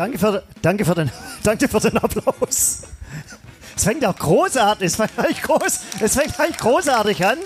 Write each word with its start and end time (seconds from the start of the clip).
Danke 0.00 0.18
für, 0.18 0.42
danke 0.62 0.86
für, 0.86 0.94
den, 0.94 1.10
danke 1.42 1.68
für 1.68 1.78
den 1.78 1.98
Applaus. 1.98 2.84
Es 3.76 3.84
fängt 3.84 4.02
auch 4.06 4.16
großartig, 4.16 4.86
es 4.86 4.96
fängt 4.96 5.18
eigentlich, 5.18 5.42
groß, 5.42 5.80
es 6.00 6.14
fängt 6.14 6.40
eigentlich 6.40 6.56
großartig 6.56 7.22
an. 7.22 7.36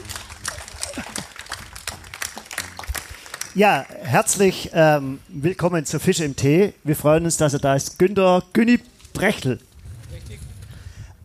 Ja, 3.57 3.85
herzlich 4.05 4.71
ähm, 4.73 5.19
willkommen 5.31 5.85
zu 5.85 5.99
Fisch 5.99 6.21
im 6.21 6.37
Tee. 6.37 6.75
Wir 6.85 6.95
freuen 6.95 7.25
uns, 7.25 7.39
dass 7.39 7.55
er 7.55 7.59
da 7.59 7.75
ist. 7.75 7.99
Günter 7.99 8.45
Günni 8.53 8.79
Brechtel. 9.13 9.59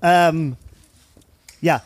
Ähm, 0.02 0.58
ja, 1.62 1.84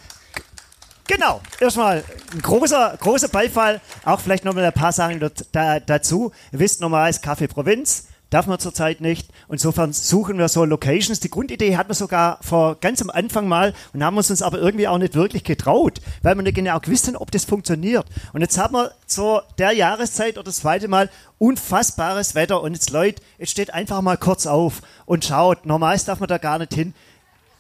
genau. 1.06 1.42
Erstmal 1.60 2.06
ein 2.32 2.42
großer, 2.42 2.96
großer 2.98 3.28
Beifall. 3.28 3.82
Auch 4.06 4.22
vielleicht 4.22 4.46
noch 4.46 4.54
mal 4.54 4.64
ein 4.64 4.72
paar 4.72 4.94
Sachen 4.94 5.20
dazu. 5.52 6.32
Ihr 6.54 6.60
wisst, 6.60 6.80
normal 6.80 7.10
ist 7.10 7.22
Kaffee 7.22 7.50
Provinz 7.50 8.06
darf 8.34 8.48
man 8.48 8.58
zurzeit 8.58 9.00
nicht. 9.00 9.30
Insofern 9.48 9.94
suchen 9.94 10.40
wir 10.40 10.48
so 10.48 10.66
Locations. 10.66 11.20
Die 11.20 11.30
Grundidee 11.30 11.78
hatten 11.78 11.90
wir 11.90 11.96
sogar 11.96 12.40
vor 12.42 12.76
ganz 12.80 13.02
am 13.02 13.12
Anfang 13.12 13.48
mal 13.48 13.74
und 13.94 14.04
haben 14.04 14.18
uns 14.18 14.32
uns 14.32 14.42
aber 14.42 14.58
irgendwie 14.58 14.88
auch 14.88 14.98
nicht 14.98 15.14
wirklich 15.14 15.44
getraut, 15.44 16.02
weil 16.24 16.36
wir 16.36 16.42
nicht 16.42 16.56
genau 16.56 16.80
gewusst 16.80 17.04
ob 17.16 17.32
das 17.32 17.46
funktioniert. 17.46 18.06
Und 18.32 18.42
jetzt 18.42 18.58
haben 18.58 18.74
wir 18.74 18.94
zu 19.06 19.40
der 19.58 19.74
Jahreszeit 19.74 20.36
oder 20.36 20.46
das 20.46 20.58
zweite 20.58 20.88
Mal 20.88 21.10
unfassbares 21.38 22.34
Wetter 22.34 22.62
und 22.62 22.74
jetzt 22.74 22.90
Leute, 22.90 23.22
jetzt 23.38 23.52
steht 23.52 23.74
einfach 23.74 24.02
mal 24.02 24.18
kurz 24.18 24.48
auf 24.48 24.82
und 25.06 25.26
schaut. 25.26 25.66
Normal 25.66 26.00
darf 26.06 26.20
man 26.20 26.30
da 26.30 26.38
gar 26.38 26.58
nicht 26.58 26.74
hin. 26.74 26.94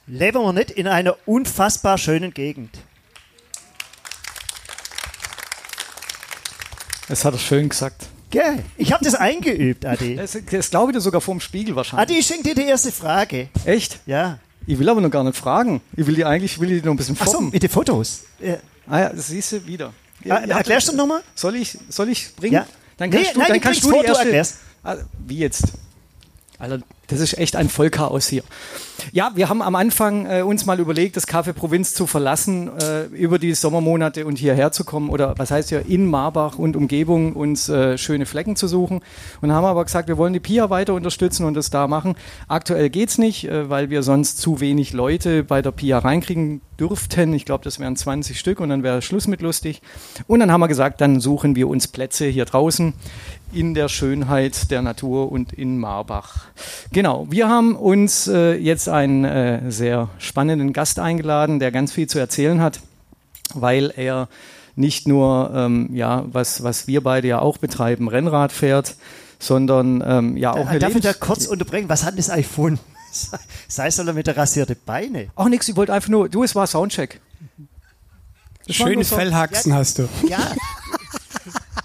Leben 0.08 0.42
wir 0.42 0.54
nicht 0.54 0.72
in 0.72 0.88
einer 0.88 1.16
unfassbar 1.26 1.98
schönen 1.98 2.34
Gegend. 2.34 2.80
Das 7.10 7.26
hat 7.26 7.34
er 7.34 7.40
schön 7.40 7.70
gesagt. 7.70 8.08
Gell? 8.34 8.64
Ich 8.78 8.92
habe 8.92 9.06
das 9.06 9.14
eingeübt, 9.14 9.86
Adi. 9.86 10.16
Das, 10.16 10.36
das 10.50 10.70
glaube 10.72 10.92
ich 10.92 10.96
dir 10.96 11.02
sogar 11.02 11.22
vorm 11.22 11.40
Spiegel 11.40 11.76
wahrscheinlich. 11.76 12.10
Adi, 12.10 12.20
ich 12.20 12.26
schenke 12.26 12.42
dir 12.42 12.56
die 12.56 12.68
erste 12.68 12.92
Frage. 12.92 13.48
Echt? 13.64 14.00
Ja. 14.08 14.40
Ich 14.66 14.80
will 14.80 14.90
aber 14.90 15.02
noch 15.02 15.12
gar 15.12 15.24
nicht 15.24 15.38
fragen. 15.38 15.82
Ich 15.96 16.08
will 16.08 16.16
die 16.16 16.26
eigentlich 16.26 16.60
will 16.60 16.70
die 16.70 16.82
noch 16.84 16.96
ein 16.96 16.98
bisschen 16.98 17.16
Ach 17.20 17.28
so, 17.28 17.42
mit 17.42 17.62
den 17.62 17.70
Fotos. 17.70 18.24
Ja. 18.40 18.56
Ah 18.88 19.02
ja, 19.02 19.10
das 19.10 19.28
siehst 19.28 19.52
du 19.52 19.68
wieder. 19.68 19.94
Ja, 20.24 20.38
ah, 20.38 20.46
erklärst 20.46 20.88
du 20.88 20.96
nochmal? 20.96 21.22
Soll 21.36 21.58
ich, 21.58 21.78
soll 21.90 22.10
ich 22.10 22.36
bringen? 22.36 22.56
Ja. 22.56 22.66
Dann 22.98 23.12
kannst 23.12 23.28
nee, 23.28 23.34
du, 23.34 23.40
nein, 23.40 23.50
dann 23.50 23.62
kannst 23.62 23.84
du 23.84 23.92
die 23.92 23.98
Foto 23.98 24.28
erste, 24.28 24.58
ah, 24.84 24.96
wie 25.28 25.38
jetzt? 25.38 25.66
Alter, 26.58 26.80
das 27.08 27.20
ist 27.20 27.38
echt 27.38 27.56
ein 27.56 27.70
Vollchaos 27.70 28.30
hier. 28.30 28.44
Ja, 29.12 29.32
wir 29.36 29.50
haben 29.50 29.62
am 29.62 29.76
Anfang 29.76 30.26
äh, 30.26 30.42
uns 30.42 30.66
mal 30.66 30.80
überlegt, 30.80 31.18
das 31.18 31.28
Café 31.28 31.54
Provinz 31.54 31.94
zu 31.94 32.08
verlassen, 32.08 32.72
äh, 32.80 33.06
über 33.06 33.38
die 33.40 33.54
Sommermonate 33.54 34.26
und 34.26 34.38
hierher 34.38 34.72
zu 34.72 34.84
kommen 34.84 35.10
oder 35.10 35.36
was 35.38 35.52
heißt 35.52 35.72
ja 35.72 35.80
in 35.80 36.10
Marbach 36.10 36.58
und 36.58 36.76
Umgebung 36.76 37.34
uns 37.34 37.70
äh, 37.70 37.98
schöne 37.98 38.26
Flecken 38.26 38.56
zu 38.56 38.68
suchen 38.68 39.02
und 39.42 39.52
haben 39.52 39.66
aber 39.66 39.84
gesagt, 39.84 40.08
wir 40.08 40.18
wollen 40.18 40.34
die 40.34 40.40
PIA 40.40 40.70
weiter 40.70 40.94
unterstützen 40.94 41.46
und 41.46 41.56
das 41.56 41.70
da 41.70 41.88
machen. 41.88 42.16
Aktuell 42.48 42.90
geht's 42.90 43.18
nicht, 43.18 43.46
äh, 43.46 43.70
weil 43.70 43.90
wir 43.90 44.04
sonst 44.04 44.38
zu 44.38 44.60
wenig 44.60 44.94
Leute 44.94 45.44
bei 45.44 45.62
der 45.62 45.72
PIA 45.72 46.00
reinkriegen 46.00 46.62
dürften. 46.80 47.34
Ich 47.34 47.46
glaube, 47.46 47.64
das 47.64 47.80
wären 47.80 47.96
20 47.96 48.40
Stück 48.40 48.60
und 48.60 48.70
dann 48.70 48.84
wäre 48.84 49.02
Schluss 49.02 49.28
mit 49.28 49.42
lustig. 49.42 49.82
Und 50.28 50.40
dann 50.40 50.52
haben 50.52 50.62
wir 50.62 50.68
gesagt, 50.68 51.02
dann 51.02 51.20
suchen 51.20 51.56
wir 51.56 51.68
uns 51.68 51.88
Plätze 51.88 52.26
hier 52.26 52.46
draußen 52.46 52.94
in 53.54 53.74
der 53.74 53.88
Schönheit 53.88 54.72
der 54.72 54.82
Natur 54.82 55.32
und 55.32 55.54
in 55.54 55.78
Marbach. 55.78 56.46
Genau, 56.92 57.28
wir 57.30 57.48
haben 57.48 57.76
uns 57.76 58.28
äh, 58.28 58.56
jetzt 58.56 58.90
einen 58.94 59.26
äh, 59.26 59.72
sehr 59.72 60.10
spannenden 60.20 60.72
Gast 60.74 61.00
eingeladen, 61.00 61.60
der 61.60 61.72
ganz 61.72 61.92
viel 61.92 62.08
zu 62.08 62.20
erzählen 62.20 62.62
hat, 62.62 62.80
weil 63.54 63.94
er 63.96 64.30
nicht 64.76 65.08
nur, 65.08 65.52
ähm, 65.54 65.90
ja, 65.94 66.24
was, 66.28 66.64
was 66.64 66.88
wir 66.88 67.02
beide 67.02 67.28
ja 67.28 67.40
auch 67.40 67.58
betreiben, 67.58 68.08
Rennrad 68.08 68.52
fährt, 68.52 68.96
sondern 69.40 70.04
ähm, 70.06 70.38
ja 70.38 70.54
auch 70.54 70.72
da, 70.72 70.80
Darf 70.80 70.96
ich 70.96 71.02
da 71.02 71.14
kurz 71.14 71.46
unterbrechen? 71.46 71.90
Was 71.90 72.04
hat 72.04 72.18
das 72.18 72.30
iPhone? 72.30 72.80
Sei 73.68 73.88
es 73.88 74.04
mit 74.04 74.26
der 74.26 74.38
rasierte 74.38 74.76
Beine. 74.76 75.28
Ach 75.36 75.48
nix, 75.48 75.68
ich 75.68 75.76
wollte 75.76 75.94
einfach 75.94 76.10
nur, 76.10 76.30
du, 76.30 76.44
es 76.44 76.56
war 76.56 76.66
Soundcheck. 76.66 77.20
Schönes 78.70 79.10
so, 79.10 79.18
Fellhaxen 79.18 79.72
ja, 79.72 79.78
hast 79.78 80.00
du. 80.00 80.08
Ja, 80.28 80.40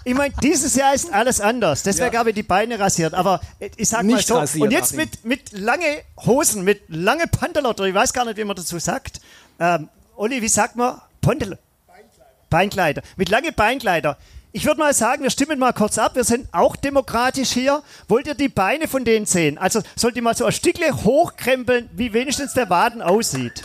ich 0.09 0.15
meine, 0.15 0.33
dieses 0.41 0.75
Jahr 0.75 0.95
ist 0.95 1.13
alles 1.13 1.39
anders. 1.39 1.83
Deswegen 1.83 2.13
ja. 2.13 2.19
habe 2.19 2.29
ich 2.29 2.35
die 2.35 2.43
Beine 2.43 2.79
rasiert. 2.79 3.13
Aber 3.13 3.39
ich 3.77 3.89
sag 3.89 4.03
nicht 4.03 4.15
mal 4.15 4.23
so. 4.23 4.35
Rasiert, 4.39 4.63
und 4.63 4.71
jetzt 4.71 4.95
mit, 4.95 5.23
mit 5.23 5.51
lange 5.51 6.01
Hosen, 6.25 6.63
mit 6.63 6.81
lange 6.87 7.27
Pantelotter, 7.27 7.83
ich 7.83 7.93
weiß 7.93 8.11
gar 8.11 8.25
nicht, 8.25 8.37
wie 8.37 8.43
man 8.43 8.55
dazu 8.55 8.79
sagt. 8.79 9.21
Ähm, 9.59 9.87
Olli, 10.15 10.41
wie 10.41 10.47
sagt 10.47 10.75
man? 10.75 10.99
Pantel 11.21 11.59
Beinkleider. 11.85 12.31
Beinkleider. 12.49 13.01
Mit 13.17 13.29
lange 13.29 13.51
Beinkleider. 13.51 14.17
Ich 14.51 14.65
würde 14.65 14.79
mal 14.79 14.95
sagen, 14.95 15.21
wir 15.21 15.29
stimmen 15.29 15.59
mal 15.59 15.73
kurz 15.73 15.99
ab. 15.99 16.15
Wir 16.15 16.23
sind 16.23 16.51
auch 16.53 16.75
demokratisch 16.75 17.51
hier. 17.51 17.83
Wollt 18.07 18.25
ihr 18.25 18.33
die 18.33 18.49
Beine 18.49 18.87
von 18.87 19.05
denen 19.05 19.27
sehen? 19.27 19.59
Also 19.59 19.81
sollt 19.95 20.15
ihr 20.15 20.23
mal 20.23 20.35
so 20.35 20.45
ein 20.45 20.51
Stückle 20.51 21.03
hochkrempeln, 21.03 21.87
wie 21.93 22.13
wenigstens 22.13 22.55
der 22.55 22.67
Waden 22.71 23.03
aussieht. 23.03 23.63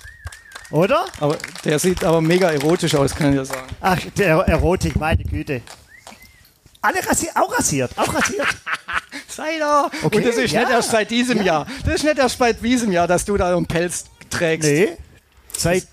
Oder? 0.70 1.06
Aber 1.20 1.38
der 1.64 1.78
sieht 1.78 2.04
aber 2.04 2.20
mega 2.20 2.50
erotisch 2.50 2.94
aus, 2.96 3.14
kann 3.14 3.30
ich 3.30 3.36
ja 3.36 3.44
sagen. 3.46 3.68
Ach, 3.80 3.98
der 4.18 4.36
Erotik, 4.40 4.96
meine 4.96 5.24
Güte. 5.24 5.62
Alle 6.84 7.06
rasiert, 7.06 7.34
auch 7.34 7.50
rasiert, 7.58 7.90
auch 7.96 8.14
rasiert. 8.14 8.46
Sei 9.28 9.58
doch. 9.58 9.90
Okay, 10.02 10.16
Und 10.18 10.26
das 10.26 10.36
ist 10.36 10.52
ja. 10.52 10.60
nicht 10.60 10.70
erst 10.70 10.90
seit 10.90 11.10
diesem 11.10 11.38
ja. 11.38 11.44
Jahr. 11.44 11.66
Das 11.82 11.94
ist 11.94 12.04
nicht 12.04 12.18
erst 12.18 12.36
seit 12.36 12.62
diesem 12.62 12.92
Jahr, 12.92 13.08
dass 13.08 13.24
du 13.24 13.38
da 13.38 13.56
einen 13.56 13.64
Pelz 13.64 14.04
trägst. 14.28 14.68
Nee. 14.68 14.98
Seit, 15.56 15.86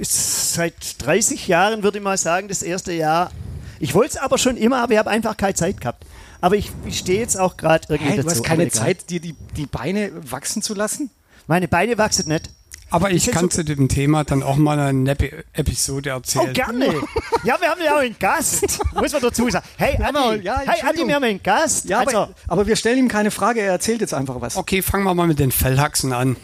seit 0.00 0.74
30 1.04 1.46
Jahren 1.46 1.82
würde 1.82 1.98
ich 1.98 2.04
mal 2.04 2.16
sagen, 2.16 2.48
das 2.48 2.62
erste 2.62 2.94
Jahr. 2.94 3.32
Ich 3.80 3.94
wollte 3.94 4.12
es 4.12 4.16
aber 4.16 4.38
schon 4.38 4.56
immer, 4.56 4.78
aber 4.78 4.94
ich 4.94 4.98
habe 4.98 5.10
einfach 5.10 5.36
keine 5.36 5.52
Zeit 5.52 5.78
gehabt. 5.78 6.06
Aber 6.40 6.56
ich, 6.56 6.70
ich 6.86 6.98
stehe 7.00 7.20
jetzt 7.20 7.38
auch 7.38 7.58
gerade 7.58 7.86
irgendwie 7.90 8.12
hey, 8.12 8.16
dazu. 8.16 8.28
Du 8.28 8.34
hast 8.36 8.42
keine 8.42 8.70
Zeit, 8.70 9.10
dir 9.10 9.20
die, 9.20 9.34
die 9.58 9.66
Beine 9.66 10.10
wachsen 10.30 10.62
zu 10.62 10.72
lassen? 10.72 11.10
Meine 11.48 11.68
Beine 11.68 11.98
wachsen 11.98 12.28
nicht. 12.28 12.48
Aber 12.90 13.10
ich, 13.10 13.30
kann 13.30 13.42
so 13.42 13.48
zu 13.48 13.64
dem 13.64 13.88
Thema 13.88 14.24
dann 14.24 14.42
auch 14.42 14.56
mal 14.56 14.78
eine 14.78 15.16
Episode 15.52 16.10
erzählen. 16.10 16.48
Oh, 16.50 16.52
gerne. 16.52 16.86
ja, 17.44 17.60
wir 17.60 17.68
haben 17.68 17.80
ja 17.84 17.94
auch 17.94 18.00
einen 18.00 18.16
Gast. 18.18 18.80
Muss 18.94 19.12
man 19.12 19.22
dazu 19.22 19.48
sagen. 19.48 19.64
Hey, 19.76 19.96
Adi, 20.02 20.42
ja, 20.42 20.60
hey, 20.64 20.82
Adi 20.88 21.06
wir 21.06 21.14
haben 21.14 21.24
einen 21.24 21.42
Gast. 21.42 21.88
Ja, 21.88 22.00
also. 22.00 22.16
aber, 22.18 22.34
aber, 22.48 22.66
wir 22.66 22.76
stellen 22.76 22.98
ihm 22.98 23.08
keine 23.08 23.30
Frage, 23.30 23.60
er 23.60 23.72
erzählt 23.72 24.00
jetzt 24.00 24.14
einfach 24.14 24.40
was. 24.40 24.56
Okay, 24.56 24.82
fangen 24.82 25.04
wir 25.04 25.14
mal 25.14 25.26
mit 25.26 25.38
den 25.38 25.52
Fellhaxen 25.52 26.12
an. 26.12 26.36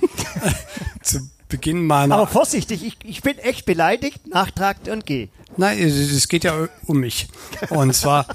zu 1.02 1.28
Beginn 1.48 1.86
meiner... 1.86 2.16
Aber 2.16 2.26
vorsichtig, 2.26 2.84
ich, 2.84 2.96
ich 3.04 3.22
bin 3.22 3.38
echt 3.38 3.66
beleidigt, 3.66 4.26
nachtragt 4.26 4.88
und 4.88 5.06
geh. 5.06 5.28
Nein, 5.56 5.78
es 5.78 6.28
geht 6.28 6.44
ja 6.44 6.68
um 6.86 6.98
mich. 6.98 7.28
Und 7.70 7.94
zwar 7.94 8.26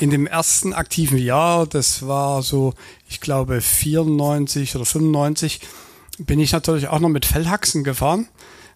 in 0.00 0.10
dem 0.10 0.26
ersten 0.26 0.72
aktiven 0.72 1.18
Jahr, 1.18 1.66
das 1.66 2.06
war 2.06 2.42
so, 2.42 2.74
ich 3.08 3.20
glaube 3.20 3.60
94 3.60 4.74
oder 4.76 4.84
95, 4.84 5.60
bin 6.18 6.40
ich 6.40 6.52
natürlich 6.52 6.88
auch 6.88 7.00
noch 7.00 7.08
mit 7.08 7.24
Fellhaxen 7.24 7.84
gefahren, 7.84 8.28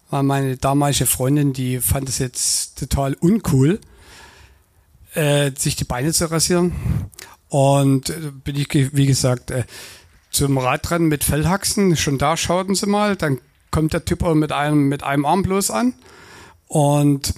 weil 0.09 0.23
meine 0.23 0.57
damalige 0.57 1.05
Freundin, 1.05 1.53
die 1.53 1.79
fand 1.79 2.09
es 2.09 2.19
jetzt 2.19 2.79
total 2.79 3.13
uncool, 3.15 3.79
äh, 5.13 5.51
sich 5.57 5.75
die 5.75 5.85
Beine 5.85 6.13
zu 6.13 6.29
rasieren. 6.29 6.73
Und 7.47 8.09
äh, 8.09 8.31
bin 8.43 8.55
ich, 8.55 8.67
wie 8.71 9.05
gesagt, 9.05 9.51
äh, 9.51 9.63
zum 10.31 10.57
Radrennen 10.57 11.07
mit 11.07 11.23
Fellhaxen, 11.23 11.97
schon 11.97 12.17
da 12.17 12.37
schauten 12.37 12.75
sie 12.75 12.85
mal, 12.85 13.15
dann 13.15 13.39
kommt 13.71 13.93
der 13.93 14.05
Typ 14.05 14.21
mit 14.35 14.51
einem, 14.51 14.87
mit 14.87 15.03
einem 15.03 15.25
Arm 15.25 15.43
bloß 15.43 15.71
an. 15.71 15.93
Und 16.67 17.33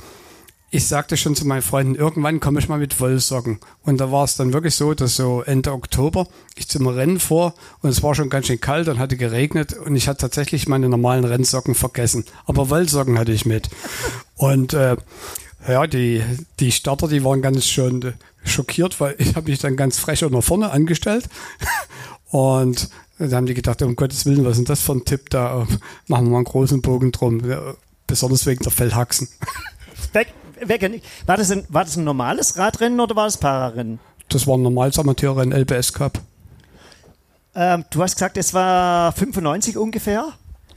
ich 0.74 0.88
sagte 0.88 1.18
schon 1.18 1.36
zu 1.36 1.46
meinen 1.46 1.62
Freunden, 1.62 1.96
irgendwann 1.96 2.40
komme 2.40 2.60
ich 2.60 2.70
mal 2.70 2.80
mit 2.80 3.02
Wollsocken. 3.02 3.60
Und 3.84 4.00
da 4.00 4.10
war 4.10 4.24
es 4.24 4.38
dann 4.38 4.54
wirklich 4.54 4.74
so, 4.74 4.94
dass 4.94 5.18
so 5.18 5.42
Ende 5.42 5.74
Oktober 5.74 6.28
ich 6.56 6.70
zum 6.70 6.88
Rennen 6.88 7.20
vor 7.20 7.54
und 7.82 7.90
es 7.90 8.02
war 8.02 8.16
schon 8.16 8.30
ganz 8.30 8.48
schön 8.48 8.62
kalt 8.62 8.88
und 8.88 8.98
hatte 8.98 9.18
geregnet 9.18 9.74
und 9.74 9.98
ich 9.98 10.08
hatte 10.08 10.22
tatsächlich 10.22 10.70
meine 10.70 10.88
normalen 10.88 11.26
Rennsocken 11.26 11.76
vergessen. 11.76 12.24
Aber 12.46 12.70
Wollsocken 12.70 13.20
hatte 13.20 13.34
ich 13.34 13.46
mit. 13.46 13.70
Und 14.36 14.74
äh, 14.74 14.96
ja, 15.68 15.86
die, 15.88 16.24
die 16.62 16.72
Starter, 16.72 17.10
die 17.10 17.26
waren 17.26 17.42
ganz 17.42 17.68
schön 17.68 18.14
schockiert, 18.46 19.02
weil 19.02 19.16
ich 19.18 19.36
habe 19.36 19.52
mich 19.52 19.60
dann 19.60 19.76
ganz 19.76 20.00
frech 20.00 20.22
nach 20.22 20.42
vorne 20.42 20.72
angestellt. 20.72 21.28
Und 22.32 22.90
da 23.20 23.36
haben 23.36 23.46
die 23.46 23.54
gedacht, 23.54 23.82
um 23.82 23.98
Gottes 23.98 24.26
Willen, 24.26 24.46
was 24.46 24.52
ist 24.52 24.60
denn 24.60 24.66
das 24.66 24.82
für 24.82 24.94
ein 24.94 25.04
Tipp? 25.04 25.30
Da 25.30 25.68
machen 26.08 26.28
wir 26.28 26.32
mal 26.32 26.38
einen 26.38 26.46
großen 26.46 26.82
Bogen 26.82 27.12
drum. 27.12 27.42
Besonders 28.08 28.46
wegen 28.46 28.64
der 28.64 28.72
Fellhaxen. 28.72 29.28
War 31.26 31.38
das, 31.38 31.52
ein, 31.52 31.64
war 31.70 31.84
das 31.84 31.98
ein 31.98 32.04
normales 32.04 32.58
Radrennen 32.58 33.00
oder 33.00 33.16
war 33.16 33.26
das 33.26 33.38
Pararennen? 33.38 34.00
Das 34.30 34.48
war 34.48 34.58
ein 34.58 34.62
normales 34.62 34.98
Amateurrennen, 34.98 35.58
LBS 35.58 35.94
Cup. 35.94 36.20
Ähm, 37.54 37.84
du 37.90 38.02
hast 38.02 38.16
gesagt, 38.16 38.38
es 38.38 38.54
war 38.54 39.12
95 39.12 39.78
ungefähr? 39.78 40.34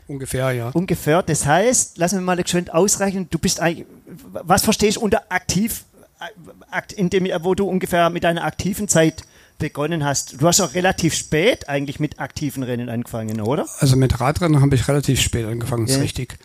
Ungefähr, 0.06 0.52
ja. 0.52 0.70
Ungefähr. 0.70 1.22
Das 1.22 1.46
heißt, 1.46 1.98
lassen 1.98 2.18
wir 2.18 2.22
mal 2.22 2.36
geschwind 2.36 2.74
ausrechnen, 2.74 3.28
du 3.30 3.38
bist 3.38 3.60
eigentlich, 3.60 3.86
was 4.06 4.62
verstehst 4.62 4.96
du 4.96 5.00
unter 5.02 5.22
aktiv, 5.30 5.84
äh, 6.20 6.94
in 6.96 7.10
dem, 7.10 7.28
wo 7.42 7.54
du 7.54 7.68
ungefähr 7.68 8.10
mit 8.10 8.24
deiner 8.24 8.44
aktiven 8.44 8.88
Zeit 8.88 9.22
begonnen 9.58 10.04
hast. 10.04 10.40
Du 10.40 10.46
hast 10.46 10.60
auch 10.60 10.74
relativ 10.74 11.14
spät 11.14 11.68
eigentlich 11.68 12.00
mit 12.00 12.18
aktiven 12.18 12.62
Rennen 12.62 12.88
angefangen, 12.88 13.40
oder? 13.40 13.66
Also 13.78 13.96
mit 13.96 14.20
Radrennen 14.20 14.60
habe 14.60 14.74
ich 14.74 14.88
relativ 14.88 15.20
spät 15.20 15.46
angefangen, 15.46 15.86
ja. 15.86 15.94
ist 15.94 16.02
richtig. 16.02 16.38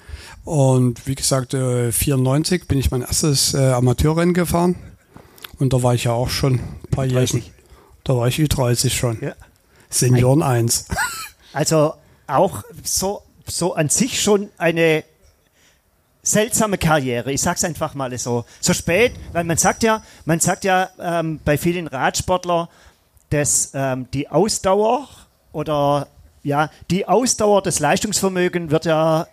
Und 0.46 1.06
wie 1.08 1.16
gesagt, 1.16 1.54
äh, 1.54 1.92
94 1.92 2.68
bin 2.68 2.78
ich 2.78 2.92
mein 2.92 3.02
erstes 3.02 3.54
äh, 3.54 3.72
Amateurrennen 3.72 4.34
gefahren. 4.34 4.76
Und 5.58 5.74
da 5.74 5.84
war 5.84 5.94
ich 5.94 6.06
ja 6.06 6.14
auch 6.14 6.30
schon 6.30 6.54
ein 6.56 6.90
paar 6.92 7.06
Jahre. 7.06 7.42
Da 8.04 8.16
war 8.16 8.28
ich 8.28 8.38
Ü30 8.38 8.90
schon. 8.90 9.18
Ja. 9.22 9.34
Senioren 9.90 10.44
1. 10.44 10.86
Also 11.52 11.96
auch 12.28 12.64
so, 12.84 13.24
so 13.48 13.74
an 13.74 13.90
sich 13.90 14.22
schon 14.22 14.50
eine 14.60 15.04
seltsame 16.22 16.78
Karriere. 16.78 17.32
Ich 17.32 17.42
sag's 17.42 17.64
einfach 17.64 17.96
mal 17.96 18.16
so. 18.18 18.46
So 18.62 18.74
spät, 18.74 19.14
weil 19.34 19.44
man 19.44 19.58
sagt 19.58 19.84
ja, 19.84 20.04
man 20.26 20.40
sagt 20.40 20.64
ja 20.64 20.90
ähm, 21.00 21.40
bei 21.44 21.58
vielen 21.58 21.88
Radsportlern, 21.88 22.68
dass 23.30 23.72
ähm, 23.74 24.08
die 24.14 24.30
Ausdauer 24.30 25.08
oder 25.52 26.08
ja, 26.44 26.70
die 26.90 27.08
Ausdauer, 27.08 27.62
das 27.62 27.80
Leistungsvermögen 27.80 28.72
wird 28.72 28.86
ja 28.86 29.28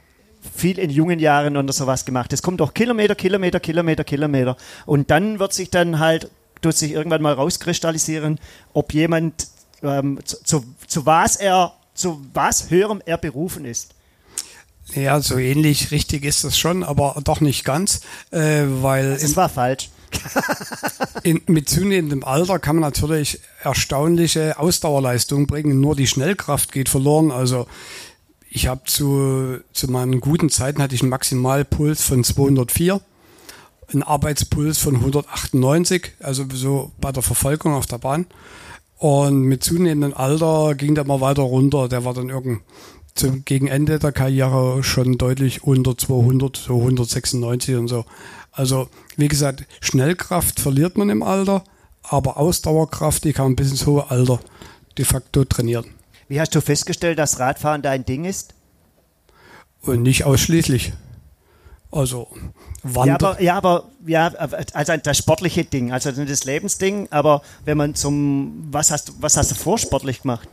viel 0.54 0.78
in 0.78 0.90
jungen 0.90 1.18
Jahren 1.18 1.56
oder 1.56 1.72
sowas 1.72 2.04
gemacht. 2.04 2.32
Es 2.32 2.42
kommt 2.42 2.60
doch 2.60 2.74
Kilometer, 2.74 3.14
Kilometer, 3.14 3.60
Kilometer, 3.60 4.04
Kilometer. 4.04 4.56
Und 4.84 5.10
dann 5.10 5.38
wird 5.38 5.52
sich 5.52 5.70
dann 5.70 5.98
halt, 5.98 6.30
tut 6.62 6.76
sich 6.76 6.92
irgendwann 6.92 7.22
mal 7.22 7.34
rauskristallisieren, 7.34 8.38
ob 8.72 8.92
jemand 8.92 9.48
ähm, 9.82 10.18
zu, 10.24 10.42
zu, 10.42 10.64
zu 10.86 11.06
was 11.06 11.36
er, 11.36 11.72
zu 11.94 12.24
was 12.32 12.70
höherem 12.70 13.02
er 13.04 13.18
berufen 13.18 13.64
ist. 13.64 13.94
Ja, 14.94 15.20
so 15.20 15.36
ähnlich 15.36 15.90
richtig 15.90 16.24
ist 16.24 16.44
das 16.44 16.56
schon, 16.56 16.84
aber 16.84 17.20
doch 17.24 17.40
nicht 17.40 17.64
ganz, 17.64 18.02
äh, 18.30 18.62
weil. 18.66 19.18
Das 19.18 19.34
war 19.34 19.48
falsch. 19.48 19.90
In, 21.22 21.42
mit 21.46 21.68
zunehmendem 21.68 22.24
Alter 22.24 22.58
kann 22.58 22.76
man 22.76 22.82
natürlich 22.82 23.40
erstaunliche 23.62 24.58
Ausdauerleistungen 24.58 25.46
bringen. 25.46 25.80
Nur 25.80 25.96
die 25.96 26.06
Schnellkraft 26.06 26.72
geht 26.72 26.88
verloren. 26.88 27.30
Also 27.30 27.66
ich 28.48 28.68
habe 28.68 28.82
zu, 28.84 29.58
zu 29.72 29.90
meinen 29.90 30.20
guten 30.20 30.50
Zeiten 30.50 30.82
hatte 30.82 30.94
ich 30.94 31.02
einen 31.02 31.10
Maximalpuls 31.10 32.02
von 32.02 32.24
204, 32.24 33.00
einen 33.92 34.02
Arbeitspuls 34.02 34.78
von 34.78 34.96
198, 34.96 36.12
also 36.20 36.44
so 36.52 36.92
bei 37.00 37.12
der 37.12 37.22
Verfolgung 37.22 37.74
auf 37.74 37.86
der 37.86 37.98
Bahn. 37.98 38.26
Und 38.98 39.42
mit 39.42 39.62
zunehmendem 39.62 40.14
Alter 40.14 40.74
ging 40.74 40.94
der 40.94 41.04
mal 41.04 41.20
weiter 41.20 41.42
runter. 41.42 41.88
Der 41.88 42.04
war 42.04 42.14
dann 42.14 42.30
irgend 42.30 42.62
zum, 43.14 43.44
gegen 43.44 43.66
Ende 43.66 43.98
der 43.98 44.12
Karriere 44.12 44.82
schon 44.82 45.18
deutlich 45.18 45.64
unter 45.64 45.96
200, 45.96 46.56
so 46.56 46.78
196 46.78 47.76
und 47.76 47.88
so. 47.88 48.04
Also, 48.56 48.88
wie 49.18 49.28
gesagt, 49.28 49.66
Schnellkraft 49.82 50.60
verliert 50.60 50.96
man 50.96 51.10
im 51.10 51.22
Alter, 51.22 51.62
aber 52.02 52.38
Ausdauerkraft, 52.38 53.24
die 53.24 53.34
kann 53.34 53.46
man 53.46 53.56
bis 53.56 53.70
ins 53.70 53.86
hohe 53.86 54.10
Alter 54.10 54.40
de 54.96 55.04
facto 55.04 55.44
trainieren. 55.44 55.84
Wie 56.28 56.40
hast 56.40 56.54
du 56.54 56.62
festgestellt, 56.62 57.18
dass 57.18 57.38
Radfahren 57.38 57.82
dein 57.82 58.06
Ding 58.06 58.24
ist? 58.24 58.54
Und 59.82 60.02
nicht 60.02 60.24
ausschließlich. 60.24 60.94
Also, 61.92 62.28
Wander 62.82 63.10
ja, 63.10 63.14
aber, 63.14 63.42
ja, 63.42 63.56
aber 63.56 63.84
ja, 64.06 64.26
also 64.72 64.96
das 65.02 65.18
sportliche 65.18 65.64
Ding, 65.64 65.92
also 65.92 66.10
das 66.10 66.44
Lebensding, 66.44 67.08
aber 67.10 67.42
wenn 67.66 67.76
man 67.76 67.94
zum, 67.94 68.68
was 68.70 68.90
hast, 68.90 69.12
was 69.20 69.36
hast 69.36 69.50
du 69.50 69.54
vor 69.54 69.78
sportlich 69.78 70.22
gemacht? 70.22 70.48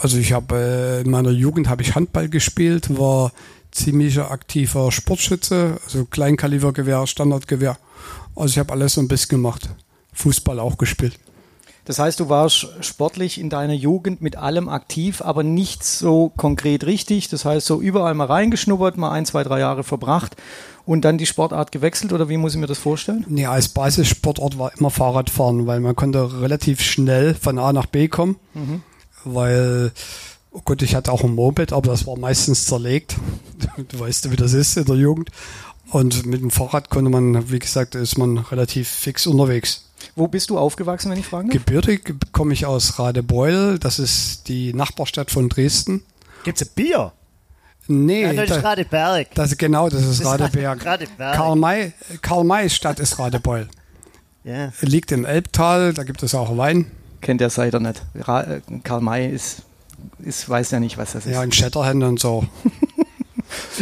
Also 0.00 0.16
ich 0.18 0.32
habe 0.32 0.54
äh, 0.54 1.00
in 1.00 1.10
meiner 1.10 1.30
Jugend 1.30 1.68
habe 1.68 1.82
ich 1.82 1.96
Handball 1.96 2.28
gespielt, 2.28 2.96
war 2.96 3.32
ziemlicher 3.78 4.30
aktiver 4.30 4.92
Sportschütze, 4.92 5.78
also 5.84 6.04
Kleinkalibergewehr, 6.04 7.06
Standardgewehr. 7.06 7.78
Also 8.36 8.52
ich 8.52 8.58
habe 8.58 8.72
alles 8.72 8.94
so 8.94 9.00
ein 9.00 9.08
bisschen 9.08 9.30
gemacht. 9.30 9.68
Fußball 10.12 10.58
auch 10.58 10.78
gespielt. 10.78 11.18
Das 11.88 11.98
heißt, 11.98 12.20
du 12.20 12.28
warst 12.28 12.68
sportlich 12.82 13.40
in 13.40 13.48
deiner 13.48 13.72
Jugend 13.72 14.20
mit 14.20 14.36
allem 14.36 14.68
aktiv, 14.68 15.22
aber 15.22 15.42
nicht 15.42 15.82
so 15.82 16.30
konkret 16.36 16.84
richtig. 16.84 17.30
Das 17.30 17.46
heißt, 17.46 17.66
so 17.66 17.80
überall 17.80 18.12
mal 18.12 18.26
reingeschnuppert, 18.26 18.98
mal 18.98 19.10
ein, 19.10 19.24
zwei, 19.24 19.42
drei 19.42 19.60
Jahre 19.60 19.84
verbracht 19.84 20.36
und 20.84 21.06
dann 21.06 21.16
die 21.16 21.24
Sportart 21.24 21.72
gewechselt 21.72 22.12
oder 22.12 22.28
wie 22.28 22.36
muss 22.36 22.52
ich 22.52 22.60
mir 22.60 22.66
das 22.66 22.76
vorstellen? 22.76 23.24
Nee, 23.28 23.46
als 23.46 23.68
Basissportart 23.68 24.58
war 24.58 24.70
immer 24.76 24.90
Fahrradfahren, 24.90 25.66
weil 25.66 25.80
man 25.80 25.96
konnte 25.96 26.42
relativ 26.42 26.82
schnell 26.82 27.34
von 27.34 27.58
A 27.58 27.72
nach 27.72 27.86
B 27.86 28.08
kommen, 28.08 28.36
mhm. 28.52 28.82
weil 29.24 29.92
oh 30.50 30.60
Gott, 30.64 30.82
ich 30.82 30.94
hatte 30.94 31.12
auch 31.12 31.24
ein 31.24 31.34
Moped, 31.34 31.72
aber 31.72 31.90
das 31.90 32.06
war 32.06 32.18
meistens 32.18 32.64
zerlegt. 32.66 33.16
Du 33.88 34.00
weißt, 34.00 34.30
wie 34.32 34.36
das 34.36 34.54
ist 34.54 34.76
in 34.76 34.86
der 34.86 34.96
Jugend. 34.96 35.30
Und 35.90 36.26
mit 36.26 36.40
dem 36.40 36.50
Fahrrad 36.50 36.90
konnte 36.90 37.10
man, 37.10 37.50
wie 37.50 37.60
gesagt, 37.60 37.94
ist 37.94 38.18
man 38.18 38.38
relativ 38.38 38.88
fix 38.88 39.26
unterwegs. 39.26 39.84
Wo 40.16 40.26
bist 40.28 40.50
du 40.50 40.58
aufgewachsen, 40.58 41.10
wenn 41.10 41.18
ich 41.18 41.26
fragen 41.26 41.48
darf? 41.48 41.64
Gebürtig 41.64 42.14
komme 42.32 42.52
ich 42.52 42.66
aus 42.66 42.98
Radebeul. 42.98 43.78
Das 43.78 43.98
ist 43.98 44.48
die 44.48 44.74
Nachbarstadt 44.74 45.30
von 45.30 45.48
Dresden. 45.48 46.02
Gibt's 46.44 46.62
ein 46.62 46.68
Bier? 46.74 47.12
Nee, 47.86 48.22
ja, 48.22 48.32
das 48.32 48.58
ist 48.58 48.64
Radeberg. 48.64 49.34
Das, 49.34 49.56
genau, 49.56 49.88
das 49.88 50.02
ist 50.02 50.20
das 50.20 50.26
Radeberg. 50.26 50.84
Radeberg. 50.84 51.34
Karl 51.34 51.56
May, 51.56 51.92
Karl 52.20 52.44
May 52.44 52.68
Stadt 52.68 53.00
ist 53.00 53.18
Radebeul. 53.18 53.68
Ja. 54.44 54.72
Liegt 54.82 55.10
im 55.10 55.24
Elbtal, 55.24 55.94
da 55.94 56.04
gibt 56.04 56.22
es 56.22 56.34
auch 56.34 56.56
Wein. 56.56 56.90
Kennt 57.22 57.40
der 57.40 57.50
Seider 57.50 57.80
nicht. 57.80 58.02
Ra 58.14 58.60
Karl 58.82 59.00
May 59.00 59.30
ist, 59.30 59.62
ist, 60.18 60.48
weiß 60.48 60.70
ja 60.72 60.80
nicht, 60.80 60.98
was 60.98 61.12
das 61.12 61.26
ist. 61.26 61.32
Ja, 61.32 61.42
in 61.42 61.52
Shatterhand 61.52 62.02
und 62.04 62.20
so. 62.20 62.44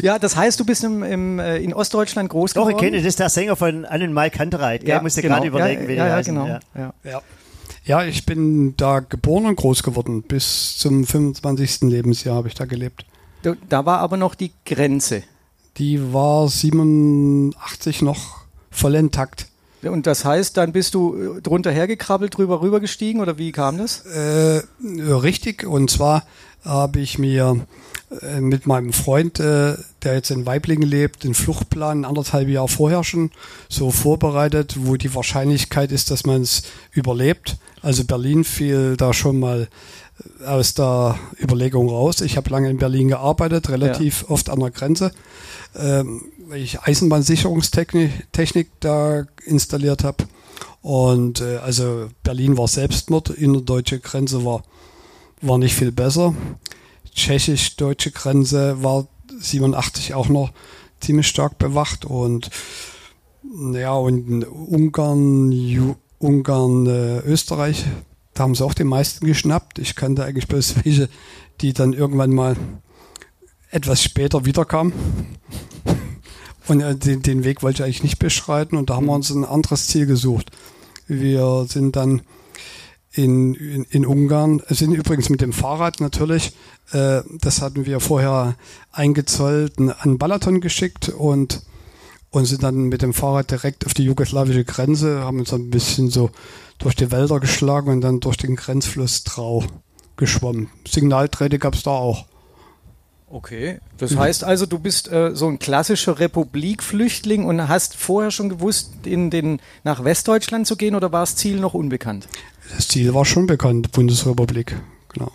Ja, 0.02 0.18
das 0.18 0.36
heißt, 0.36 0.60
du 0.60 0.64
bist 0.64 0.84
im, 0.84 1.02
im, 1.02 1.38
äh, 1.38 1.58
in 1.58 1.74
Ostdeutschland 1.74 2.28
groß 2.28 2.54
geworden? 2.54 2.70
Doch, 2.70 2.78
ich 2.78 2.82
kenne, 2.82 2.98
das 2.98 3.06
ist 3.06 3.18
der 3.18 3.28
Sänger 3.28 3.56
von 3.56 3.84
Annen 3.84 4.12
Mai 4.12 4.30
Kantereit. 4.30 4.86
Ja, 4.86 4.96
ich 4.96 5.02
musste 5.02 5.22
genau. 5.22 5.36
gerade 5.36 5.48
überlegen, 5.48 5.82
ja, 5.82 5.88
wie 5.88 5.94
ja, 5.94 6.06
ja, 6.06 6.20
genau. 6.20 6.46
Ja. 6.46 6.60
Ja. 6.74 6.94
Ja. 7.04 7.22
ja, 7.84 8.04
ich 8.04 8.26
bin 8.26 8.76
da 8.76 9.00
geboren 9.00 9.46
und 9.46 9.56
groß 9.56 9.82
geworden. 9.82 10.22
Bis 10.22 10.78
zum 10.78 11.04
25. 11.04 11.82
Lebensjahr 11.82 12.36
habe 12.36 12.48
ich 12.48 12.54
da 12.54 12.64
gelebt. 12.64 13.06
Da 13.68 13.86
war 13.86 13.98
aber 14.00 14.16
noch 14.16 14.34
die 14.34 14.52
Grenze. 14.64 15.22
Die 15.78 16.12
war 16.12 16.48
87 16.48 18.02
noch 18.02 18.46
voll 18.70 18.94
intakt. 18.94 19.46
Und 19.88 20.06
das 20.06 20.24
heißt, 20.24 20.56
dann 20.56 20.72
bist 20.72 20.94
du 20.94 21.36
äh, 21.38 21.40
drunter 21.42 21.70
hergekrabbelt, 21.70 22.36
drüber 22.36 22.60
rübergestiegen 22.60 23.20
oder 23.20 23.38
wie 23.38 23.52
kam 23.52 23.78
das? 23.78 24.04
Äh, 24.06 24.62
richtig, 24.82 25.66
und 25.66 25.90
zwar 25.90 26.24
habe 26.64 27.00
ich 27.00 27.18
mir 27.18 27.66
äh, 28.22 28.40
mit 28.40 28.66
meinem 28.66 28.92
Freund, 28.92 29.40
äh, 29.40 29.74
der 30.02 30.14
jetzt 30.14 30.30
in 30.30 30.46
Weiblingen 30.46 30.88
lebt, 30.88 31.24
den 31.24 31.34
Fluchtplan 31.34 32.04
anderthalb 32.04 32.48
Jahre 32.48 32.68
vorher 32.68 33.04
schon 33.04 33.30
so 33.68 33.90
vorbereitet, 33.90 34.76
wo 34.78 34.96
die 34.96 35.14
Wahrscheinlichkeit 35.14 35.92
ist, 35.92 36.10
dass 36.10 36.24
man 36.24 36.42
es 36.42 36.62
überlebt. 36.92 37.56
Also 37.82 38.04
Berlin 38.04 38.44
fiel 38.44 38.96
da 38.96 39.12
schon 39.12 39.38
mal 39.40 39.68
aus 40.44 40.74
der 40.74 41.18
Überlegung 41.40 41.88
raus. 41.88 42.20
Ich 42.20 42.36
habe 42.36 42.50
lange 42.50 42.70
in 42.70 42.78
Berlin 42.78 43.08
gearbeitet, 43.08 43.68
relativ 43.68 44.22
ja. 44.22 44.30
oft 44.30 44.48
an 44.50 44.60
der 44.60 44.70
Grenze, 44.70 45.12
ähm, 45.76 46.22
ich 46.54 46.80
Eisenbahnsicherungstechnik 46.80 48.32
Technik 48.32 48.68
da 48.80 49.26
installiert 49.44 50.04
habe. 50.04 50.24
Und 50.82 51.40
äh, 51.40 51.56
also 51.56 52.08
Berlin 52.22 52.56
war 52.56 52.68
Selbstmord, 52.68 53.30
innerdeutsche 53.30 53.98
Grenze 53.98 54.44
war, 54.44 54.62
war 55.40 55.58
nicht 55.58 55.74
viel 55.74 55.92
besser 55.92 56.34
tschechisch-deutsche 57.16 58.12
Grenze 58.12 58.82
war 58.82 59.08
87 59.40 60.14
auch 60.14 60.28
noch 60.28 60.52
ziemlich 61.00 61.26
stark 61.26 61.58
bewacht 61.58 62.04
und 62.04 62.50
ja, 63.72 63.94
und 63.94 64.44
Ungarn, 64.44 65.50
Ju 65.50 65.96
Ungarn, 66.18 66.86
äh, 66.86 67.18
Österreich, 67.20 67.84
da 68.34 68.44
haben 68.44 68.54
sie 68.54 68.64
auch 68.64 68.74
die 68.74 68.84
meisten 68.84 69.26
geschnappt. 69.26 69.78
Ich 69.78 69.94
kannte 69.94 70.24
eigentlich 70.24 70.48
bloß 70.48 70.76
welche, 70.84 71.08
die 71.60 71.72
dann 71.72 71.92
irgendwann 71.92 72.34
mal 72.34 72.56
etwas 73.70 74.02
später 74.02 74.44
wiederkamen. 74.44 74.92
Und 76.68 76.80
äh, 76.80 76.96
den, 76.96 77.22
den 77.22 77.44
Weg 77.44 77.62
wollte 77.62 77.82
ich 77.82 77.84
eigentlich 77.84 78.02
nicht 78.02 78.18
beschreiten 78.18 78.76
und 78.76 78.90
da 78.90 78.96
haben 78.96 79.06
wir 79.06 79.14
uns 79.14 79.30
ein 79.30 79.44
anderes 79.44 79.86
Ziel 79.88 80.06
gesucht. 80.06 80.50
Wir 81.06 81.66
sind 81.68 81.96
dann 81.96 82.22
in, 83.12 83.54
in, 83.54 83.84
in 83.84 84.06
Ungarn, 84.06 84.62
sind 84.68 84.92
übrigens 84.92 85.30
mit 85.30 85.40
dem 85.40 85.52
Fahrrad 85.52 86.00
natürlich, 86.00 86.52
äh, 86.92 87.22
das 87.40 87.62
hatten 87.62 87.86
wir 87.86 88.00
vorher 88.00 88.56
eingezollt, 88.92 89.74
an 89.78 90.18
Balaton 90.18 90.60
geschickt 90.60 91.08
und, 91.08 91.62
und 92.30 92.44
sind 92.44 92.62
dann 92.62 92.84
mit 92.84 93.02
dem 93.02 93.14
Fahrrad 93.14 93.50
direkt 93.50 93.86
auf 93.86 93.94
die 93.94 94.04
jugoslawische 94.04 94.64
Grenze, 94.64 95.20
haben 95.20 95.38
uns 95.38 95.52
ein 95.52 95.70
bisschen 95.70 96.10
so 96.10 96.30
durch 96.78 96.94
die 96.94 97.10
Wälder 97.10 97.40
geschlagen 97.40 97.90
und 97.90 98.00
dann 98.02 98.20
durch 98.20 98.36
den 98.36 98.56
Grenzfluss 98.56 99.24
Trau 99.24 99.64
geschwommen. 100.16 100.68
Signalträte 100.86 101.58
gab 101.58 101.74
es 101.74 101.84
da 101.84 101.92
auch. 101.92 102.26
Okay, 103.28 103.80
das 103.98 104.16
heißt 104.16 104.44
also, 104.44 104.66
du 104.66 104.78
bist 104.78 105.10
äh, 105.10 105.34
so 105.34 105.48
ein 105.48 105.58
klassischer 105.58 106.20
Republikflüchtling 106.20 107.44
und 107.44 107.68
hast 107.68 107.96
vorher 107.96 108.30
schon 108.30 108.48
gewusst, 108.48 108.92
in 109.04 109.30
den, 109.30 109.60
nach 109.82 110.04
Westdeutschland 110.04 110.66
zu 110.66 110.76
gehen 110.76 110.94
oder 110.94 111.10
war 111.10 111.20
das 111.20 111.34
Ziel 111.34 111.58
noch 111.58 111.74
unbekannt? 111.74 112.28
Das 112.76 112.86
Ziel 112.86 113.14
war 113.14 113.24
schon 113.24 113.46
bekannt, 113.46 113.90
Bundesrepublik, 113.90 114.76
genau. 115.12 115.32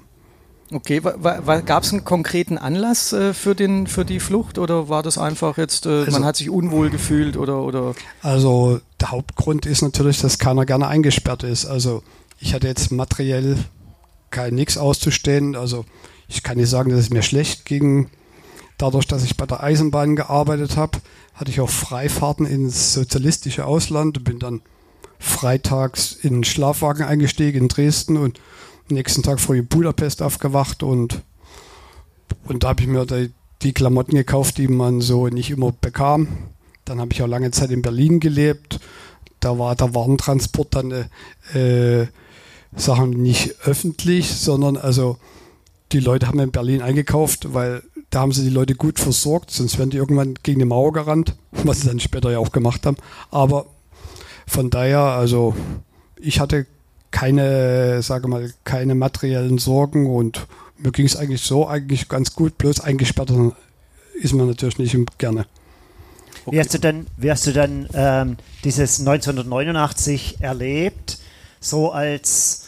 Okay, 0.73 1.01
gab 1.01 1.83
es 1.83 1.91
einen 1.91 2.05
konkreten 2.05 2.57
Anlass 2.57 3.11
äh, 3.11 3.33
für, 3.33 3.55
den, 3.55 3.87
für 3.87 4.05
die 4.05 4.21
Flucht 4.21 4.57
oder 4.57 4.87
war 4.87 5.03
das 5.03 5.17
einfach 5.17 5.57
jetzt, 5.57 5.85
äh, 5.85 5.89
also, 5.89 6.11
man 6.11 6.23
hat 6.23 6.37
sich 6.37 6.49
unwohl 6.49 6.89
gefühlt 6.89 7.35
oder, 7.35 7.61
oder? 7.61 7.93
Also 8.21 8.79
der 9.01 9.11
Hauptgrund 9.11 9.65
ist 9.65 9.81
natürlich, 9.81 10.21
dass 10.21 10.39
keiner 10.39 10.65
gerne 10.65 10.87
eingesperrt 10.87 11.43
ist. 11.43 11.65
Also 11.65 12.03
ich 12.39 12.53
hatte 12.53 12.67
jetzt 12.67 12.89
materiell 12.89 13.57
kein 14.29 14.55
nichts 14.55 14.77
auszustehen. 14.77 15.57
Also 15.57 15.83
ich 16.31 16.43
kann 16.43 16.57
nicht 16.57 16.69
sagen, 16.69 16.89
dass 16.91 16.99
es 16.99 17.09
mir 17.09 17.23
schlecht 17.23 17.65
ging. 17.65 18.09
Dadurch, 18.77 19.05
dass 19.05 19.23
ich 19.23 19.35
bei 19.35 19.45
der 19.45 19.61
Eisenbahn 19.61 20.15
gearbeitet 20.15 20.77
habe, 20.77 20.99
hatte 21.33 21.51
ich 21.51 21.59
auch 21.59 21.69
Freifahrten 21.69 22.45
ins 22.45 22.93
sozialistische 22.93 23.65
Ausland, 23.65 24.23
bin 24.23 24.39
dann 24.39 24.61
freitags 25.19 26.13
in 26.13 26.35
den 26.35 26.43
Schlafwagen 26.45 27.05
eingestiegen 27.05 27.63
in 27.63 27.67
Dresden 27.67 28.15
und 28.15 28.39
nächsten 28.87 29.23
Tag 29.23 29.39
in 29.49 29.67
Budapest 29.67 30.21
aufgewacht 30.21 30.83
und, 30.83 31.21
und 32.45 32.63
da 32.63 32.69
habe 32.69 32.81
ich 32.81 32.87
mir 32.87 33.05
die, 33.05 33.31
die 33.61 33.73
Klamotten 33.73 34.15
gekauft, 34.15 34.57
die 34.57 34.69
man 34.69 35.01
so 35.01 35.27
nicht 35.27 35.51
immer 35.51 35.73
bekam. 35.73 36.27
Dann 36.85 36.99
habe 37.01 37.11
ich 37.11 37.21
auch 37.21 37.27
lange 37.27 37.51
Zeit 37.51 37.71
in 37.71 37.81
Berlin 37.81 38.19
gelebt. 38.19 38.79
Da 39.41 39.59
war 39.59 39.75
der 39.75 39.93
Warentransport 39.93 40.75
dann 40.75 40.91
äh, 41.53 42.07
Sachen 42.75 43.11
nicht 43.11 43.55
öffentlich, 43.65 44.29
sondern 44.29 44.77
also 44.77 45.17
die 45.91 45.99
Leute 45.99 46.27
haben 46.27 46.39
in 46.39 46.51
Berlin 46.51 46.81
eingekauft, 46.81 47.53
weil 47.53 47.83
da 48.09 48.19
haben 48.21 48.31
sie 48.31 48.43
die 48.43 48.49
Leute 48.49 48.75
gut 48.75 48.99
versorgt, 48.99 49.51
sonst 49.51 49.77
wären 49.77 49.89
die 49.89 49.97
irgendwann 49.97 50.35
gegen 50.43 50.59
die 50.59 50.65
Mauer 50.65 50.93
gerannt, 50.93 51.35
was 51.51 51.81
sie 51.81 51.87
dann 51.87 51.99
später 51.99 52.31
ja 52.31 52.39
auch 52.39 52.51
gemacht 52.51 52.85
haben. 52.85 52.97
Aber 53.29 53.65
von 54.47 54.69
daher, 54.69 54.99
also 54.99 55.55
ich 56.19 56.39
hatte 56.39 56.65
keine, 57.11 58.01
sage 58.01 58.27
mal, 58.27 58.53
keine 58.63 58.95
materiellen 58.95 59.57
Sorgen 59.57 60.07
und 60.07 60.47
mir 60.77 60.91
ging 60.91 61.05
es 61.05 61.15
eigentlich 61.15 61.41
so 61.41 61.67
eigentlich 61.67 62.09
ganz 62.09 62.33
gut, 62.33 62.57
bloß 62.57 62.81
eingesperrt 62.81 63.31
ist 64.13 64.33
man 64.33 64.47
natürlich 64.47 64.77
nicht 64.77 64.95
gerne. 65.17 65.45
Okay. 66.45 66.55
Wie 66.55 66.59
hast 66.59 66.73
du 66.73 66.79
dann, 66.79 67.07
wie 67.17 67.31
hast 67.31 67.47
du 67.47 67.53
dann 67.53 67.87
ähm, 67.93 68.37
dieses 68.63 68.99
1989 68.99 70.37
erlebt, 70.39 71.19
so 71.59 71.91
als 71.91 72.67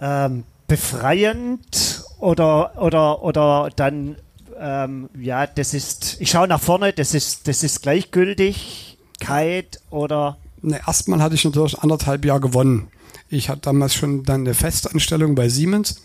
ähm, 0.00 0.44
befreiend 0.66 2.01
oder, 2.22 2.80
oder, 2.80 3.22
oder 3.24 3.68
dann, 3.74 4.16
ähm, 4.58 5.10
ja, 5.18 5.46
das 5.46 5.74
ist, 5.74 6.18
ich 6.20 6.30
schaue 6.30 6.46
nach 6.46 6.60
vorne, 6.60 6.92
das 6.92 7.14
ist, 7.14 7.48
das 7.48 7.64
ist 7.64 7.82
Gleichgültigkeit 7.82 9.80
oder? 9.90 10.38
Ne, 10.62 10.80
erstmal 10.86 11.20
hatte 11.20 11.34
ich 11.34 11.44
natürlich 11.44 11.80
anderthalb 11.80 12.24
Jahre 12.24 12.40
gewonnen. 12.40 12.88
Ich 13.28 13.48
hatte 13.48 13.62
damals 13.62 13.94
schon 13.94 14.22
dann 14.22 14.42
eine 14.42 14.54
Festanstellung 14.54 15.34
bei 15.34 15.48
Siemens. 15.48 16.02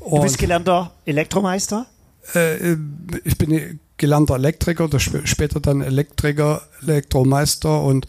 Du 0.00 0.20
bist 0.20 0.36
gelernter 0.36 0.92
Elektromeister? 1.06 1.86
Äh, 2.34 2.76
ich 3.24 3.38
bin 3.38 3.80
gelernter 3.96 4.34
Elektriker, 4.34 4.90
später 4.98 5.60
dann 5.60 5.80
Elektriker, 5.80 6.60
Elektromeister 6.82 7.82
und 7.82 8.06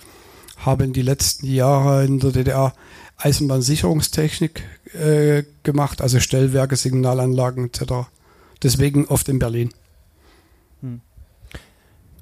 habe 0.57 0.83
in 0.83 0.91
die 0.91 1.03
letzten 1.03 1.47
Jahre 1.47 2.03
in 2.03 2.19
der 2.19 2.31
DDR 2.31 2.73
Eisenbahnsicherungstechnik 3.19 4.63
äh, 4.93 5.43
gemacht, 5.63 6.01
also 6.01 6.19
Stellwerke, 6.19 6.75
Signalanlagen 6.75 7.65
etc. 7.65 8.07
Deswegen 8.63 9.05
oft 9.05 9.27
in 9.29 9.39
Berlin. 9.39 9.69
Hm. 10.81 11.01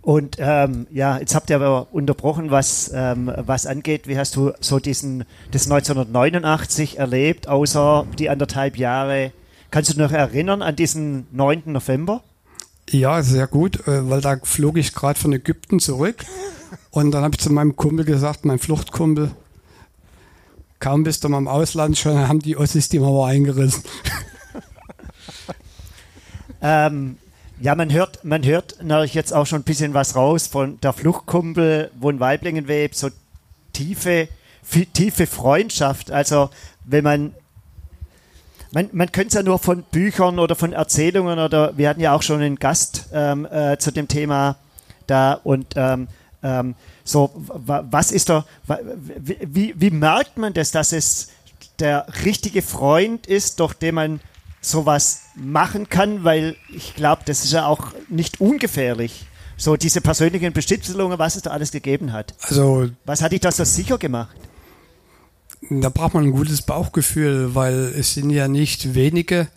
Und 0.01 0.37
ähm, 0.39 0.87
ja, 0.91 1.19
jetzt 1.19 1.35
habt 1.35 1.49
ihr 1.49 1.57
aber 1.57 1.87
unterbrochen, 1.91 2.49
was, 2.49 2.91
ähm, 2.93 3.31
was 3.37 3.65
angeht. 3.65 4.07
Wie 4.07 4.17
hast 4.17 4.35
du 4.35 4.53
so 4.59 4.79
diesen 4.79 5.25
das 5.51 5.65
1989 5.65 6.97
erlebt, 6.97 7.47
außer 7.47 8.07
die 8.17 8.29
anderthalb 8.29 8.77
Jahre? 8.77 9.31
Kannst 9.69 9.93
du 9.93 9.99
noch 9.99 10.11
erinnern 10.11 10.61
an 10.61 10.75
diesen 10.75 11.27
9. 11.31 11.63
November? 11.65 12.23
Ja, 12.89 13.21
sehr 13.21 13.47
gut, 13.47 13.85
äh, 13.87 14.09
weil 14.09 14.21
da 14.21 14.37
flog 14.43 14.77
ich 14.77 14.93
gerade 14.93 15.19
von 15.19 15.33
Ägypten 15.33 15.79
zurück. 15.79 16.25
Und 16.89 17.11
dann 17.11 17.23
habe 17.23 17.35
ich 17.35 17.41
zu 17.41 17.51
meinem 17.51 17.75
Kumpel 17.75 18.05
gesagt, 18.05 18.45
mein 18.45 18.59
Fluchtkumpel, 18.59 19.31
kaum 20.79 21.03
bist 21.03 21.23
du 21.23 21.29
mal 21.29 21.37
im 21.37 21.47
Ausland, 21.47 21.97
schon 21.97 22.27
haben 22.27 22.39
die 22.39 22.57
Ossis 22.57 22.89
die 22.89 22.99
Mauer 22.99 23.27
eingerissen. 23.27 23.83
ähm, 26.61 27.17
ja, 27.59 27.73
man 27.75 27.91
hört, 27.91 28.23
man 28.23 28.45
hört 28.45 28.83
natürlich 28.83 29.13
jetzt 29.13 29.33
auch 29.33 29.47
schon 29.47 29.61
ein 29.61 29.65
bisschen 29.65 29.93
was 29.93 30.15
raus 30.15 30.47
von 30.47 30.79
der 30.81 30.93
Fluchtkumpel, 30.93 31.91
wo 31.99 32.09
in 32.09 32.19
Weiblingen 32.19 32.67
webt, 32.67 32.95
so 32.95 33.09
tiefe, 33.73 34.27
tiefe 34.93 35.25
Freundschaft. 35.25 36.11
Also, 36.11 36.49
wenn 36.83 37.03
man 37.03 37.33
man, 38.71 38.89
man 38.91 39.11
könnte 39.11 39.29
es 39.29 39.33
ja 39.33 39.43
nur 39.43 39.59
von 39.59 39.83
Büchern 39.83 40.39
oder 40.39 40.55
von 40.55 40.73
Erzählungen 40.73 41.39
oder 41.39 41.77
wir 41.77 41.89
hatten 41.89 42.01
ja 42.01 42.13
auch 42.13 42.21
schon 42.21 42.41
einen 42.41 42.57
Gast 42.57 43.07
ähm, 43.13 43.47
äh, 43.49 43.77
zu 43.77 43.91
dem 43.91 44.07
Thema 44.07 44.57
da 45.07 45.33
und 45.33 45.73
ähm, 45.77 46.07
ähm, 46.43 46.75
so, 47.07 47.31
was 47.35 48.11
ist 48.11 48.27
da, 48.27 48.45
wie, 49.17 49.73
wie 49.77 49.91
merkt 49.91 50.37
man 50.37 50.53
das, 50.53 50.71
dass 50.71 50.91
es 50.91 51.29
der 51.79 52.05
richtige 52.25 52.61
Freund 52.61 53.27
ist, 53.27 53.61
durch 53.61 53.73
den 53.73 53.95
man 53.95 54.19
sowas 54.59 55.21
machen 55.33 55.87
kann, 55.87 56.25
weil 56.25 56.57
ich 56.67 56.95
glaube, 56.95 57.21
das 57.25 57.45
ist 57.45 57.53
ja 57.53 57.65
auch 57.65 57.93
nicht 58.09 58.41
ungefährlich. 58.41 59.25
So 59.55 59.77
diese 59.77 60.01
persönlichen 60.01 60.51
Bestimmungen, 60.51 61.17
was 61.17 61.37
es 61.37 61.43
da 61.43 61.51
alles 61.51 61.71
gegeben 61.71 62.11
hat. 62.11 62.35
Also, 62.41 62.89
was 63.05 63.21
hat 63.21 63.31
dich 63.31 63.39
da 63.39 63.53
so 63.53 63.63
sicher 63.63 63.97
gemacht? 63.97 64.35
Da 65.69 65.87
braucht 65.87 66.13
man 66.13 66.25
ein 66.25 66.31
gutes 66.31 66.61
Bauchgefühl, 66.61 67.55
weil 67.55 67.93
es 67.97 68.15
sind 68.15 68.31
ja 68.31 68.49
nicht 68.49 68.95
wenige 68.95 69.47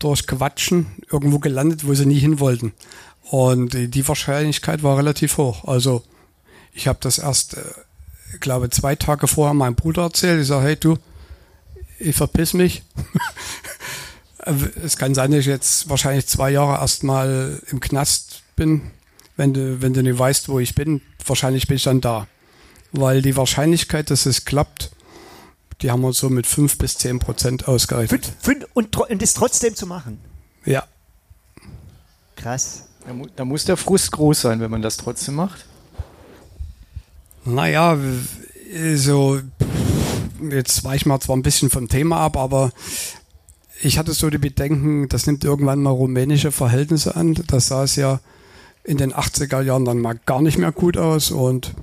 durch 0.00 0.26
Quatschen 0.26 0.86
irgendwo 1.12 1.38
gelandet, 1.38 1.86
wo 1.86 1.94
sie 1.94 2.06
nie 2.06 2.18
hin 2.18 2.40
wollten. 2.40 2.72
Und 3.30 3.74
die 3.74 4.08
Wahrscheinlichkeit 4.08 4.82
war 4.82 4.98
relativ 4.98 5.36
hoch. 5.36 5.64
Also 5.64 6.02
ich 6.78 6.86
habe 6.86 7.00
das 7.02 7.18
erst, 7.18 7.54
äh, 7.54 7.62
glaube 8.38 8.70
zwei 8.70 8.94
Tage 8.94 9.26
vorher 9.26 9.52
meinem 9.52 9.74
Bruder 9.74 10.02
erzählt. 10.02 10.40
Ich 10.40 10.46
sage, 10.46 10.64
hey 10.64 10.76
du, 10.76 10.96
ich 11.98 12.14
verpiss 12.14 12.54
mich. 12.54 12.84
es 14.82 14.96
kann 14.96 15.14
sein, 15.14 15.32
dass 15.32 15.40
ich 15.40 15.46
jetzt 15.46 15.88
wahrscheinlich 15.88 16.28
zwei 16.28 16.50
Jahre 16.50 16.80
erstmal 16.80 17.60
im 17.70 17.80
Knast 17.80 18.42
bin. 18.54 18.92
Wenn 19.36 19.54
du, 19.54 19.82
wenn 19.82 19.92
du 19.92 20.02
nicht 20.02 20.18
weißt, 20.18 20.48
wo 20.48 20.60
ich 20.60 20.76
bin, 20.76 21.00
wahrscheinlich 21.26 21.66
bin 21.66 21.76
ich 21.76 21.82
dann 21.82 22.00
da. 22.00 22.28
Weil 22.92 23.22
die 23.22 23.36
Wahrscheinlichkeit, 23.36 24.10
dass 24.10 24.24
es 24.26 24.44
klappt, 24.44 24.92
die 25.82 25.90
haben 25.90 26.02
wir 26.02 26.12
so 26.12 26.30
mit 26.30 26.46
fünf 26.46 26.78
bis 26.78 26.96
zehn 26.96 27.18
Prozent 27.18 27.66
ausgerechnet. 27.66 28.26
Fünf, 28.40 28.60
fünf, 28.60 28.66
und, 28.74 28.96
und 28.96 29.22
das 29.22 29.34
trotzdem 29.34 29.74
zu 29.74 29.86
machen? 29.86 30.20
Ja. 30.64 30.84
Krass. 32.36 32.84
Da, 33.04 33.12
da 33.34 33.44
muss 33.44 33.64
der 33.64 33.76
Frust 33.76 34.12
groß 34.12 34.42
sein, 34.42 34.60
wenn 34.60 34.70
man 34.70 34.82
das 34.82 34.96
trotzdem 34.96 35.34
macht. 35.34 35.66
Naja, 37.48 37.96
so, 38.94 39.40
jetzt 40.50 40.84
weiche 40.84 40.96
ich 40.96 41.06
mal 41.06 41.20
zwar 41.20 41.36
ein 41.36 41.42
bisschen 41.42 41.70
vom 41.70 41.88
Thema 41.88 42.18
ab, 42.18 42.36
aber 42.36 42.72
ich 43.80 43.98
hatte 43.98 44.12
so 44.12 44.28
die 44.28 44.38
Bedenken, 44.38 45.08
das 45.08 45.26
nimmt 45.26 45.44
irgendwann 45.44 45.82
mal 45.82 45.90
rumänische 45.90 46.52
Verhältnisse 46.52 47.16
an. 47.16 47.34
Das 47.46 47.68
sah 47.68 47.84
es 47.84 47.96
ja 47.96 48.20
in 48.84 48.98
den 48.98 49.12
80er 49.12 49.62
Jahren 49.62 49.84
dann 49.84 49.98
mal 49.98 50.18
gar 50.26 50.42
nicht 50.42 50.58
mehr 50.58 50.72
gut 50.72 50.96
aus 50.96 51.30
und, 51.30 51.74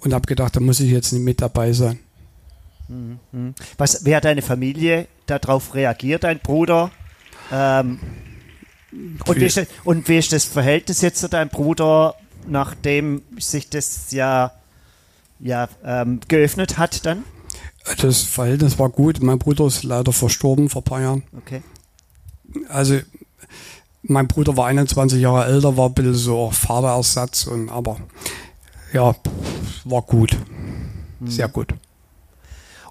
und 0.00 0.14
habe 0.14 0.26
gedacht, 0.26 0.56
da 0.56 0.60
muss 0.60 0.80
ich 0.80 0.90
jetzt 0.90 1.12
nicht 1.12 1.22
mit 1.22 1.40
dabei 1.40 1.72
sein. 1.72 1.98
Mhm. 2.88 3.54
Was, 3.78 4.04
wer 4.04 4.18
hat 4.18 4.24
deine 4.24 4.42
Familie 4.42 5.08
darauf 5.26 5.74
reagiert, 5.74 6.24
dein 6.24 6.38
Bruder? 6.38 6.90
Ähm, 7.50 7.98
und, 9.26 9.40
wie 9.40 9.44
ist 9.44 9.60
und 9.84 10.08
wie 10.08 10.18
ist 10.18 10.32
das 10.32 10.44
Verhältnis 10.44 11.00
jetzt 11.00 11.20
zu 11.20 11.28
deinem 11.28 11.48
Bruder, 11.48 12.14
nachdem 12.46 13.22
sich 13.38 13.68
das 13.68 14.12
ja 14.12 14.52
ja, 15.40 15.68
ähm, 15.84 16.20
geöffnet 16.28 16.78
hat 16.78 17.04
dann? 17.06 17.24
Das 17.98 18.22
Verhältnis 18.22 18.78
war 18.78 18.88
gut. 18.88 19.22
Mein 19.22 19.38
Bruder 19.38 19.66
ist 19.66 19.84
leider 19.84 20.12
verstorben 20.12 20.68
vor 20.68 20.82
ein 20.82 20.84
paar 20.84 21.00
Jahren. 21.00 21.22
Okay. 21.36 21.62
Also, 22.68 22.98
mein 24.02 24.28
Bruder 24.28 24.56
war 24.56 24.66
21 24.66 25.20
Jahre 25.20 25.46
älter, 25.46 25.76
war 25.76 25.88
ein 25.88 25.94
bisschen 25.94 26.14
so 26.14 26.50
Vaterersatz, 26.50 27.46
und, 27.46 27.68
aber 27.68 27.98
ja, 28.92 29.14
war 29.84 30.02
gut. 30.02 30.32
Hm. 31.20 31.28
Sehr 31.28 31.48
gut. 31.48 31.74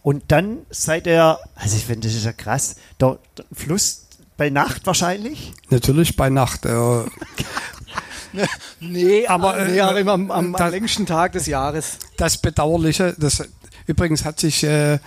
Und 0.01 0.23
dann 0.27 0.59
seid 0.69 1.07
ihr, 1.07 1.39
also 1.55 1.77
ich 1.77 1.85
finde, 1.85 2.07
das 2.07 2.15
ist 2.15 2.25
ja 2.25 2.33
krass, 2.33 2.75
der, 2.99 3.17
der 3.37 3.45
Fluss 3.51 4.05
bei 4.37 4.49
Nacht 4.49 4.85
wahrscheinlich? 4.85 5.53
Natürlich 5.69 6.15
bei 6.15 6.29
Nacht. 6.29 6.65
Äh, 6.65 6.69
nee, 8.79 9.27
aber 9.27 9.57
äh, 9.57 9.71
nee, 9.71 9.81
am, 9.81 10.07
am, 10.07 10.31
am, 10.31 10.53
das, 10.53 10.71
längsten 10.71 11.05
Tag 11.05 11.33
des 11.33 11.45
Jahres. 11.47 11.97
Das 12.17 12.37
Bedauerliche, 12.37 13.15
das 13.17 13.43
übrigens 13.87 14.25
hat 14.25 14.39
sich 14.39 14.63
äh, 14.63 14.99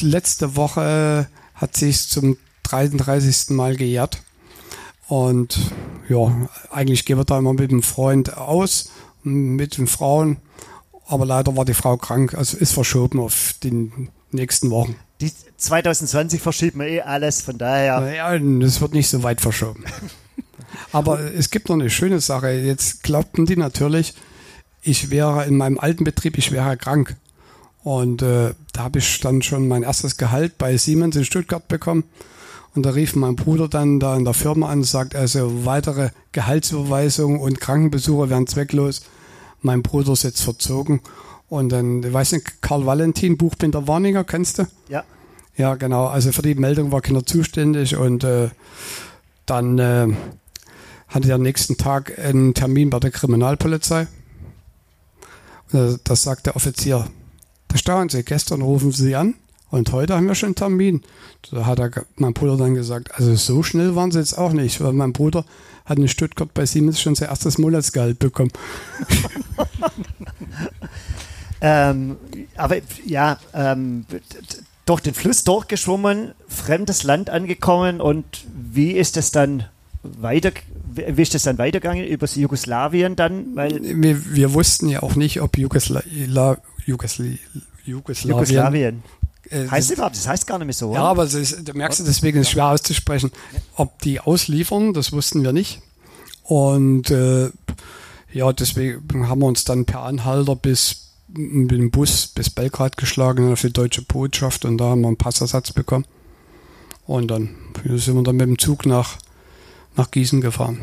letzte 0.00 0.56
Woche 0.56 1.28
hat 1.54 1.76
sich 1.76 2.08
zum 2.08 2.36
33. 2.64 3.50
Mal 3.50 3.76
gejährt. 3.76 4.22
Und 5.08 5.58
ja, 6.08 6.48
eigentlich 6.70 7.04
gehen 7.04 7.18
wir 7.18 7.24
da 7.24 7.38
immer 7.38 7.54
mit 7.54 7.70
dem 7.70 7.82
Freund 7.82 8.36
aus, 8.36 8.90
mit 9.22 9.78
den 9.78 9.86
Frauen. 9.86 10.38
Aber 11.06 11.24
leider 11.24 11.56
war 11.56 11.64
die 11.64 11.74
Frau 11.74 11.96
krank, 11.96 12.34
also 12.34 12.56
ist 12.58 12.72
verschoben 12.72 13.18
auf 13.18 13.54
die 13.62 13.90
nächsten 14.30 14.70
Wochen. 14.70 14.96
Die 15.20 15.32
2020 15.56 16.40
verschiebt 16.40 16.76
man 16.76 16.86
eh 16.86 17.00
alles, 17.00 17.40
von 17.40 17.56
daher. 17.56 18.00
Naja, 18.00 18.38
das 18.38 18.80
wird 18.80 18.92
nicht 18.92 19.08
so 19.08 19.22
weit 19.22 19.40
verschoben. 19.40 19.84
Aber 20.92 21.20
es 21.20 21.50
gibt 21.50 21.68
noch 21.68 21.76
eine 21.76 21.90
schöne 21.90 22.20
Sache. 22.20 22.50
Jetzt 22.50 23.02
glaubten 23.02 23.46
die 23.46 23.56
natürlich, 23.56 24.14
ich 24.82 25.10
wäre 25.10 25.44
in 25.46 25.56
meinem 25.56 25.78
alten 25.78 26.04
Betrieb, 26.04 26.38
ich 26.38 26.52
wäre 26.52 26.76
krank. 26.76 27.16
Und 27.82 28.22
äh, 28.22 28.54
da 28.72 28.82
habe 28.82 28.98
ich 28.98 29.20
dann 29.20 29.42
schon 29.42 29.68
mein 29.68 29.82
erstes 29.82 30.16
Gehalt 30.16 30.58
bei 30.58 30.76
Siemens 30.76 31.16
in 31.16 31.24
Stuttgart 31.24 31.66
bekommen. 31.68 32.04
Und 32.74 32.84
da 32.84 32.90
rief 32.90 33.16
mein 33.16 33.34
Bruder 33.34 33.68
dann 33.68 33.98
da 33.98 34.16
in 34.16 34.24
der 34.24 34.34
Firma 34.34 34.68
an 34.68 34.78
und 34.78 34.84
sagt, 34.84 35.16
also 35.16 35.64
weitere 35.64 36.10
Gehaltsüberweisungen 36.32 37.40
und 37.40 37.60
Krankenbesuche 37.60 38.30
wären 38.30 38.46
zwecklos. 38.46 39.02
Mein 39.62 39.82
Bruder 39.82 40.12
ist 40.12 40.22
jetzt 40.22 40.42
verzogen. 40.42 41.00
Und 41.48 41.70
dann, 41.70 42.02
ich 42.02 42.12
weiß 42.12 42.32
nicht, 42.32 42.60
Karl 42.62 42.84
Valentin, 42.84 43.38
Buchbinder 43.38 43.88
Warninger, 43.88 44.24
kennst 44.24 44.58
du? 44.58 44.66
Ja. 44.88 45.04
Ja, 45.56 45.74
genau. 45.74 46.06
Also 46.06 46.30
für 46.30 46.42
die 46.42 46.54
Meldung 46.54 46.92
war 46.92 47.00
keiner 47.00 47.26
zuständig 47.26 47.96
und 47.96 48.22
äh, 48.22 48.50
dann 49.44 49.78
äh, 49.78 50.06
hatte 51.08 51.32
am 51.34 51.42
nächsten 51.42 51.76
Tag 51.76 52.18
einen 52.18 52.54
Termin 52.54 52.90
bei 52.90 53.00
der 53.00 53.10
Kriminalpolizei. 53.10 54.06
Und 55.72 56.00
das 56.04 56.22
sagt 56.22 56.46
der 56.46 56.56
Offizier. 56.56 57.06
Da 57.68 57.76
staunen 57.76 58.08
Sie, 58.08 58.22
gestern 58.22 58.62
rufen 58.62 58.92
Sie 58.92 59.14
an 59.14 59.34
und 59.70 59.92
heute 59.92 60.14
haben 60.14 60.26
wir 60.26 60.34
schon 60.34 60.48
einen 60.48 60.54
Termin. 60.54 61.02
Da 61.50 61.66
hat 61.66 61.78
er, 61.78 61.90
mein 62.16 62.32
Bruder 62.32 62.56
dann 62.56 62.74
gesagt, 62.74 63.14
also 63.14 63.34
so 63.34 63.62
schnell 63.62 63.94
waren 63.94 64.10
sie 64.10 64.18
jetzt 64.18 64.36
auch 64.36 64.52
nicht, 64.52 64.80
weil 64.80 64.92
mein 64.92 65.12
Bruder 65.12 65.44
hat 65.84 65.98
in 65.98 66.08
Stuttgart 66.08 66.52
bei 66.54 66.64
Siemens 66.64 67.00
schon 67.00 67.14
sein 67.14 67.28
erstes 67.28 67.58
Monatsgehalt 67.58 68.18
bekommen. 68.18 68.50
ähm, 71.60 72.16
aber 72.56 72.76
ja, 73.04 73.38
ähm, 73.52 74.06
durch 74.86 75.02
den 75.02 75.12
Fluss 75.12 75.44
durchgeschwommen, 75.44 76.32
fremdes 76.48 77.02
Land 77.02 77.28
angekommen 77.28 78.00
und 78.00 78.24
wie 78.54 78.92
ist 78.92 79.18
es 79.18 79.32
dann 79.32 79.64
weiter, 80.02 80.52
wie 81.06 81.22
ist 81.22 81.34
das 81.34 81.42
dann 81.42 81.58
weitergegangen 81.58 82.06
über 82.06 82.26
Jugoslawien 82.26 83.16
dann? 83.16 83.54
Weil 83.54 83.80
wir, 83.82 84.34
wir 84.34 84.54
wussten 84.54 84.88
ja 84.88 85.02
auch 85.02 85.14
nicht, 85.14 85.40
ob 85.40 85.56
Jugosla 85.56 86.02
Jugosla 86.84 87.24
Jugoslawien, 87.84 88.36
Jugoslawien. 88.36 89.02
Äh, 89.50 89.68
heißt 89.68 89.90
das 89.90 89.96
überhaupt? 89.96 90.16
Das 90.16 90.28
heißt 90.28 90.46
gar 90.46 90.58
nicht 90.58 90.66
mehr 90.66 90.74
so. 90.74 90.94
Ja, 90.94 91.04
aber 91.04 91.24
ist, 91.24 91.66
du 91.66 91.72
merkst, 91.72 92.06
deswegen 92.06 92.40
ist 92.40 92.48
es 92.48 92.52
schwer 92.52 92.66
auszusprechen. 92.66 93.30
Ob 93.76 94.00
die 94.02 94.20
ausliefern, 94.20 94.92
das 94.92 95.12
wussten 95.12 95.42
wir 95.42 95.52
nicht. 95.52 95.80
Und 96.42 97.10
äh, 97.10 97.50
ja, 98.32 98.52
deswegen 98.52 99.28
haben 99.28 99.40
wir 99.40 99.46
uns 99.46 99.64
dann 99.64 99.84
per 99.84 100.02
Anhalter 100.02 100.56
bis 100.56 101.08
mit 101.28 101.70
dem 101.70 101.90
Bus 101.90 102.26
bis 102.28 102.50
Belgrad 102.50 102.96
geschlagen 102.96 103.52
auf 103.52 103.60
die 103.60 103.72
deutsche 103.72 104.02
Botschaft 104.02 104.64
und 104.64 104.78
da 104.78 104.84
haben 104.86 105.02
wir 105.02 105.08
einen 105.08 105.18
Passersatz 105.18 105.72
bekommen. 105.72 106.06
Und 107.06 107.30
dann 107.30 107.50
sind 107.84 108.16
wir 108.16 108.22
dann 108.22 108.36
mit 108.36 108.48
dem 108.48 108.58
Zug 108.58 108.86
nach, 108.86 109.18
nach 109.98 110.10
Gießen 110.10 110.40
gefahren. 110.40 110.80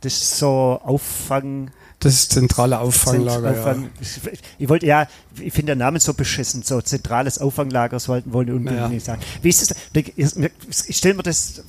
Das 0.00 0.12
ist 0.12 0.38
so 0.38 0.80
Auffang. 0.84 1.70
Das 2.00 2.12
ist 2.12 2.32
zentrale 2.32 2.78
Auffanglager. 2.78 3.52
Auffang, 3.52 3.84
ja. 3.84 4.32
Ich 4.58 4.68
wollte 4.68 4.84
ja, 4.84 5.08
ich 5.40 5.54
finde 5.54 5.72
den 5.72 5.78
Namen 5.78 6.00
so 6.00 6.12
beschissen, 6.12 6.62
so 6.62 6.82
zentrales 6.82 7.38
Auffanglager, 7.38 7.96
das 7.96 8.08
wollten 8.08 8.32
wollen 8.34 8.50
unbedingt 8.50 8.82
naja. 8.82 8.88
nicht 8.88 9.06
sagen. 9.06 9.22
Wie 9.40 9.48
ist 9.48 9.70
das? 9.70 10.86
Ich 10.86 10.96
stelle 10.98 11.14
mir 11.14 11.22
das 11.22 11.62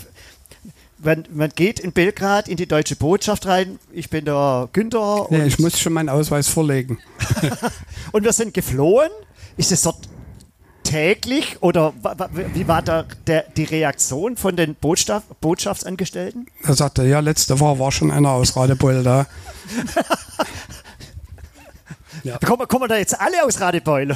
man, 1.05 1.23
man 1.31 1.49
geht 1.49 1.79
in 1.79 1.91
Belgrad 1.91 2.47
in 2.47 2.57
die 2.57 2.67
deutsche 2.67 2.95
Botschaft 2.95 3.45
rein. 3.45 3.79
Ich 3.93 4.09
bin 4.09 4.25
der 4.25 4.69
Günther. 4.73 5.27
Ja, 5.29 5.45
ich 5.45 5.59
muss 5.59 5.79
schon 5.79 5.93
meinen 5.93 6.09
Ausweis 6.09 6.47
vorlegen. 6.47 6.97
und 8.11 8.23
wir 8.23 8.33
sind 8.33 8.53
geflohen. 8.53 9.09
Ist 9.55 9.71
es 9.71 9.83
dort 9.83 10.09
täglich 10.85 11.61
oder 11.61 11.93
wie 12.53 12.67
war 12.67 12.81
da 12.81 13.03
der, 13.27 13.43
die 13.57 13.65
Reaktion 13.65 14.37
von 14.37 14.55
den 14.55 14.75
Botschaft, 14.75 15.27
Botschaftsangestellten? 15.41 16.47
Er 16.63 16.75
sagte, 16.75 17.03
ja, 17.03 17.19
letzte 17.19 17.59
Woche 17.59 17.79
war 17.79 17.91
schon 17.91 18.11
einer 18.11 18.29
aus 18.29 18.55
Radebeul 18.55 19.03
da. 19.03 19.25
ja. 22.23 22.37
kommen, 22.37 22.67
kommen 22.67 22.87
da 22.87 22.97
jetzt 22.97 23.19
alle 23.19 23.43
aus 23.43 23.59
Radebeul? 23.59 24.15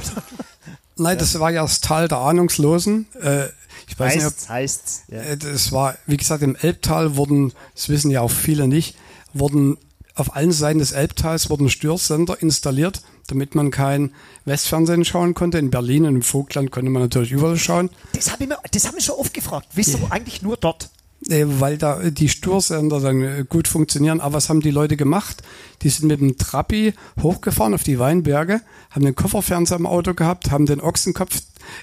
Nein, 0.96 1.18
das 1.18 1.38
war 1.40 1.50
ja 1.50 1.64
das 1.64 1.82
Tal 1.82 2.08
der 2.08 2.20
Ahnungslosen. 2.20 3.08
Äh, 3.22 3.48
ich 3.88 4.00
weiß 4.00 4.16
heißt, 4.16 4.26
nicht, 4.26 4.44
ob, 4.44 4.50
heißt, 4.50 5.04
ja. 5.10 5.22
Äh, 5.22 5.38
das 5.38 5.72
war, 5.72 5.96
wie 6.06 6.18
gesagt, 6.18 6.44
im 6.44 6.56
Elbtal 6.56 7.16
wurden, 7.16 7.54
das 7.76 7.90
wissen 7.90 8.12
ja 8.12 8.22
auch 8.22 8.32
viele 8.32 8.68
nicht, 8.68 8.96
wurden 9.34 9.78
auf 10.16 10.36
allen 10.36 10.52
Seiten 10.52 10.80
des 10.80 10.92
Elbtals 10.92 11.50
wurden 11.50 11.70
Störsender 11.70 12.42
installiert, 12.42 13.02
damit 13.32 13.56
man 13.56 13.72
kein 13.72 14.12
Westfernsehen 14.46 15.06
schauen 15.06 15.34
konnte. 15.34 15.58
In 15.58 15.72
Berlin 15.72 16.06
und 16.06 16.16
im 16.16 16.22
Vogtland 16.22 16.72
konnte 16.72 16.90
man 16.90 17.02
natürlich 17.02 17.32
überall 17.32 17.58
schauen. 17.58 17.90
Das 18.14 18.32
habe 18.32 18.44
ich, 18.44 18.50
mir, 18.50 18.58
das 18.72 18.88
hab 18.88 18.98
ich 18.98 19.06
schon 19.06 19.16
oft 19.16 19.34
gefragt. 19.34 19.68
Wieso 19.74 19.98
ja. 19.98 20.08
eigentlich 20.12 20.42
nur 20.42 20.58
dort? 20.58 20.90
Äh, 21.28 21.46
weil 21.48 21.78
da 21.78 22.10
die 22.10 22.30
Störsender 22.30 23.02
dann 23.02 23.22
äh, 23.22 23.46
gut 23.48 23.68
funktionieren. 23.68 24.22
Aber 24.22 24.36
was 24.36 24.50
haben 24.50 24.62
die 24.62 24.72
Leute 24.72 24.96
gemacht? 24.96 25.44
Die 25.82 25.90
sind 25.90 26.08
mit 26.08 26.22
dem 26.22 26.38
Trabi 26.38 26.94
hochgefahren 27.22 27.74
auf 27.74 27.84
die 27.84 28.00
Weinberge, 28.00 28.62
haben 28.92 29.04
den 29.04 29.16
Kofferfernseher 29.16 29.78
im 29.78 29.86
Auto 29.86 30.14
gehabt, 30.14 30.52
haben 30.52 30.66
den 30.66 30.80
Ochsenkopf 30.80 31.42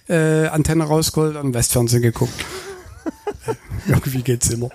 äh, 0.09 0.47
Antenne 0.47 0.85
rausgeholt 0.85 1.37
und 1.37 1.53
Westfernsehen 1.53 2.03
geguckt. 2.03 2.45
Irgendwie 3.87 4.23
geht's 4.23 4.49
immer. 4.51 4.71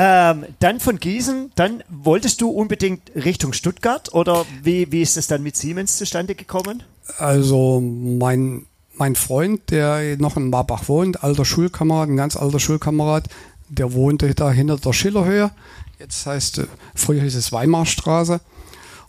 Ähm, 0.00 0.46
dann 0.60 0.78
von 0.78 1.00
Gießen, 1.00 1.50
dann 1.56 1.82
wolltest 1.88 2.40
du 2.40 2.50
unbedingt 2.50 3.10
Richtung 3.16 3.52
Stuttgart 3.52 4.14
oder 4.14 4.46
wie, 4.62 4.92
wie 4.92 5.02
ist 5.02 5.16
es 5.16 5.26
dann 5.26 5.42
mit 5.42 5.56
Siemens 5.56 5.96
zustande 5.96 6.36
gekommen? 6.36 6.84
Also 7.18 7.80
mein, 7.80 8.66
mein 8.94 9.16
Freund, 9.16 9.70
der 9.70 10.16
noch 10.18 10.36
in 10.36 10.50
Marbach 10.50 10.88
wohnt, 10.88 11.24
alter 11.24 11.44
Schulkamerad, 11.44 12.08
ein 12.08 12.16
ganz 12.16 12.36
alter 12.36 12.60
Schulkamerad, 12.60 13.28
der 13.68 13.92
wohnte 13.92 14.32
da 14.36 14.52
hinter 14.52 14.76
der 14.76 14.92
Schillerhöhe. 14.92 15.50
Jetzt 15.98 16.24
heißt, 16.26 16.62
früher 16.94 17.22
hieß 17.22 17.34
es 17.34 17.50
Weimarstraße. 17.50 18.40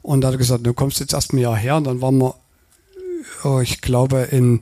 Und 0.01 0.21
da 0.21 0.29
hat 0.29 0.35
er 0.35 0.39
gesagt, 0.39 0.65
du 0.65 0.73
kommst 0.73 0.99
jetzt 0.99 1.13
erstmal 1.13 1.41
hierher. 1.43 1.77
Und 1.77 1.83
dann 1.83 2.01
waren 2.01 2.17
wir 2.17 2.33
oh, 3.43 3.59
ich 3.59 3.81
glaube, 3.81 4.27
in, 4.31 4.61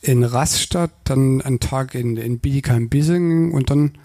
in 0.00 0.24
Rastatt, 0.24 0.92
dann 1.04 1.40
einen 1.40 1.60
Tag 1.60 1.94
in, 1.94 2.16
in 2.16 2.38
Bietigheim-Bissingen 2.38 3.52
und 3.52 3.70
dann 3.70 3.98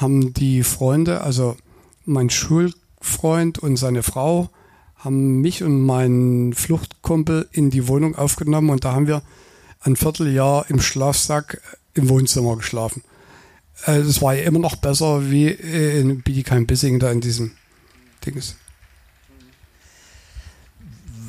haben 0.00 0.32
die 0.34 0.62
Freunde, 0.62 1.20
also 1.20 1.56
mein 2.04 2.30
Schulfreund 2.30 3.58
und 3.58 3.76
seine 3.76 4.02
Frau, 4.02 4.50
haben 4.96 5.40
mich 5.40 5.62
und 5.62 5.84
meinen 5.84 6.54
Fluchtkumpel 6.54 7.48
in 7.52 7.70
die 7.70 7.86
Wohnung 7.86 8.16
aufgenommen 8.16 8.70
und 8.70 8.84
da 8.84 8.92
haben 8.92 9.06
wir 9.06 9.22
ein 9.80 9.96
Vierteljahr 9.96 10.66
im 10.68 10.80
Schlafsack 10.80 11.60
im 11.94 12.08
Wohnzimmer 12.08 12.56
geschlafen. 12.56 13.02
Äh, 13.84 14.02
das 14.02 14.20
war 14.22 14.34
ja 14.34 14.42
immer 14.42 14.58
noch 14.58 14.76
besser 14.76 15.30
wie 15.30 15.48
in 15.48 16.22
Bietigheim-Bissingen 16.22 17.00
da 17.00 17.10
in 17.10 17.20
diesem 17.20 17.52
Dings. 18.24 18.56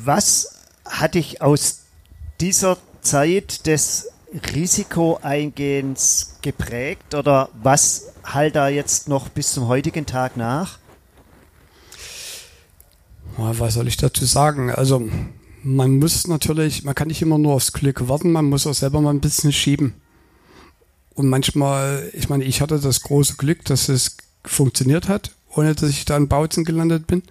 Was 0.04 0.54
hat 0.84 1.14
dich 1.14 1.42
aus 1.42 1.80
dieser 2.40 2.78
Zeit 3.02 3.66
des 3.66 4.08
Risikoeingehens 4.54 6.36
geprägt 6.42 7.14
oder 7.14 7.48
was 7.62 8.12
halt 8.24 8.54
da 8.56 8.68
jetzt 8.68 9.08
noch 9.08 9.28
bis 9.28 9.52
zum 9.52 9.66
heutigen 9.66 10.06
Tag 10.06 10.36
nach? 10.36 10.78
Was 13.36 13.74
soll 13.74 13.88
ich 13.88 13.96
dazu 13.96 14.24
sagen? 14.24 14.70
Also 14.70 15.08
man 15.62 15.98
muss 15.98 16.26
natürlich, 16.26 16.84
man 16.84 16.94
kann 16.94 17.08
nicht 17.08 17.22
immer 17.22 17.38
nur 17.38 17.54
aufs 17.54 17.72
Glück 17.72 18.08
warten, 18.08 18.32
man 18.32 18.46
muss 18.46 18.66
auch 18.66 18.74
selber 18.74 19.00
mal 19.00 19.10
ein 19.10 19.20
bisschen 19.20 19.52
schieben. 19.52 19.94
Und 21.14 21.28
manchmal, 21.28 22.10
ich 22.14 22.28
meine, 22.28 22.44
ich 22.44 22.60
hatte 22.60 22.78
das 22.78 23.02
große 23.02 23.34
Glück, 23.36 23.64
dass 23.64 23.88
es 23.88 24.16
funktioniert 24.44 25.08
hat, 25.08 25.32
ohne 25.54 25.74
dass 25.74 25.90
ich 25.90 26.04
da 26.04 26.16
in 26.16 26.28
Bautzen 26.28 26.64
gelandet 26.64 27.06
bin. 27.06 27.22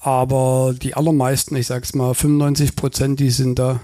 Aber 0.00 0.74
die 0.80 0.94
allermeisten, 0.94 1.56
ich 1.56 1.66
sag's 1.66 1.94
mal, 1.94 2.14
95 2.14 2.76
Prozent, 2.76 3.20
die 3.20 3.30
sind 3.30 3.58
da 3.58 3.80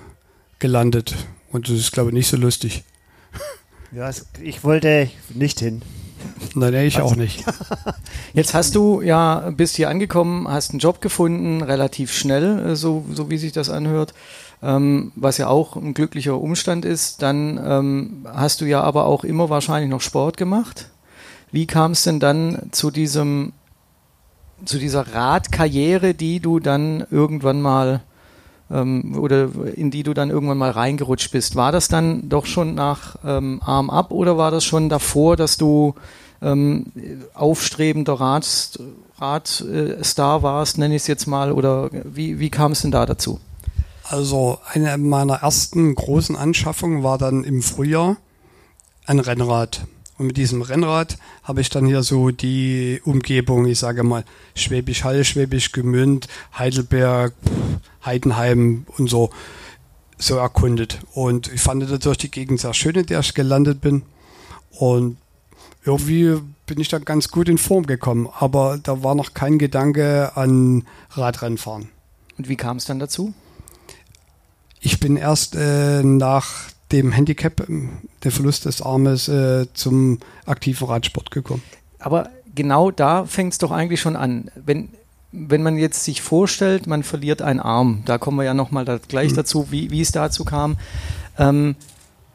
gelandet. 0.59 1.17
Und 1.55 1.69
das 1.69 1.77
ist, 1.77 1.93
glaube 1.93 2.11
ich, 2.11 2.15
nicht 2.15 2.27
so 2.27 2.37
lustig. 2.37 2.83
Ja, 3.93 4.11
ich 4.43 4.65
wollte 4.65 5.09
nicht 5.33 5.61
hin. 5.61 5.83
Nein, 6.57 6.75
ich 6.75 6.97
also. 6.97 7.11
auch 7.11 7.17
nicht. 7.17 7.45
Jetzt 8.33 8.55
hast 8.55 8.75
du 8.75 9.01
ja, 9.03 9.53
bist 9.57 9.77
hier 9.77 9.89
angekommen, 9.89 10.49
hast 10.49 10.71
einen 10.71 10.81
Job 10.81 11.01
gefunden, 11.01 11.63
relativ 11.63 12.13
schnell, 12.13 12.71
äh, 12.71 12.75
so, 12.75 13.05
so 13.13 13.31
wie 13.31 13.39
sich 13.39 13.53
das 13.53 13.71
anhört, 13.71 14.15
ähm, 14.65 15.13
was 15.15 15.39
ja 15.39 15.47
auch 15.47 15.77
ein 15.77 15.95
glücklicher 15.95 16.41
Umstand 16.41 16.85
ist. 16.85 17.23
Dann 17.23 17.61
ähm, 17.65 18.27
hast 18.29 18.61
du 18.61 18.65
ja 18.65 18.83
aber 18.83 19.07
auch 19.07 19.23
immer 19.23 19.49
wahrscheinlich 19.49 19.91
noch 19.91 20.01
Sport 20.01 20.37
gemacht. 20.37 20.89
Wie 21.53 21.69
kam 21.69 21.93
es 21.93 22.03
denn 22.03 22.19
dann 22.19 22.71
zu 22.73 22.91
diesem 22.91 23.53
zu 24.65 24.79
dieser 24.79 25.15
Radkarriere, 25.15 26.15
die 26.15 26.41
du 26.41 26.59
dann 26.59 27.07
irgendwann 27.13 27.63
mal 27.63 28.03
ähm, 28.75 29.17
oder 29.19 29.49
in 29.75 29.91
die 29.91 30.03
du 30.03 30.13
dann 30.13 30.31
irgendwann 30.31 30.59
mal 30.59 30.71
reingerutscht 30.71 31.31
bist. 31.31 31.57
War 31.57 31.73
das 31.73 31.89
dann 31.89 32.29
doch 32.29 32.47
schon 32.47 32.75
nach 32.75 33.17
ähm, 33.25 33.61
Arm 33.65 33.89
ab 33.89 34.11
oder 34.11 34.37
war 34.37 34.51
das 34.51 34.65
schon 34.65 34.89
davor, 34.89 35.37
dass 35.37 35.57
du 35.57 35.95
ähm, 36.43 36.87
aufstrebender 37.35 38.15
Rad, 38.15 38.79
Radstar 39.19 40.43
warst, 40.43 40.79
nenne 40.79 40.97
ich 40.97 41.03
es 41.03 41.07
jetzt 41.07 41.27
mal, 41.27 41.53
oder 41.53 41.89
wie, 41.93 42.39
wie 42.41 42.51
kam 42.51 42.73
es 42.73 42.83
denn 42.83 42.91
da 42.91 43.07
dazu? 43.07 43.41
Also 44.05 44.59
eine 44.73 44.99
meiner 44.99 45.37
ersten 45.37 45.95
großen 45.95 46.37
Anschaffungen 46.37 47.03
war 47.03 47.17
dann 47.17 47.45
im 47.45 47.63
Frühjahr 47.63 48.17
ein 49.07 49.19
Rennrad. 49.19 49.87
Und 50.17 50.27
mit 50.27 50.37
diesem 50.37 50.63
Rennrad 50.63 51.19
habe 51.43 51.61
ich 51.61 51.71
dann 51.71 51.87
hier 51.87 52.03
so 52.03 52.31
die 52.31 53.01
Umgebung, 53.05 53.67
ich 53.67 53.79
sage 53.79 54.05
mal, 54.05 54.25
Schwäbisch 54.55 55.03
Hall, 55.03 55.25
Schwäbisch 55.25 55.73
Gemünd, 55.73 56.29
Heidelberg, 56.57 57.35
Heidenheim 58.05 58.87
und 58.97 59.11
so, 59.11 59.31
so 60.17 60.37
erkundet. 60.37 61.01
Und 61.15 61.53
ich 61.53 61.61
fand 61.61 61.89
natürlich 61.89 62.19
die 62.19 62.31
Gegend 62.31 62.61
sehr 62.61 62.75
schön, 62.75 62.95
in 62.95 63.07
der 63.07 63.21
ich 63.21 63.35
gelandet 63.35 63.81
bin. 63.81 64.03
Und 64.71 65.17
irgendwie 65.85 66.41
bin 66.67 66.81
ich 66.81 66.89
da 66.89 66.99
ganz 66.99 67.29
gut 67.29 67.49
in 67.49 67.59
Form 67.59 67.87
gekommen. 67.87 68.29
Aber 68.39 68.79
da 68.81 69.03
war 69.03 69.17
noch 69.17 69.35
kein 69.35 69.59
Gedanke 69.59 70.37
an 70.37 70.85
Radrennfahren. 71.11 71.89
Und 72.39 72.49
wie 72.49 72.57
kam 72.57 72.77
es 72.77 72.85
dann 72.85 73.01
dazu? 73.01 73.35
Ich 74.81 75.01
bin 75.01 75.17
erst 75.17 75.57
äh, 75.57 76.03
nach 76.03 76.69
dem 76.93 77.13
Handicap, 77.13 77.69
ähm, 77.69 77.91
der 78.23 78.31
Verlust 78.31 78.65
des 78.65 78.83
Armes, 78.83 79.29
äh, 79.29 79.67
zum 79.75 80.19
aktiven 80.47 80.87
Radsport 80.87 81.31
gekommen. 81.31 81.63
Aber 81.99 82.29
genau 82.55 82.91
da 82.91 83.25
fängt 83.25 83.53
es 83.53 83.59
doch 83.59 83.71
eigentlich 83.71 84.01
schon 84.01 84.17
an. 84.17 84.51
Wenn, 84.55 84.91
wenn 85.33 85.63
man 85.63 85.77
jetzt 85.77 86.05
sich 86.05 86.23
vorstellt, 86.23 86.87
man 86.87 87.03
verliert 87.03 87.43
einen 87.43 87.61
Arm, 87.61 88.03
da 88.05 88.19
kommen 88.19 88.39
wir 88.39 88.45
ja 88.45 88.55
nochmal 88.55 88.85
da 88.85 88.99
gleich 88.99 89.33
mhm. 89.33 89.37
dazu, 89.37 89.71
wie, 89.71 89.91
wie 89.91 90.01
es 90.01 90.13
dazu 90.13 90.45
kam. 90.45 90.77
Ähm, 91.39 91.77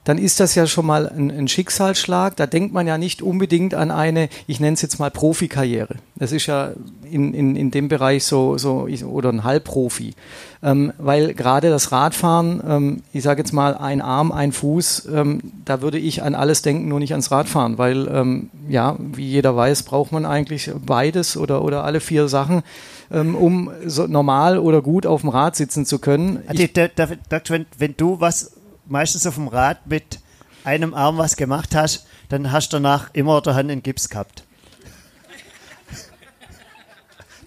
dann 0.10 0.17
ist 0.17 0.39
das 0.39 0.56
ja 0.56 0.65
schon 0.65 0.88
mal 0.88 1.08
ein, 1.08 1.30
ein, 1.30 1.48
Schicksalsschlag. 1.48 2.36
Da 2.36 2.48
denkt 2.48 2.74
man 2.74 2.88
ja 2.88 2.98
nicht 2.98 3.22
unbedingt 3.22 3.76
an 3.76 3.91
eine, 3.91 4.28
ich 4.48 4.60
nenne 4.60 4.74
es 4.74 4.82
jetzt 4.82 4.98
mal 4.98 5.12
Profikarriere. 5.12 5.98
Das 6.15 6.32
ist 6.32 6.48
ja 6.48 6.72
in, 7.04 7.36
in, 7.36 7.56
in 7.56 7.69
dem 7.69 7.89
Bereich 7.89 8.24
so, 8.24 8.58
so 8.58 8.88
oder 9.06 9.30
ein 9.30 9.43
Halbprofi. 9.43 10.15
Ähm, 10.63 10.93
weil 10.98 11.36
gerade 11.36 11.69
das 11.69 11.91
Radfahren, 11.91 12.60
ähm, 12.67 13.04
ich 13.13 13.22
sage 13.22 13.41
jetzt 13.41 13.54
mal 13.54 13.78
ein 13.78 14.02
Arm, 14.02 14.32
ein 14.32 14.52
Fuß, 14.52 15.10
ähm, 15.13 15.41
da 15.63 15.84
würde 15.84 16.00
ich 16.00 16.24
an 16.24 16.34
alles 16.34 16.63
denken, 16.63 16.88
nur 16.88 17.00
nicht 17.00 17.12
ans 17.12 17.30
Radfahren. 17.30 17.78
Weil, 17.78 18.08
ähm, 18.08 18.50
ja, 18.67 18.95
wie 18.98 19.28
jeder 19.28 19.56
weiß, 19.56 19.84
braucht 19.84 20.12
man 20.12 20.26
eigentlich 20.26 20.72
beides 20.84 21.38
oder, 21.38 21.63
oder 21.63 21.84
alle 21.84 22.00
vier 22.00 22.28
Sachen 22.30 22.63
ähm, 23.12 23.36
um 23.36 23.72
so 23.86 24.08
normal 24.08 24.58
oder 24.58 24.82
gut 24.82 25.06
auf 25.06 25.22
dem 25.22 25.30
Rad 25.30 25.56
sitzen 25.56 25.86
zu 25.86 26.00
können. 26.00 26.43
Ich, 26.52 26.74
da, 26.74 26.88
da, 26.88 27.08
da, 27.30 27.41
wenn, 27.48 27.65
wenn, 27.78 27.95
du 27.98 28.19
was 28.19 28.52
meistens 28.89 29.25
auf 29.28 29.36
dem 29.36 29.47
Rad 29.47 29.88
mit 29.88 30.19
einem 30.63 30.93
Arm 30.93 31.17
was 31.17 31.36
gemacht 31.36 31.75
hast, 31.75 32.06
dann 32.30 32.52
hast 32.52 32.69
du 32.69 32.78
danach 32.78 33.10
immer 33.13 33.41
der 33.41 33.56
Hand 33.56 33.71
in 33.71 33.84
Gips 33.84 34.10
gehabt. 34.10 34.43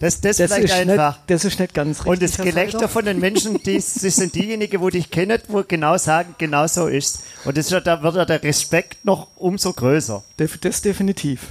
Das, 0.03 0.19
das, 0.19 0.35
das 0.35 0.51
vielleicht 0.51 0.73
einfach. 0.73 1.15
Nicht, 1.15 1.29
das 1.29 1.45
ist 1.45 1.59
nicht 1.59 1.73
ganz 1.73 1.99
richtig. 1.99 2.11
Und 2.11 2.21
das 2.21 2.37
Gelächter 2.37 2.89
von 2.89 3.05
den 3.05 3.19
Menschen, 3.19 3.57
die, 3.63 3.75
das 3.75 3.93
sind 4.01 4.35
diejenigen, 4.35 4.81
wo 4.81 4.89
dich 4.89 5.09
kennen, 5.09 5.39
wo 5.47 5.63
genau 5.65 5.97
sagen, 5.97 6.35
genau 6.37 6.67
so 6.67 6.87
ist. 6.87 7.19
Und 7.45 7.55
das, 7.55 7.67
da 7.69 8.03
wird 8.03 8.15
ja 8.15 8.25
der 8.25 8.43
Respekt 8.43 9.05
noch 9.05 9.29
umso 9.37 9.71
größer. 9.71 10.21
Das 10.35 10.81
definitiv. 10.81 11.47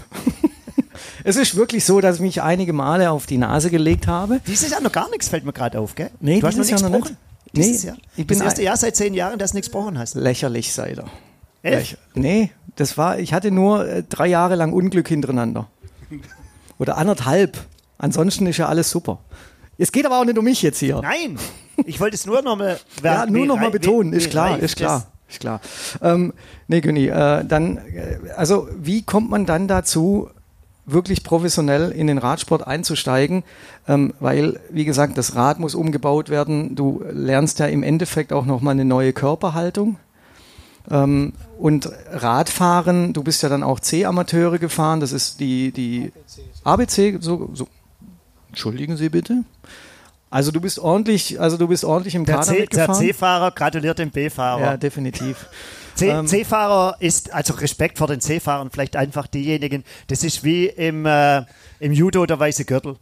es 1.25 1.37
ist 1.37 1.57
wirklich 1.57 1.83
so, 1.87 2.03
dass 2.03 2.17
ich 2.17 2.21
mich 2.21 2.43
einige 2.43 2.75
Male 2.75 3.11
auf 3.11 3.25
die 3.25 3.39
Nase 3.39 3.71
gelegt 3.71 4.07
habe. 4.07 4.41
Dieses 4.47 4.71
Jahr 4.71 4.83
noch 4.83 4.93
gar 4.93 5.09
nichts, 5.09 5.29
fällt 5.29 5.47
mir 5.47 5.55
gerade 5.55 5.81
auf, 5.81 5.95
gell? 5.95 6.11
Nee, 6.21 6.41
du 6.41 6.47
hast 6.47 6.59
noch 6.59 6.65
nichts 6.67 6.83
gesprochen. 6.83 7.17
Dieses 7.53 7.83
nee, 7.83 7.89
Jahr. 7.89 7.99
Ich 8.17 8.27
bin 8.27 8.39
das 8.39 8.47
erste 8.47 8.63
Jahr 8.63 8.77
seit 8.77 8.97
zehn 8.97 9.15
Jahren, 9.15 9.39
dass 9.39 9.51
du 9.51 9.57
nichts 9.57 9.69
gesprochen 9.69 9.99
hast. 9.99 10.15
Lächerlich 10.15 10.73
sei 10.73 10.93
er. 10.93 11.05
Elf? 11.63 11.97
Nee, 12.15 12.51
das 12.77 12.99
war, 12.99 13.19
ich 13.19 13.33
hatte 13.33 13.51
nur 13.51 13.87
äh, 13.87 14.03
drei 14.09 14.27
Jahre 14.27 14.57
lang 14.57 14.73
Unglück 14.73 15.09
hintereinander. 15.09 15.69
Oder 16.79 16.97
anderthalb. 16.97 17.59
Ansonsten 17.99 18.47
ist 18.47 18.57
ja 18.57 18.69
alles 18.69 18.91
super. 18.91 19.21
Es 19.79 19.93
geht 19.93 20.07
aber 20.07 20.21
auch 20.21 20.25
nicht 20.25 20.39
um 20.39 20.45
mich 20.45 20.63
jetzt 20.63 20.79
hier. 20.79 21.01
Nein, 21.01 21.39
ich 21.87 22.01
wollte 22.01 22.17
es 22.17 22.27
nur 22.27 22.43
nochmal 22.43 22.79
Ja, 23.03 23.27
nur 23.27 23.47
nochmal 23.47 23.71
betonen, 23.71 24.13
ist 24.13 24.31
klar, 24.31 24.59
ist 24.59 24.77
klar. 24.77 25.07
Ist 25.29 25.41
klar. 25.41 25.61
Ähm, 26.03 26.35
nee, 26.69 26.81
Günni, 26.81 27.07
äh, 27.07 27.45
dann, 27.45 27.79
äh, 27.79 28.19
also 28.37 28.69
wie 28.77 29.03
kommt 29.03 29.31
man 29.31 29.47
dann 29.47 29.67
dazu, 29.67 30.29
wirklich 30.85 31.23
professionell 31.23 31.93
in 31.93 32.07
den 32.07 32.19
Radsport 32.19 32.67
einzusteigen, 32.67 33.45
ähm, 33.87 34.15
weil, 34.21 34.61
wie 34.71 34.85
gesagt, 34.85 35.17
das 35.17 35.37
Rad 35.37 35.61
muss 35.61 35.75
umgebaut 35.75 36.29
werden. 36.29 36.75
Du 36.75 37.05
lernst 37.11 37.59
ja 37.61 37.67
im 37.67 37.83
Endeffekt 37.83 38.33
auch 38.33 38.45
nochmal 38.47 38.73
eine 38.73 38.85
neue 38.85 39.13
Körperhaltung. 39.13 39.97
Ähm, 40.91 41.35
und 41.59 41.89
Radfahren, 42.11 43.13
du 43.13 43.23
bist 43.23 43.43
ja 43.43 43.49
dann 43.49 43.63
auch 43.63 43.79
C-Amateure 43.79 44.59
gefahren, 44.59 44.99
das 44.99 45.13
ist 45.13 45.39
die, 45.39 45.71
die 45.71 46.13
ABC, 46.65 47.19
so, 47.21 47.51
so. 47.55 47.69
Entschuldigen 48.49 48.97
Sie 48.97 49.09
bitte. 49.09 49.45
Also 50.29 50.51
du 50.51 50.61
bist 50.61 50.79
ordentlich, 50.79 51.41
also 51.41 51.57
du 51.57 51.69
bist 51.69 51.85
ordentlich 51.85 52.15
im 52.15 52.25
der 52.25 52.37
Kader 52.37 52.47
C, 52.49 52.61
mitgefahren. 52.61 52.99
Der 52.99 53.09
C-Fahrer 53.09 53.51
gratuliert 53.51 53.99
dem 53.99 54.11
B-Fahrer. 54.11 54.61
Ja, 54.61 54.77
definitiv. 54.77 55.47
Ähm, 56.01 56.27
C-Fahrer 56.27 56.97
ist, 57.01 57.33
also 57.33 57.55
Respekt 57.55 57.99
vor 57.99 58.07
den 58.07 58.21
C-Fahrern, 58.21 58.71
vielleicht 58.71 58.97
einfach 58.97 59.27
diejenigen, 59.27 59.85
das 60.09 60.25
ist 60.25 60.45
wie 60.45 60.67
im, 60.67 61.07
äh, 61.07 61.43
im 61.81 61.93
Judo 61.93 62.27
der 62.27 62.39
weiße 62.39 62.65
Gürtel. 62.65 62.97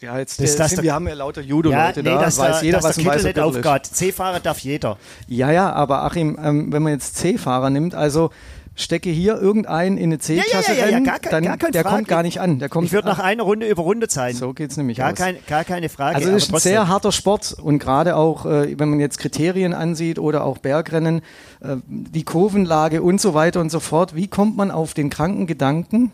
Ja, 0.00 0.16
jetzt 0.16 0.40
das, 0.40 0.54
das 0.54 0.70
sind, 0.70 0.82
wir 0.82 0.94
haben 0.94 1.08
ja 1.08 1.14
lauter 1.14 1.40
Judo-Leute 1.40 2.02
ja, 2.02 2.02
nee, 2.02 2.20
da, 2.20 2.26
weiß 2.26 2.36
da, 2.36 2.62
jeder, 2.62 2.82
was 2.82 2.98
ein 2.98 3.04
weißer 3.04 3.32
Gürtel 3.32 3.80
ist. 3.82 3.96
C-Fahrer 3.96 4.38
darf 4.38 4.60
jeder. 4.60 4.96
Ja, 5.26 5.50
ja, 5.50 5.72
aber 5.72 6.04
Achim, 6.04 6.38
ähm, 6.40 6.72
wenn 6.72 6.84
man 6.84 6.92
jetzt 6.92 7.16
C-Fahrer 7.16 7.70
nimmt, 7.70 7.96
also 7.96 8.30
stecke 8.78 9.10
hier 9.10 9.40
irgendeinen 9.40 9.98
in 9.98 10.04
eine 10.04 10.18
C-Klasse 10.18 10.72
ja, 10.72 10.86
ja, 10.86 10.90
ja, 10.90 11.00
gar, 11.00 11.18
dann, 11.18 11.44
gar 11.44 11.56
der 11.56 11.82
Frage. 11.82 11.96
kommt 11.96 12.08
gar 12.08 12.22
nicht 12.22 12.40
an. 12.40 12.60
Der 12.60 12.68
kommt 12.68 12.86
ich 12.86 12.92
würde 12.92 13.08
nach 13.08 13.18
einer 13.18 13.42
Runde 13.42 13.68
über 13.68 13.82
Runde 13.82 14.06
zeigen. 14.06 14.38
So 14.38 14.52
geht 14.54 14.70
es 14.70 14.76
nämlich 14.76 14.98
gar 14.98 15.12
aus. 15.12 15.18
Kein, 15.18 15.36
gar 15.48 15.64
keine 15.64 15.88
Frage. 15.88 16.16
Also 16.16 16.30
es 16.30 16.44
ist 16.44 16.54
ein 16.54 16.60
sehr 16.60 16.86
harter 16.86 17.10
Sport 17.10 17.56
und 17.60 17.80
gerade 17.80 18.14
auch, 18.16 18.46
äh, 18.46 18.78
wenn 18.78 18.88
man 18.88 19.00
jetzt 19.00 19.18
Kriterien 19.18 19.74
ansieht 19.74 20.18
oder 20.20 20.44
auch 20.44 20.58
Bergrennen, 20.58 21.22
äh, 21.60 21.76
die 21.86 22.22
Kurvenlage 22.22 23.02
und 23.02 23.20
so 23.20 23.34
weiter 23.34 23.60
und 23.60 23.70
so 23.70 23.80
fort. 23.80 24.14
Wie 24.14 24.28
kommt 24.28 24.56
man 24.56 24.70
auf 24.70 24.94
den 24.94 25.10
kranken 25.10 25.48
Gedanken, 25.48 26.12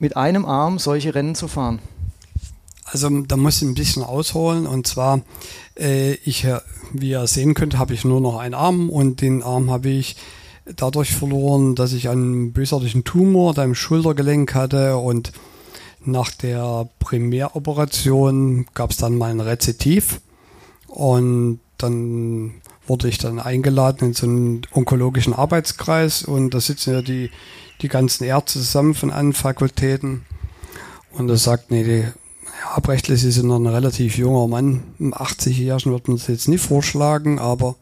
mit 0.00 0.16
einem 0.16 0.44
Arm 0.44 0.80
solche 0.80 1.14
Rennen 1.14 1.36
zu 1.36 1.46
fahren? 1.46 1.78
Also 2.84 3.08
da 3.20 3.36
muss 3.36 3.62
ich 3.62 3.68
ein 3.68 3.74
bisschen 3.74 4.02
ausholen 4.02 4.66
und 4.66 4.88
zwar, 4.88 5.20
äh, 5.78 6.14
ich, 6.24 6.48
wie 6.92 7.10
ihr 7.10 7.28
sehen 7.28 7.54
könnt, 7.54 7.78
habe 7.78 7.94
ich 7.94 8.04
nur 8.04 8.20
noch 8.20 8.38
einen 8.38 8.54
Arm 8.54 8.90
und 8.90 9.20
den 9.20 9.44
Arm 9.44 9.70
habe 9.70 9.88
ich 9.90 10.16
dadurch 10.76 11.12
verloren, 11.12 11.74
dass 11.74 11.92
ich 11.92 12.08
einen 12.08 12.52
bösartigen 12.52 13.04
Tumor 13.04 13.54
da 13.54 13.64
im 13.64 13.74
Schultergelenk 13.74 14.54
hatte 14.54 14.96
und 14.96 15.32
nach 16.04 16.30
der 16.30 16.88
Primäroperation 16.98 18.66
gab 18.74 18.90
es 18.90 18.96
dann 18.96 19.18
mal 19.18 19.30
ein 19.30 19.40
Rezitiv 19.40 20.20
und 20.86 21.60
dann 21.78 22.54
wurde 22.86 23.08
ich 23.08 23.18
dann 23.18 23.38
eingeladen 23.38 24.08
in 24.08 24.14
so 24.14 24.26
einen 24.26 24.62
onkologischen 24.72 25.34
Arbeitskreis 25.34 26.22
und 26.22 26.54
da 26.54 26.60
sitzen 26.60 26.94
ja 26.94 27.02
die, 27.02 27.30
die 27.82 27.88
ganzen 27.88 28.24
Ärzte 28.24 28.58
zusammen 28.58 28.94
von 28.94 29.10
allen 29.10 29.32
Fakultäten 29.32 30.24
und 31.12 31.28
da 31.28 31.36
sagt, 31.36 31.70
nee, 31.70 31.84
die, 31.84 32.04
Sie 33.16 33.30
sind 33.30 33.48
noch 33.48 33.58
ein 33.58 33.66
relativ 33.66 34.16
junger 34.16 34.46
Mann, 34.48 34.82
80-Jährigen 35.00 35.92
wird 35.92 36.08
man 36.08 36.16
es 36.16 36.26
jetzt 36.26 36.48
nicht 36.48 36.64
vorschlagen, 36.64 37.38
aber 37.38 37.76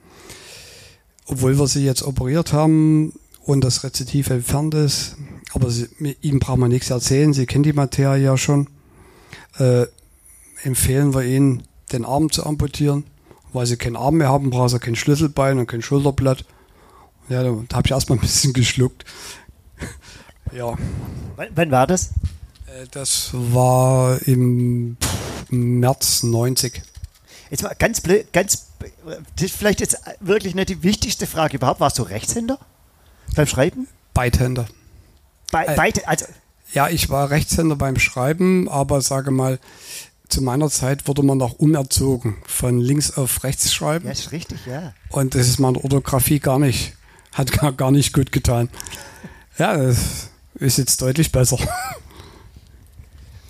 obwohl 1.29 1.59
wir 1.59 1.67
sie 1.67 1.85
jetzt 1.85 2.03
operiert 2.03 2.53
haben 2.53 3.13
und 3.45 3.63
das 3.63 3.85
Rezitiv 3.85 4.31
entfernt 4.31 4.75
ist, 4.75 5.17
aber 5.55 5.71
sie, 5.71 5.89
ihm 6.21 6.39
braucht 6.39 6.59
man 6.59 6.71
nichts 6.71 6.91
erzählen, 6.91 7.33
sie 7.33 7.47
kennen 7.47 7.63
die 7.63 7.73
Materie 7.73 8.23
ja 8.23 8.37
schon, 8.37 8.69
äh, 9.59 9.87
empfehlen 10.63 11.15
wir 11.15 11.23
ihnen, 11.25 11.63
den 11.93 12.05
Arm 12.05 12.31
zu 12.31 12.45
amputieren. 12.45 13.05
Weil 13.53 13.67
sie 13.67 13.79
keinen 13.79 13.97
Arm 13.97 14.17
mehr 14.17 14.29
haben, 14.29 14.51
brauchen 14.51 14.69
sie 14.69 14.79
kein 14.79 14.95
Schlüsselbein 14.95 15.59
und 15.59 15.67
kein 15.67 15.81
Schulterblatt. 15.81 16.45
Ja, 17.29 17.43
da, 17.43 17.57
da 17.69 17.77
habe 17.77 17.87
ich 17.87 17.93
erstmal 17.93 18.19
ein 18.19 18.21
bisschen 18.21 18.53
geschluckt. 18.55 19.05
ja. 20.53 20.77
Wann, 21.55 21.71
war 21.71 21.87
das? 21.87 22.11
Äh, 22.67 22.87
das 22.91 23.31
war 23.33 24.21
im 24.27 24.97
März 25.49 26.25
90. 26.25 26.83
Jetzt 27.51 27.63
mal 27.63 27.75
ganz 27.79 28.03
blöd, 28.03 28.31
ganz, 28.33 28.67
das 29.37 29.45
ist 29.45 29.57
vielleicht 29.57 29.81
jetzt 29.81 29.99
wirklich 30.21 30.55
nicht 30.55 30.69
die 30.69 30.83
wichtigste 30.83 31.27
Frage 31.27 31.57
überhaupt. 31.57 31.81
Warst 31.81 31.99
du 31.99 32.03
Rechtshänder 32.03 32.59
beim 33.35 33.47
Schreiben? 33.47 33.89
Beidhänder. 34.15 34.67
Be 35.51 35.67
äh, 35.67 35.77
beid, 35.77 36.07
also 36.07 36.27
ja, 36.73 36.89
ich 36.89 37.09
war 37.09 37.31
Rechtshänder 37.31 37.77
beim 37.77 37.99
Schreiben, 37.99 38.69
aber 38.69 39.01
sage 39.01 39.31
mal, 39.31 39.59
zu 40.29 40.43
meiner 40.43 40.69
Zeit 40.69 41.09
wurde 41.09 41.23
man 41.23 41.39
noch 41.39 41.59
umerzogen, 41.59 42.37
von 42.47 42.81
links 42.81 43.17
auf 43.17 43.43
rechts 43.45 43.73
schreiben. 43.73 44.07
Ja, 44.07 44.13
ist 44.13 44.33
richtig, 44.33 44.67
ja. 44.67 44.93
Und 45.09 45.35
das 45.35 45.49
ist 45.49 45.59
meiner 45.59 45.83
Orthographie 45.83 46.39
gar 46.39 46.59
nicht, 46.59 46.95
hat 47.33 47.53
gar, 47.53 47.73
gar 47.73 47.91
nicht 47.91 48.13
gut 48.13 48.33
getan. 48.33 48.69
Ja, 49.59 49.77
das 49.77 50.31
ist 50.55 50.79
jetzt 50.79 51.01
deutlich 51.01 51.33
besser. 51.33 51.59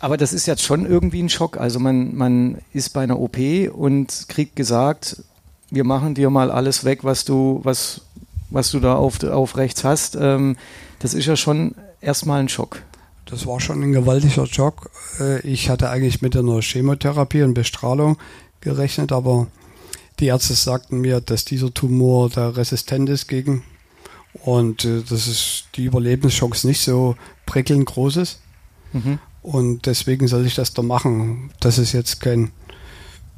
Aber 0.01 0.17
das 0.17 0.33
ist 0.33 0.47
jetzt 0.47 0.63
schon 0.63 0.87
irgendwie 0.87 1.23
ein 1.23 1.29
Schock. 1.29 1.57
Also 1.57 1.81
man, 1.81 2.15
man 2.15 2.59
ist 2.73 2.91
bei 2.91 3.03
einer 3.03 3.19
OP 3.19 3.37
und 3.73 4.27
kriegt 4.29 4.55
gesagt, 4.55 5.25
wir 5.71 5.85
machen 5.85 6.15
dir 6.15 6.31
mal 6.31 6.51
alles 6.51 6.85
weg, 6.85 7.05
was 7.05 7.25
du, 7.25 7.61
was, 7.63 8.03
was 8.51 8.71
du 8.71 8.81
da 8.81 8.95
auf, 8.95 9.23
auf 9.23 9.57
rechts 9.57 9.85
hast. 9.85 10.17
Ähm, 10.17 10.57
das 10.99 11.15
ist 11.15 11.27
ja 11.27 11.37
schon 11.37 11.75
erstmal 12.01 12.41
ein 12.41 12.49
Schock. 12.49 12.83
Das 13.27 13.47
war 13.47 13.61
schon 13.61 13.83
ein 13.83 13.93
gewaltiger 13.93 14.47
Schock. 14.47 14.91
Äh, 15.21 15.41
ich 15.41 15.69
hatte 15.69 15.91
eigentlich 15.91 16.23
mit 16.23 16.37
einer 16.37 16.61
Chemotherapie 16.63 17.43
und 17.43 17.55
Bestrahlung 17.55 18.17
gerechnet, 18.61 19.13
aber 19.13 19.49
die 20.19 20.27
Ärzte 20.27 20.55
sagten 20.55 21.01
mir, 21.01 21.21
dass 21.21 21.45
dieser 21.45 21.73
Tumor 21.73 22.31
da 22.31 22.49
resistent 22.49 23.09
ist 23.09 23.29
gegen 23.29 23.63
und 24.33 24.85
äh, 24.85 25.03
dass 25.03 25.27
es 25.27 25.65
die 25.75 25.85
Überlebenschance 25.85 26.67
nicht 26.67 26.81
so 26.81 27.17
prickelnd 27.47 27.87
groß 27.87 28.17
ist. 28.17 28.41
Mhm. 28.93 29.19
Und 29.43 29.87
deswegen 29.87 30.27
soll 30.29 30.47
ich 30.47 30.55
das 30.55 30.75
da 30.75 30.83
machen. 30.83 31.51
Dass 31.61 31.79
es 31.79 31.93
jetzt 31.93 32.21
kein, 32.21 32.51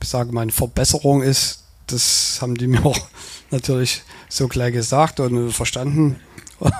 sage 0.03 0.33
mal, 0.33 0.43
eine 0.43 0.53
Verbesserung 0.53 1.23
ist, 1.23 1.65
das 1.93 2.39
haben 2.41 2.57
die 2.57 2.67
mir 2.69 2.85
auch 2.85 2.99
natürlich 3.51 4.03
so 4.29 4.49
gleich 4.49 4.73
gesagt 4.73 5.21
und 5.21 5.53
verstanden. 5.53 6.17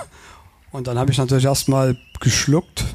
Und 0.71 0.87
dann 0.87 0.97
habe 0.97 1.11
ich 1.11 1.17
natürlich 1.17 1.43
erstmal 1.43 1.97
geschluckt, 2.21 2.85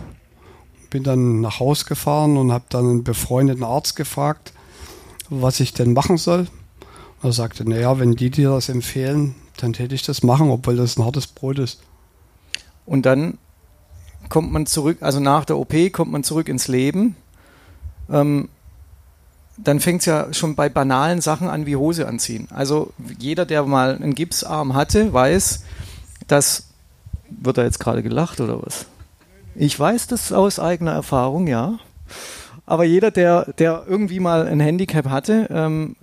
bin 0.88 1.02
dann 1.02 1.42
nach 1.42 1.60
Hause 1.60 1.84
gefahren 1.84 2.38
und 2.38 2.50
habe 2.50 2.64
dann 2.70 2.86
einen 2.86 3.04
befreundeten 3.04 3.64
Arzt 3.64 3.96
gefragt, 3.96 4.54
was 5.28 5.60
ich 5.60 5.74
denn 5.74 5.92
machen 5.92 6.16
soll. 6.16 6.46
Er 7.22 7.32
sagte, 7.32 7.68
naja, 7.68 7.98
wenn 7.98 8.14
die 8.14 8.30
dir 8.30 8.50
das 8.50 8.70
empfehlen, 8.70 9.34
dann 9.58 9.74
hätte 9.74 9.94
ich 9.94 10.02
das 10.02 10.22
machen, 10.22 10.48
obwohl 10.48 10.76
das 10.76 10.96
ein 10.96 11.04
hartes 11.04 11.26
Brot 11.26 11.58
ist. 11.58 11.80
Und 12.86 13.04
dann 13.04 13.36
kommt 14.30 14.52
man 14.52 14.64
zurück, 14.64 14.98
also 15.00 15.20
nach 15.20 15.44
der 15.44 15.58
OP 15.58 15.74
kommt 15.92 16.12
man 16.12 16.24
zurück 16.24 16.48
ins 16.48 16.68
Leben. 16.68 17.16
Ähm, 18.10 18.48
dann 19.56 19.80
fängt 19.80 20.00
es 20.00 20.06
ja 20.06 20.32
schon 20.32 20.54
bei 20.54 20.68
banalen 20.68 21.20
Sachen 21.20 21.48
an 21.48 21.66
wie 21.66 21.76
Hose 21.76 22.06
anziehen. 22.06 22.48
Also 22.50 22.92
jeder, 23.18 23.46
der 23.46 23.64
mal 23.64 23.96
einen 23.96 24.14
Gipsarm 24.14 24.74
hatte, 24.74 25.12
weiß, 25.12 25.62
dass. 26.26 26.64
Wird 27.28 27.58
da 27.58 27.64
jetzt 27.64 27.80
gerade 27.80 28.04
gelacht 28.04 28.40
oder 28.40 28.62
was? 28.64 28.86
Ich 29.56 29.78
weiß 29.78 30.06
das 30.06 30.30
aus 30.32 30.60
eigener 30.60 30.92
Erfahrung, 30.92 31.48
ja. 31.48 31.80
Aber 32.68 32.82
jeder, 32.82 33.12
der, 33.12 33.52
der 33.58 33.84
irgendwie 33.86 34.18
mal 34.18 34.48
ein 34.48 34.58
Handicap 34.58 35.08
hatte, 35.08 35.46
ähm, 35.50 35.94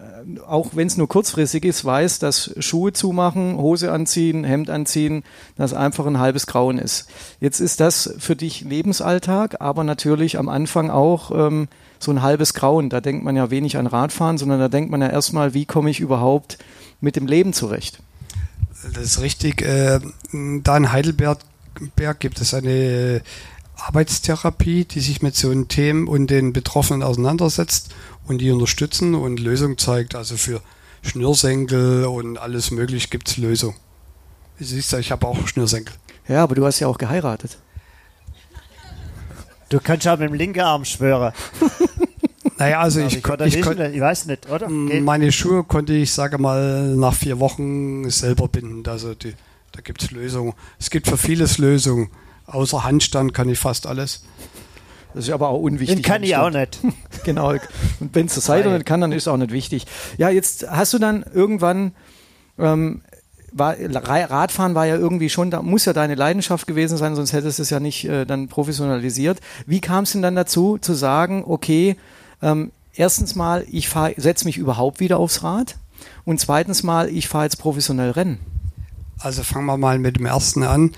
auch 0.48 0.70
wenn 0.74 0.88
es 0.88 0.96
nur 0.96 1.10
kurzfristig 1.10 1.66
ist, 1.66 1.84
weiß, 1.84 2.20
dass 2.20 2.56
Schuhe 2.60 2.94
zumachen, 2.94 3.58
Hose 3.58 3.92
anziehen, 3.92 4.46
Hemd 4.46 4.70
anziehen, 4.70 5.24
das 5.58 5.74
einfach 5.74 6.06
ein 6.06 6.20
halbes 6.20 6.48
Grauen 6.48 6.78
ist. 6.78 7.10
Jetzt 7.42 7.60
ist 7.60 7.82
das 7.82 8.16
für 8.18 8.38
dich 8.38 8.62
Lebensalltag, 8.62 9.60
aber 9.60 9.84
natürlich 9.84 10.38
am 10.38 10.48
Anfang 10.48 10.90
auch 10.90 11.32
ähm, 11.32 11.68
so 12.00 12.12
ein 12.12 12.22
halbes 12.22 12.54
Grauen. 12.54 12.90
Da 12.90 13.02
denkt 13.02 13.26
man 13.26 13.36
ja 13.36 13.52
wenig 13.52 13.76
an 13.76 13.86
Radfahren, 13.86 14.38
sondern 14.38 14.60
da 14.60 14.70
denkt 14.70 14.90
man 14.90 15.02
ja 15.02 15.10
erstmal, 15.10 15.54
wie 15.54 15.66
komme 15.66 15.90
ich 15.90 16.00
überhaupt 16.00 16.58
mit 17.02 17.18
dem 17.18 17.28
Leben 17.28 17.52
zurecht? 17.52 18.00
Das 18.94 19.04
ist 19.04 19.22
richtig. 19.22 19.62
Äh, 19.62 20.00
da 20.32 20.78
in 20.78 20.94
Heidelberg 20.94 21.40
gibt 22.20 22.40
es 22.40 22.54
eine 22.54 23.22
Arbeitstherapie, 23.88 24.86
die 24.86 25.00
sich 25.00 25.22
mit 25.22 25.36
so 25.36 25.50
einen 25.50 25.68
Themen 25.68 26.08
und 26.08 26.28
den 26.28 26.54
Betroffenen 26.54 27.04
auseinandersetzt 27.04 27.94
und 28.26 28.40
die 28.40 28.52
unterstützen 28.52 29.14
und 29.16 29.40
Lösungen 29.40 29.78
zeigt. 29.78 30.16
Also 30.16 30.38
für 30.38 30.62
Schnürsenkel 31.02 32.06
und 32.06 32.38
alles 32.38 32.72
mögliche 32.72 33.10
gibt 33.10 33.30
es 33.30 33.38
Lösungen. 33.38 33.76
Du 34.58 34.66
siehst 34.66 34.92
ja, 34.92 35.00
ich 35.00 35.12
habe 35.12 35.28
auch 35.28 35.48
Schnürsenkel. 35.48 35.94
Ja, 36.28 36.44
aber 36.44 36.56
du 36.56 36.66
hast 36.66 36.80
ja 36.80 36.88
auch 36.88 36.98
geheiratet. 36.98 37.58
Du 39.70 39.80
kannst 39.80 40.06
ja 40.06 40.16
mit 40.16 40.30
dem 40.30 40.34
linken 40.36 40.62
Arm 40.62 40.86
schwören. 40.86 41.34
Naja, 42.60 42.82
also 42.82 43.00
ich, 43.00 43.18
ich, 43.18 43.26
ich, 43.26 43.56
ich, 43.58 43.66
ich 43.66 44.02
weiß 44.02 44.28
nicht, 44.28 44.50
oder? 44.50 44.68
Geht? 44.68 45.04
Meine 45.04 45.32
Schuhe 45.32 45.64
konnte 45.64 45.94
ich, 45.94 46.14
sage 46.14 46.38
mal, 46.38 46.96
nach 46.96 47.14
vier 47.14 47.40
Wochen 47.40 48.10
selber 48.10 48.48
binden. 48.48 48.88
Also 48.88 49.16
die, 49.16 49.34
da 49.72 49.82
gibt 49.82 50.04
es 50.04 50.12
Lösungen. 50.12 50.54
Es 50.80 50.90
gibt 50.90 51.08
für 51.08 51.18
vieles 51.18 51.58
Lösungen. 51.58 52.10
Außer 52.46 52.84
Handstand 52.84 53.34
kann 53.34 53.50
ich 53.50 53.60
fast 53.60 53.88
alles. 53.88 54.24
Das 55.14 55.26
ist 55.26 55.32
aber 55.32 55.50
auch 55.50 55.60
unwichtig. 55.60 55.98
Den 55.98 56.04
kann 56.04 56.24
ich 56.24 56.36
auch 56.36 56.50
nicht. 56.50 56.80
genau. 57.24 57.52
Und 57.52 57.62
wenn 58.14 58.26
es 58.26 58.36
das 58.36 58.46
Seite 58.46 58.70
nicht 58.70 58.86
kann, 58.86 59.02
dann 59.02 59.12
ist 59.12 59.24
es 59.24 59.28
auch 59.28 59.38
nicht 59.38 59.52
wichtig. 59.52 59.86
Ja, 60.18 60.30
jetzt 60.30 60.68
hast 60.70 60.94
du 60.94 61.00
dann 61.00 61.24
irgendwann, 61.34 61.94
ähm, 62.58 63.02
war, 63.52 63.76
Radfahren 63.80 64.74
war 64.74 64.88
ja 64.88 64.96
irgendwie 64.96 65.30
schon, 65.30 65.52
da 65.52 65.62
muss 65.62 65.86
ja 65.86 65.94
deine 65.94 66.16
Leidenschaft 66.16 66.66
gewesen 66.66 66.98
sein, 66.98 67.16
sonst 67.16 67.34
hättest 67.34 67.60
du 67.60 67.64
es 67.64 67.70
ja 67.70 67.80
nicht 67.80 68.06
äh, 68.06 68.26
dann 68.26 68.48
professionalisiert. 68.48 69.40
Wie 69.68 69.80
kam 69.80 70.06
es 70.06 70.14
denn 70.14 70.24
dann 70.24 70.36
dazu, 70.36 70.80
zu 70.80 70.94
sagen, 70.94 71.44
okay, 71.46 71.96
ähm, 72.42 72.72
erstens 72.96 73.36
mal, 73.36 73.66
ich 73.72 73.90
setze 74.18 74.46
mich 74.46 74.58
überhaupt 74.58 75.00
wieder 75.00 75.20
aufs 75.20 75.44
Rad 75.44 75.78
und 76.26 76.40
zweitens 76.40 76.82
mal, 76.82 77.08
ich 77.10 77.28
fahre 77.28 77.46
jetzt 77.46 77.58
professionell 77.58 78.12
Rennen? 78.12 78.40
Also 79.20 79.44
fangen 79.44 79.66
wir 79.68 79.78
mal 79.78 80.00
mit 80.00 80.18
dem 80.18 80.26
ersten 80.26 80.64
an. 80.64 80.92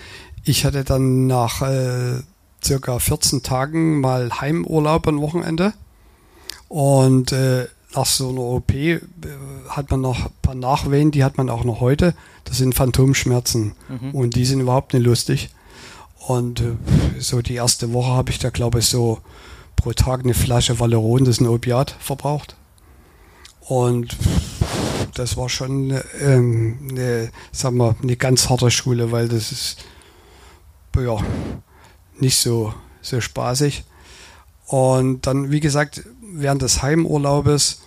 Ich 0.47 0.63
hatte 0.63 0.83
dann 0.83 1.25
nach 1.25 1.63
äh, 1.63 2.21
circa 2.63 2.99
14 2.99 3.41
Tagen 3.41 3.99
mal 3.99 4.29
Heimurlaub 4.39 5.07
am 5.07 5.19
Wochenende. 5.19 5.73
Und 6.67 7.31
äh, 7.31 7.65
nach 7.95 8.05
so 8.05 8.29
einer 8.29 8.41
OP 8.41 8.71
äh, 8.71 8.99
hat 9.69 9.89
man 9.89 10.01
noch 10.01 10.25
ein 10.25 10.31
paar 10.43 10.53
Nachwehen, 10.53 11.09
die 11.09 11.23
hat 11.23 11.37
man 11.37 11.49
auch 11.49 11.63
noch 11.63 11.81
heute. 11.81 12.13
Das 12.43 12.57
sind 12.57 12.75
Phantomschmerzen. 12.75 13.73
Mhm. 13.89 14.11
Und 14.11 14.35
die 14.35 14.45
sind 14.45 14.59
überhaupt 14.59 14.93
nicht 14.93 15.03
lustig. 15.03 15.49
Und 16.27 16.59
äh, 16.61 16.73
so 17.17 17.41
die 17.41 17.55
erste 17.55 17.91
Woche 17.91 18.11
habe 18.11 18.29
ich 18.29 18.37
da, 18.37 18.51
glaube 18.51 18.79
ich, 18.79 18.85
so 18.85 19.19
pro 19.75 19.93
Tag 19.93 20.23
eine 20.23 20.35
Flasche 20.35 20.79
Valeron, 20.79 21.25
das 21.25 21.37
ist 21.37 21.41
ein 21.41 21.47
Opiat, 21.47 21.95
verbraucht. 21.99 22.55
Und 23.61 24.15
das 25.15 25.37
war 25.37 25.49
schon 25.49 25.99
ähm, 26.21 26.77
eine, 26.91 27.31
sagen 27.51 27.77
wir, 27.77 27.95
eine 28.01 28.15
ganz 28.15 28.47
harte 28.47 28.69
Schule, 28.69 29.11
weil 29.11 29.27
das 29.27 29.51
ist 29.51 29.77
ja, 31.03 31.17
nicht 32.19 32.37
so, 32.37 32.73
so 33.01 33.21
spaßig. 33.21 33.83
Und 34.67 35.27
dann, 35.27 35.51
wie 35.51 35.59
gesagt, 35.59 36.03
während 36.21 36.61
des 36.61 36.81
Heimurlaubes 36.81 37.81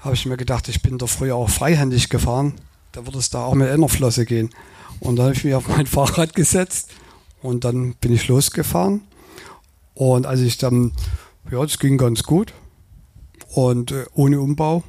habe 0.00 0.14
ich 0.14 0.26
mir 0.26 0.36
gedacht, 0.36 0.68
ich 0.68 0.82
bin 0.82 0.98
da 0.98 1.06
früher 1.06 1.36
auch 1.36 1.50
freihändig 1.50 2.08
gefahren. 2.08 2.54
Da 2.92 3.04
würde 3.06 3.18
es 3.18 3.30
da 3.30 3.44
auch 3.44 3.54
mit 3.54 3.68
einer 3.68 3.88
Flosse 3.88 4.24
gehen. 4.24 4.50
Und 5.00 5.16
dann 5.16 5.26
habe 5.26 5.34
ich 5.34 5.44
mich 5.44 5.54
auf 5.54 5.68
mein 5.68 5.86
Fahrrad 5.86 6.34
gesetzt 6.34 6.90
und 7.42 7.64
dann 7.64 7.94
bin 7.94 8.12
ich 8.12 8.28
losgefahren. 8.28 9.02
Und 9.94 10.26
als 10.26 10.40
ich 10.40 10.58
dann, 10.58 10.92
ja, 11.50 11.62
es 11.62 11.78
ging 11.78 11.98
ganz 11.98 12.22
gut 12.22 12.52
und 13.54 13.92
äh, 13.92 14.04
ohne 14.14 14.40
Umbau. 14.40 14.82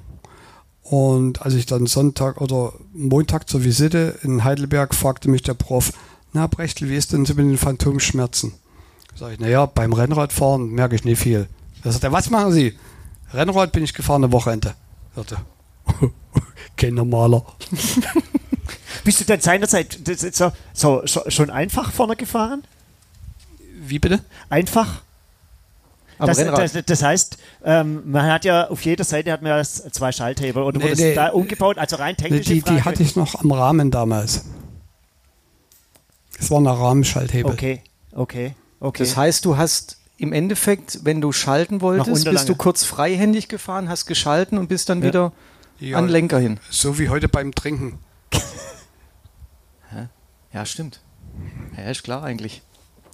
Und 0.84 1.42
als 1.42 1.54
ich 1.54 1.66
dann 1.66 1.86
Sonntag 1.86 2.40
oder 2.40 2.74
Montag 2.94 3.50
zur 3.50 3.64
Visite 3.64 4.20
in 4.24 4.44
Heidelberg 4.44 4.96
fragte 4.96 5.30
mich 5.30 5.42
der 5.42 5.54
Prof, 5.54 5.92
na 6.38 6.46
Brechtel, 6.46 6.88
wie 6.90 6.96
ist 6.96 7.14
denn 7.14 7.26
so 7.26 7.34
mit 7.34 7.46
den 7.46 7.58
Phantomschmerzen? 7.58 8.54
Sag 9.16 9.34
ich, 9.34 9.40
naja, 9.40 9.66
beim 9.66 9.92
Rennradfahren 9.92 10.70
merke 10.70 10.94
ich 10.94 11.04
nicht 11.04 11.20
viel. 11.20 11.48
Da 11.84 11.92
sagt 11.92 12.04
er, 12.04 12.12
was 12.12 12.30
machen 12.30 12.52
Sie? 12.52 12.78
Rennrad 13.34 13.72
bin 13.72 13.84
ich 13.84 13.96
gefahren 13.96 14.24
am 14.24 14.32
Wochenende. 14.32 14.76
Sagte, 15.16 15.38
kein 16.78 16.94
normaler. 16.94 17.44
Bist 19.04 19.20
du 19.20 19.26
denn 19.26 19.42
seinerzeit 19.42 19.98
so, 20.32 20.52
so, 20.74 21.04
schon 21.06 21.50
einfach 21.50 21.92
vorne 21.92 22.16
gefahren? 22.16 22.64
Wie 23.80 23.98
bitte? 23.98 24.20
Einfach? 24.50 25.02
Das, 26.20 26.38
das, 26.38 26.86
das, 26.86 27.04
heißt, 27.04 27.38
ähm, 27.64 28.02
man 28.12 28.26
hat 28.26 28.46
ja 28.46 28.70
auf 28.70 28.84
jeder 28.84 29.04
Seite 29.04 29.32
hat 29.32 29.42
man 29.42 29.64
zwei 29.64 30.12
Schalthebel 30.12 30.62
oder 30.64 30.78
nee, 30.80 30.86
wurde 30.86 31.02
nee, 31.02 31.16
da 31.16 31.30
umgebaut, 31.30 31.78
also 31.78 31.96
rein 31.96 32.16
technisch. 32.16 32.46
Die, 32.46 32.62
die 32.62 32.84
hatte 32.84 33.02
ich 33.02 33.16
noch 33.16 33.36
am 33.36 33.52
Rahmen 33.52 33.92
damals. 33.92 34.46
Es 36.40 36.52
war 36.52 36.60
ein 36.60 36.68
Rahmenschalthebel. 36.68 37.52
Okay, 37.52 37.82
okay, 38.14 38.56
okay. 38.80 39.04
Das 39.04 39.18
heißt, 39.18 39.46
du 39.46 39.58
hast 39.58 39.98
im 40.18 40.34
Endeffekt, 40.34 41.02
wenn 41.04 41.22
du 41.22 41.32
schalten 41.32 41.82
wolltest, 41.82 42.26
bist 42.26 42.50
du 42.50 42.56
kurz 42.56 42.84
freihändig 42.84 43.48
gefahren, 43.48 43.90
hast 43.90 44.06
geschalten 44.06 44.58
und 44.58 44.68
bist 44.68 44.90
dann 44.90 45.02
ja. 45.02 45.08
wieder 45.08 45.34
ja, 45.80 45.98
an 45.98 46.08
Lenker 46.10 46.40
hin. 46.40 46.60
So 46.70 46.98
wie 47.00 47.10
heute 47.10 47.30
beim 47.30 47.54
Trinken. 47.54 48.00
ja, 50.54 50.66
stimmt. 50.66 51.02
Ja, 51.78 51.84
ist 51.90 52.04
klar 52.04 52.24
eigentlich. 52.24 52.62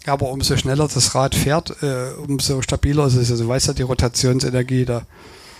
Aber 0.05 0.29
umso 0.31 0.57
schneller 0.57 0.88
das 0.88 1.15
Rad 1.15 1.36
fährt, 1.36 1.81
äh, 1.81 2.12
umso 2.17 2.62
stabiler 2.62 3.07
ist 3.07 3.15
es. 3.15 3.31
Also, 3.31 3.43
du 3.43 3.49
weißt 3.49 3.67
ja, 3.67 3.73
die 3.73 3.83
Rotationsenergie, 3.83 4.86
da 4.86 5.05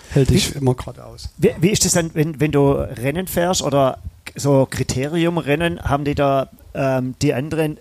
hält 0.10 0.30
dich 0.30 0.56
immer 0.56 0.76
gerade 0.76 1.06
aus. 1.06 1.30
Wie, 1.38 1.54
wie, 1.60 1.70
ist 1.70 1.86
das 1.86 1.94
dann, 1.94 2.12
wenn, 2.14 2.40
wenn 2.40 2.52
du 2.52 2.72
Rennen 2.72 3.28
fährst 3.28 3.62
oder 3.62 4.00
so 4.36 4.68
Kriteriumrennen, 4.70 5.82
haben 5.84 6.04
die 6.04 6.16
da 6.16 6.50
ähm, 6.74 7.16
die 7.22 7.34
anderen 7.34 7.80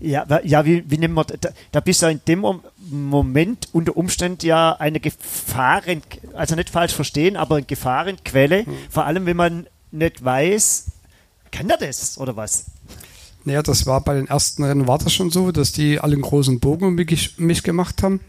ja, 0.00 0.26
ja 0.44 0.64
wie, 0.64 0.90
wie 0.90 0.98
nehmen 0.98 1.14
wir, 1.14 1.24
da, 1.24 1.50
da 1.72 1.80
bist 1.80 2.02
du 2.02 2.06
in 2.06 2.20
dem 2.26 2.44
Moment 2.90 3.68
unter 3.72 3.96
Umständen 3.96 4.46
ja 4.46 4.72
eine 4.76 4.98
Gefahren, 4.98 6.02
also 6.34 6.54
nicht 6.54 6.70
falsch 6.70 6.94
verstehen, 6.94 7.36
aber 7.36 7.56
eine 7.56 7.66
Gefahrenquelle, 7.66 8.64
mhm. 8.64 8.76
vor 8.88 9.04
allem 9.04 9.26
wenn 9.26 9.36
man 9.36 9.66
nicht 9.90 10.24
weiß, 10.24 10.86
kann 11.50 11.68
der 11.68 11.76
das 11.76 12.18
oder 12.18 12.36
was? 12.36 12.66
Naja, 13.44 13.62
das 13.62 13.86
war 13.86 14.02
bei 14.02 14.14
den 14.14 14.28
ersten 14.28 14.64
Rennen 14.64 14.86
war 14.86 14.98
das 14.98 15.12
schon 15.12 15.30
so, 15.30 15.50
dass 15.50 15.72
die 15.72 15.98
alle 15.98 16.14
einen 16.14 16.22
großen 16.22 16.60
Bogen 16.60 16.86
um 16.86 16.94
mich, 16.94 17.38
mich 17.38 17.62
gemacht 17.62 18.02
haben 18.02 18.20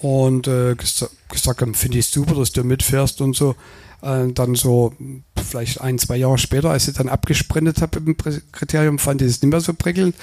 und 0.00 0.46
äh, 0.48 0.74
gesagt 0.74 1.60
haben, 1.60 1.74
finde 1.74 1.98
ich 1.98 2.06
super, 2.06 2.34
dass 2.34 2.52
du 2.52 2.64
mitfährst 2.64 3.20
und 3.20 3.36
so. 3.36 3.54
Äh, 4.02 4.32
dann 4.32 4.54
so 4.54 4.92
vielleicht 5.36 5.80
ein, 5.80 5.98
zwei 5.98 6.16
Jahre 6.16 6.38
später, 6.38 6.70
als 6.70 6.88
ich 6.88 6.94
dann 6.94 7.08
abgesprintet 7.08 7.80
habe 7.80 8.00
im 8.00 8.16
Kriterium, 8.16 8.98
fand 8.98 9.22
ich 9.22 9.28
es 9.28 9.42
nicht 9.42 9.50
mehr 9.50 9.60
so 9.60 9.74
prickelnd. 9.74 10.14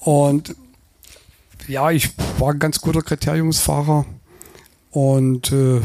Und 0.00 0.54
ja, 1.66 1.90
ich 1.90 2.10
war 2.38 2.52
ein 2.52 2.58
ganz 2.58 2.80
guter 2.80 3.02
Kriteriumsfahrer 3.02 4.06
und 4.90 5.52
äh, 5.52 5.80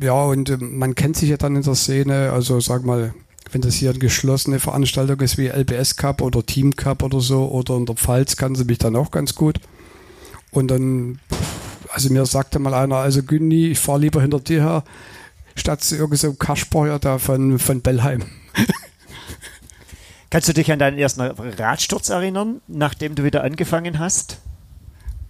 ja, 0.00 0.24
und 0.24 0.50
äh, 0.50 0.56
man 0.56 0.94
kennt 0.94 1.16
sich 1.16 1.30
ja 1.30 1.36
dann 1.36 1.56
in 1.56 1.62
der 1.62 1.74
Szene, 1.74 2.32
also 2.32 2.60
sag 2.60 2.84
mal, 2.84 3.14
wenn 3.52 3.60
das 3.60 3.74
hier 3.74 3.90
eine 3.90 3.98
geschlossene 3.98 4.58
Veranstaltung 4.58 5.20
ist 5.20 5.38
wie 5.38 5.48
LBS 5.48 5.96
Cup 5.96 6.20
oder 6.20 6.44
Team 6.44 6.74
Cup 6.74 7.02
oder 7.02 7.20
so 7.20 7.48
oder 7.48 7.76
in 7.76 7.86
der 7.86 7.94
Pfalz, 7.94 8.36
kann 8.36 8.54
sie 8.54 8.64
mich 8.64 8.78
dann 8.78 8.96
auch 8.96 9.10
ganz 9.10 9.34
gut. 9.34 9.60
Und 10.50 10.68
dann, 10.68 11.20
also 11.90 12.12
mir 12.12 12.26
sagte 12.26 12.58
mal 12.58 12.74
einer, 12.74 12.96
also 12.96 13.22
Günni, 13.22 13.68
ich 13.68 13.78
fahre 13.78 14.00
lieber 14.00 14.20
hinter 14.20 14.40
dir 14.40 14.62
her, 14.62 14.84
statt 15.56 15.82
zu 15.82 15.96
irgendeinem 15.96 16.32
so 16.32 16.34
Kasper 16.34 16.98
da 16.98 17.18
von, 17.18 17.58
von 17.58 17.80
Bellheim. 17.80 18.24
Kannst 20.30 20.48
du 20.48 20.52
dich 20.52 20.70
an 20.70 20.78
deinen 20.78 20.98
ersten 20.98 21.20
Radsturz 21.20 22.08
erinnern, 22.08 22.60
nachdem 22.66 23.14
du 23.14 23.24
wieder 23.24 23.42
angefangen 23.42 23.98
hast? 23.98 24.38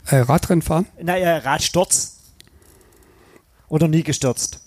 Äh, 0.06 0.16
Radrennen 0.16 0.62
fahren? 0.62 0.86
Naja, 1.02 1.38
Radsturz. 1.38 2.18
Oder 3.68 3.88
nie 3.88 4.02
gestürzt? 4.02 4.60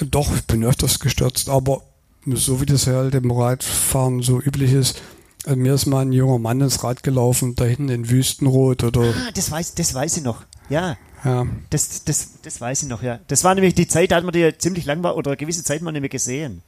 Doch, 0.00 0.34
ich 0.34 0.44
bin 0.44 0.64
öfters 0.64 0.98
gestürzt, 0.98 1.48
aber 1.48 1.82
so 2.26 2.60
wie 2.60 2.66
das 2.66 2.86
halt 2.86 3.14
im 3.14 3.30
Radfahren 3.30 4.22
so 4.22 4.40
üblich 4.40 4.72
ist, 4.72 5.00
also 5.46 5.58
mir 5.58 5.74
ist 5.74 5.86
mal 5.86 6.00
ein 6.00 6.12
junger 6.12 6.38
Mann 6.38 6.60
ins 6.60 6.82
Rad 6.82 7.04
gelaufen, 7.04 7.54
da 7.54 7.64
hinten 7.64 7.88
in 7.88 8.10
Wüstenrot 8.10 8.82
oder. 8.82 9.02
Ah, 9.02 9.30
das 9.32 9.50
weiß, 9.50 9.74
das 9.74 9.94
weiß 9.94 10.16
ich 10.16 10.22
noch. 10.24 10.42
Ja. 10.68 10.96
Ja. 11.26 11.44
Das, 11.70 12.04
das, 12.04 12.40
das 12.42 12.60
weiß 12.60 12.84
ich 12.84 12.88
noch, 12.88 13.02
ja. 13.02 13.18
Das 13.26 13.42
war 13.42 13.52
nämlich 13.56 13.74
die 13.74 13.88
Zeit, 13.88 14.12
da 14.12 14.16
hat 14.16 14.22
man 14.24 14.32
die 14.32 14.56
ziemlich 14.58 14.84
lang 14.84 15.02
war, 15.02 15.16
oder 15.16 15.32
eine 15.32 15.36
gewisse 15.36 15.64
Zeit 15.64 15.82
mal 15.82 15.90
nicht 15.90 16.02
mehr 16.02 16.08
gesehen. 16.08 16.62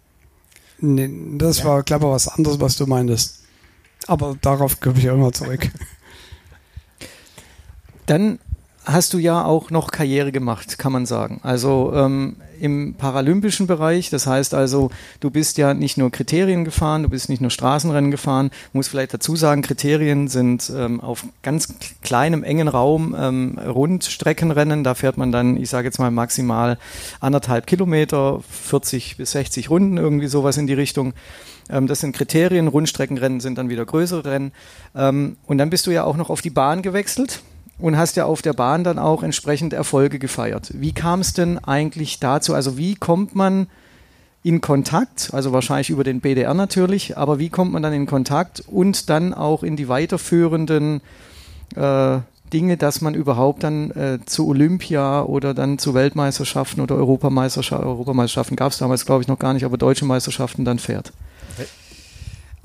Nee, 0.80 1.08
das 1.38 1.58
Ja. 1.58 1.66
war, 1.66 1.82
glaube 1.84 2.06
ich, 2.06 2.10
was 2.10 2.26
anderes, 2.26 2.58
was 2.60 2.76
du 2.76 2.86
meintest. 2.86 3.44
Aber 4.08 4.36
darauf 4.40 4.80
komme 4.80 4.98
ich 4.98 5.08
auch 5.08 5.14
immer 5.14 5.32
zurück. 5.32 5.70
Dann 8.06 8.38
hast 8.88 9.12
du 9.12 9.18
ja 9.18 9.44
auch 9.44 9.70
noch 9.70 9.90
Karriere 9.90 10.32
gemacht, 10.32 10.78
kann 10.78 10.92
man 10.92 11.04
sagen. 11.04 11.40
Also 11.42 11.92
ähm, 11.94 12.36
im 12.58 12.94
paralympischen 12.94 13.66
Bereich, 13.66 14.08
das 14.08 14.26
heißt 14.26 14.54
also, 14.54 14.90
du 15.20 15.30
bist 15.30 15.58
ja 15.58 15.74
nicht 15.74 15.98
nur 15.98 16.10
Kriterien 16.10 16.64
gefahren, 16.64 17.02
du 17.02 17.10
bist 17.10 17.28
nicht 17.28 17.42
nur 17.42 17.50
Straßenrennen 17.50 18.10
gefahren. 18.10 18.50
Muss 18.72 18.88
vielleicht 18.88 19.12
dazu 19.12 19.36
sagen, 19.36 19.60
Kriterien 19.60 20.28
sind 20.28 20.72
ähm, 20.74 21.00
auf 21.02 21.26
ganz 21.42 21.74
kleinem, 22.02 22.42
engen 22.42 22.66
Raum 22.66 23.14
ähm, 23.16 23.58
Rundstreckenrennen. 23.58 24.84
Da 24.84 24.94
fährt 24.94 25.18
man 25.18 25.32
dann, 25.32 25.58
ich 25.58 25.68
sage 25.68 25.86
jetzt 25.86 25.98
mal 25.98 26.10
maximal 26.10 26.78
anderthalb 27.20 27.66
Kilometer, 27.66 28.40
40 28.50 29.18
bis 29.18 29.32
60 29.32 29.68
Runden, 29.68 29.98
irgendwie 29.98 30.28
sowas 30.28 30.56
in 30.56 30.66
die 30.66 30.74
Richtung. 30.74 31.12
Ähm, 31.68 31.86
das 31.88 32.00
sind 32.00 32.16
Kriterien. 32.16 32.68
Rundstreckenrennen 32.68 33.40
sind 33.40 33.58
dann 33.58 33.68
wieder 33.68 33.84
größere 33.84 34.24
Rennen. 34.24 34.52
Ähm, 34.94 35.36
und 35.46 35.58
dann 35.58 35.68
bist 35.68 35.86
du 35.86 35.90
ja 35.90 36.04
auch 36.04 36.16
noch 36.16 36.30
auf 36.30 36.40
die 36.40 36.50
Bahn 36.50 36.80
gewechselt 36.80 37.42
und 37.78 37.96
hast 37.96 38.16
ja 38.16 38.24
auf 38.24 38.42
der 38.42 38.52
Bahn 38.52 38.84
dann 38.84 38.98
auch 38.98 39.22
entsprechend 39.22 39.72
Erfolge 39.72 40.18
gefeiert. 40.18 40.72
Wie 40.74 40.92
kam 40.92 41.20
es 41.20 41.32
denn 41.32 41.58
eigentlich 41.58 42.18
dazu? 42.18 42.54
Also 42.54 42.76
wie 42.76 42.94
kommt 42.94 43.34
man 43.34 43.68
in 44.42 44.60
Kontakt, 44.60 45.30
also 45.32 45.52
wahrscheinlich 45.52 45.90
über 45.90 46.04
den 46.04 46.20
BDR 46.20 46.54
natürlich, 46.54 47.18
aber 47.18 47.38
wie 47.38 47.48
kommt 47.48 47.72
man 47.72 47.82
dann 47.82 47.92
in 47.92 48.06
Kontakt 48.06 48.62
und 48.66 49.10
dann 49.10 49.34
auch 49.34 49.62
in 49.62 49.76
die 49.76 49.88
weiterführenden 49.88 51.00
äh, 51.76 52.18
Dinge, 52.52 52.76
dass 52.76 53.00
man 53.00 53.14
überhaupt 53.14 53.62
dann 53.62 53.90
äh, 53.90 54.18
zu 54.24 54.48
Olympia 54.48 55.22
oder 55.22 55.54
dann 55.54 55.78
zu 55.78 55.92
Weltmeisterschaften 55.94 56.80
oder 56.80 56.94
Europameisterschaften, 56.94 57.86
Europameisterschaften 57.86 58.56
gab 58.56 58.72
es 58.72 58.78
damals 58.78 59.04
glaube 59.04 59.22
ich 59.22 59.28
noch 59.28 59.38
gar 59.38 59.52
nicht, 59.52 59.64
aber 59.64 59.76
deutsche 59.76 60.04
Meisterschaften 60.04 60.64
dann 60.64 60.78
fährt. 60.78 61.12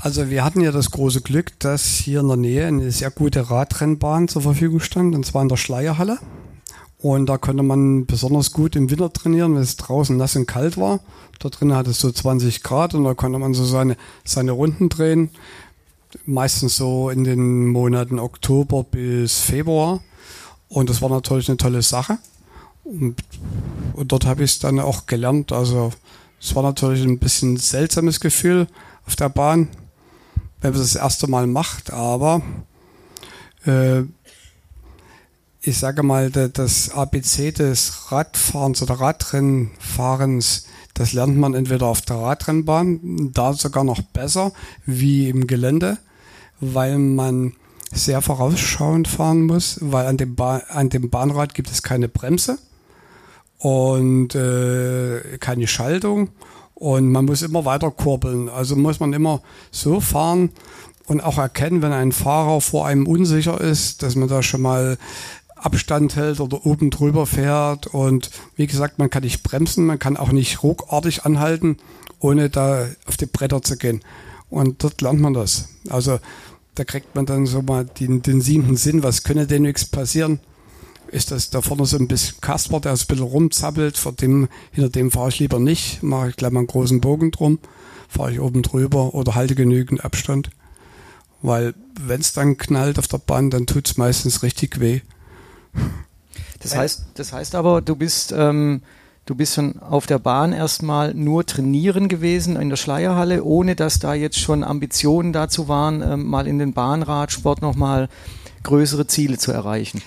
Also 0.03 0.29
wir 0.29 0.43
hatten 0.43 0.59
ja 0.59 0.73
das 0.73 0.91
große 0.91 1.21
Glück, 1.21 1.57
dass 1.59 1.85
hier 1.85 2.19
in 2.19 2.27
der 2.27 2.35
Nähe 2.35 2.67
eine 2.67 2.91
sehr 2.91 3.09
gute 3.09 3.49
Radrennbahn 3.49 4.27
zur 4.27 4.41
Verfügung 4.41 4.81
stand, 4.81 5.15
und 5.15 5.25
zwar 5.25 5.43
in 5.43 5.47
der 5.47 5.55
Schleierhalle. 5.55 6.19
Und 6.97 7.27
da 7.27 7.37
konnte 7.37 7.63
man 7.63 8.05
besonders 8.05 8.51
gut 8.51 8.75
im 8.75 8.89
Winter 8.89 9.13
trainieren, 9.13 9.55
wenn 9.55 9.61
es 9.61 9.77
draußen 9.77 10.17
nass 10.17 10.35
und 10.35 10.45
kalt 10.45 10.75
war. 10.75 10.99
Da 11.39 11.47
drin 11.47 11.73
hat 11.73 11.87
es 11.87 12.01
so 12.01 12.11
20 12.11 12.63
Grad 12.63 12.95
und 12.95 13.05
da 13.05 13.13
konnte 13.13 13.39
man 13.39 13.53
so 13.53 13.63
seine, 13.63 13.95
seine 14.25 14.51
Runden 14.51 14.89
drehen. 14.89 15.29
Meistens 16.25 16.75
so 16.75 17.09
in 17.09 17.23
den 17.23 17.69
Monaten 17.69 18.19
Oktober 18.19 18.83
bis 18.83 19.39
Februar. 19.39 20.01
Und 20.67 20.89
das 20.89 21.01
war 21.01 21.07
natürlich 21.07 21.47
eine 21.47 21.55
tolle 21.55 21.81
Sache. 21.81 22.17
Und, 22.83 23.15
und 23.93 24.11
dort 24.11 24.25
habe 24.25 24.43
ich 24.43 24.51
es 24.51 24.59
dann 24.59 24.81
auch 24.81 25.05
gelernt. 25.05 25.53
Also 25.53 25.93
es 26.41 26.53
war 26.55 26.63
natürlich 26.63 27.05
ein 27.05 27.19
bisschen 27.19 27.53
ein 27.53 27.57
seltsames 27.57 28.19
Gefühl 28.19 28.67
auf 29.07 29.15
der 29.15 29.29
Bahn, 29.29 29.69
wenn 30.63 30.71
man 30.71 30.79
das, 30.79 30.93
das 30.93 31.01
erste 31.01 31.27
Mal 31.29 31.45
macht, 31.45 31.91
aber 31.91 32.41
äh, 33.65 34.01
ich 35.61 35.77
sage 35.77 36.03
mal, 36.03 36.31
da- 36.31 36.47
das 36.47 36.89
ABC 36.89 37.51
des 37.51 38.11
Radfahrens 38.11 38.81
oder 38.81 38.95
Radrennfahrens, 38.95 40.65
das 40.93 41.13
lernt 41.13 41.37
man 41.37 41.53
entweder 41.53 41.87
auf 41.87 42.01
der 42.01 42.17
Radrennbahn, 42.17 43.31
da 43.33 43.53
sogar 43.53 43.83
noch 43.83 44.01
besser 44.01 44.51
wie 44.85 45.29
im 45.29 45.47
Gelände, 45.47 45.97
weil 46.59 46.97
man 46.97 47.53
sehr 47.91 48.21
vorausschauend 48.21 49.07
fahren 49.07 49.43
muss, 49.45 49.77
weil 49.81 50.07
an 50.07 50.17
dem, 50.17 50.35
ba 50.35 50.57
an 50.69 50.89
dem 50.89 51.09
Bahnrad 51.09 51.53
gibt 51.53 51.69
es 51.69 51.83
keine 51.83 52.07
Bremse 52.07 52.57
und 53.59 54.33
äh, 54.35 55.37
keine 55.39 55.67
Schaltung 55.67 56.29
und 56.83 57.09
man 57.13 57.23
muss 57.23 57.41
immer 57.43 57.63
weiter 57.63 57.91
kurbeln. 57.91 58.49
Also 58.49 58.75
muss 58.75 58.99
man 58.99 59.13
immer 59.13 59.41
so 59.71 60.01
fahren 60.01 60.49
und 61.05 61.21
auch 61.21 61.37
erkennen, 61.37 61.81
wenn 61.81 61.93
ein 61.93 62.11
Fahrer 62.11 62.59
vor 62.59 62.85
einem 62.85 63.07
unsicher 63.07 63.61
ist, 63.61 64.03
dass 64.03 64.17
man 64.17 64.27
da 64.27 64.43
schon 64.43 64.61
mal 64.61 64.97
Abstand 65.55 66.17
hält 66.17 66.41
oder 66.41 66.65
oben 66.65 66.89
drüber 66.89 67.25
fährt. 67.25 67.87
Und 67.87 68.31
wie 68.57 68.67
gesagt, 68.67 68.99
man 68.99 69.09
kann 69.09 69.23
nicht 69.23 69.43
bremsen, 69.43 69.85
man 69.85 69.97
kann 69.97 70.17
auch 70.17 70.33
nicht 70.33 70.61
ruckartig 70.61 71.23
anhalten, 71.23 71.77
ohne 72.19 72.49
da 72.49 72.85
auf 73.07 73.15
die 73.15 73.27
Bretter 73.27 73.61
zu 73.61 73.77
gehen. 73.77 74.01
Und 74.49 74.83
dort 74.83 74.99
lernt 74.99 75.21
man 75.21 75.33
das. 75.33 75.69
Also 75.89 76.19
da 76.75 76.83
kriegt 76.83 77.15
man 77.15 77.25
dann 77.25 77.45
so 77.45 77.61
mal 77.61 77.85
den, 77.85 78.23
den 78.23 78.41
siebten 78.41 78.75
Sinn, 78.75 79.03
was 79.03 79.23
könnte 79.23 79.47
denn 79.47 79.61
nichts 79.61 79.85
passieren? 79.85 80.41
Ist 81.13 81.29
das 81.29 81.51
da 81.51 81.61
vorne 81.61 81.85
so 81.85 81.97
ein 81.97 82.07
bisschen 82.07 82.41
Kasper, 82.41 82.79
der 82.79 82.95
so 82.95 83.03
ein 83.03 83.07
bisschen 83.07 83.25
rumzappelt, 83.27 83.99
vor 83.99 84.13
dem, 84.13 84.49
hinter 84.71 84.89
dem 84.89 85.11
fahre 85.11 85.29
ich 85.29 85.37
lieber 85.37 85.59
nicht, 85.59 86.01
mache 86.01 86.29
ich 86.29 86.35
gleich 86.35 86.51
mal 86.51 86.61
einen 86.61 86.67
großen 86.67 87.01
Bogen 87.01 87.29
drum, 87.29 87.59
fahre 88.09 88.31
ich 88.31 88.39
oben 88.39 88.63
drüber 88.63 89.13
oder 89.13 89.35
halte 89.35 89.53
genügend 89.53 90.03
Abstand. 90.03 90.49
Weil 91.43 91.75
wenn 92.01 92.19
es 92.19 92.33
dann 92.33 92.57
knallt 92.57 92.97
auf 92.97 93.07
der 93.07 93.19
Bahn, 93.19 93.51
dann 93.51 93.67
tut 93.67 93.87
es 93.87 93.95
meistens 93.95 94.41
richtig 94.41 94.79
weh. 94.79 95.01
Das 96.61 96.75
heißt, 96.75 97.05
das 97.13 97.31
heißt 97.31 97.53
aber, 97.53 97.81
du 97.81 97.95
bist, 97.95 98.33
ähm, 98.35 98.81
du 99.25 99.35
bist 99.35 99.53
schon 99.53 99.79
auf 99.81 100.07
der 100.07 100.17
Bahn 100.17 100.51
erstmal 100.51 101.13
nur 101.13 101.45
trainieren 101.45 102.07
gewesen 102.07 102.55
in 102.55 102.69
der 102.69 102.77
Schleierhalle, 102.77 103.43
ohne 103.43 103.75
dass 103.75 103.99
da 103.99 104.15
jetzt 104.15 104.39
schon 104.39 104.63
Ambitionen 104.63 105.31
dazu 105.31 105.67
waren, 105.67 106.01
ähm, 106.01 106.25
mal 106.25 106.47
in 106.47 106.57
den 106.57 106.73
Bahnradsport 106.73 107.61
nochmal 107.61 108.09
größere 108.63 109.05
Ziele 109.05 109.37
zu 109.37 109.51
erreichen. 109.51 110.01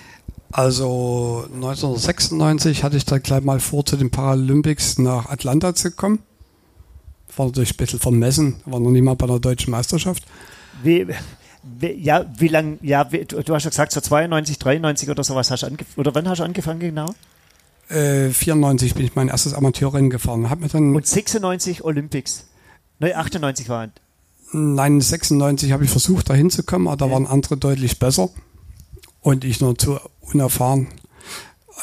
Also 0.51 1.45
1996 1.53 2.83
hatte 2.83 2.97
ich 2.97 3.05
dann 3.05 3.21
gleich 3.21 3.43
mal 3.43 3.59
vor, 3.59 3.85
zu 3.85 3.97
den 3.97 4.09
Paralympics 4.09 4.97
nach 4.97 5.29
Atlanta 5.29 5.75
zu 5.75 5.91
kommen. 5.91 6.19
War 7.35 7.47
natürlich 7.47 7.73
ein 7.73 7.77
bisschen 7.77 7.99
vermessen, 7.99 8.55
war 8.65 8.79
noch 8.79 8.89
nie 8.89 9.01
mal 9.01 9.15
bei 9.15 9.27
der 9.27 9.39
deutschen 9.39 9.71
Meisterschaft. 9.71 10.23
Wie, 10.83 11.05
wie, 11.79 11.91
ja, 11.91 12.25
wie 12.37 12.47
lang, 12.47 12.79
ja, 12.81 13.11
wie, 13.11 13.25
du, 13.25 13.43
du 13.43 13.53
hast 13.53 13.65
ja 13.65 13.69
gesagt, 13.69 13.91
so 13.91 13.99
92, 14.01 14.57
93 14.57 15.09
oder 15.09 15.23
sowas 15.23 15.51
hast 15.51 15.63
du 15.63 15.67
angefangen, 15.67 15.97
oder 15.99 16.15
wann 16.15 16.27
hast 16.29 16.39
du 16.39 16.43
angefangen 16.43 16.79
genau? 16.79 17.13
Äh, 17.89 18.29
94 18.29 18.95
bin 18.95 19.05
ich 19.05 19.15
mein 19.15 19.27
erstes 19.27 19.53
Amateurrennen 19.53 20.09
gefahren. 20.09 20.49
Hab 20.49 20.59
mir 20.59 20.67
dann, 20.69 20.95
Und 20.95 21.05
96 21.05 21.83
Olympics. 21.83 22.45
Ne, 22.99 23.15
98 23.15 23.69
waren. 23.69 23.91
nein, 24.53 24.99
96 25.01 25.71
habe 25.71 25.83
ich 25.83 25.89
versucht, 25.91 26.29
da 26.29 26.33
hinzukommen, 26.33 26.87
aber 26.87 26.97
da 26.97 27.05
Ja. 27.05 27.11
waren 27.11 27.27
andere 27.27 27.57
deutlich 27.57 27.99
besser. 27.99 28.29
Und 29.21 29.43
ich 29.43 29.61
nur 29.61 29.77
zu 29.77 29.99
unerfahren. 30.21 30.87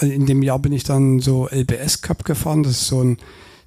In 0.00 0.26
dem 0.26 0.42
Jahr 0.42 0.58
bin 0.58 0.72
ich 0.72 0.84
dann 0.84 1.20
so 1.20 1.48
LBS 1.48 2.02
Cup 2.02 2.24
gefahren. 2.24 2.62
Das 2.62 2.72
ist 2.72 2.86
so 2.86 3.02
ein 3.02 3.18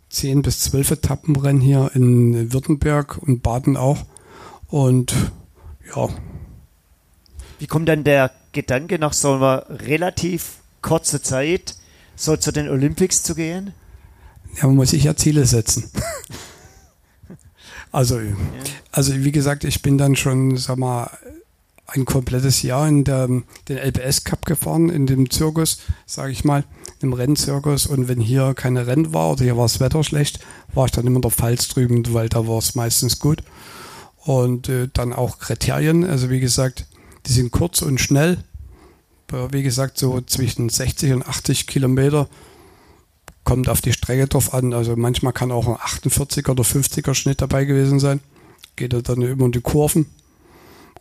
10 0.09 0.41
bis 0.41 0.59
12 0.59 0.91
Etappenrennen 0.91 1.61
hier 1.61 1.91
in 1.93 2.53
Württemberg 2.53 3.17
und 3.17 3.43
Baden 3.43 3.77
auch. 3.77 4.05
Und 4.67 5.13
ja, 5.95 6.09
Wie 7.59 7.67
kommt 7.67 7.87
dann 7.87 8.03
der 8.03 8.31
Gedanke, 8.51 8.99
nach 8.99 9.13
so 9.13 9.33
einer 9.33 9.65
relativ 9.69 10.57
kurzer 10.81 11.21
Zeit 11.23 11.75
so 12.15 12.35
zu 12.35 12.51
den 12.51 12.69
Olympics 12.69 13.23
zu 13.23 13.35
gehen? 13.35 13.73
Ja, 14.55 14.67
man 14.67 14.75
muss 14.75 14.89
sich 14.89 15.03
ja 15.03 15.15
Ziele 15.15 15.45
setzen. 15.45 15.89
also, 17.91 18.19
also 18.91 19.13
wie 19.23 19.31
gesagt, 19.31 19.63
ich 19.63 19.81
bin 19.81 19.97
dann 19.97 20.15
schon, 20.15 20.57
sag 20.57 20.77
mal, 20.77 21.09
ein 21.87 22.05
komplettes 22.05 22.61
Jahr 22.61 22.87
in 22.87 23.03
der, 23.05 23.27
den 23.27 23.77
LBS 23.77 24.25
Cup 24.25 24.45
gefahren, 24.45 24.89
in 24.89 25.07
dem 25.07 25.29
Zirkus, 25.29 25.79
sage 26.05 26.31
ich 26.31 26.43
mal, 26.43 26.65
im 26.99 27.13
Rennzirkus. 27.13 27.87
Und 27.87 28.07
wenn 28.09 28.19
hier 28.19 28.53
keine 28.53 28.87
Rennen 28.87 29.13
war 29.13 29.31
oder 29.31 29.43
hier 29.43 29.57
war 29.57 29.65
das 29.65 29.79
Wetter 29.79 30.03
schlecht, 30.03 30.39
war 30.73 30.85
ich 30.85 30.91
dann 30.91 31.07
immer 31.07 31.17
in 31.17 31.21
der 31.21 31.31
Pfalz 31.31 31.69
drüben, 31.69 32.03
weil 32.13 32.27
da 32.29 32.45
war 32.47 32.57
es 32.57 32.75
meistens 32.75 33.19
gut. 33.19 33.41
Und 34.25 34.67
äh, 34.67 34.89
dann 34.91 35.13
auch 35.13 35.39
Kriterien, 35.39 36.03
also 36.03 36.29
wie 36.29 36.41
gesagt, 36.41 36.85
die 37.25 37.31
sind 37.31 37.51
kurz 37.51 37.81
und 37.81 37.99
schnell. 37.99 38.43
Wie 39.51 39.63
gesagt, 39.63 39.97
so 39.97 40.21
zwischen 40.21 40.69
60 40.69 41.11
und 41.13 41.27
80 41.27 41.67
Kilometer 41.67 42.29
kommt 43.43 43.67
auf 43.67 43.81
die 43.81 43.93
Strecke 43.93 44.27
drauf 44.27 44.53
an. 44.53 44.73
Also 44.73 44.95
manchmal 44.95 45.33
kann 45.33 45.51
auch 45.51 45.67
ein 45.67 45.75
48er 45.75 46.51
oder 46.51 46.63
50er 46.63 47.13
Schnitt 47.13 47.41
dabei 47.41 47.65
gewesen 47.65 47.99
sein. 47.99 48.21
Geht 48.75 48.93
er 48.93 49.01
dann 49.01 49.21
immer 49.21 49.45
in 49.45 49.51
die 49.51 49.61
Kurven. 49.61 50.05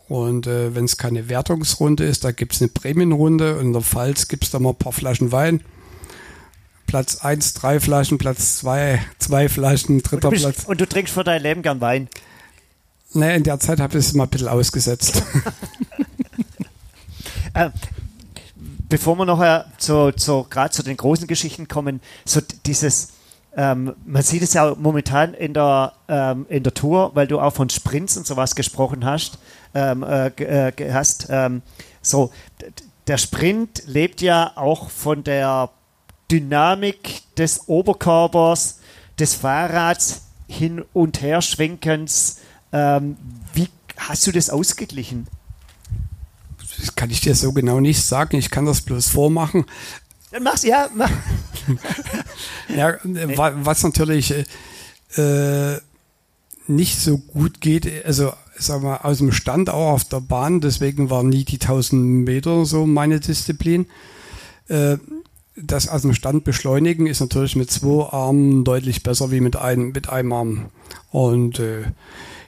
Und 0.09 0.47
äh, 0.47 0.73
wenn 0.73 0.85
es 0.85 0.97
keine 0.97 1.29
Wertungsrunde 1.29 2.05
ist, 2.05 2.23
da 2.23 2.31
gibt 2.31 2.53
es 2.53 2.61
eine 2.61 2.69
Prämienrunde. 2.69 3.57
Und 3.57 3.67
in 3.67 3.73
der 3.73 3.81
Pfalz 3.81 4.27
gibt 4.27 4.45
es 4.45 4.51
da 4.51 4.59
mal 4.59 4.69
ein 4.69 4.75
paar 4.75 4.93
Flaschen 4.93 5.31
Wein. 5.31 5.61
Platz 6.85 7.17
1, 7.17 7.53
drei 7.55 7.81
Flaschen, 7.81 8.17
Platz 8.17 8.57
2, 8.59 9.01
zwei 9.19 9.49
Flaschen, 9.49 9.97
Und 9.97 10.03
dritter 10.03 10.21
du, 10.21 10.29
bist, 10.29 10.43
Platz. 10.43 10.63
und 10.63 10.79
du 10.79 10.87
trinkst 10.87 11.13
für 11.13 11.25
dein 11.25 11.41
Leben 11.41 11.61
gern 11.61 11.81
Wein. 11.81 12.07
Naja, 13.13 13.35
in 13.35 13.43
der 13.43 13.59
Zeit 13.59 13.79
habe 13.81 13.97
ich 13.97 14.05
es 14.05 14.13
mal 14.13 14.23
ein 14.23 14.29
bisschen 14.29 14.47
ausgesetzt. 14.47 15.21
Äh, 17.53 17.71
bevor 18.87 19.15
wir 19.15 19.25
nachher 19.25 19.65
zu, 19.79 20.11
zu 20.11 20.45
gerade 20.47 20.69
zu 20.69 20.83
den 20.83 20.95
großen 20.95 21.27
Geschichten 21.27 21.67
kommen, 21.67 22.01
so 22.23 22.39
dieses 22.67 23.13
ähm, 23.57 23.95
man 24.05 24.21
sieht 24.21 24.43
es 24.43 24.53
ja 24.53 24.75
momentan 24.77 25.33
in 25.33 25.55
der, 25.55 25.93
ähm, 26.07 26.45
in 26.47 26.61
der 26.61 26.75
Tour, 26.75 27.11
weil 27.15 27.25
du 27.25 27.39
auch 27.39 27.53
von 27.53 27.71
Sprints 27.71 28.15
und 28.15 28.27
sowas 28.27 28.55
gesprochen 28.55 29.03
hast. 29.03 29.39
Ähm, 29.77 30.01
äh, 30.01 30.29
äh, 30.69 30.91
hast 30.91 31.27
ähm, 31.29 31.61
so, 32.01 32.31
der 33.05 33.19
Sprint 33.19 33.83
lebt 33.85 34.21
ja 34.21 34.53
auch 34.55 34.89
von 34.89 35.23
der 35.23 35.69
Dynamik 36.31 37.21
des 37.37 37.67
Oberkörpers, 37.67 38.79
des 39.19 39.35
Fahrrads 39.35 40.23
hin 40.47 40.83
und 40.93 41.21
her 41.21 41.43
schwenkens. 41.43 42.39
Ähm, 42.73 43.17
wie 43.53 43.69
hast 43.97 44.25
du 44.25 44.31
das 44.31 44.49
ausgeglichen? 44.49 45.27
Das 46.79 46.95
kann 46.95 47.11
ich 47.11 47.21
dir 47.21 47.35
so 47.35 47.53
genau 47.53 47.79
nicht 47.79 48.03
sagen. 48.03 48.35
Ich 48.37 48.49
kann 48.49 48.65
das 48.65 48.81
bloß 48.81 49.09
vormachen. 49.09 49.65
Dann 50.31 50.41
mach's 50.41 50.63
ja. 50.63 50.89
Mach. 50.95 51.11
ja, 52.75 52.97
was 53.03 53.83
natürlich 53.83 54.33
äh, 55.17 55.77
nicht 56.65 56.99
so 56.99 57.19
gut 57.19 57.61
geht, 57.61 58.05
also 58.05 58.33
sag 58.59 58.81
mal, 58.81 58.97
aus 58.97 59.17
dem 59.19 59.31
Stand 59.31 59.69
auch 59.69 59.93
auf 59.93 60.03
der 60.03 60.21
Bahn, 60.21 60.61
deswegen 60.61 61.09
war 61.09 61.23
nie 61.23 61.43
die 61.43 61.59
1000 61.59 62.25
Meter 62.25 62.65
so 62.65 62.85
meine 62.85 63.19
Disziplin. 63.19 63.87
Äh, 64.67 64.97
das 65.55 65.87
aus 65.87 66.03
dem 66.03 66.13
Stand 66.13 66.43
beschleunigen 66.43 67.07
ist 67.07 67.19
natürlich 67.19 67.55
mit 67.55 67.71
zwei 67.71 68.07
Armen 68.11 68.63
deutlich 68.63 69.01
besser 69.03 69.31
wie 69.31 69.41
mit 69.41 69.55
einem, 69.55 69.91
mit 69.91 70.09
einem 70.09 70.31
Arm. 70.31 70.65
Und 71.11 71.59
äh, 71.59 71.83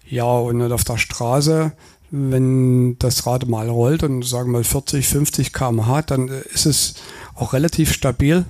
ja, 0.07 0.25
und 0.25 0.71
auf 0.71 0.83
der 0.83 0.97
Straße, 0.97 1.71
wenn 2.11 2.97
das 2.99 3.25
Rad 3.25 3.47
mal 3.47 3.69
rollt 3.69 4.03
und 4.03 4.23
sagen 4.23 4.51
wir 4.51 4.59
mal 4.59 4.63
40, 4.63 5.07
50 5.07 5.53
km/h, 5.53 6.03
dann 6.03 6.27
ist 6.27 6.65
es 6.65 6.95
auch 7.35 7.53
relativ 7.53 7.93
stabil. 7.93 8.45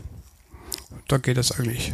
Da 1.07 1.17
geht 1.17 1.37
es 1.37 1.51
eigentlich. 1.51 1.93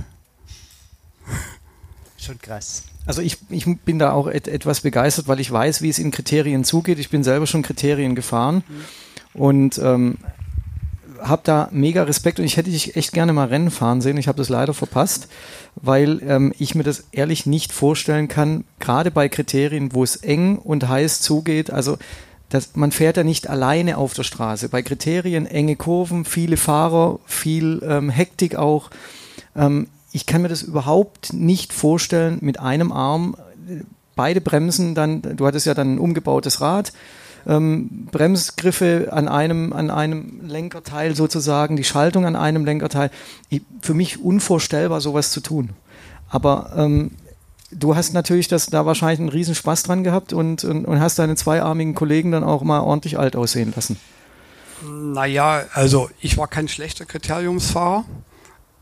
Schon 2.25 2.39
krass. 2.39 2.83
Also 3.05 3.21
ich, 3.21 3.37
ich 3.49 3.65
bin 3.79 3.99
da 3.99 4.11
auch 4.11 4.27
et, 4.27 4.47
etwas 4.47 4.81
begeistert, 4.81 5.27
weil 5.27 5.39
ich 5.39 5.51
weiß, 5.51 5.81
wie 5.81 5.89
es 5.89 5.99
in 5.99 6.11
Kriterien 6.11 6.63
zugeht. 6.63 6.97
Ich 6.97 7.09
bin 7.09 7.23
selber 7.23 7.45
schon 7.45 7.61
Kriterien 7.61 8.15
gefahren 8.15 8.63
mhm. 8.67 9.41
und 9.41 9.77
ähm, 9.77 10.17
habe 11.21 11.41
da 11.43 11.69
mega 11.71 12.03
Respekt 12.03 12.39
und 12.39 12.45
ich 12.45 12.57
hätte 12.57 12.71
dich 12.71 12.95
echt 12.95 13.13
gerne 13.13 13.33
mal 13.33 13.47
Rennen 13.47 13.71
fahren 13.71 14.01
sehen. 14.01 14.17
Ich 14.17 14.27
habe 14.27 14.37
das 14.37 14.49
leider 14.49 14.73
verpasst, 14.73 15.27
weil 15.75 16.21
ähm, 16.27 16.53
ich 16.57 16.75
mir 16.75 16.83
das 16.83 17.05
ehrlich 17.11 17.45
nicht 17.45 17.71
vorstellen 17.71 18.27
kann, 18.27 18.65
gerade 18.79 19.11
bei 19.11 19.29
Kriterien, 19.29 19.93
wo 19.93 20.03
es 20.03 20.15
eng 20.17 20.57
und 20.57 20.87
heiß 20.87 21.21
zugeht. 21.21 21.69
Also 21.69 21.97
das, 22.49 22.75
man 22.75 22.91
fährt 22.91 23.17
ja 23.17 23.23
nicht 23.23 23.49
alleine 23.49 23.97
auf 23.97 24.13
der 24.13 24.23
Straße. 24.23 24.69
Bei 24.69 24.81
Kriterien 24.81 25.45
enge 25.45 25.75
Kurven, 25.75 26.25
viele 26.25 26.57
Fahrer, 26.57 27.19
viel 27.25 27.81
ähm, 27.87 28.09
Hektik 28.09 28.55
auch. 28.55 28.89
Ähm, 29.55 29.87
ich 30.15 30.25
kann 30.25 30.41
mir 30.41 30.47
das 30.47 30.61
überhaupt 30.61 31.33
nicht 31.33 31.73
vorstellen, 31.73 32.37
mit 32.39 32.57
einem 32.57 32.93
Arm 32.93 33.35
äh, 33.67 33.81
beide 34.15 34.39
Bremsen 34.39 34.95
dann, 34.95 35.21
du 35.21 35.45
hattest 35.45 35.65
ja 35.65 35.73
dann 35.73 35.95
ein 35.95 35.99
umgebautes 35.99 36.61
Rad, 36.61 36.93
ähm, 37.45 38.07
Bremsgriffe 38.11 39.09
an 39.11 39.27
einem, 39.27 39.73
an 39.73 39.91
einem 39.91 40.39
Lenkerteil 40.47 41.17
sozusagen, 41.17 41.75
die 41.75 41.83
Schaltung 41.83 42.25
an 42.25 42.37
einem 42.37 42.63
Lenkerteil. 42.63 43.11
Ich, 43.49 43.61
für 43.81 43.93
mich 43.93 44.23
unvorstellbar, 44.23 45.01
sowas 45.01 45.31
zu 45.31 45.41
tun. 45.41 45.71
Aber 46.29 46.71
ähm, 46.77 47.11
du 47.71 47.97
hast 47.97 48.13
natürlich 48.13 48.47
das, 48.47 48.67
da 48.67 48.85
wahrscheinlich 48.85 49.19
einen 49.19 49.27
riesen 49.27 49.53
Spaß 49.53 49.83
dran 49.83 50.05
gehabt 50.05 50.31
und, 50.31 50.63
und, 50.63 50.85
und 50.85 50.99
hast 51.01 51.19
deine 51.19 51.35
zweiarmigen 51.35 51.93
Kollegen 51.93 52.31
dann 52.31 52.45
auch 52.45 52.63
mal 52.63 52.79
ordentlich 52.79 53.19
alt 53.19 53.35
aussehen 53.35 53.73
lassen. 53.75 53.99
Naja, 54.81 55.65
also 55.73 56.09
ich 56.21 56.37
war 56.37 56.47
kein 56.47 56.69
schlechter 56.69 57.03
Kriteriumsfahrer. 57.03 58.05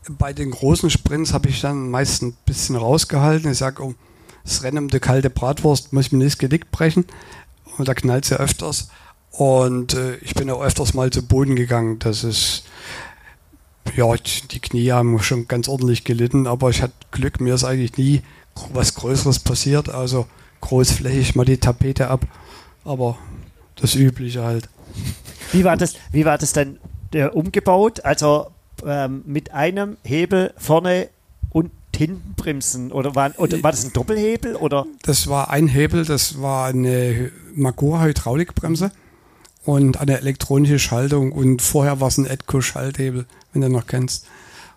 Bei 0.08 0.32
den 0.32 0.50
großen 0.50 0.90
Sprints 0.90 1.32
habe 1.32 1.48
ich 1.48 1.60
dann 1.60 1.90
meist 1.90 2.22
ein 2.22 2.36
bisschen 2.44 2.76
rausgehalten. 2.76 3.50
Ich 3.50 3.58
sage, 3.58 3.82
um 3.82 3.94
das 4.44 4.62
Rennen 4.62 4.78
um 4.78 4.88
die 4.88 5.00
kalte 5.00 5.30
Bratwurst 5.30 5.92
muss 5.92 6.06
ich 6.06 6.12
mir 6.12 6.18
nicht 6.18 6.32
das 6.32 6.38
Genick 6.38 6.70
brechen 6.70 7.06
und 7.78 7.88
da 7.88 7.94
knallt 7.94 8.24
es 8.24 8.30
ja 8.30 8.36
öfters. 8.36 8.88
Und 9.30 9.94
äh, 9.94 10.16
ich 10.16 10.34
bin 10.34 10.50
auch 10.50 10.62
öfters 10.62 10.94
mal 10.94 11.10
zu 11.10 11.26
Boden 11.26 11.56
gegangen. 11.56 11.98
Das 11.98 12.22
ist, 12.22 12.64
ja, 13.96 14.06
die 14.50 14.60
Knie 14.60 14.92
haben 14.92 15.18
schon 15.20 15.48
ganz 15.48 15.68
ordentlich 15.68 16.04
gelitten, 16.04 16.46
aber 16.46 16.70
ich 16.70 16.82
hatte 16.82 16.94
Glück, 17.10 17.40
mir 17.40 17.54
ist 17.54 17.64
eigentlich 17.64 17.96
nie 17.96 18.22
was 18.72 18.94
Größeres 18.94 19.40
passiert. 19.40 19.88
Also 19.88 20.26
großflächig 20.60 21.34
mal 21.34 21.44
die 21.44 21.58
Tapete 21.58 22.08
ab, 22.08 22.26
aber 22.84 23.18
das 23.76 23.94
Übliche 23.94 24.44
halt. 24.44 24.68
Wie 25.52 25.64
war 25.64 25.76
das, 25.76 25.94
wie 26.12 26.24
war 26.24 26.38
das 26.38 26.52
denn 26.52 26.78
äh, 27.12 27.26
umgebaut? 27.26 28.04
Also 28.04 28.50
ähm, 28.86 29.22
mit 29.26 29.52
einem 29.52 29.96
Hebel 30.02 30.52
vorne 30.56 31.08
und 31.50 31.70
hinten 31.96 32.34
bremsen? 32.36 32.92
Oder 32.92 33.14
war, 33.14 33.32
oder 33.38 33.62
war 33.62 33.70
das 33.70 33.84
ein 33.84 33.92
Doppelhebel? 33.92 34.56
Oder? 34.56 34.86
Das 35.02 35.28
war 35.28 35.50
ein 35.50 35.68
Hebel, 35.68 36.04
das 36.04 36.40
war 36.40 36.66
eine 36.66 37.30
Magura 37.54 38.04
Hydraulikbremse 38.04 38.90
und 39.64 40.00
eine 40.00 40.18
elektronische 40.18 40.78
Schaltung 40.78 41.32
und 41.32 41.62
vorher 41.62 42.00
war 42.00 42.08
es 42.08 42.18
ein 42.18 42.26
Edco 42.26 42.60
Schalthebel, 42.60 43.26
wenn 43.52 43.62
du 43.62 43.68
noch 43.68 43.86
kennst. 43.86 44.26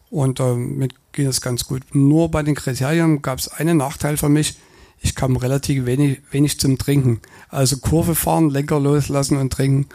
Und 0.09 0.39
damit 0.39 0.93
ähm, 0.93 0.97
ging 1.11 1.27
es 1.27 1.41
ganz 1.41 1.65
gut. 1.65 1.83
Nur 1.93 2.31
bei 2.31 2.43
den 2.43 2.55
Kriterien 2.55 3.21
gab 3.21 3.39
es 3.39 3.49
einen 3.49 3.77
Nachteil 3.77 4.17
für 4.17 4.29
mich. 4.29 4.55
Ich 5.01 5.15
kam 5.15 5.35
relativ 5.35 5.85
wenig, 5.85 6.21
wenig 6.31 6.59
zum 6.59 6.77
Trinken. 6.77 7.19
Also 7.49 7.77
Kurve 7.77 8.15
fahren, 8.15 8.49
Lenker 8.49 8.79
loslassen 8.79 9.37
und 9.37 9.51
trinken. 9.51 9.87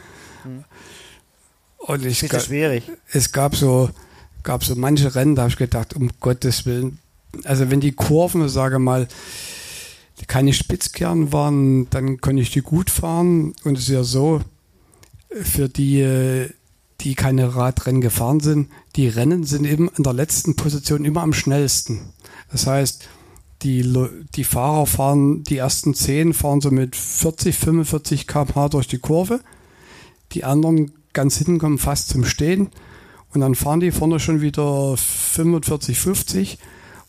Und 1.87 2.05
ich 2.05 2.21
das 2.21 2.33
ist 2.33 2.47
schwierig. 2.47 2.85
Es 3.11 3.33
gab 3.33 3.57
so, 3.57 3.91
gab 4.43 4.65
so 4.65 4.75
manche 4.77 5.15
Rennen, 5.15 5.35
da 5.35 5.43
habe 5.43 5.51
ich 5.51 5.59
gedacht, 5.59 5.95
um 5.95 6.11
Gottes 6.21 6.65
Willen, 6.65 6.99
also 7.45 7.71
wenn 7.71 7.81
die 7.81 7.93
Kurven, 7.93 8.49
sage 8.49 8.79
mal, 8.79 9.09
keine 10.27 10.53
Spitzkehren 10.53 11.33
waren, 11.33 11.89
dann 11.91 12.21
konnte 12.21 12.43
ich 12.43 12.51
die 12.51 12.61
gut 12.61 12.91
fahren. 12.91 13.55
Und 13.65 13.77
es 13.77 13.85
ist 13.85 13.95
ja 13.95 14.05
so, 14.05 14.41
für 15.31 15.69
die, 15.69 16.47
die 17.01 17.15
keine 17.15 17.57
Radrennen 17.57 18.01
gefahren 18.01 18.41
sind, 18.41 18.71
die 18.97 19.09
Rennen 19.09 19.45
sind 19.45 19.65
eben 19.65 19.91
in 19.97 20.05
der 20.05 20.13
letzten 20.13 20.57
Position 20.57 21.05
immer 21.05 21.23
am 21.23 21.33
schnellsten. 21.33 22.13
Das 22.51 22.67
heißt, 22.67 23.09
die, 23.63 24.09
die 24.35 24.45
Fahrer 24.45 24.87
fahren, 24.87 25.45
die 25.45 25.57
ersten 25.57 25.95
zehn 25.95 26.35
fahren 26.35 26.61
so 26.61 26.71
mit 26.71 26.97
40, 26.97 27.57
45 27.57 28.27
km/h 28.27 28.69
durch 28.69 28.89
die 28.89 28.99
Kurve. 28.99 29.41
Die 30.33 30.45
anderen 30.45 30.93
ganz 31.13 31.37
hinten 31.37 31.59
kommen 31.59 31.79
fast 31.79 32.09
zum 32.09 32.25
Stehen. 32.25 32.71
Und 33.33 33.41
dann 33.41 33.55
fahren 33.55 33.81
die 33.81 33.93
vorne 33.93 34.21
schon 34.21 34.41
wieder 34.41 34.97
45, 34.97 35.99
50 35.99 36.59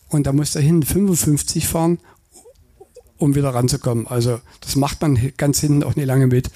und 0.08 0.26
da 0.26 0.32
muss 0.32 0.52
der 0.52 0.62
hinten 0.62 0.84
55 0.84 1.68
fahren, 1.68 1.98
um 3.18 3.34
wieder 3.34 3.52
ranzukommen. 3.52 4.06
Also 4.06 4.40
das 4.60 4.76
macht 4.76 5.02
man 5.02 5.18
ganz 5.36 5.60
hinten 5.60 5.82
auch 5.82 5.96
nicht 5.96 6.06
lange 6.06 6.26
mit. 6.26 6.50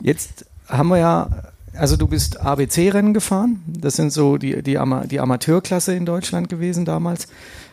Jetzt 0.00 0.44
haben 0.68 0.88
wir 0.88 0.98
ja, 0.98 1.30
also 1.72 1.96
du 1.96 2.06
bist 2.06 2.40
ABC-Rennen 2.40 3.14
gefahren, 3.14 3.62
das 3.66 3.96
sind 3.96 4.12
so 4.12 4.36
die, 4.36 4.62
die, 4.62 4.76
Ama 4.76 5.06
die 5.06 5.20
Amateurklasse 5.20 5.94
in 5.94 6.04
Deutschland 6.04 6.48
gewesen 6.48 6.84
damals. 6.84 7.28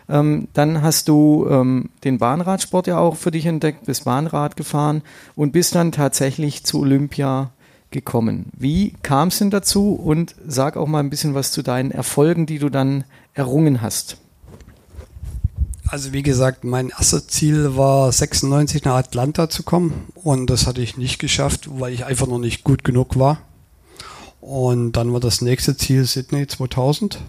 Ähm, 0.10 0.47
dann 0.54 0.82
hast 0.82 1.08
du 1.08 1.47
ähm, 1.49 1.89
den 2.04 2.18
Bahnradsport 2.18 2.88
ja 2.88 2.97
auch 2.97 3.16
für 3.16 3.32
dich 3.32 3.45
entdeckt, 3.45 3.86
bist 3.86 4.06
Bahnrad 4.06 4.56
gefahren 4.56 5.02
und 5.36 5.52
bist 5.52 5.76
dann 5.76 5.91
tatsächlich 5.91 6.64
zu 6.64 6.80
Olympia 6.80 7.52
gekommen. 7.91 8.47
Wie 8.58 8.93
kam 9.04 9.28
es 9.28 9.39
denn 9.39 9.49
dazu 9.49 9.93
und 9.93 10.36
sag 10.47 10.78
auch 10.78 10.88
mal 10.88 10.99
ein 10.99 11.10
bisschen 11.10 11.34
was 11.34 11.52
zu 11.52 11.62
deinen 11.62 11.91
Erfolgen, 11.91 12.45
die 12.45 12.60
du 12.60 12.70
dann 12.70 13.04
errungen 13.34 13.82
hast. 13.82 14.18
Also 15.88 16.14
wie 16.14 16.24
gesagt, 16.24 16.64
mein 16.64 16.89
erstes 16.89 17.28
Ziel 17.28 17.76
war 17.76 18.12
96 18.12 18.86
nach 18.86 18.95
Atlanta 18.95 19.49
zu 19.49 19.64
kommen 19.64 20.08
und 20.16 20.49
das 20.49 20.66
hatte 20.68 20.82
ich 20.82 20.97
nicht 20.97 21.20
geschafft, 21.20 21.68
weil 21.80 21.93
ich 21.93 22.06
einfach 22.06 22.28
noch 22.28 22.39
nicht 22.39 22.64
gut 22.64 22.84
genug 22.84 23.20
war. 23.20 23.39
Und 24.39 24.93
dann 24.93 25.12
war 25.14 25.20
das 25.20 25.41
nächste 25.41 25.76
Ziel 25.76 26.06
Sydney 26.06 26.47
2000 26.47 27.20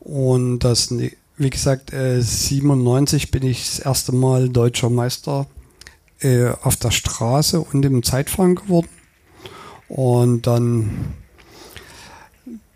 und 0.00 0.60
das, 0.60 0.94
wie 1.38 1.50
gesagt, 1.50 1.92
97 1.92 3.22
äh, 3.22 3.26
bin 3.30 3.44
ich 3.44 3.64
das 3.64 3.78
erste 3.78 4.12
Mal 4.12 4.48
deutscher 4.48 4.90
Meister 4.90 5.46
äh, 6.20 6.50
auf 6.62 6.76
der 6.76 6.90
Straße 6.90 7.60
und 7.60 7.84
im 7.84 8.02
Zeitfahren 8.02 8.56
geworden. 8.56 8.88
Und 9.88 10.46
dann, 10.46 11.14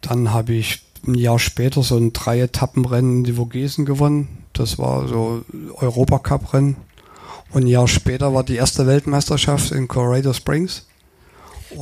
dann 0.00 0.32
habe 0.32 0.54
ich 0.54 0.82
ein 1.06 1.14
Jahr 1.14 1.38
später 1.38 1.82
so 1.82 1.96
ein 1.96 2.12
drei 2.12 2.40
Etappenrennen 2.40 3.18
in 3.18 3.24
die 3.24 3.32
Vogesen 3.32 3.84
gewonnen. 3.84 4.44
Das 4.52 4.78
war 4.78 5.08
so 5.08 5.44
Europacup-Rennen. 5.74 6.76
Und 7.50 7.64
ein 7.64 7.66
Jahr 7.66 7.88
später 7.88 8.32
war 8.32 8.44
die 8.44 8.56
erste 8.56 8.86
Weltmeisterschaft 8.86 9.72
in 9.72 9.88
Colorado 9.88 10.32
Springs. 10.32 10.86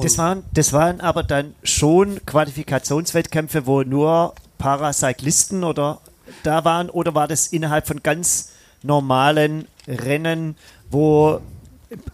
das 0.02 0.18
waren, 0.18 0.42
das 0.52 0.72
waren 0.72 1.00
aber 1.00 1.22
dann 1.22 1.54
schon 1.62 2.24
Qualifikationswettkämpfe, 2.24 3.66
wo 3.66 3.82
nur 3.82 4.34
Paracyclisten 4.58 5.62
oder 5.62 6.00
da 6.42 6.64
waren 6.64 6.90
oder 6.90 7.14
war 7.14 7.28
das 7.28 7.46
innerhalb 7.48 7.86
von 7.86 8.02
ganz 8.02 8.50
normalen 8.82 9.66
Rennen, 9.86 10.56
wo 10.90 11.40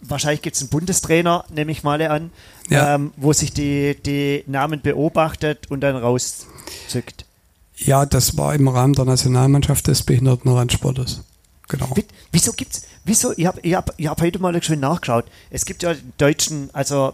wahrscheinlich 0.01 0.41
gibt 0.41 0.55
es 0.55 0.61
einen 0.63 0.69
Bundestrainer, 0.69 1.45
nehme 1.53 1.71
ich 1.71 1.83
mal 1.83 2.01
an, 2.01 2.31
ja. 2.69 2.95
ähm, 2.95 3.13
wo 3.15 3.33
sich 3.33 3.53
die, 3.53 3.95
die 4.03 4.43
Namen 4.47 4.81
beobachtet 4.81 5.69
und 5.69 5.81
dann 5.81 5.95
rauszückt. 5.95 7.25
Ja, 7.75 8.05
das 8.05 8.37
war 8.37 8.55
im 8.55 8.67
Rahmen 8.67 8.93
der 8.93 9.05
Nationalmannschaft 9.05 9.87
des 9.87 10.03
Behindertenradsportes. 10.03 11.21
Genau. 11.67 11.93
Wieso 12.31 12.53
gibt's, 12.53 12.83
wieso, 13.03 13.33
ich 13.37 13.45
habe 13.45 13.59
ich 13.61 13.75
hab, 13.75 13.93
ich 13.97 14.07
hab 14.07 14.21
heute 14.21 14.39
mal 14.39 14.61
schön 14.63 14.79
nachgeschaut. 14.79 15.25
Es 15.49 15.65
gibt 15.65 15.83
ja 15.83 15.93
den 15.93 16.13
deutschen, 16.17 16.69
also, 16.73 17.13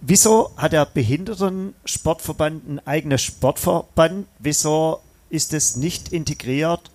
wieso 0.00 0.50
hat 0.56 0.72
der 0.72 0.86
Behindertensportverband 0.86 2.68
einen 2.68 2.80
eigenen 2.80 3.18
Sportverband? 3.18 4.26
Wieso 4.38 5.00
ist 5.30 5.52
es 5.52 5.76
nicht 5.76 6.12
integriert 6.12 6.90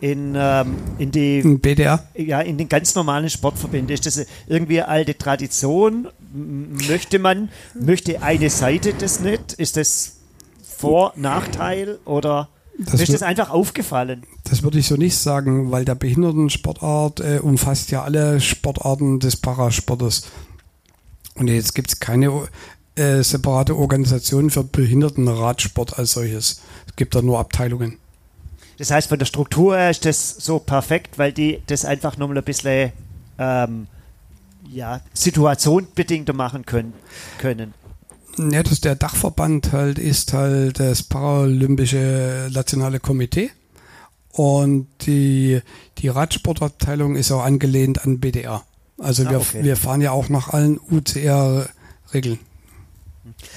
in, 0.00 0.34
ähm, 0.36 0.74
in 0.98 1.12
die 1.12 1.42
BDR? 1.42 2.04
ja, 2.14 2.40
in 2.40 2.58
den 2.58 2.68
ganz 2.68 2.94
normalen 2.94 3.30
Sportverbänden. 3.30 3.94
Ist 3.94 4.04
das 4.04 4.26
irgendwie 4.48 4.80
eine 4.80 4.88
alte 4.88 5.16
Tradition? 5.16 6.08
Möchte 6.88 7.18
man, 7.18 7.50
möchte 7.74 8.20
eine 8.22 8.50
Seite 8.50 8.94
das 8.94 9.20
nicht? 9.20 9.52
Ist 9.54 9.76
das 9.76 10.16
Vor-, 10.76 11.12
Nachteil 11.16 11.98
oder 12.04 12.48
Das 12.78 13.00
ist 13.00 13.14
das 13.14 13.22
einfach 13.22 13.50
aufgefallen? 13.50 14.24
Das 14.44 14.64
würde 14.64 14.80
ich 14.80 14.88
so 14.88 14.96
nicht 14.96 15.16
sagen, 15.16 15.70
weil 15.70 15.84
der 15.84 15.94
Behindertensportart 15.94 17.20
äh, 17.20 17.38
umfasst 17.40 17.92
ja 17.92 18.02
alle 18.02 18.40
Sportarten 18.40 19.20
des 19.20 19.36
Parasportes. 19.36 20.26
Und 21.34 21.46
jetzt 21.48 21.74
gibt 21.74 21.88
es 21.90 22.00
keine 22.00 22.48
äh, 22.96 23.22
separate 23.22 23.76
Organisation 23.76 24.50
für 24.50 24.64
Behindertenradsport 24.64 25.98
als 25.98 26.12
solches. 26.12 26.60
Es 26.86 26.96
gibt 26.96 27.14
da 27.14 27.22
nur 27.22 27.38
Abteilungen. 27.38 27.98
Das 28.78 28.90
heißt, 28.90 29.08
von 29.08 29.18
der 29.18 29.26
Struktur 29.26 29.76
her 29.76 29.90
ist 29.90 30.04
das 30.04 30.30
so 30.30 30.58
perfekt, 30.58 31.18
weil 31.18 31.32
die 31.32 31.62
das 31.66 31.84
einfach 31.84 32.16
nochmal 32.16 32.38
ein 32.38 32.44
bisschen 32.44 32.92
ähm, 33.38 33.86
ja, 34.70 35.00
situationbedingter 35.14 36.32
machen 36.32 36.66
können. 36.66 36.92
können. 37.38 37.74
Ja, 38.38 38.62
das 38.62 38.80
der 38.80 38.94
Dachverband 38.94 39.72
halt 39.72 39.98
ist 39.98 40.32
halt 40.32 40.80
das 40.80 41.02
Paralympische 41.02 42.48
Nationale 42.52 42.98
Komitee. 42.98 43.50
Und 44.30 44.88
die, 45.02 45.60
die 45.98 46.08
Radsportabteilung 46.08 47.16
ist 47.16 47.30
auch 47.30 47.44
angelehnt 47.44 48.04
an 48.04 48.18
BDR. 48.18 48.62
Also 48.98 49.24
Ah, 49.26 49.30
wir, 49.30 49.40
okay. 49.40 49.62
wir 49.62 49.76
fahren 49.76 50.00
ja 50.00 50.12
auch 50.12 50.30
nach 50.30 50.48
allen 50.48 50.80
UCR-Regeln. 50.90 52.38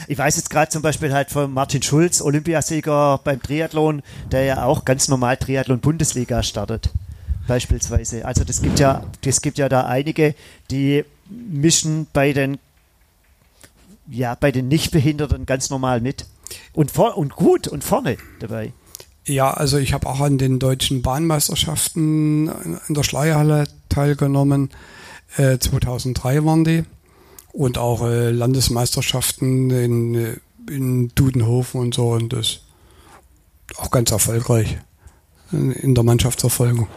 Ich 0.07 0.17
weiß 0.17 0.37
jetzt 0.37 0.49
gerade 0.49 0.69
zum 0.69 0.81
Beispiel 0.81 1.13
halt 1.13 1.29
von 1.29 1.53
Martin 1.53 1.81
Schulz, 1.81 2.21
Olympiasieger 2.21 3.19
beim 3.23 3.41
Triathlon, 3.41 4.01
der 4.31 4.43
ja 4.43 4.65
auch 4.65 4.85
ganz 4.85 5.07
normal 5.07 5.37
Triathlon-Bundesliga 5.37 6.43
startet. 6.43 6.89
Beispielsweise. 7.47 8.25
Also 8.25 8.43
das 8.43 8.61
gibt 8.61 8.79
ja, 8.79 9.03
das 9.21 9.41
gibt 9.41 9.57
ja 9.57 9.69
da 9.69 9.85
einige, 9.85 10.35
die 10.71 11.05
mischen 11.29 12.07
bei 12.11 12.33
den 12.33 12.57
ja, 14.07 14.35
bei 14.35 14.51
den 14.51 14.67
Nichtbehinderten 14.67 15.45
ganz 15.45 15.69
normal 15.69 16.01
mit. 16.01 16.25
Und, 16.73 16.91
vor, 16.91 17.17
und 17.17 17.35
gut 17.35 17.67
und 17.67 17.83
vorne 17.83 18.17
dabei. 18.39 18.71
Ja, 19.25 19.51
also 19.51 19.77
ich 19.77 19.93
habe 19.93 20.07
auch 20.07 20.19
an 20.19 20.37
den 20.37 20.59
deutschen 20.59 21.01
Bahnmeisterschaften 21.01 22.79
in 22.87 22.93
der 22.93 23.03
Schleierhalle 23.03 23.65
teilgenommen. 23.89 24.69
Äh, 25.37 25.57
2003 25.57 26.45
waren 26.45 26.63
die. 26.63 26.83
Und 27.55 27.77
auch 27.77 28.03
äh, 28.03 28.31
Landesmeisterschaften 28.31 29.69
in, 29.69 30.15
äh, 30.15 30.37
in 30.69 31.09
Dudenhofen 31.15 31.79
und 31.79 31.93
so. 31.93 32.09
Und 32.09 32.33
das 32.33 32.59
auch 33.77 33.91
ganz 33.91 34.11
erfolgreich 34.11 34.77
in, 35.51 35.95
der 35.95 36.03
Mannschaftsverfolgung. 36.03 36.87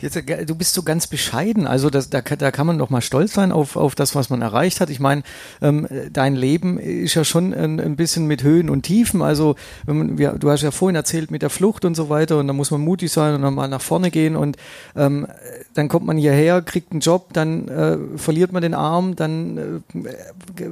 Jetzt, 0.00 0.16
äh, 0.16 0.46
du 0.46 0.54
bist 0.54 0.74
so 0.74 0.82
ganz 0.82 1.06
bescheiden. 1.06 1.66
Also 1.66 1.90
das, 1.90 2.10
da, 2.10 2.20
da 2.20 2.50
kann 2.50 2.66
man 2.66 2.78
doch 2.78 2.90
mal 2.90 3.00
stolz 3.00 3.34
sein 3.34 3.52
auf, 3.52 3.76
auf 3.76 3.94
das, 3.94 4.14
was 4.14 4.30
man 4.30 4.42
erreicht 4.42 4.80
hat. 4.80 4.90
Ich 4.90 5.00
meine, 5.00 5.22
ähm, 5.62 5.86
dein 6.12 6.34
Leben 6.34 6.78
ist 6.78 7.14
ja 7.14 7.24
schon 7.24 7.52
ein, 7.54 7.80
ein 7.80 7.96
bisschen 7.96 8.26
mit 8.26 8.42
Höhen 8.42 8.70
und 8.70 8.82
Tiefen. 8.82 9.22
Also 9.22 9.56
man, 9.86 10.18
wir, 10.18 10.32
du 10.32 10.50
hast 10.50 10.62
ja 10.62 10.70
vorhin 10.70 10.96
erzählt 10.96 11.30
mit 11.30 11.42
der 11.42 11.50
Flucht 11.50 11.84
und 11.84 11.94
so 11.94 12.08
weiter 12.08 12.38
und 12.38 12.46
da 12.46 12.52
muss 12.52 12.70
man 12.70 12.80
mutig 12.80 13.12
sein 13.12 13.34
und 13.34 13.42
dann 13.42 13.54
mal 13.54 13.68
nach 13.68 13.80
vorne 13.80 14.10
gehen 14.10 14.36
und 14.36 14.56
ähm, 14.96 15.26
dann 15.74 15.88
kommt 15.88 16.06
man 16.06 16.16
hierher, 16.16 16.62
kriegt 16.62 16.92
einen 16.92 17.00
Job, 17.00 17.32
dann 17.32 17.68
äh, 17.68 17.98
verliert 18.16 18.52
man 18.52 18.62
den 18.62 18.74
Arm, 18.74 19.16
dann 19.16 19.82
äh, 19.94 20.62
äh, 20.62 20.70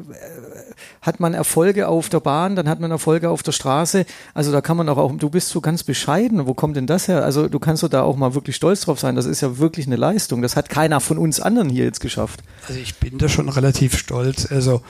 hat 1.01 1.21
man 1.21 1.35
Erfolge 1.35 1.89
auf 1.89 2.09
der 2.09 2.21
Bahn, 2.21 2.57
dann 2.57 2.69
hat 2.69 2.81
man 2.81 2.91
Erfolge 2.91 3.29
auf 3.29 3.43
der 3.43 3.53
Straße. 3.53 4.07
Also 4.35 4.53
da 4.53 4.61
kann 4.61 4.77
man 4.77 4.87
doch 4.87 4.99
auch, 4.99 5.13
du 5.13 5.31
bist 5.31 5.49
so 5.49 5.61
ganz 5.61 5.83
bescheiden. 5.83 6.47
Wo 6.47 6.55
kommt 6.55 6.77
denn 6.77 6.87
das 6.87 7.09
her? 7.09 7.25
Also 7.25 7.49
du 7.49 7.59
kannst 7.59 7.83
doch 7.83 7.89
da 7.89 8.03
auch 8.03 8.17
mal 8.17 8.35
wirklich 8.35 8.57
stolz 8.57 8.83
drauf 8.83 9.01
sein. 9.01 9.02
Das 9.17 9.27
ist 9.27 9.41
ja 9.41 9.59
wirklich 9.59 9.87
eine 9.87 9.97
Leistung. 9.97 10.43
Das 10.43 10.57
hat 10.57 10.69
keiner 10.69 11.01
von 11.01 11.19
uns 11.19 11.41
anderen 11.41 11.69
hier 11.69 11.85
jetzt 11.85 12.01
geschafft. 12.01 12.41
Also 12.69 12.79
ich 12.81 12.97
bin 12.97 13.19
da 13.19 13.29
schon 13.29 13.49
relativ 13.49 13.97
stolz. 13.99 14.51
Also 14.51 14.83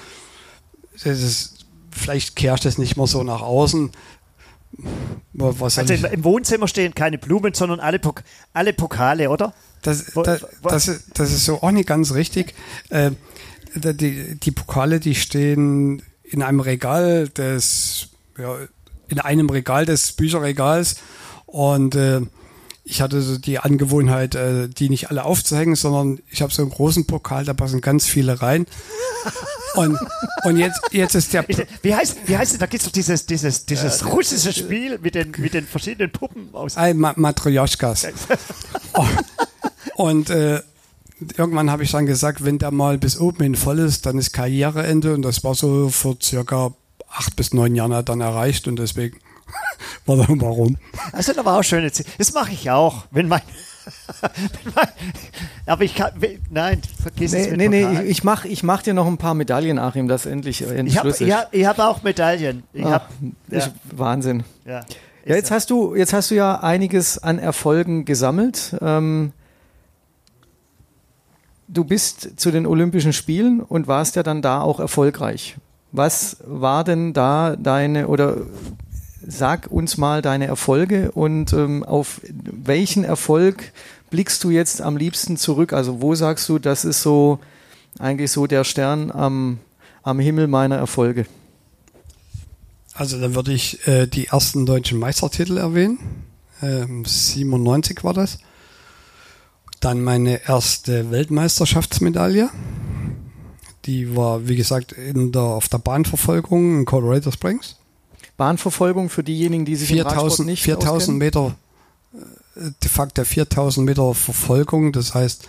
ist, 1.04 1.64
vielleicht 1.90 2.36
kehre 2.36 2.54
ich 2.56 2.60
das 2.60 2.78
nicht 2.78 2.96
mehr 2.96 3.06
so 3.06 3.22
nach 3.22 3.42
außen. 3.42 3.90
Was 5.34 5.78
Also 5.78 5.94
im, 5.94 6.04
im 6.06 6.24
Wohnzimmer 6.24 6.66
stehen 6.68 6.94
keine 6.94 7.18
Blumen, 7.18 7.54
sondern 7.54 7.80
alle, 7.80 7.98
Pok 7.98 8.22
alle 8.52 8.72
Pokale, 8.72 9.28
oder? 9.30 9.52
Das, 9.82 10.14
Wo- 10.16 10.22
das, 10.22 10.46
wo- 10.62 10.68
das, 10.68 10.88
ist- 10.88 11.04
das 11.14 11.32
ist 11.32 11.44
so 11.44 11.62
auch 11.62 11.70
nicht 11.70 11.88
ganz 11.88 12.12
richtig. 12.14 12.54
Äh, 12.90 13.12
die, 13.74 14.38
die 14.38 14.50
Pokale, 14.50 15.00
die 15.00 15.14
stehen 15.14 16.02
in 16.24 16.42
einem 16.42 16.60
Regal 16.60 17.28
des, 17.28 18.08
ja, 18.38 18.56
in 19.08 19.18
einem 19.18 19.50
Regal 19.50 19.84
des 19.86 20.12
Bücherregals 20.12 20.96
und 21.46 21.94
äh, 21.94 22.20
ich 22.84 23.00
hatte 23.00 23.22
so 23.22 23.38
die 23.38 23.58
Angewohnheit, 23.58 24.34
äh, 24.34 24.68
die 24.68 24.88
nicht 24.88 25.10
alle 25.10 25.24
aufzuhängen, 25.24 25.76
sondern 25.76 26.20
ich 26.30 26.42
habe 26.42 26.52
so 26.52 26.62
einen 26.62 26.70
großen 26.70 27.06
Pokal, 27.06 27.44
da 27.44 27.54
passen 27.54 27.80
ganz 27.80 28.06
viele 28.06 28.42
rein. 28.42 28.66
Und, 29.74 29.98
und 30.44 30.56
jetzt, 30.56 30.80
jetzt 30.90 31.14
ist 31.14 31.32
der, 31.32 31.46
Wie 31.82 31.94
heißt, 31.94 32.16
wie 32.26 32.36
heißt 32.36 32.52
es? 32.52 32.58
Da 32.58 32.66
gibt 32.66 32.82
es 32.82 32.86
doch 32.86 32.92
dieses, 32.92 33.26
dieses, 33.26 33.64
dieses 33.66 34.04
russische 34.04 34.52
Spiel 34.52 34.98
mit 34.98 35.14
den, 35.14 35.32
mit 35.38 35.54
den 35.54 35.66
verschiedenen 35.66 36.10
Puppen 36.10 36.48
aus. 36.52 36.76
Ein 36.76 36.98
Ma 36.98 37.14
Matryoshkas. 37.16 38.08
Und 39.96 40.30
äh, 40.30 40.60
irgendwann 41.36 41.70
habe 41.70 41.84
ich 41.84 41.92
dann 41.92 42.06
gesagt, 42.06 42.44
wenn 42.44 42.58
der 42.58 42.70
mal 42.70 42.98
bis 42.98 43.18
oben 43.18 43.42
hin 43.42 43.54
voll 43.54 43.78
ist, 43.78 44.04
dann 44.06 44.18
ist 44.18 44.32
Karriereende. 44.32 45.14
Und 45.14 45.22
das 45.22 45.44
war 45.44 45.54
so 45.54 45.88
vor 45.88 46.16
circa 46.20 46.74
acht 47.08 47.36
bis 47.36 47.54
neun 47.54 47.74
Jahren 47.74 47.94
hat 47.94 48.08
dann 48.08 48.20
erreicht. 48.20 48.68
Und 48.68 48.76
deswegen 48.76 49.18
warum. 50.06 50.76
Das 51.12 51.26
sind 51.26 51.38
aber 51.38 51.58
auch 51.58 51.62
schöne 51.62 51.90
Ziele. 51.92 52.08
Das 52.18 52.32
mache 52.32 52.52
ich 52.52 52.70
auch. 52.70 53.04
Wenn 53.10 53.28
mein, 53.28 53.42
wenn 54.20 54.72
mein, 54.74 54.88
aber 55.66 55.84
ich 55.84 55.94
kann, 55.94 56.12
nein, 56.50 56.80
vergiss 57.00 57.32
es 57.32 57.46
Nee, 57.46 57.50
mit 57.56 57.70
nee, 57.70 57.84
nee 57.84 58.02
ich, 58.02 58.10
ich 58.10 58.24
mach, 58.24 58.44
ich 58.44 58.62
mach 58.62 58.82
dir 58.82 58.94
noch 58.94 59.06
ein 59.06 59.18
paar 59.18 59.34
Medaillen, 59.34 59.78
Achim, 59.78 60.08
dass 60.08 60.26
endlich, 60.26 60.62
äh, 60.62 60.74
endlich 60.74 60.94
Ich 60.94 60.98
habe 60.98 61.10
ich 61.10 61.32
hab, 61.32 61.54
ich 61.54 61.66
hab 61.66 61.78
auch 61.78 62.02
Medaillen. 62.02 62.62
Ich 62.72 62.84
Ah, 62.84 62.90
hab, 62.92 63.10
ja, 63.48 63.58
ist 63.58 63.70
Wahnsinn. 63.94 64.44
ja. 64.64 64.80
Ja, 65.24 65.36
jetzt 65.36 65.52
hast 65.52 65.70
du, 65.70 65.94
jetzt 65.94 66.12
hast 66.12 66.32
du 66.32 66.34
ja 66.34 66.58
einiges 66.62 67.16
an 67.16 67.38
Erfolgen 67.38 68.04
gesammelt. 68.04 68.74
Ähm, 68.80 69.30
du 71.68 71.84
bist 71.84 72.40
zu 72.40 72.50
den 72.50 72.66
Olympischen 72.66 73.12
Spielen 73.12 73.60
und 73.60 73.86
warst 73.86 74.16
ja 74.16 74.24
dann 74.24 74.42
da 74.42 74.60
auch 74.62 74.80
erfolgreich. 74.80 75.56
Was 75.92 76.38
war 76.44 76.82
denn 76.82 77.12
da 77.12 77.54
deine 77.54 78.08
oder 78.08 78.38
sag 79.26 79.70
uns 79.70 79.96
mal 79.96 80.22
deine 80.22 80.46
Erfolge 80.46 81.12
und 81.12 81.52
ähm, 81.52 81.84
auf 81.84 82.20
welchen 82.30 83.04
Erfolg 83.04 83.72
blickst 84.10 84.44
du 84.44 84.50
jetzt 84.50 84.82
am 84.82 84.96
liebsten 84.96 85.36
zurück? 85.36 85.72
Also 85.72 86.02
wo 86.02 86.14
sagst 86.14 86.48
du, 86.48 86.58
das 86.58 86.84
ist 86.84 87.02
so 87.02 87.38
eigentlich 87.98 88.30
so 88.30 88.46
der 88.46 88.64
Stern 88.64 89.10
am, 89.10 89.58
am 90.02 90.18
Himmel 90.18 90.46
meiner 90.46 90.76
Erfolge? 90.76 91.26
Also 92.94 93.18
dann 93.20 93.34
würde 93.34 93.52
ich 93.52 93.86
äh, 93.86 94.06
die 94.06 94.26
ersten 94.26 94.66
deutschen 94.66 94.98
Meistertitel 94.98 95.56
erwähnen. 95.56 95.98
Ähm, 96.60 97.04
97 97.04 98.04
war 98.04 98.12
das. 98.12 98.38
Dann 99.80 100.02
meine 100.02 100.46
erste 100.46 101.10
Weltmeisterschaftsmedaille. 101.10 102.50
Die 103.86 104.14
war, 104.14 104.46
wie 104.46 104.56
gesagt, 104.56 104.92
in 104.92 105.32
der, 105.32 105.42
auf 105.42 105.68
der 105.68 105.78
Bahnverfolgung 105.78 106.80
in 106.80 106.84
Colorado 106.84 107.30
Springs. 107.30 107.76
Bahnverfolgung 108.42 109.08
für 109.08 109.22
diejenigen, 109.22 109.64
die 109.64 109.76
sich 109.76 109.92
im 109.92 109.98
Radsport 109.98 110.22
4000, 110.22 110.48
nicht 110.48 110.62
4000 110.64 110.96
auskennen? 110.96 111.18
Meter, 111.18 111.54
äh, 112.56 112.70
de 112.82 112.90
facto 112.90 113.24
4000 113.24 113.86
Meter 113.86 114.14
Verfolgung. 114.14 114.90
Das 114.90 115.14
heißt, 115.14 115.48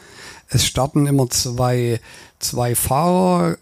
es 0.50 0.64
starten 0.64 1.08
immer 1.08 1.28
zwei, 1.32 2.00
zwei 2.38 2.76
Fahrer 2.76 3.58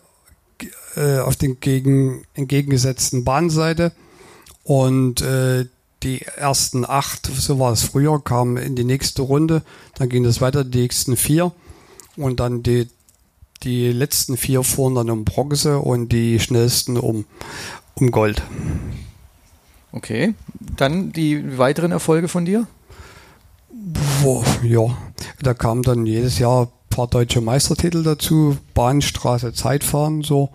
äh, 0.98 1.20
auf 1.20 1.38
den 1.38 1.62
gegen, 1.62 2.26
entgegengesetzten 2.34 3.24
Bahnseite 3.24 3.94
und 4.66 5.22
äh, 5.22 5.66
die 6.04 6.24
ersten 6.24 6.84
acht, 6.84 7.28
so 7.34 7.58
war 7.58 7.72
es 7.72 7.84
früher, 7.84 8.22
kamen 8.22 8.58
in 8.58 8.76
die 8.76 8.84
nächste 8.84 9.22
Runde. 9.22 9.62
Dann 9.96 10.10
ging 10.10 10.26
es 10.26 10.42
weiter, 10.42 10.66
die 10.66 10.82
nächsten 10.82 11.16
vier 11.16 11.54
und 12.18 12.42
dann 12.42 12.64
die, 12.64 12.90
die 13.64 13.94
letzten 13.94 14.36
vier 14.36 14.64
fuhren 14.64 14.96
dann 14.96 15.10
um 15.10 15.24
Bronze 15.24 15.80
und 15.80 16.10
die 16.10 16.42
schnellsten 16.42 16.98
um, 16.98 17.24
um 17.94 18.12
Gold. 18.12 18.44
Okay, 19.94 20.36
dann 20.60 21.12
die 21.12 21.58
weiteren 21.58 21.92
Erfolge 21.92 22.30
von 22.30 22.46
dir? 22.46 22.66
Boah, 24.24 24.46
ja, 24.64 24.86
da 25.42 25.54
kamen 25.54 25.84
dann 25.84 26.06
jedes 26.06 26.40
Jahr 26.40 26.68
ein 26.68 26.70
paar 26.90 27.08
deutsche 27.08 27.42
Meistertitel 27.42 28.02
dazu, 28.04 28.56
Bahnstraße, 28.74 29.52
Zeitfahren, 29.54 30.24
so. 30.24 30.50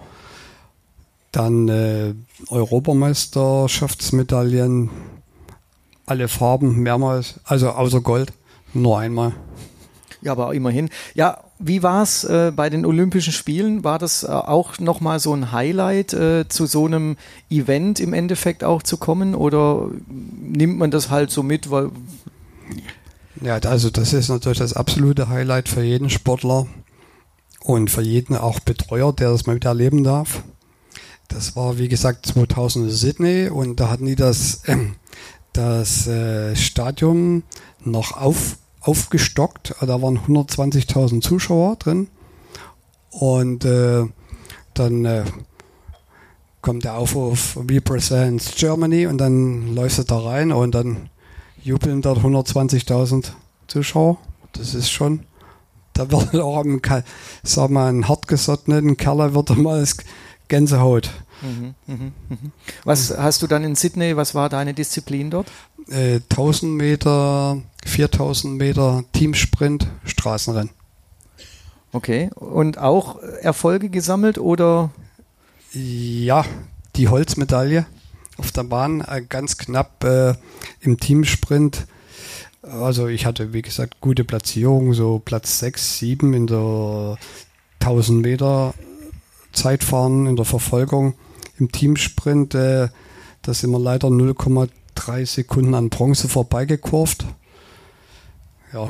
Dann 1.32 1.68
äh, 1.68 2.14
Europameisterschaftsmedaillen, 2.48 4.88
alle 6.06 6.28
Farben 6.28 6.82
mehrmals, 6.82 7.40
also 7.44 7.68
außer 7.70 8.00
Gold, 8.00 8.32
nur 8.72 8.98
einmal. 8.98 9.34
Ja, 10.22 10.32
aber 10.32 10.54
immerhin. 10.54 10.88
Ja, 11.14 11.42
wie 11.58 11.82
war 11.82 12.02
es 12.02 12.24
äh, 12.24 12.52
bei 12.54 12.68
den 12.68 12.84
Olympischen 12.84 13.32
Spielen? 13.32 13.82
War 13.82 13.98
das 13.98 14.24
äh, 14.24 14.26
auch 14.26 14.78
nochmal 14.78 15.20
so 15.20 15.32
ein 15.32 15.52
Highlight, 15.52 16.12
äh, 16.12 16.48
zu 16.48 16.66
so 16.66 16.84
einem 16.84 17.16
Event 17.50 17.98
im 17.98 18.12
Endeffekt 18.12 18.62
auch 18.62 18.82
zu 18.82 18.98
kommen? 18.98 19.34
Oder 19.34 19.88
nimmt 20.06 20.78
man 20.78 20.90
das 20.90 21.08
halt 21.10 21.30
so 21.30 21.42
mit, 21.42 21.70
weil. 21.70 21.90
Ja, 23.40 23.56
also 23.58 23.90
das 23.90 24.12
ist 24.12 24.28
natürlich 24.28 24.58
das 24.58 24.74
absolute 24.74 25.28
Highlight 25.28 25.68
für 25.68 25.82
jeden 25.82 26.10
Sportler 26.10 26.66
und 27.60 27.90
für 27.90 28.02
jeden 28.02 28.36
auch 28.36 28.60
Betreuer, 28.60 29.12
der 29.12 29.30
das 29.30 29.46
mal 29.46 29.56
wieder 29.56 29.70
erleben 29.70 30.04
darf. 30.04 30.42
Das 31.28 31.56
war, 31.56 31.78
wie 31.78 31.88
gesagt, 31.88 32.26
2000 32.26 32.86
in 32.86 32.90
Sydney 32.90 33.48
und 33.48 33.80
da 33.80 33.90
hatten 33.90 34.06
die 34.06 34.14
das, 34.14 34.62
das 35.52 36.06
äh, 36.06 36.54
Stadion 36.54 37.42
noch 37.82 38.16
auf, 38.16 38.56
aufgestockt. 38.86 39.74
Da 39.80 40.02
waren 40.02 40.18
120.000 40.18 41.20
Zuschauer 41.20 41.76
drin. 41.76 42.08
Und 43.10 43.64
äh, 43.64 44.04
dann 44.74 45.04
äh, 45.04 45.24
kommt 46.60 46.84
der 46.84 46.94
Aufruf 46.94 47.56
Represents 47.68 48.54
Germany 48.56 49.06
und 49.06 49.18
dann 49.18 49.74
läufst 49.74 49.98
du 49.98 50.02
da 50.02 50.18
rein 50.18 50.52
und 50.52 50.74
dann 50.74 51.08
jubeln 51.62 52.02
dort 52.02 52.18
120.000 52.18 53.30
Zuschauer. 53.68 54.18
Das 54.52 54.74
ist 54.74 54.90
schon, 54.90 55.20
da 55.92 56.10
wird 56.10 56.34
auch 56.42 56.64
ein, 56.64 56.80
sag 57.42 57.70
mal, 57.70 57.92
ein 57.92 58.08
hartgesottenen 58.08 58.96
Kerl 58.96 59.34
wird 59.34 59.56
mal 59.56 59.84
Gänsehaut. 60.48 61.10
Mhm, 61.42 61.74
mh, 61.86 62.12
mh. 62.28 62.36
Was 62.84 63.16
hast 63.16 63.42
du 63.42 63.46
dann 63.46 63.64
in 63.64 63.74
Sydney, 63.74 64.16
was 64.16 64.34
war 64.34 64.48
deine 64.48 64.74
Disziplin 64.74 65.30
dort? 65.30 65.50
Äh, 65.88 66.20
1000 66.30 66.72
Meter, 66.72 67.62
4000 67.84 68.56
Meter 68.56 69.04
Teamsprint, 69.12 69.86
Straßenrennen. 70.04 70.70
Okay, 71.92 72.30
und 72.34 72.78
auch 72.78 73.20
Erfolge 73.40 73.88
gesammelt 73.88 74.38
oder? 74.38 74.90
Ja, 75.72 76.44
die 76.96 77.08
Holzmedaille 77.08 77.86
auf 78.36 78.52
der 78.52 78.64
Bahn, 78.64 79.00
äh, 79.00 79.22
ganz 79.26 79.56
knapp 79.58 80.04
äh, 80.04 80.34
im 80.80 80.98
Teamsprint. 80.98 81.86
Also 82.62 83.06
ich 83.06 83.26
hatte, 83.26 83.52
wie 83.52 83.62
gesagt, 83.62 84.00
gute 84.00 84.24
Platzierung, 84.24 84.92
so 84.92 85.20
Platz 85.24 85.58
6, 85.60 85.98
7 85.98 86.34
in 86.34 86.46
der 86.46 87.16
1000 87.80 88.22
Meter 88.22 88.74
Zeitfahren 89.52 90.26
in 90.26 90.36
der 90.36 90.44
Verfolgung. 90.44 91.14
Im 91.58 91.72
Teamsprint, 91.72 92.54
äh, 92.54 92.88
da 93.42 93.54
sind 93.54 93.70
wir 93.70 93.78
leider 93.78 94.10
0,3 94.96 95.26
Sekunden 95.26 95.74
an 95.74 95.90
Bronze 95.90 96.28
vorbeigekurvt. 96.28 97.24
Ja. 98.72 98.88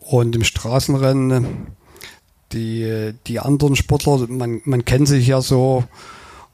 Und 0.00 0.34
im 0.34 0.44
Straßenrennen, 0.44 1.68
die, 2.52 3.12
die 3.26 3.40
anderen 3.40 3.76
Sportler, 3.76 4.26
man, 4.28 4.60
man 4.64 4.84
kennt 4.84 5.08
sich 5.08 5.26
ja 5.26 5.40
so 5.40 5.84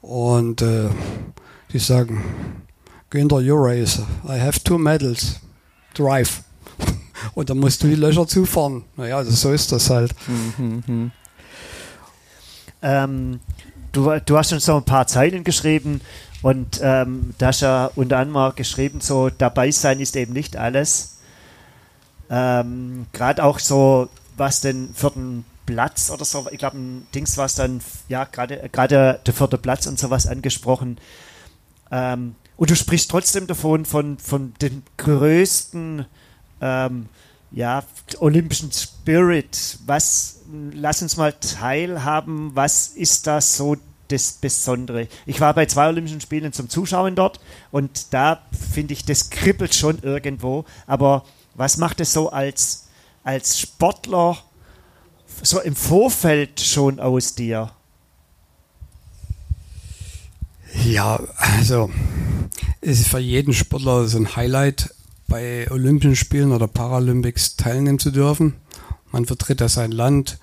und 0.01 0.61
äh, 0.61 0.89
die 1.73 1.79
sagen, 1.79 2.23
Günther, 3.09 3.41
you 3.41 3.55
race, 3.55 4.01
I 4.27 4.39
have 4.39 4.63
two 4.63 4.77
medals, 4.77 5.39
drive. 5.93 6.43
Und 7.33 7.49
dann 7.49 7.57
musst 7.57 7.83
du 7.83 7.87
die 7.87 7.95
Löcher 7.95 8.27
zufahren. 8.27 8.83
Naja, 8.95 9.17
also 9.17 9.31
so 9.31 9.51
ist 9.51 9.71
das 9.71 9.89
halt. 9.89 10.13
Mhm, 10.57 10.83
mh. 10.85 11.11
Ähm, 12.81 13.39
du, 13.91 14.19
du 14.25 14.37
hast 14.37 14.51
schon 14.51 14.59
so 14.59 14.77
ein 14.77 14.83
paar 14.83 15.07
Zeilen 15.07 15.43
geschrieben 15.43 16.01
und 16.41 16.79
ähm, 16.81 17.33
da 17.37 17.47
hast 17.47 17.61
ja 17.61 17.91
unter 17.95 18.17
anderem 18.17 18.55
geschrieben, 18.55 19.01
so 19.01 19.29
dabei 19.29 19.71
sein 19.71 19.99
ist 19.99 20.15
eben 20.15 20.33
nicht 20.33 20.55
alles. 20.55 21.17
Ähm, 22.29 23.07
Gerade 23.11 23.43
auch 23.43 23.59
so, 23.59 24.09
was 24.37 24.61
den 24.61 24.93
Platz 25.65 26.09
oder 26.09 26.25
so, 26.25 26.47
ich 26.51 26.57
glaube, 26.57 26.77
ein 26.77 27.07
Dings 27.13 27.37
war 27.37 27.45
es 27.45 27.55
dann, 27.55 27.81
ja, 28.07 28.23
gerade 28.23 28.69
der 28.73 29.33
vierte 29.33 29.57
Platz 29.57 29.85
und 29.85 29.99
sowas 29.99 30.27
angesprochen. 30.27 30.97
Ähm, 31.91 32.35
und 32.55 32.69
du 32.69 32.75
sprichst 32.75 33.11
trotzdem 33.11 33.47
davon, 33.47 33.85
von, 33.85 34.17
von 34.17 34.53
den 34.61 34.83
größten 34.97 36.05
ähm, 36.61 37.09
ja, 37.51 37.83
olympischen 38.19 38.71
Spirit. 38.71 39.79
Was, 39.85 40.41
lass 40.73 41.01
uns 41.01 41.17
mal 41.17 41.33
teilhaben, 41.33 42.55
was 42.55 42.87
ist 42.87 43.27
da 43.27 43.41
so 43.41 43.75
das 44.09 44.33
Besondere? 44.33 45.07
Ich 45.25 45.39
war 45.39 45.53
bei 45.53 45.65
zwei 45.65 45.87
Olympischen 45.87 46.21
Spielen 46.21 46.53
zum 46.53 46.69
Zuschauen 46.69 47.15
dort 47.15 47.39
und 47.71 48.13
da 48.13 48.41
finde 48.73 48.93
ich, 48.93 49.05
das 49.05 49.29
kribbelt 49.29 49.73
schon 49.73 49.99
irgendwo. 49.99 50.65
Aber 50.87 51.23
was 51.55 51.77
macht 51.77 51.99
es 51.99 52.13
so 52.13 52.29
als, 52.29 52.87
als 53.23 53.59
Sportler 53.59 54.37
so 55.41 55.61
im 55.61 55.75
Vorfeld 55.75 56.59
schon 56.59 56.99
aus 56.99 57.35
dir? 57.35 57.71
Ja, 60.83 61.19
also 61.37 61.89
es 62.81 62.99
ist 62.99 63.09
für 63.09 63.19
jeden 63.19 63.53
Sportler 63.53 64.07
so 64.07 64.17
ein 64.17 64.35
Highlight, 64.35 64.93
bei 65.29 65.69
Olympischen 65.71 66.15
Spielen 66.15 66.51
oder 66.51 66.67
Paralympics 66.67 67.55
teilnehmen 67.55 67.99
zu 67.99 68.11
dürfen. 68.11 68.55
Man 69.11 69.25
vertritt 69.25 69.61
ja 69.61 69.69
sein 69.69 69.91
Land, 69.91 70.39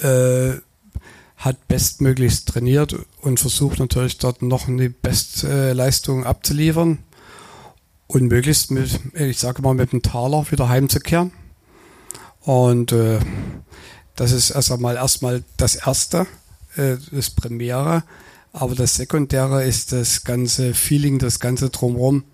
äh, 0.00 0.54
hat 1.36 1.68
bestmöglichst 1.68 2.48
trainiert 2.48 2.96
und 3.20 3.40
versucht 3.40 3.78
natürlich 3.78 4.18
dort 4.18 4.42
noch 4.42 4.68
eine 4.68 4.90
Bestleistung 4.90 6.24
abzuliefern 6.24 6.98
und 8.06 8.28
möglichst 8.28 8.70
mit, 8.70 9.00
ich 9.14 9.38
sage 9.38 9.62
mal, 9.62 9.74
mit 9.74 9.92
dem 9.92 10.02
Taler 10.02 10.50
wieder 10.50 10.68
heimzukehren. 10.68 11.32
Und 12.40 12.92
äh, 12.92 13.18
das 14.14 14.32
ist 14.32 14.50
erst 14.50 14.72
einmal 14.72 14.96
erstmal 14.96 15.42
das 15.56 15.74
Erste, 15.74 16.26
äh, 16.76 16.96
das 17.10 17.30
Premiere. 17.30 18.04
Aber 18.52 18.74
das 18.74 18.94
Sekundäre 18.94 19.64
ist 19.64 19.92
das 19.92 20.24
ganze 20.24 20.72
Feeling, 20.72 21.18
das 21.18 21.40
ganze 21.40 21.68
Drumherum 21.68 22.24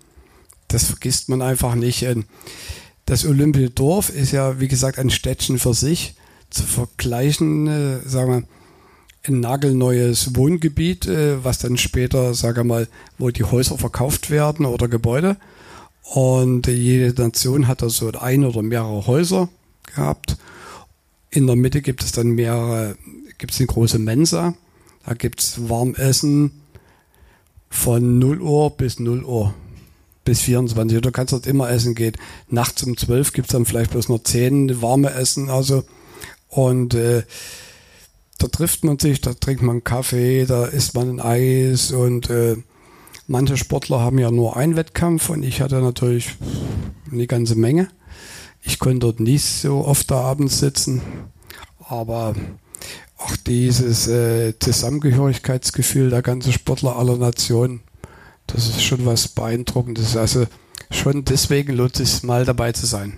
das 0.73 0.85
vergisst 0.85 1.29
man 1.29 1.41
einfach 1.41 1.75
nicht. 1.75 2.01
Ähm, 2.03 2.25
das 3.05 3.25
Olympiadorf 3.25 4.09
ist 4.09 4.31
ja, 4.31 4.59
wie 4.59 4.67
gesagt, 4.67 4.97
ein 4.97 5.09
Städtchen 5.09 5.59
für 5.59 5.73
sich. 5.73 6.15
Zu 6.49 6.63
vergleichen, 6.63 7.67
äh, 7.67 7.99
sagen 8.07 8.31
wir, 8.31 8.43
ein 9.25 9.39
nagelneues 9.39 10.35
Wohngebiet, 10.35 11.07
äh, 11.07 11.43
was 11.43 11.59
dann 11.59 11.77
später, 11.77 12.33
sage 12.33 12.63
mal, 12.63 12.87
wo 13.17 13.29
die 13.29 13.43
Häuser 13.43 13.77
verkauft 13.77 14.29
werden 14.29 14.65
oder 14.65 14.87
Gebäude. 14.87 15.37
Und 16.03 16.67
jede 16.67 17.21
Nation 17.21 17.67
hat 17.67 17.81
da 17.81 17.89
so 17.89 18.11
ein 18.11 18.43
oder 18.43 18.61
mehrere 18.61 19.07
Häuser 19.07 19.49
gehabt. 19.85 20.37
In 21.29 21.47
der 21.47 21.55
Mitte 21.55 21.81
gibt 21.81 22.03
es 22.03 22.11
dann 22.11 22.31
mehrere, 22.31 22.97
gibt 23.37 23.53
es 23.53 23.59
eine 23.59 23.67
große 23.67 23.99
Mensa. 23.99 24.55
Da 25.05 25.13
gibt 25.13 25.41
es 25.41 25.69
Warmessen 25.69 26.51
von 27.69 28.19
0 28.19 28.41
Uhr 28.41 28.71
bis 28.77 28.99
0 28.99 29.23
Uhr 29.23 29.53
bis 30.25 30.41
24 30.41 31.01
Du 31.01 31.11
kannst 31.11 31.33
dort 31.33 31.47
immer 31.47 31.69
essen 31.69 31.95
gehen. 31.95 32.15
Nachts 32.49 32.83
um 32.83 32.95
12 32.95 33.33
gibt's 33.33 33.51
dann 33.51 33.65
vielleicht 33.65 33.91
bloß 33.91 34.09
noch 34.09 34.23
10 34.23 34.81
warme 34.81 35.11
Essen. 35.11 35.49
Also 35.49 35.83
und 36.49 36.93
äh, 36.93 37.23
da 38.43 38.49
trifft 38.49 38.83
man 38.83 38.99
sich, 38.99 39.21
da 39.21 39.33
trinkt 39.33 39.63
man 39.63 39.85
Kaffee, 39.85 40.45
da 40.45 40.65
isst 40.65 40.95
man 40.95 41.09
ein 41.09 41.19
Eis 41.21 41.91
und 41.91 42.29
äh, 42.29 42.57
manche 43.25 43.55
Sportler 43.55 44.01
haben 44.01 44.19
ja 44.19 44.31
nur 44.31 44.57
einen 44.57 44.75
Wettkampf 44.75 45.29
und 45.29 45.43
ich 45.43 45.61
hatte 45.61 45.79
natürlich 45.79 46.35
eine 47.09 47.25
ganze 47.25 47.55
Menge. 47.55 47.87
Ich 48.61 48.79
konnte 48.79 48.99
dort 48.99 49.21
nicht 49.21 49.45
so 49.45 49.85
oft 49.85 50.11
da 50.11 50.19
abends 50.19 50.59
sitzen, 50.59 51.01
aber 51.87 52.35
auch 53.17 53.37
dieses 53.47 54.09
äh, 54.09 54.59
Zusammengehörigkeitsgefühl 54.59 56.09
der 56.09 56.21
ganzen 56.21 56.51
Sportler 56.51 56.97
aller 56.97 57.15
Nationen, 57.15 57.79
das 58.45 58.67
ist 58.67 58.83
schon 58.83 59.05
was 59.05 59.29
Beeindruckendes. 59.29 60.17
Also 60.17 60.47
schon 60.91 61.23
deswegen 61.23 61.77
lohnt 61.77 61.97
es 61.97 62.15
sich 62.15 62.23
mal 62.23 62.43
dabei 62.43 62.73
zu 62.73 62.87
sein. 62.87 63.13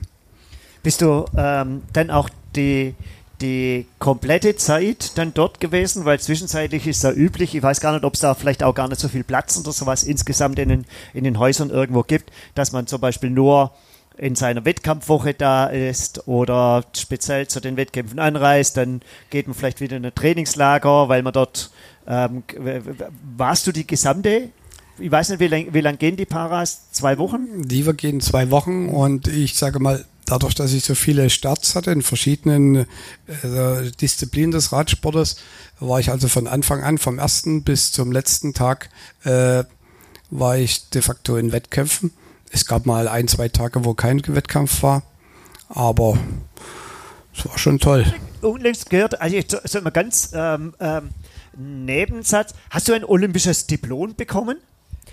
Bist 0.83 1.01
du 1.01 1.25
ähm, 1.35 1.81
dann 1.93 2.11
auch 2.11 2.29
die, 2.55 2.93
die 3.41 3.85
komplette 3.99 4.55
Zeit 4.55 5.17
dann 5.17 5.33
dort 5.33 5.59
gewesen? 5.59 6.05
Weil 6.05 6.19
zwischenzeitlich 6.19 6.87
ist 6.87 7.03
da 7.03 7.11
üblich, 7.11 7.55
ich 7.55 7.63
weiß 7.63 7.81
gar 7.81 7.93
nicht, 7.93 8.03
ob 8.03 8.13
es 8.13 8.19
da 8.21 8.33
vielleicht 8.33 8.63
auch 8.63 8.75
gar 8.75 8.87
nicht 8.87 8.99
so 8.99 9.07
viel 9.07 9.23
Platz 9.23 9.57
oder 9.57 9.71
sowas 9.71 10.03
insgesamt 10.03 10.59
in 10.59 10.69
den, 10.69 10.85
in 11.13 11.23
den 11.23 11.39
Häusern 11.39 11.69
irgendwo 11.69 12.03
gibt, 12.03 12.31
dass 12.53 12.71
man 12.71 12.87
zum 12.87 13.01
Beispiel 13.01 13.29
nur 13.29 13.71
in 14.17 14.35
seiner 14.35 14.63
Wettkampfwoche 14.63 15.33
da 15.33 15.67
ist 15.67 16.27
oder 16.27 16.85
speziell 16.95 17.47
zu 17.47 17.59
den 17.59 17.75
Wettkämpfen 17.75 18.19
anreist, 18.19 18.77
dann 18.77 19.01
geht 19.29 19.47
man 19.47 19.55
vielleicht 19.55 19.81
wieder 19.81 19.97
in 19.97 20.05
ein 20.05 20.15
Trainingslager, 20.15 21.09
weil 21.09 21.21
man 21.21 21.33
dort 21.33 21.71
ähm, 22.07 22.43
warst 23.35 23.67
du 23.67 23.71
die 23.73 23.85
gesamte 23.85 24.49
ich 24.97 25.11
weiß 25.11 25.29
nicht, 25.29 25.39
wie 25.39 25.47
lange 25.47 25.81
lang 25.81 25.97
gehen 25.97 26.15
die 26.15 26.25
Paras? 26.25 26.91
Zwei 26.91 27.17
Wochen? 27.17 27.63
Die 27.63 27.83
gehen 27.97 28.21
zwei 28.21 28.49
Wochen 28.51 28.87
und 28.87 29.27
ich 29.27 29.55
sage 29.55 29.79
mal, 29.79 30.05
dadurch, 30.25 30.55
dass 30.55 30.73
ich 30.73 30.83
so 30.83 30.95
viele 30.95 31.29
Starts 31.29 31.75
hatte 31.75 31.91
in 31.91 32.01
verschiedenen 32.01 32.75
äh, 33.27 33.91
Disziplinen 34.01 34.51
des 34.51 34.71
Radsportes, 34.71 35.37
war 35.79 35.99
ich 35.99 36.09
also 36.09 36.27
von 36.27 36.47
Anfang 36.47 36.83
an, 36.83 36.97
vom 36.97 37.19
ersten 37.19 37.63
bis 37.63 37.91
zum 37.91 38.11
letzten 38.11 38.53
Tag, 38.53 38.89
äh, 39.23 39.63
war 40.29 40.57
ich 40.57 40.89
de 40.89 41.01
facto 41.01 41.37
in 41.37 41.51
Wettkämpfen. 41.51 42.11
Es 42.51 42.65
gab 42.65 42.85
mal 42.85 43.07
ein, 43.07 43.27
zwei 43.27 43.49
Tage, 43.49 43.85
wo 43.85 43.93
kein 43.93 44.21
Wettkampf 44.27 44.83
war, 44.83 45.03
aber 45.69 46.17
es 47.35 47.45
war 47.47 47.57
schon 47.57 47.79
toll. 47.79 48.05
Unlängst 48.41 48.89
gehört, 48.89 49.19
also 49.21 49.35
ich 49.35 49.47
sag 49.49 49.83
mal 49.83 49.89
ganz 49.89 50.31
ähm, 50.33 50.73
ähm, 50.79 51.09
Nebensatz, 51.57 52.53
hast 52.69 52.87
du 52.87 52.93
ein 52.93 53.03
olympisches 53.03 53.67
Diplom 53.67 54.15
bekommen? 54.15 54.57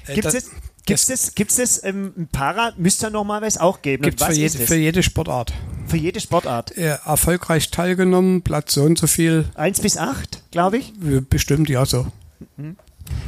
Äh, 0.06 0.14
Gibt 0.14 0.34
es 0.34 0.50
Gibt's 0.84 1.06
das, 1.06 1.34
gibt's 1.36 1.56
das 1.56 1.78
im 1.78 2.28
Para? 2.32 2.72
Müsste 2.76 3.06
ja 3.06 3.10
normalerweise 3.10 3.60
auch 3.62 3.82
geben. 3.82 4.02
Gibt 4.02 4.20
Und 4.20 4.28
was 4.28 4.34
für, 4.34 4.40
jede, 4.40 4.58
es? 4.58 4.68
für 4.68 4.74
jede 4.74 5.02
Sportart. 5.02 5.52
Für 5.86 5.96
jede 5.96 6.20
Sportart. 6.20 6.72
Erfolgreich 6.72 7.70
teilgenommen, 7.70 8.42
Platz 8.42 8.74
so 8.74 8.82
und 8.82 8.98
so 8.98 9.06
viel, 9.06 9.44
Eins 9.54 9.80
bis 9.80 9.96
acht, 9.96 10.42
glaube 10.50 10.78
ich. 10.78 10.92
bestimmt 11.30 11.68
ja 11.68 11.86
so. 11.86 12.08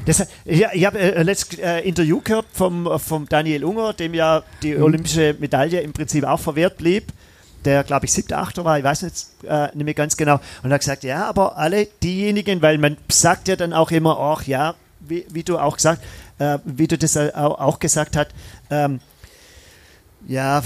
Das, 0.06 0.26
ich 0.44 0.64
ich 0.72 0.84
habe 0.84 0.98
äh, 0.98 1.22
letztes 1.22 1.58
äh, 1.58 1.80
Interview 1.80 2.20
gehört 2.22 2.46
vom, 2.52 2.98
vom 2.98 3.28
Daniel 3.28 3.64
Unger, 3.64 3.92
dem 3.92 4.14
ja 4.14 4.42
die 4.62 4.76
olympische 4.76 5.36
Medaille 5.38 5.80
im 5.80 5.92
Prinzip 5.92 6.24
auch 6.24 6.40
verwehrt 6.40 6.78
blieb. 6.78 7.12
Der, 7.64 7.82
glaube 7.82 8.04
ich, 8.04 8.12
siebter, 8.12 8.38
achter 8.40 8.64
war, 8.64 8.76
ich 8.78 8.84
weiß 8.84 9.02
nicht, 9.02 9.26
äh, 9.48 9.68
nicht 9.74 9.84
mehr 9.84 9.94
ganz 9.94 10.16
genau. 10.18 10.34
Und 10.62 10.70
er 10.70 10.74
hat 10.74 10.80
gesagt, 10.80 11.04
ja, 11.04 11.24
aber 11.26 11.56
alle 11.56 11.86
diejenigen, 12.02 12.60
weil 12.60 12.76
man 12.76 12.98
sagt 13.10 13.48
ja 13.48 13.56
dann 13.56 13.72
auch 13.72 13.90
immer, 13.90 14.18
ach 14.18 14.42
ja, 14.42 14.74
wie, 15.00 15.24
wie 15.30 15.42
du 15.42 15.58
auch 15.58 15.76
gesagt, 15.76 16.02
äh, 16.38 16.58
wie 16.64 16.86
du 16.86 16.96
das 16.98 17.16
auch, 17.16 17.58
auch 17.58 17.78
gesagt 17.78 18.16
hast, 18.16 18.28
ähm, 18.70 19.00
ja, 20.26 20.62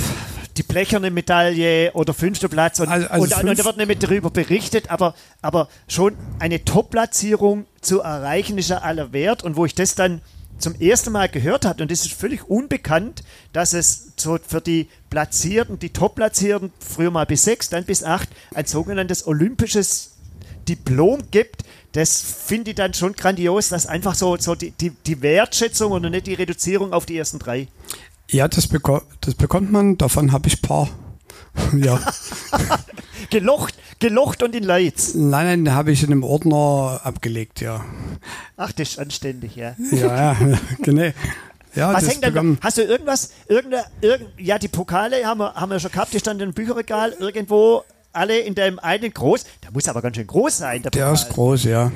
die 0.57 0.63
blecherne 0.63 1.11
Medaille 1.11 1.93
oder 1.93 2.15
fünfter 2.15 2.49
Platz 2.49 2.81
und, 2.81 2.89
Also- 2.89 3.07
also 3.09 3.25
und, 3.25 3.33
und 3.33 3.41
fünf- 3.49 3.59
da 3.59 3.65
wird 3.65 3.77
nicht 3.77 3.87
mehr 3.87 3.97
darüber 3.97 4.31
berichtet, 4.31 4.91
aber, 4.91 5.15
aber 5.43 5.69
schon 5.89 6.17
eine 6.39 6.65
Top-Platzierung 6.65 7.67
zu 7.81 8.01
erreichen 8.01 8.59
ist 8.59 8.71
ja 8.71 8.79
aller 8.79 9.13
wert. 9.13 9.43
Und 9.43 9.57
wo 9.57 9.65
ich 9.65 9.75
das 9.75 9.95
dann 9.95 10.21
zum 10.59 10.75
ersten 10.81 11.13
Mal 11.13 11.29
gehört 11.29 11.65
habe 11.65 11.83
und 11.83 11.91
das 11.91 12.01
ist 12.01 12.13
völlig 12.13 12.49
unbekannt, 12.49 13.23
dass 13.53 13.73
es 13.73 14.13
so 14.17 14.39
für 14.45 14.61
die 14.61 14.89
Platzierten, 15.11 15.79
die 15.79 15.91
Top-Platzierten, 15.93 16.73
früher 16.81 17.13
mal 17.13 17.27
bis 17.27 17.45
sechs, 17.45 17.69
dann 17.69 17.85
bis 17.85 18.03
acht, 18.03 18.29
ein 18.55 18.67
sogenanntes 18.67 19.27
olympisches 19.27 20.13
Diplom 20.69 21.23
gibt, 21.31 21.63
das 21.93 22.21
finde 22.21 22.71
ich 22.71 22.77
dann 22.77 22.95
schon 22.95 23.15
grandios, 23.15 23.69
dass 23.71 23.87
einfach 23.87 24.15
so, 24.15 24.37
so 24.37 24.55
die, 24.55 24.71
die, 24.73 24.91
die 24.91 25.23
Wertschätzung 25.23 25.93
und 25.93 26.03
nicht 26.11 26.27
die 26.27 26.35
Reduzierung 26.35 26.93
auf 26.93 27.07
die 27.07 27.17
ersten 27.17 27.39
drei. 27.39 27.69
Ja, 28.31 28.47
das, 28.47 28.67
beko 28.67 29.01
das 29.21 29.35
bekommt 29.35 29.73
man, 29.73 29.97
davon 29.97 30.33
habe 30.33 30.49
ich 30.49 30.59
ein 30.59 30.63
paar. 30.63 30.89
ja. 31.77 31.99
Gelocht, 33.31 33.75
gelocht 33.99 34.43
und 34.43 34.55
in 34.55 34.63
Leitz. 34.65 35.15
Nein, 35.15 35.63
nein, 35.65 35.75
habe 35.75 35.93
ich 35.93 36.03
in 36.03 36.13
einem 36.13 36.23
Ordner 36.23 37.01
abgelegt, 37.05 37.61
ja. 37.61 37.85
Ach, 38.57 38.73
das 38.73 38.91
ist 38.91 38.99
anständig, 38.99 39.57
ja. 39.57 39.75
Ja, 39.91 40.33
ja, 40.33 40.37
genau. 40.83 41.11
Ja, 41.75 41.93
Was 41.93 42.09
hängt 42.09 42.23
bekommen- 42.23 42.59
hast 42.63 42.79
du 42.79 42.83
irgendwas, 42.83 43.31
irgendeine, 43.49 43.85
irgend, 44.01 44.31
ja, 44.39 44.59
die 44.59 44.69
Pokale 44.69 45.25
haben 45.27 45.39
wir, 45.39 45.55
haben 45.55 45.71
wir 45.71 45.79
schon 45.81 45.91
gehabt, 45.93 46.15
die 46.15 46.19
standen 46.19 46.45
im 46.45 46.53
Bücherregal, 46.55 47.13
irgendwo, 47.19 47.85
alle 48.13 48.39
in 48.39 48.55
deinem 48.55 48.79
einen 48.79 49.13
groß, 49.13 49.45
der 49.63 49.73
muss 49.73 49.89
aber 49.89 50.03
ganz 50.03 50.17
schön 50.17 50.27
groß 50.27 50.59
sein, 50.59 50.83
der 50.83 50.91
Der 50.91 51.13
ist 51.13 51.29
groß, 51.31 51.65
ja. 51.65 51.93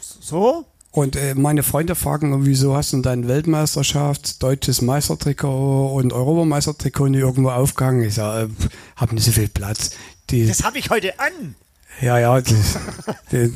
So? 0.00 0.64
Und 0.90 1.14
äh, 1.14 1.34
meine 1.34 1.62
Freunde 1.62 1.94
fragen, 1.94 2.46
wieso 2.46 2.74
hast 2.74 2.94
du 2.94 3.02
dein 3.02 3.28
Weltmeisterschaft, 3.28 4.42
deutsches 4.42 4.80
Meistertrikot 4.80 5.94
und 5.94 6.12
Europameistertrikot 6.12 7.08
nicht 7.08 7.20
irgendwo 7.20 7.50
aufgehangen? 7.50 8.02
Ich 8.02 8.14
sage, 8.14 8.46
äh, 8.46 8.68
hab 8.96 9.12
nicht 9.12 9.24
so 9.24 9.32
viel 9.32 9.48
Platz. 9.48 9.90
Die, 10.30 10.46
Das 10.46 10.64
habe 10.64 10.78
ich 10.78 10.88
heute 10.88 11.18
an. 11.20 11.54
ja, 12.00 12.18
ja, 12.18 12.40
das, 12.40 12.78
das, 13.30 13.50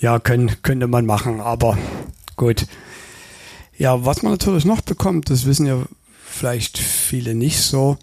ja, 0.00 0.18
können, 0.18 0.52
könnte 0.62 0.86
man 0.86 1.06
machen, 1.06 1.40
aber 1.40 1.78
gut. 2.36 2.66
Ja, 3.78 4.04
was 4.04 4.22
man 4.22 4.32
natürlich 4.32 4.66
noch 4.66 4.82
bekommt, 4.82 5.30
das 5.30 5.46
wissen 5.46 5.66
ja 5.66 5.82
vielleicht 6.24 6.76
viele 6.76 7.34
nicht 7.34 7.60
so. 7.62 7.96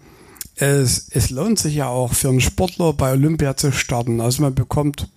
Es, 0.56 1.08
es 1.10 1.30
lohnt 1.30 1.58
sich 1.58 1.74
ja 1.74 1.88
auch 1.88 2.12
für 2.12 2.28
einen 2.28 2.40
Sportler 2.40 2.92
bei 2.92 3.12
Olympia 3.12 3.56
zu 3.56 3.72
starten. 3.72 4.20
Also 4.20 4.42
man 4.42 4.54
bekommt 4.54 5.08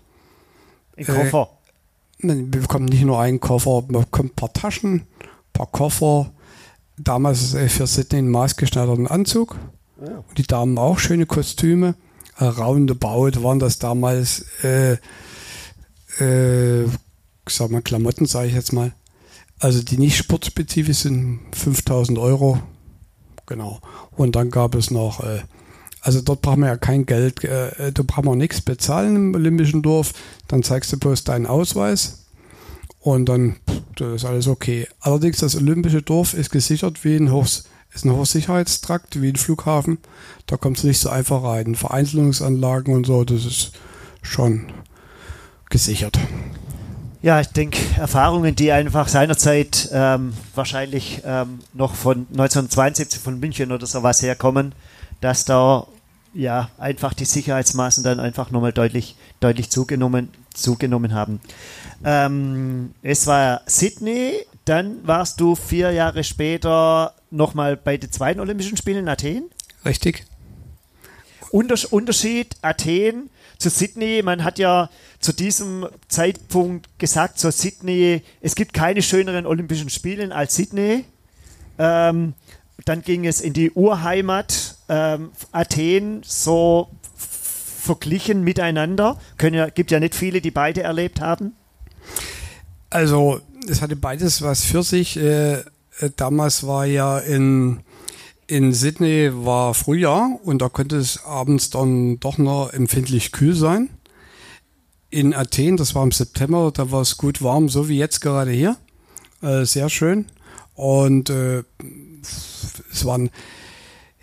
Ein 0.98 1.06
Koffer. 1.06 1.50
Nein, 2.20 2.54
Wir 2.54 2.62
bekommen 2.62 2.86
nicht 2.86 3.04
nur 3.04 3.20
einen 3.20 3.40
Koffer, 3.40 3.84
man 3.90 4.04
bekommt 4.06 4.32
ein 4.32 4.36
paar 4.36 4.54
Taschen, 4.54 4.94
ein 4.94 5.28
paar 5.54 5.68
Koffer. 5.68 6.32
Damals 6.98 7.54
äh, 7.54 7.68
für 7.68 7.88
Sydney 7.88 8.20
einen 8.20 8.32
maßgeschneiderten 8.32 9.08
Anzug. 9.08 9.58
Und 9.98 10.38
die 10.38 10.48
Damen 10.48 10.78
auch 10.78 11.00
schöne 11.00 11.26
Kostüme. 11.26 11.96
Äh, 12.38 12.46
Roundabout 12.46 13.44
waren 13.44 13.60
das 13.60 13.80
damals, 13.80 14.46
äh, 14.64 14.98
äh, 16.20 16.88
sag 17.48 17.72
mal, 17.72 17.82
Klamotten, 17.82 18.26
sage 18.26 18.48
ich 18.48 18.54
jetzt 18.54 18.74
mal. 18.74 18.94
Also 19.60 19.82
die 19.82 19.98
nicht 19.98 20.18
sportspezifisch 20.18 20.98
sind 21.00 21.40
5000 21.54 22.18
Euro. 22.18 22.62
Genau. 23.46 23.80
Und 24.12 24.36
dann 24.36 24.50
gab 24.50 24.76
es 24.76 24.92
noch, 24.92 25.24
äh, 25.24 25.42
also 26.02 26.22
dort 26.22 26.42
braucht 26.42 26.58
man 26.58 26.70
ja 26.70 26.78
kein 26.78 27.06
Geld, 27.06 27.44
äh, 27.44 27.92
da 27.92 28.04
braucht 28.04 28.26
man 28.26 28.38
nichts 28.38 28.62
bezahlen 28.62 29.16
im 29.16 29.36
Olympischen 29.36 29.82
Dorf. 29.82 30.14
Dann 30.48 30.64
zeigst 30.64 30.92
du 30.94 30.98
bloß 30.98 31.24
deinen 31.24 31.46
Ausweis 31.46 32.26
und 33.00 33.28
dann 33.28 33.58
pff, 33.70 34.16
ist 34.16 34.26
alles 34.26 34.48
okay. 34.48 34.88
Allerdings 35.00 35.38
das 35.38 35.56
Olympische 35.56 36.02
Dorf 36.02 36.34
ist 36.34 36.52
gesichert 36.52 37.04
wie 37.04 37.16
ein 37.16 37.32
Hochs 37.32 37.66
ist 37.96 38.06
ein 38.06 38.12
Hochsicherheitstrakt 38.12 39.22
wie 39.22 39.30
ein 39.30 39.38
Flughafen. 39.38 40.00
Da 40.48 40.58
kommt 40.58 40.78
es 40.78 40.84
nicht 40.84 41.00
so 41.00 41.10
einfach 41.10 41.44
rein. 41.44 41.76
Vereinzelungsanlagen 41.76 42.94
und 42.94 43.06
so, 43.06 43.24
das 43.24 43.46
ist 43.46 43.72
schon 44.22 44.66
gesichert. 45.70 46.20
Ja, 47.26 47.42
ich 47.42 47.48
denke, 47.48 47.80
Erfahrungen, 47.98 48.56
die 48.56 48.72
einfach 48.72 49.08
seinerzeit 49.08 49.90
ähm, 49.92 50.32
wahrscheinlich 50.54 51.24
ähm, 51.26 51.58
noch 51.74 51.96
von 51.96 52.28
1972 52.30 53.20
von 53.20 53.40
München 53.40 53.72
oder 53.72 53.88
sowas 53.88 54.22
herkommen, 54.22 54.76
dass 55.22 55.44
da 55.44 55.88
ja 56.36 56.70
einfach 56.78 57.16
die 57.16 57.26
Sicherheitsmaßen 57.26 58.04
dann 58.04 58.20
einfach 58.20 58.52
nochmal 58.52 58.74
deutlich, 58.74 59.16
deutlich 59.40 59.72
zugenommen, 59.72 60.30
zugenommen 60.54 61.16
haben. 61.16 61.42
Ähm, 62.04 62.94
es 63.02 63.26
war 63.26 63.62
Sydney, 63.66 64.46
dann 64.66 64.98
warst 65.08 65.40
du 65.40 65.56
vier 65.56 65.94
Jahre 65.94 66.24
später 66.24 67.16
nochmal 67.32 67.76
bei 67.76 67.98
den 67.98 68.12
zweiten 68.12 68.40
Olympischen 68.40 68.78
Spielen 68.78 69.00
in 69.00 69.10
Athen. 69.10 69.46
Richtig? 69.84 70.26
Unters 71.50 71.86
Unterschied 71.86 72.56
Athen 72.62 73.32
zu 73.66 73.72
Sydney. 73.72 74.22
Man 74.24 74.44
hat 74.44 74.60
ja 74.60 74.92
zu 75.20 75.34
diesem 75.34 75.88
Zeitpunkt 76.08 76.88
gesagt, 77.00 77.40
so 77.40 77.50
Sydney, 77.50 78.22
es 78.42 78.54
gibt 78.54 78.74
keine 78.74 79.02
schöneren 79.02 79.48
Olympischen 79.48 79.90
Spiele 79.90 80.34
als 80.36 80.56
Sydney. 80.56 81.04
Ähm, 81.80 82.36
dann 82.86 83.02
ging 83.02 83.26
es 83.26 83.42
in 83.42 83.54
die 83.54 83.72
Urheimat 83.72 84.76
ähm, 84.88 85.32
Athen, 85.52 86.22
so 86.24 86.90
verglichen 87.18 88.44
miteinander. 88.44 89.20
Können 89.38 89.56
ja, 89.56 89.70
gibt 89.70 89.90
ja 89.90 90.00
nicht 90.00 90.14
viele, 90.14 90.42
die 90.42 90.52
beide 90.52 90.84
erlebt 90.84 91.20
haben. 91.20 91.54
Also, 92.92 93.42
es 93.68 93.82
hatte 93.82 93.96
beides 93.96 94.44
was 94.44 94.64
für 94.64 94.84
sich. 94.84 95.18
Äh, 95.18 95.54
äh, 95.54 95.64
damals 96.16 96.68
war 96.68 96.86
ja 96.86 97.18
in, 97.18 97.80
in 98.48 98.74
Sydney 98.74 99.32
war 99.34 99.74
Frühjahr 99.74 100.40
und 100.44 100.62
da 100.62 100.70
konnte 100.70 100.98
es 100.98 101.24
abends 101.26 101.70
dann 101.70 102.20
doch 102.20 102.38
noch 102.38 102.72
empfindlich 102.72 103.32
kühl 103.32 103.56
sein. 103.56 103.90
In 105.10 105.34
Athen, 105.34 105.78
das 105.78 105.96
war 105.96 106.04
im 106.04 106.12
September, 106.12 106.72
da 106.74 106.92
war 106.92 107.02
es 107.02 107.18
gut 107.18 107.42
warm, 107.42 107.70
so 107.70 107.90
wie 107.90 107.98
jetzt 107.98 108.22
gerade 108.22 108.52
hier. 108.52 108.78
Äh, 109.42 109.66
sehr 109.66 109.90
schön. 109.90 110.26
Und 110.76 111.30
äh, 111.30 111.64
es 112.92 113.06
waren, 113.06 113.30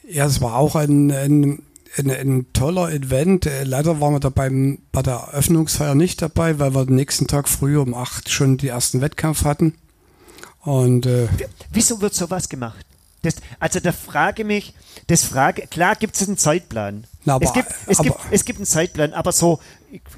ja, 0.09 0.27
es 0.27 0.41
war 0.41 0.57
auch 0.57 0.77
ein, 0.77 1.11
ein, 1.11 1.63
ein, 1.97 2.11
ein 2.11 2.47
toller 2.53 2.93
Event. 2.93 3.47
Äh, 3.47 3.65
Leider 3.65 4.01
waren 4.01 4.15
wir 4.15 4.21
da 4.21 4.29
beim, 4.29 4.79
bei 4.93 5.03
der 5.03 5.15
Eröffnungsfeier 5.15 5.95
nicht 5.95 6.21
dabei, 6.21 6.59
weil 6.59 6.75
wir 6.75 6.85
den 6.85 6.97
nächsten 6.97 7.27
Tag 7.27 7.49
früh 7.49 7.79
um 7.79 7.95
acht 7.95 8.29
schon 8.29 8.59
die 8.59 8.69
ersten 8.69 9.01
Wettkampf 9.01 9.45
hatten. 9.45 9.75
Und 10.61 11.07
äh, 11.07 11.29
Wieso 11.73 12.01
wird 12.01 12.15
sowas 12.15 12.49
gemacht? 12.49 12.87
Das, 13.23 13.37
also 13.61 13.79
da 13.81 13.93
frage 13.93 14.45
mich, 14.45 14.75
das 15.07 15.25
frage, 15.25 15.67
klar 15.69 15.95
gibt 15.97 16.17
es 16.17 16.27
einen 16.27 16.37
Zeitplan. 16.37 17.05
Na, 17.25 17.37
aber- 17.37 17.45
es, 17.45 17.53
gibt, 17.53 17.69
es, 17.87 17.99
gibt, 17.99 18.17
aber- 18.17 18.25
es 18.33 18.45
gibt 18.45 18.59
einen 18.59 18.67
Zeitplan, 18.67 19.13
aber 19.13 19.33
so 19.33 19.61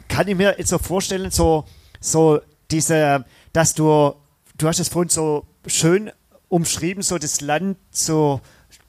kann 0.09 0.27
ich 0.29 0.35
mir 0.37 0.55
jetzt 0.59 0.71
so 0.71 0.79
vorstellen, 0.79 1.31
so, 1.31 1.65
so 2.01 2.41
diese, 2.71 3.25
dass 3.53 3.75
du, 3.75 4.15
du 4.57 4.69
hast 4.69 4.81
es 4.81 4.89
vorhin 4.89 5.11
so 5.11 5.45
schön 5.67 6.11
umschrieben, 6.49 7.03
so 7.03 7.19
das 7.19 7.41
Land, 7.41 7.77
so 7.91 8.41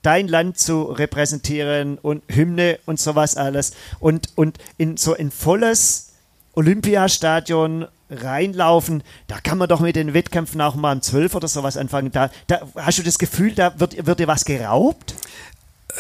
dein 0.02 0.28
Land 0.28 0.58
zu 0.60 0.84
repräsentieren 0.84 1.98
und 1.98 2.24
Hymne 2.30 2.80
und 2.86 3.00
sowas 3.00 3.36
alles 3.38 3.74
und, 4.00 4.30
und 4.36 4.60
in 4.78 4.98
so 4.98 5.16
ein 5.16 5.32
volles 5.32 6.12
Olympiastadion 6.54 7.88
reinlaufen, 8.10 9.04
da 9.28 9.40
kann 9.40 9.58
man 9.58 9.68
doch 9.68 9.80
mit 9.80 9.96
den 9.96 10.14
Wettkämpfen 10.14 10.62
auch 10.62 10.76
mal 10.76 10.96
um 10.96 11.02
12 11.02 11.36
oder 11.36 11.48
sowas 11.48 11.78
anfangen. 11.78 12.12
Da, 12.12 12.30
da 12.48 12.62
hast 12.76 13.00
du 13.00 13.04
das 13.04 13.18
Gefühl, 13.20 13.54
da 13.54 13.80
wird, 13.80 14.06
wird 14.06 14.20
dir 14.20 14.28
was 14.28 14.46
geraubt? 14.46 15.16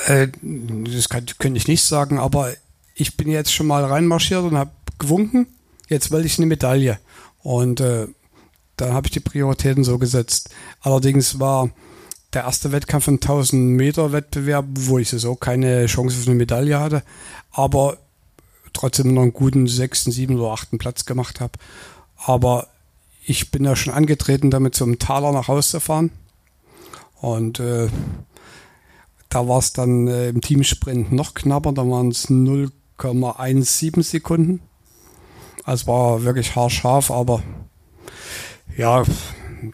äh, 0.07 0.27
das 0.41 1.09
kann, 1.09 1.25
könnte 1.39 1.57
ich 1.57 1.67
nicht 1.67 1.83
sagen, 1.83 2.19
aber 2.19 2.53
ich 2.95 3.17
bin 3.17 3.29
jetzt 3.29 3.53
schon 3.53 3.67
mal 3.67 3.83
reinmarschiert 3.83 4.43
und 4.43 4.57
habe 4.57 4.71
gewunken. 4.99 5.47
Jetzt 5.89 6.11
will 6.11 6.25
ich 6.25 6.37
eine 6.37 6.47
Medaille. 6.47 6.99
Und 7.43 7.79
äh, 7.79 8.07
dann 8.77 8.93
habe 8.93 9.07
ich 9.07 9.11
die 9.11 9.19
Prioritäten 9.19 9.83
so 9.83 9.97
gesetzt. 9.97 10.49
Allerdings 10.81 11.39
war 11.39 11.69
der 12.33 12.43
erste 12.43 12.71
Wettkampf, 12.71 13.07
ein 13.07 13.15
1000 13.15 13.61
Meter 13.71 14.11
Wettbewerb, 14.11 14.65
wo 14.73 14.97
ich 14.97 15.09
so 15.09 15.35
keine 15.35 15.85
Chance 15.85 16.17
auf 16.19 16.27
eine 16.27 16.35
Medaille 16.35 16.79
hatte, 16.79 17.03
aber 17.51 17.97
trotzdem 18.73 19.13
noch 19.13 19.21
einen 19.21 19.31
guten 19.31 19.67
sechsten, 19.67 20.11
sieben 20.11 20.37
oder 20.37 20.51
achten 20.51 20.77
Platz 20.77 21.05
gemacht 21.05 21.39
habe. 21.39 21.53
Aber 22.25 22.67
ich 23.23 23.51
bin 23.51 23.63
ja 23.63 23.75
schon 23.75 23.93
angetreten, 23.93 24.49
damit 24.51 24.75
zum 24.75 24.99
Taler 24.99 25.31
nach 25.31 25.47
Hause 25.47 25.69
zu 25.69 25.79
fahren. 25.79 26.11
Und 27.21 27.59
äh, 27.59 27.87
da 29.29 29.47
war 29.47 29.59
es 29.59 29.73
dann 29.73 30.07
äh, 30.07 30.29
im 30.29 30.41
Teamsprint 30.41 31.11
noch 31.11 31.33
knapper, 31.33 31.71
da 31.71 31.87
waren 31.87 32.09
es 32.09 32.29
0,17 32.29 34.03
Sekunden. 34.03 34.61
Also 35.63 35.87
war 35.87 36.23
wirklich 36.23 36.55
haarscharf, 36.55 37.09
aber 37.09 37.41
ja, 38.77 39.03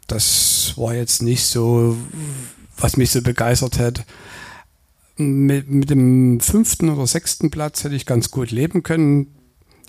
das 0.08 0.74
war 0.78 0.94
jetzt 0.94 1.22
nicht 1.22 1.44
so, 1.44 1.98
was 2.78 2.98
mich 2.98 3.12
so 3.12 3.22
begeistert 3.22 3.80
hätte. 3.80 4.04
Mit, 5.18 5.70
mit 5.70 5.90
dem 5.90 6.40
fünften 6.40 6.90
oder 6.90 7.06
sechsten 7.06 7.52
Platz 7.52 7.84
hätte 7.84 7.96
ich 7.96 8.06
ganz 8.06 8.32
gut 8.32 8.52
leben 8.52 8.84
können. 8.84 9.36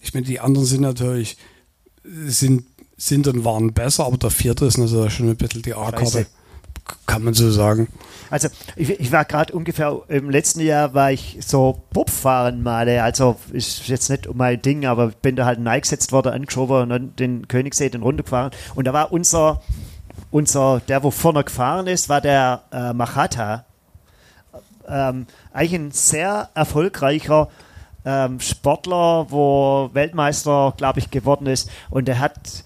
Ich 0.02 0.14
meine, 0.14 0.26
die 0.26 0.40
anderen 0.40 0.66
sind 0.66 0.80
natürlich, 0.82 1.36
sind, 2.04 2.64
sind 2.96 3.26
und 3.28 3.44
waren 3.44 3.72
besser, 3.72 4.06
aber 4.06 4.16
der 4.16 4.30
vierte 4.30 4.64
ist 4.66 4.78
natürlich 4.78 5.14
schon 5.14 5.28
ein 5.28 5.36
bisschen 5.36 5.62
die 5.62 5.74
A-Karte. 5.74 6.26
Kann 7.06 7.22
man 7.22 7.32
so 7.32 7.50
sagen. 7.50 7.88
Also 8.30 8.48
ich, 8.76 8.90
ich 8.98 9.12
war 9.12 9.24
gerade 9.24 9.52
ungefähr 9.52 10.00
im 10.08 10.30
letzten 10.30 10.60
Jahr 10.60 10.94
war 10.94 11.12
ich 11.12 11.38
so 11.40 11.82
Bobfahren 11.92 12.62
male. 12.62 13.02
Also 13.02 13.36
ist 13.52 13.86
jetzt 13.88 14.10
nicht 14.10 14.26
um 14.26 14.36
mein 14.36 14.60
Ding, 14.60 14.84
aber 14.84 15.08
bin 15.08 15.36
da 15.36 15.44
halt 15.44 15.60
neigesetzt 15.60 16.12
worden, 16.12 16.32
angeschoben 16.32 16.82
und 16.82 16.88
dann 16.88 17.16
den 17.16 17.46
Königssee 17.46 17.88
den 17.88 18.02
runtergefahren. 18.02 18.50
Und 18.74 18.86
da 18.86 18.92
war 18.92 19.12
unser, 19.12 19.62
unser, 20.30 20.80
der 20.88 21.02
wo 21.02 21.10
vorne 21.10 21.44
gefahren 21.44 21.86
ist, 21.86 22.08
war 22.08 22.20
der 22.20 22.62
äh, 22.72 22.92
Machata. 22.92 23.64
Ähm, 24.88 25.26
eigentlich 25.52 25.80
ein 25.80 25.90
sehr 25.92 26.50
erfolgreicher 26.54 27.48
ähm, 28.04 28.40
Sportler, 28.40 29.26
wo 29.30 29.90
Weltmeister, 29.92 30.74
glaube 30.76 30.98
ich, 30.98 31.10
geworden 31.10 31.46
ist. 31.46 31.70
Und 31.90 32.08
er 32.08 32.18
hat, 32.18 32.64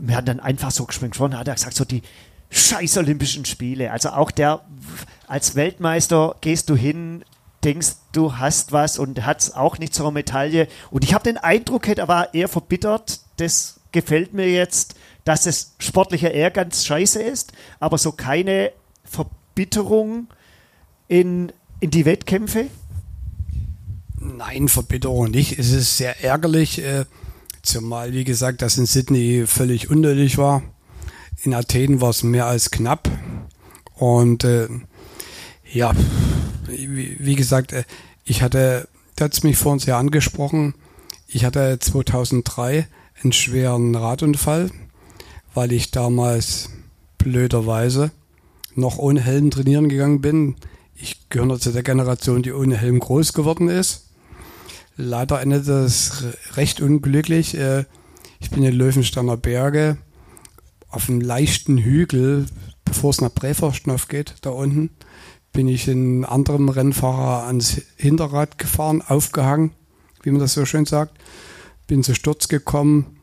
wir 0.00 0.16
haben 0.16 0.26
dann 0.26 0.40
einfach 0.40 0.70
so 0.70 0.84
gesprochen, 0.84 1.38
hat 1.38 1.48
er 1.48 1.54
gesagt, 1.54 1.74
so 1.74 1.84
die, 1.84 2.02
scheiß 2.50 2.98
Olympischen 2.98 3.44
Spiele. 3.44 3.90
Also 3.90 4.10
auch 4.10 4.30
der, 4.30 4.60
als 5.26 5.54
Weltmeister 5.54 6.36
gehst 6.40 6.68
du 6.68 6.76
hin, 6.76 7.24
denkst, 7.64 7.92
du 8.12 8.38
hast 8.38 8.72
was 8.72 8.98
und 8.98 9.24
hat 9.24 9.52
auch 9.54 9.78
nicht 9.78 9.98
eine 10.00 10.10
Medaille. 10.10 10.68
Und 10.90 11.04
ich 11.04 11.14
habe 11.14 11.24
den 11.24 11.36
Eindruck, 11.36 11.86
er 11.88 12.08
war 12.08 12.34
eher 12.34 12.48
verbittert. 12.48 13.20
Das 13.36 13.80
gefällt 13.92 14.34
mir 14.34 14.50
jetzt, 14.50 14.94
dass 15.24 15.46
es 15.46 15.74
sportlicher 15.78 16.32
eher 16.32 16.50
ganz 16.50 16.84
scheiße 16.84 17.22
ist, 17.22 17.52
aber 17.78 17.98
so 17.98 18.12
keine 18.12 18.72
Verbitterung 19.04 20.28
in, 21.08 21.52
in 21.80 21.90
die 21.90 22.04
Wettkämpfe. 22.04 22.66
Nein, 24.20 24.68
Verbitterung 24.68 25.30
nicht. 25.30 25.58
Es 25.58 25.72
ist 25.72 25.96
sehr 25.96 26.22
ärgerlich, 26.22 26.82
äh, 26.82 27.04
zumal, 27.62 28.12
wie 28.12 28.24
gesagt, 28.24 28.62
das 28.62 28.78
in 28.78 28.86
Sydney 28.86 29.44
völlig 29.46 29.90
unnötig 29.90 30.38
war 30.38 30.62
in 31.42 31.54
Athen 31.54 32.00
war 32.00 32.10
es 32.10 32.22
mehr 32.22 32.46
als 32.46 32.70
knapp. 32.70 33.10
Und 33.94 34.44
äh, 34.44 34.68
ja, 35.70 35.92
wie, 36.66 37.16
wie 37.18 37.34
gesagt, 37.34 37.72
äh, 37.72 37.84
ich 38.24 38.42
hatte, 38.42 38.88
du 39.16 39.24
hast 39.24 39.44
mich 39.44 39.56
vorhin 39.56 39.80
sehr 39.80 39.96
angesprochen, 39.96 40.74
ich 41.26 41.44
hatte 41.44 41.78
2003 41.78 42.86
einen 43.22 43.32
schweren 43.32 43.94
Radunfall, 43.94 44.70
weil 45.54 45.72
ich 45.72 45.90
damals 45.90 46.70
blöderweise 47.18 48.10
noch 48.74 48.98
ohne 48.98 49.20
Helm 49.20 49.50
trainieren 49.50 49.88
gegangen 49.88 50.20
bin. 50.20 50.56
Ich 50.94 51.28
gehöre 51.28 51.58
zu 51.58 51.72
der 51.72 51.82
Generation, 51.82 52.42
die 52.42 52.52
ohne 52.52 52.76
Helm 52.76 52.98
groß 52.98 53.32
geworden 53.32 53.68
ist. 53.68 54.09
Leider 55.00 55.40
endete 55.40 55.84
es 55.84 56.24
recht 56.56 56.82
unglücklich. 56.82 57.56
Äh, 57.56 57.84
ich 58.38 58.50
bin 58.50 58.62
in 58.62 58.74
Löwensteiner 58.74 59.38
Berge 59.38 59.96
auf 60.90 61.08
einem 61.08 61.22
leichten 61.22 61.78
Hügel, 61.78 62.46
bevor 62.84 63.10
es 63.10 63.20
nach 63.22 63.34
Präforstnow 63.34 64.08
geht, 64.08 64.34
da 64.42 64.50
unten, 64.50 64.90
bin 65.52 65.68
ich 65.68 65.88
in 65.88 66.24
anderem 66.24 66.68
Rennfahrer 66.68 67.46
ans 67.46 67.80
Hinterrad 67.96 68.58
gefahren, 68.58 69.02
aufgehangen, 69.02 69.72
wie 70.22 70.32
man 70.32 70.40
das 70.40 70.52
so 70.52 70.66
schön 70.66 70.84
sagt. 70.84 71.16
Bin 71.86 72.02
zu 72.02 72.14
Sturz 72.14 72.48
gekommen, 72.48 73.20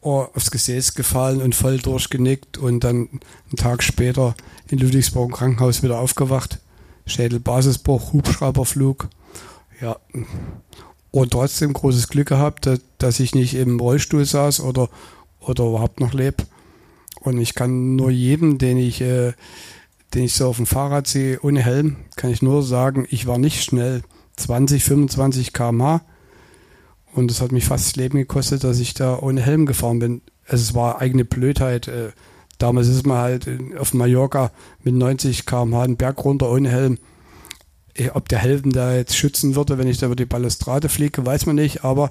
aufs 0.00 0.50
Gesäß 0.50 0.94
gefallen 0.94 1.42
und 1.42 1.54
voll 1.54 1.78
durchgenickt 1.78 2.56
und 2.56 2.84
dann 2.84 3.08
einen 3.10 3.56
Tag 3.56 3.82
später 3.82 4.34
in 4.68 4.78
Ludwigsburg 4.78 5.28
im 5.28 5.34
Krankenhaus 5.36 5.82
wieder 5.82 5.98
aufgewacht. 5.98 6.60
Schädelbasisbruch, 7.04 8.14
Hubschrauberflug. 8.14 9.08
Ja. 9.82 9.96
Und 11.10 11.32
trotzdem 11.32 11.72
großes 11.72 12.08
Glück 12.08 12.28
gehabt, 12.28 12.68
dass 12.98 13.20
ich 13.20 13.34
nicht 13.34 13.54
im 13.54 13.80
Rollstuhl 13.80 14.24
saß 14.24 14.60
oder, 14.60 14.90
oder 15.40 15.64
überhaupt 15.64 16.00
noch 16.00 16.12
lebe 16.12 16.44
und 17.20 17.38
ich 17.38 17.54
kann 17.54 17.96
nur 17.96 18.10
jedem, 18.10 18.58
den 18.58 18.78
ich, 18.78 19.00
äh, 19.00 19.32
den 20.14 20.24
ich 20.24 20.34
so 20.34 20.48
auf 20.48 20.56
dem 20.56 20.66
Fahrrad 20.66 21.06
sehe, 21.06 21.38
ohne 21.42 21.62
Helm, 21.62 21.96
kann 22.16 22.30
ich 22.30 22.42
nur 22.42 22.62
sagen, 22.62 23.06
ich 23.10 23.26
war 23.26 23.38
nicht 23.38 23.62
schnell. 23.62 24.02
20, 24.36 24.84
25 24.84 25.52
km/h. 25.52 26.00
Und 27.12 27.30
es 27.30 27.40
hat 27.40 27.50
mich 27.50 27.64
fast 27.64 27.86
das 27.86 27.96
Leben 27.96 28.18
gekostet, 28.18 28.62
dass 28.62 28.78
ich 28.78 28.94
da 28.94 29.18
ohne 29.18 29.42
Helm 29.42 29.66
gefahren 29.66 29.98
bin. 29.98 30.22
Also 30.46 30.62
es 30.62 30.74
war 30.74 31.00
eigene 31.00 31.24
Blödheit. 31.24 31.88
Äh, 31.88 32.12
damals 32.58 32.86
ist 32.86 33.06
man 33.06 33.18
halt 33.18 33.48
auf 33.78 33.94
Mallorca 33.94 34.52
mit 34.84 34.94
90 34.94 35.44
km/h 35.44 35.82
einen 35.82 35.96
Berg 35.96 36.24
runter 36.24 36.50
ohne 36.50 36.70
Helm. 36.70 36.98
Äh, 37.98 38.10
ob 38.14 38.28
der 38.28 38.38
Helm 38.38 38.72
da 38.72 38.94
jetzt 38.94 39.16
schützen 39.16 39.54
würde, 39.56 39.78
wenn 39.78 39.88
ich 39.88 39.98
da 39.98 40.06
über 40.06 40.16
die 40.16 40.24
Balustrade 40.24 40.88
fliege, 40.88 41.26
weiß 41.26 41.46
man 41.46 41.56
nicht. 41.56 41.84
Aber 41.84 42.10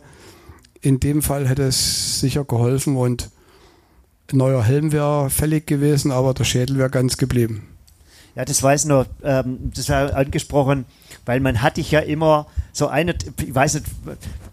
in 0.81 0.99
dem 0.99 1.21
Fall 1.21 1.47
hätte 1.47 1.63
es 1.63 2.19
sicher 2.19 2.45
geholfen 2.45 2.95
und 2.95 3.29
neuer 4.31 4.63
Helm 4.63 4.91
wäre 4.91 5.29
fällig 5.29 5.65
gewesen, 5.65 6.11
aber 6.11 6.33
der 6.33 6.43
Schädel 6.43 6.77
wäre 6.77 6.89
ganz 6.89 7.17
geblieben. 7.17 7.67
Ja, 8.35 8.45
das 8.45 8.61
weiß 8.61 8.85
nur, 8.85 9.07
ähm, 9.23 9.71
das 9.73 9.89
war 9.89 10.13
angesprochen, 10.13 10.85
weil 11.25 11.39
man 11.39 11.63
hatte 11.63 11.81
ich 11.81 11.89
ja 11.89 12.01
immer 12.01 12.45
so 12.71 12.87
eine, 12.87 13.15
ich 13.41 13.55
weiß 13.55 13.75
nicht, 13.75 13.85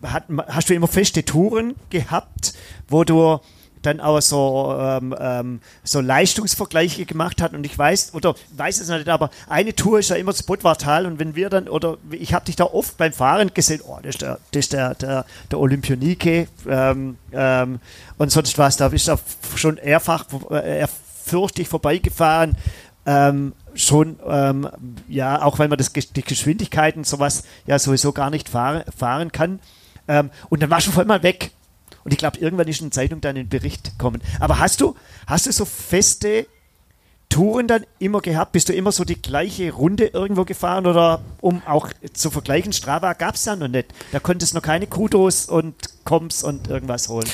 hat, 0.02 0.24
hast 0.46 0.70
du 0.70 0.74
immer 0.74 0.86
feste 0.86 1.24
Touren 1.24 1.74
gehabt, 1.90 2.54
wo 2.88 3.04
du 3.04 3.40
dann 3.86 4.00
auch 4.00 4.20
so, 4.20 4.76
ähm, 4.78 5.14
ähm, 5.18 5.60
so 5.82 6.00
Leistungsvergleiche 6.00 7.04
gemacht 7.06 7.40
hat 7.40 7.52
und 7.52 7.64
ich 7.64 7.76
weiß, 7.76 8.14
oder 8.14 8.34
weiß 8.56 8.80
es 8.80 8.88
nicht, 8.88 9.08
aber 9.08 9.30
eine 9.48 9.74
Tour 9.74 9.98
ist 9.98 10.10
ja 10.10 10.16
immer 10.16 10.32
das 10.32 10.42
Bottwartal 10.42 11.06
und 11.06 11.18
wenn 11.18 11.34
wir 11.34 11.50
dann, 11.50 11.68
oder 11.68 11.98
ich 12.10 12.34
habe 12.34 12.44
dich 12.44 12.56
da 12.56 12.64
oft 12.64 12.96
beim 12.96 13.12
Fahren 13.12 13.52
gesehen, 13.54 13.80
oh, 13.86 13.98
das 14.02 14.16
ist 14.16 14.22
der, 14.22 14.38
das 14.52 14.60
ist 14.60 14.72
der, 14.72 14.94
der, 14.94 15.24
der 15.50 15.58
Olympionike 15.58 16.48
ähm, 16.68 17.16
ähm, 17.32 17.80
und 18.18 18.30
sonst 18.30 18.58
was, 18.58 18.76
da 18.76 18.88
bist 18.88 19.08
du 19.08 19.16
schon 19.56 19.78
mehrfach, 19.82 20.26
äh, 20.50 20.86
vorbeigefahren. 21.64 22.56
Ähm, 23.06 23.52
schon, 23.74 24.16
ähm, 24.26 24.68
ja, 25.08 25.42
auch 25.42 25.58
wenn 25.58 25.68
man 25.68 25.78
das, 25.78 25.92
die 25.92 26.22
Geschwindigkeiten 26.22 27.04
sowas 27.04 27.44
ja 27.66 27.78
sowieso 27.78 28.12
gar 28.12 28.30
nicht 28.30 28.48
fahren, 28.48 28.84
fahren 28.96 29.32
kann. 29.32 29.60
Ähm, 30.08 30.30
und 30.48 30.62
dann 30.62 30.70
warst 30.70 30.86
du 30.86 30.90
voll 30.90 31.04
mal 31.04 31.22
weg. 31.22 31.50
Und 32.04 32.12
ich 32.12 32.18
glaube, 32.18 32.38
irgendwann 32.38 32.68
ist 32.68 32.80
in 32.80 32.86
der 32.86 32.92
Zeitung 32.92 33.20
dann 33.20 33.36
ein 33.36 33.48
Bericht 33.48 33.98
kommen. 33.98 34.20
Aber 34.38 34.58
hast 34.58 34.80
du, 34.80 34.94
hast 35.26 35.46
du 35.46 35.52
so 35.52 35.64
feste 35.64 36.46
Touren 37.30 37.66
dann 37.66 37.84
immer 37.98 38.20
gehabt? 38.20 38.52
Bist 38.52 38.68
du 38.68 38.74
immer 38.74 38.92
so 38.92 39.04
die 39.04 39.20
gleiche 39.20 39.72
Runde 39.72 40.06
irgendwo 40.06 40.44
gefahren 40.44 40.86
oder 40.86 41.22
um 41.40 41.62
auch 41.66 41.88
zu 42.12 42.30
vergleichen, 42.30 42.72
Strava 42.72 43.14
gab 43.14 43.34
es 43.34 43.44
ja 43.46 43.56
noch 43.56 43.68
nicht. 43.68 43.92
Da 44.12 44.20
konntest 44.20 44.52
du 44.52 44.58
noch 44.58 44.62
keine 44.62 44.86
Kudos 44.86 45.46
und 45.46 45.74
Koms 46.04 46.44
und 46.44 46.68
irgendwas 46.68 47.08
holen. 47.08 47.28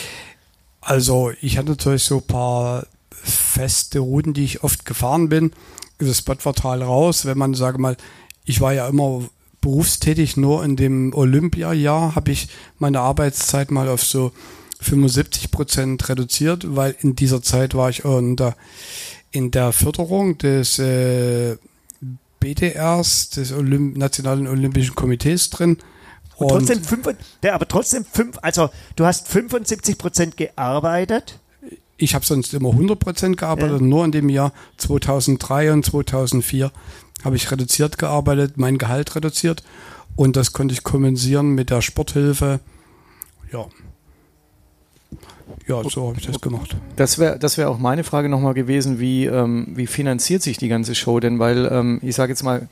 Also 0.80 1.32
ich 1.42 1.58
hatte 1.58 1.70
natürlich 1.70 2.04
so 2.04 2.18
ein 2.18 2.26
paar 2.26 2.86
feste 3.10 3.98
Routen, 3.98 4.32
die 4.32 4.44
ich 4.44 4.64
oft 4.64 4.86
gefahren 4.86 5.28
bin. 5.28 5.52
Das 5.98 6.18
Spotportal 6.18 6.82
raus, 6.82 7.26
wenn 7.26 7.36
man, 7.36 7.52
sage 7.52 7.78
mal, 7.78 7.96
ich 8.44 8.60
war 8.60 8.72
ja 8.72 8.88
immer 8.88 9.22
berufstätig, 9.60 10.38
nur 10.38 10.64
in 10.64 10.76
dem 10.76 11.12
Olympia-Jahr 11.12 12.14
habe 12.14 12.30
ich 12.32 12.48
meine 12.78 13.00
Arbeitszeit 13.00 13.70
mal 13.70 13.88
auf 13.88 14.02
so 14.02 14.32
75 14.80 15.50
Prozent 15.50 16.08
reduziert, 16.08 16.64
weil 16.76 16.96
in 17.00 17.14
dieser 17.14 17.42
Zeit 17.42 17.74
war 17.74 17.90
ich 17.90 18.04
in 18.04 18.36
der, 18.36 18.56
in 19.30 19.50
der 19.50 19.72
Förderung 19.72 20.38
des 20.38 20.78
äh, 20.78 21.56
BDRs, 22.40 23.30
des 23.30 23.52
Olymp 23.52 23.96
Nationalen 23.96 24.46
Olympischen 24.46 24.94
Komitees 24.94 25.50
drin. 25.50 25.76
Und, 26.36 26.50
und 26.52 26.58
trotzdem 26.66 26.82
fünf, 26.82 27.08
der, 27.42 27.54
aber 27.54 27.68
trotzdem 27.68 28.04
fünf, 28.04 28.38
also 28.40 28.70
du 28.96 29.04
hast 29.04 29.28
75 29.28 29.98
Prozent 29.98 30.36
gearbeitet. 30.38 31.38
Ich 31.98 32.14
habe 32.14 32.24
sonst 32.24 32.54
immer 32.54 32.70
100 32.70 32.98
Prozent 32.98 33.36
gearbeitet, 33.36 33.82
ja. 33.82 33.86
nur 33.86 34.06
in 34.06 34.12
dem 34.12 34.30
Jahr 34.30 34.54
2003 34.78 35.72
und 35.72 35.84
2004 35.84 36.72
habe 37.22 37.36
ich 37.36 37.50
reduziert 37.50 37.98
gearbeitet, 37.98 38.56
mein 38.56 38.78
Gehalt 38.78 39.14
reduziert 39.14 39.62
und 40.16 40.36
das 40.36 40.54
konnte 40.54 40.72
ich 40.72 40.82
kompensieren 40.82 41.50
mit 41.50 41.68
der 41.68 41.82
Sporthilfe. 41.82 42.60
Ja, 43.52 43.66
ja, 45.66 45.82
so 45.88 46.08
habe 46.08 46.18
ich 46.18 46.26
das 46.26 46.40
gemacht. 46.40 46.76
Das 46.96 47.18
wäre 47.18 47.38
das 47.38 47.58
wär 47.58 47.70
auch 47.70 47.78
meine 47.78 48.04
Frage 48.04 48.28
nochmal 48.28 48.54
gewesen, 48.54 48.98
wie, 49.00 49.26
ähm, 49.26 49.68
wie 49.74 49.86
finanziert 49.86 50.42
sich 50.42 50.58
die 50.58 50.68
ganze 50.68 50.94
Show 50.94 51.20
denn? 51.20 51.38
Weil 51.38 51.68
ähm, 51.70 51.98
ich 52.02 52.16
sage 52.16 52.32
jetzt 52.32 52.42
mal, 52.42 52.68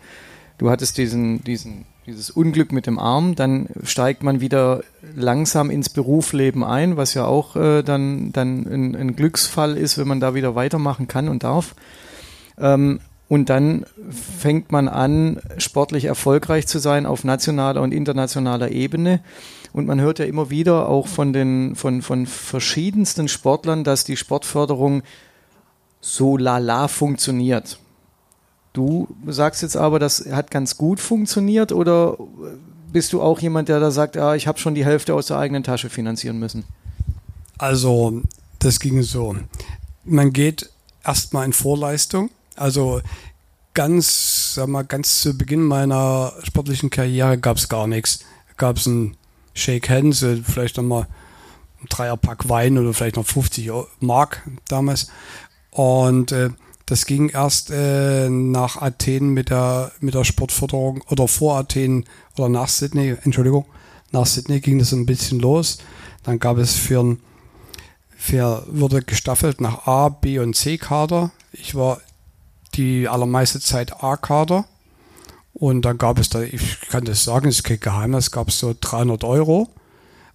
du 0.59 0.71
hattest 0.71 0.99
diesen, 0.99 1.43
diesen, 1.45 1.85
dieses 2.07 2.31
Unglück 2.31 2.73
mit 2.73 2.87
dem 2.87 2.99
Arm, 2.99 3.35
dann 3.35 3.69
steigt 3.85 4.23
man 4.23 4.41
wieder 4.41 4.83
langsam 5.15 5.71
ins 5.71 5.89
Berufsleben 5.89 6.65
ein, 6.65 6.97
was 6.97 7.15
ja 7.15 7.25
auch 7.25 7.57
äh, 7.57 7.83
dann, 7.83 8.33
dann 8.33 8.67
ein, 8.67 8.97
ein, 8.97 9.17
Glücksfall 9.17 9.77
ist, 9.77 9.99
wenn 9.99 10.09
man 10.09 10.21
da 10.21 10.35
wieder 10.35 10.55
weitermachen 10.55 11.09
kann 11.09 11.29
und 11.29 11.45
darf. 11.45 11.75
Ähm, 12.59 13.01
und 13.29 13.51
dann 13.51 13.85
fängt 14.11 14.73
man 14.73 14.89
an, 14.89 15.41
sportlich 15.59 16.07
erfolgreich 16.07 16.67
zu 16.67 16.79
sein 16.79 17.05
auf 17.05 17.25
nationaler 17.25 17.83
und 17.83 17.93
internationaler 17.93 18.71
Ebene. 18.71 19.21
Und 19.73 19.87
man 19.87 20.01
hört 20.01 20.19
ja 20.19 20.25
immer 20.25 20.51
wieder 20.51 20.89
auch 20.89 21.07
von 21.07 21.33
den, 21.33 21.75
von, 21.77 22.03
von 22.03 22.27
verschiedensten 22.27 23.29
Sportlern, 23.29 23.85
dass 23.85 24.05
die 24.05 24.17
Sportförderung 24.17 25.03
so 26.01 26.37
lala 26.37 26.89
funktioniert. 26.89 27.79
Du 28.73 29.09
sagst 29.27 29.63
jetzt 29.63 29.77
aber, 29.77 29.99
das 29.99 30.25
hat 30.31 30.51
ganz 30.51 30.77
gut 30.77 31.01
funktioniert 31.01 31.73
oder 31.73 32.17
bist 32.93 33.13
du 33.13 33.21
auch 33.21 33.41
jemand, 33.41 33.69
der 33.69 33.81
da 33.81 33.91
sagt, 33.91 34.17
ah, 34.17 34.35
ich 34.35 34.47
habe 34.47 34.59
schon 34.59 34.75
die 34.75 34.85
Hälfte 34.85 35.15
aus 35.15 35.27
der 35.27 35.39
eigenen 35.39 35.63
Tasche 35.63 35.91
finanzieren 35.91 36.39
müssen? 36.39 36.65
Also, 37.59 38.23
das 38.61 38.81
ging 38.81 39.03
so. 39.03 39.37
Man 40.05 40.33
geht 40.33 40.71
erstmal 41.05 41.45
in 41.45 41.53
Vorleistung. 41.53 42.31
Also 42.57 43.01
ganz, 43.75 44.55
sag 44.55 44.69
mal, 44.69 44.83
ganz 44.83 45.21
zu 45.21 45.37
Beginn 45.37 45.63
meiner 45.63 46.33
sportlichen 46.43 46.91
Karriere 46.91 47.39
gab 47.39 47.57
es 47.57 47.69
gar 47.69 47.87
nichts. 47.87 48.21
Gab 48.57 48.77
es 48.77 48.87
ein 48.87 49.17
Shake 49.59 49.89
Hands, 49.91 50.23
äh, 50.23 50.37
vielleicht 50.43 50.77
nochmal 50.77 51.07
ein 51.83 51.87
Dreierpack 51.89 52.49
Wein 52.49 52.79
oder 52.79 52.93
vielleicht 52.95 53.17
noch 53.17 53.27
50 53.27 53.71
Mark 54.01 54.49
damals. 54.69 55.11
Und 55.71 56.33
äh, 56.33 56.51
das 56.87 57.05
ging 57.05 57.29
erst 57.29 57.71
äh, 57.71 58.31
nach 58.31 58.81
Athen 58.81 59.31
mit 59.31 59.51
der, 59.51 59.93
mit 60.01 60.15
der 60.15 60.25
Sportförderung 60.25 61.03
oder 61.09 61.29
vor 61.29 61.59
Athen 61.59 62.07
oder 62.37 62.49
nach 62.49 62.69
Sydney, 62.69 63.15
Entschuldigung, 63.25 63.67
nach 64.11 64.27
Sydney 64.27 64.61
ging 64.61 64.79
das 64.79 64.93
ein 64.93 65.07
bisschen 65.07 65.39
los. 65.39 65.79
Dann 66.23 66.39
gab 66.39 66.57
es 66.57 66.77
für, 66.77 67.01
ein, 67.01 67.21
für 68.17 68.65
wurde 68.69 69.03
gestaffelt 69.03 69.61
nach 69.61 69.87
A, 69.87 70.09
B 70.09 70.39
und 70.39 70.55
C 70.57 70.79
Kader. 70.79 71.31
Ich 71.53 71.75
war 71.75 72.01
die 72.75 73.09
allermeiste 73.09 73.61
Zeit 73.61 74.03
A-Kader. 74.03 74.65
Und 75.53 75.83
dann 75.83 75.99
gab 75.99 76.19
es 76.19 76.29
da, 76.29 76.43
ich 76.43 76.81
kann 76.89 77.05
das 77.05 77.25
sagen, 77.25 77.49
es 77.49 77.57
ist 77.57 77.63
kein 77.65 77.81
Geheimnis, 77.81 78.31
gab 78.31 78.49
es 78.49 78.59
so 78.59 78.75
300 78.79 79.25
Euro. 79.25 79.69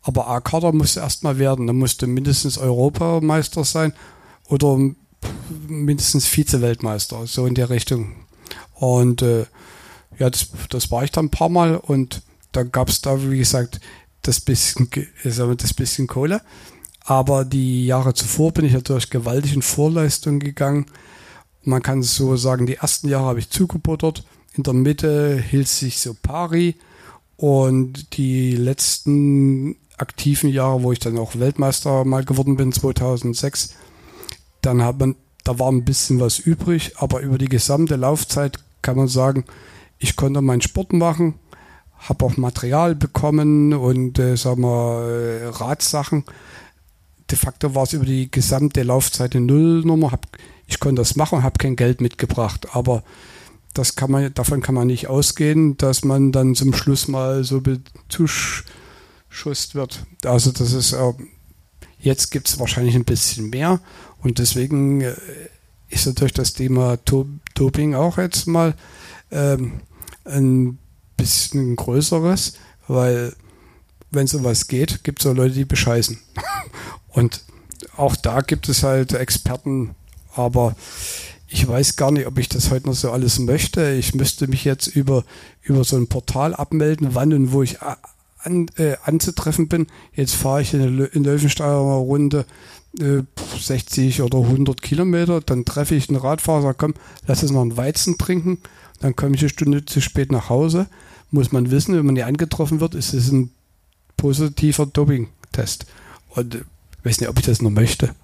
Aber 0.01 0.27
A-Kader 0.27 0.73
musste 0.73 0.99
erstmal 0.99 1.39
werden. 1.39 1.67
Da 1.67 1.73
musste 1.73 2.07
mindestens 2.07 2.57
Europameister 2.57 3.63
sein 3.63 3.93
oder 4.47 4.77
mindestens 5.67 6.27
Vize-Weltmeister, 6.27 7.25
so 7.25 7.45
in 7.45 7.55
der 7.55 7.69
Richtung. 7.69 8.15
Und 8.73 9.21
äh, 9.21 9.45
ja, 10.19 10.29
das, 10.29 10.49
das 10.69 10.91
war 10.91 11.03
ich 11.03 11.11
dann 11.11 11.25
ein 11.25 11.31
paar 11.31 11.49
Mal 11.49 11.77
und 11.77 12.21
da 12.51 12.63
gab 12.63 12.89
es 12.89 13.01
da, 13.01 13.29
wie 13.29 13.37
gesagt, 13.37 13.79
das 14.21 14.41
bisschen, 14.41 14.89
das 15.23 15.73
bisschen 15.73 16.07
Kohle. 16.07 16.41
Aber 17.05 17.43
die 17.45 17.85
Jahre 17.85 18.13
zuvor 18.13 18.53
bin 18.53 18.65
ich 18.65 18.73
natürlich 18.73 19.09
gewaltig 19.09 19.53
in 19.53 19.61
Vorleistung 19.61 20.39
gegangen. 20.39 20.85
Man 21.63 21.81
kann 21.81 22.01
so 22.01 22.35
sagen, 22.37 22.65
die 22.65 22.75
ersten 22.75 23.09
Jahre 23.09 23.25
habe 23.25 23.39
ich 23.39 23.49
zugebuttert. 23.49 24.23
In 24.55 24.63
der 24.63 24.73
Mitte 24.73 25.37
hielt 25.37 25.67
sich 25.67 25.99
so 25.99 26.13
pari. 26.13 26.75
Und 27.37 28.15
die 28.17 28.55
letzten 28.55 29.75
aktiven 29.97 30.49
Jahre, 30.49 30.83
wo 30.83 30.91
ich 30.91 30.99
dann 30.99 31.17
auch 31.17 31.35
Weltmeister 31.37 32.05
mal 32.05 32.23
geworden 32.23 32.57
bin, 32.57 32.71
2006, 32.71 33.75
dann 34.61 34.83
hat 34.83 34.99
man, 34.99 35.15
da 35.43 35.59
war 35.59 35.71
ein 35.71 35.85
bisschen 35.85 36.19
was 36.19 36.39
übrig, 36.39 36.93
aber 36.97 37.21
über 37.21 37.37
die 37.37 37.49
gesamte 37.49 37.95
Laufzeit 37.95 38.59
kann 38.81 38.97
man 38.97 39.07
sagen, 39.07 39.45
ich 39.99 40.15
konnte 40.15 40.41
meinen 40.41 40.61
Sport 40.61 40.93
machen, 40.93 41.35
habe 41.97 42.25
auch 42.25 42.37
Material 42.37 42.95
bekommen 42.95 43.73
und 43.73 44.19
äh, 44.19 44.35
sagen 44.35 44.61
wir, 44.61 45.07
äh, 45.07 45.47
Ratsachen. 45.47 46.25
De 47.31 47.37
facto 47.37 47.73
war 47.73 47.83
es 47.83 47.93
über 47.93 48.05
die 48.05 48.29
gesamte 48.29 48.83
Laufzeit 48.83 49.35
eine 49.35 49.45
Nullnummer. 49.45 50.11
Hab, 50.11 50.27
ich 50.67 50.79
konnte 50.79 51.01
das 51.01 51.15
machen, 51.15 51.43
habe 51.43 51.57
kein 51.57 51.77
Geld 51.77 52.01
mitgebracht, 52.01 52.67
aber 52.73 53.03
das 53.73 53.95
kann 53.95 54.11
man, 54.11 54.33
davon 54.33 54.61
kann 54.61 54.75
man 54.75 54.87
nicht 54.87 55.07
ausgehen, 55.07 55.77
dass 55.77 56.03
man 56.03 56.31
dann 56.31 56.55
zum 56.55 56.73
Schluss 56.73 57.07
mal 57.07 57.43
so 57.43 57.61
bezuschusst 57.61 58.75
wird. 59.73 60.05
Also 60.25 60.51
das 60.51 60.73
ist, 60.73 60.93
äh, 60.93 61.13
jetzt 61.99 62.31
gibt 62.31 62.47
es 62.49 62.59
wahrscheinlich 62.59 62.95
ein 62.95 63.05
bisschen 63.05 63.49
mehr 63.49 63.79
und 64.21 64.39
deswegen 64.39 65.01
äh, 65.01 65.15
ist 65.89 66.05
natürlich 66.05 66.33
das 66.33 66.53
Thema 66.53 66.97
Doping 67.55 67.95
auch 67.95 68.17
jetzt 68.17 68.47
mal 68.47 68.75
ähm, 69.31 69.81
ein 70.25 70.77
bisschen 71.17 71.75
größeres, 71.75 72.57
weil 72.87 73.33
wenn 74.11 74.27
sowas 74.27 74.67
geht, 74.67 75.03
gibt 75.03 75.21
es 75.21 75.27
auch 75.27 75.33
Leute, 75.33 75.55
die 75.55 75.65
bescheißen. 75.65 76.19
Und 77.09 77.43
auch 77.95 78.15
da 78.15 78.41
gibt 78.41 78.69
es 78.69 78.83
halt 78.83 79.13
Experten, 79.13 79.95
aber 80.35 80.75
ich 81.53 81.67
weiß 81.67 81.97
gar 81.97 82.09
nicht, 82.09 82.25
ob 82.25 82.39
ich 82.39 82.49
das 82.49 82.71
heute 82.71 82.87
noch 82.87 82.95
so 82.95 83.11
alles 83.11 83.37
möchte. 83.37 83.91
Ich 83.91 84.15
müsste 84.15 84.47
mich 84.47 84.65
jetzt 84.65 84.87
über, 84.87 85.23
über 85.61 85.83
so 85.83 85.97
ein 85.97 86.07
Portal 86.07 86.55
abmelden, 86.55 87.09
wann 87.13 87.31
und 87.31 87.51
wo 87.51 87.61
ich 87.61 87.77
an, 88.39 88.71
äh, 88.77 88.95
anzutreffen 89.03 89.67
bin. 89.67 89.85
Jetzt 90.15 90.33
fahre 90.33 90.63
ich 90.63 90.73
in, 90.73 90.81
in 90.81 91.23
Löwensteiner 91.23 91.77
Runde 91.77 92.45
60 92.97 94.23
oder 94.23 94.39
100 94.39 94.81
Kilometer, 94.81 95.41
dann 95.41 95.63
treffe 95.63 95.93
ich 95.95 96.09
einen 96.09 96.17
Radfahrer, 96.17 96.61
sage, 96.63 96.77
komm, 96.79 96.93
lass 97.27 97.43
uns 97.43 97.51
noch 97.51 97.61
einen 97.61 97.77
Weizen 97.77 98.17
trinken, 98.17 98.59
dann 98.99 99.15
komme 99.15 99.35
ich 99.35 99.41
eine 99.41 99.49
Stunde 99.49 99.85
zu 99.85 100.01
spät 100.01 100.31
nach 100.31 100.49
Hause. 100.49 100.87
Muss 101.29 101.51
man 101.51 101.69
wissen, 101.69 101.95
wenn 101.95 102.05
man 102.05 102.15
hier 102.15 102.27
angetroffen 102.27 102.79
wird, 102.79 102.95
ist 102.95 103.13
es 103.13 103.31
ein 103.31 103.51
positiver 104.17 104.87
Doping-Test. 104.87 105.85
Und 106.29 106.55
ich 106.55 106.65
weiß 107.03 107.19
nicht, 107.19 107.29
ob 107.29 107.37
ich 107.37 107.45
das 107.45 107.61
noch 107.61 107.71
möchte. 107.71 108.15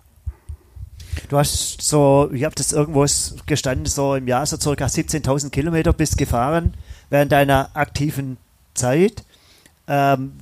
Du 1.28 1.38
hast 1.38 1.82
so, 1.82 2.30
ich 2.34 2.44
habe 2.44 2.56
das 2.56 2.72
irgendwo 2.72 3.06
gestanden, 3.46 3.86
so 3.86 4.16
im 4.16 4.28
Jahr 4.28 4.46
so 4.46 4.58
circa 4.58 4.86
17.000 4.86 5.50
Kilometer 5.50 5.94
bist 5.94 6.18
gefahren 6.18 6.74
während 7.10 7.32
deiner 7.32 7.70
aktiven 7.74 8.38
Zeit. 8.74 9.24
Ähm, 9.88 10.34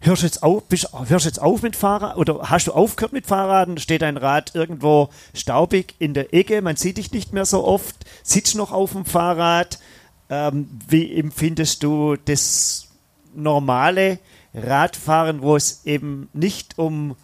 hörst 0.00 0.22
jetzt 0.22 0.42
auf, 0.42 0.64
bist, 0.64 0.88
hörst 1.06 1.26
jetzt 1.26 1.40
auf 1.40 1.62
mit 1.62 1.76
Fahrrad 1.76 2.16
oder 2.16 2.50
hast 2.50 2.66
du 2.66 2.72
aufgehört 2.72 3.12
mit 3.12 3.26
Fahrraden? 3.26 3.78
Steht 3.78 4.02
dein 4.02 4.16
Rad 4.16 4.54
irgendwo 4.54 5.08
staubig 5.34 5.94
in 5.98 6.14
der 6.14 6.32
Ecke? 6.32 6.62
Man 6.62 6.76
sieht 6.76 6.98
dich 6.98 7.12
nicht 7.12 7.32
mehr 7.32 7.44
so 7.44 7.64
oft. 7.64 7.96
Sitzt 8.22 8.54
noch 8.54 8.72
auf 8.72 8.92
dem 8.92 9.04
Fahrrad? 9.04 9.78
Ähm, 10.28 10.68
wie 10.88 11.18
empfindest 11.18 11.82
du 11.82 12.16
das 12.16 12.88
normale 13.34 14.18
Radfahren, 14.54 15.42
wo 15.42 15.56
es 15.56 15.82
eben 15.84 16.28
nicht 16.32 16.78
um 16.78 17.16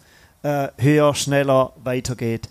äh, 0.43 0.67
höher, 0.77 1.15
schneller 1.15 1.73
weitergeht? 1.83 2.49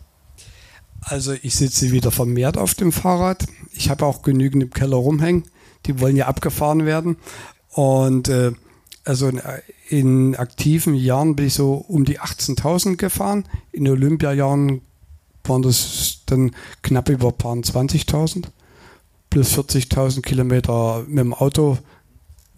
Also 1.01 1.32
ich 1.32 1.55
sitze 1.55 1.90
wieder 1.90 2.11
vermehrt 2.11 2.57
auf 2.59 2.74
dem 2.74 2.93
Fahrrad. 2.93 3.47
Ich 3.72 3.90
habe 3.90 4.07
auch 4.07 4.22
genügend 4.22 4.62
im 4.62 4.70
Keller 4.70 4.97
rumhängen. 4.97 5.45
Die 5.86 6.01
wollen 6.01 6.16
ja 6.16 6.26
abgefahren 6.26 6.86
werden. 6.86 7.16
Und 7.70 8.28
äh, 8.28 8.53
also 9.05 9.28
in, 9.28 9.40
in, 9.88 10.36
aktiven 10.36 10.95
Jahren 10.95 11.34
bin 11.34 11.47
ich 11.47 11.55
so 11.55 11.74
um 11.74 12.05
die 12.05 12.20
18.000 12.20 12.97
gefahren. 12.97 13.45
In 13.72 13.88
Olympiajahren 13.88 14.82
waren 15.45 15.62
das 15.62 16.20
dann 16.26 16.53
knapp 16.82 17.09
über 17.09 17.30
20.000 17.30 18.45
plus 19.28 19.59
40.000 19.59 20.22
Kilometer 20.22 21.05
mit 21.09 21.18
dem 21.18 21.34
Auto 21.34 21.78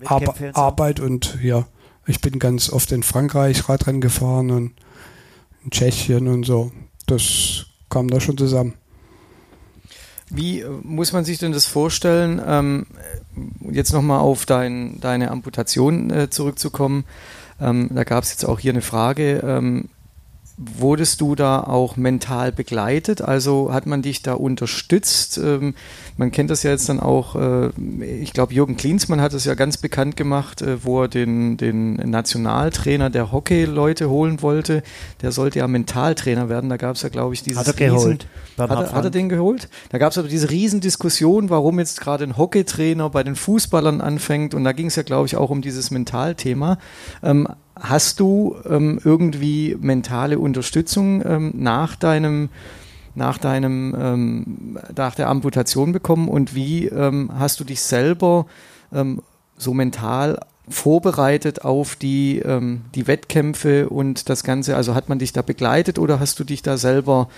Ar 0.05 0.35
Arbeit 0.53 1.01
und 1.01 1.39
ja, 1.43 1.67
ich 2.05 2.21
bin 2.21 2.39
ganz 2.39 2.69
oft 2.69 2.93
in 2.93 3.03
Frankreich 3.03 3.69
Radrennen 3.69 4.01
gefahren 4.01 4.51
und 4.51 4.73
in 5.65 5.71
Tschechien 5.71 6.29
und 6.29 6.45
so. 6.45 6.71
Das 7.07 7.67
kam 7.89 8.09
da 8.09 8.21
schon 8.21 8.39
zusammen. 8.39 8.75
Wie 10.31 10.61
äh, 10.61 10.69
muss 10.83 11.13
man 11.13 11.25
sich 11.25 11.39
denn 11.39 11.53
das 11.53 11.67
vorstellen? 11.67 12.41
Ähm, 12.45 12.87
jetzt 13.71 13.93
nochmal 13.93 14.21
auf 14.21 14.47
dein, 14.47 15.01
deine 15.01 15.31
Amputation 15.31 16.11
äh, 16.11 16.31
zurückzukommen. 16.31 17.05
Ähm, 17.61 17.91
da 17.93 18.05
gab 18.05 18.25
es 18.25 18.31
jetzt 18.31 18.45
auch 18.45 18.59
hier 18.59 18.73
eine 18.73 18.83
Frage. 18.83 19.43
Ähm, 19.45 19.89
wurdest 20.57 21.21
du 21.21 21.35
da 21.35 21.61
auch 21.61 21.97
mental 21.97 22.53
begleitet? 22.53 23.21
Also 23.21 23.73
hat 23.73 23.87
man 23.87 24.03
dich 24.03 24.23
da 24.23 24.35
unterstützt? 24.35 25.39
Ähm, 25.39 25.75
man 26.17 26.31
kennt 26.31 26.51
das 26.51 26.63
ja 26.63 26.71
jetzt 26.71 26.89
dann 26.89 27.01
auch, 27.01 27.35
äh, 27.35 27.71
ich 28.21 28.33
glaube, 28.33 28.55
Jürgen 28.55 28.77
Klinsmann 28.77 29.21
hat 29.21 29.33
es 29.33 29.45
ja 29.45 29.55
ganz 29.55 29.79
bekannt 29.79 30.17
gemacht, 30.17 30.63
äh, 30.63 30.85
wo 30.85 31.03
er 31.03 31.09
den, 31.09 31.57
den 31.57 31.95
Nationaltrainer 31.95 33.11
der 33.11 33.33
Hockey-Leute 33.33 34.09
holen 34.09 34.43
wollte. 34.43 34.85
Der 35.23 35.33
sollte 35.33 35.59
ja 35.59 35.67
Mentaltrainer 35.67 36.49
werden. 36.49 36.71
Da 36.71 36.77
gab 36.77 36.95
es 36.95 37.03
ja, 37.03 37.09
glaube 37.09 37.35
ich, 37.35 37.43
dieses. 37.43 37.59
Hat 37.59 37.67
er 37.67 37.89
geholt. 37.89 38.27
Riesen, 38.57 38.71
hat, 38.71 38.71
er, 38.71 38.93
hat 38.93 39.05
er 39.05 39.11
den 39.11 39.29
geholt? 39.29 39.69
Da 39.91 39.99
gab 39.99 40.13
es 40.13 40.19
aber 40.19 40.29
diese 40.29 40.51
Riesendiskussion, 40.51 41.51
warum 41.51 41.81
jetzt 41.81 42.01
gerade 42.01 42.23
ein 42.23 42.37
Hockeytrainer 42.37 43.11
bei 43.11 43.25
den 43.25 43.35
Fußballern 43.35 44.01
anfängt. 44.01 44.55
Und 44.55 44.63
da 44.63 44.71
ging 44.71 44.87
es 44.87 44.95
ja, 44.95 45.03
glaube 45.03 45.27
ich, 45.27 45.37
auch 45.37 45.51
um 45.51 45.63
dieses 45.63 45.91
Mentalthema. 45.91 46.79
Ähm, 47.25 47.49
hast 47.89 48.21
du 48.21 48.57
ähm, 48.69 49.01
irgendwie 49.05 49.77
mentale 49.81 50.39
Unterstützung 50.39 51.23
ähm, 51.25 51.53
nach 51.57 51.97
deinem 51.97 52.49
nach 53.17 53.39
deinem 53.39 53.95
ähm, 53.97 54.79
nach 54.97 55.15
der 55.15 55.29
Amputation 55.29 55.93
bekommen 55.93 56.29
und 56.29 56.55
wie 56.55 56.87
ähm, 56.87 57.31
hast 57.39 57.61
du 57.61 57.65
dich 57.65 57.81
selber 57.81 58.47
ähm, 58.93 59.23
so 59.57 59.73
mental 59.73 60.41
vorbereitet 60.69 61.65
auf 61.65 61.97
die, 61.97 62.39
ähm, 62.39 62.83
die 62.95 63.07
Wettkämpfe 63.07 63.89
und 63.89 64.29
das 64.29 64.45
Ganze? 64.45 64.77
Also 64.77 64.95
hat 64.95 65.09
man 65.09 65.19
dich 65.19 65.33
da 65.33 65.43
begleitet 65.43 65.99
oder 65.99 66.21
hast 66.21 66.39
du 66.39 66.45
dich 66.45 66.63
da 66.63 66.77
selber, 66.77 67.29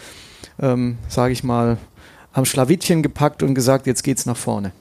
ähm, 0.60 0.98
sage 1.08 1.32
ich 1.32 1.42
mal, 1.42 1.78
am 2.32 2.44
Schlawittchen 2.44 3.02
gepackt 3.02 3.42
und 3.42 3.54
gesagt, 3.54 3.86
jetzt 3.86 4.04
geht's 4.04 4.26
nach 4.26 4.36
vorne? 4.36 4.72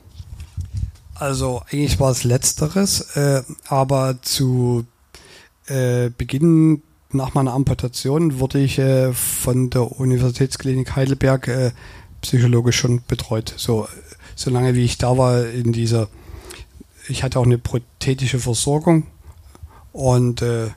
Also 1.16 1.62
eigentlich 1.72 2.00
war 2.00 2.12
es 2.12 2.24
letzteres, 2.24 3.16
äh, 3.16 3.42
aber 3.68 4.22
zu 4.22 4.86
äh, 5.68 6.10
Beginn 6.10 6.84
nach 7.12 7.34
meiner 7.34 7.54
Amputation 7.54 8.40
wurde 8.40 8.60
ich 8.60 8.78
äh, 8.80 9.14
von 9.14 9.70
der 9.70 10.00
Universitätsklinik 10.00 10.96
Heidelberg 10.96 11.48
äh, 11.48 11.72
psychologisch 12.22 12.78
schon 12.78 13.04
betreut. 13.08 13.54
So, 13.58 13.88
solange 14.36 14.76
wie 14.76 14.84
ich 14.84 14.98
da 14.98 15.18
war 15.18 15.46
in 15.48 15.72
dieser 15.72 16.10
ich 17.08 17.24
hatte 17.24 17.40
auch 17.40 17.46
eine 17.46 17.58
prothetische 17.58 18.40
Versorgung 18.40 19.08
und 19.92 20.42
äh, 20.42 20.68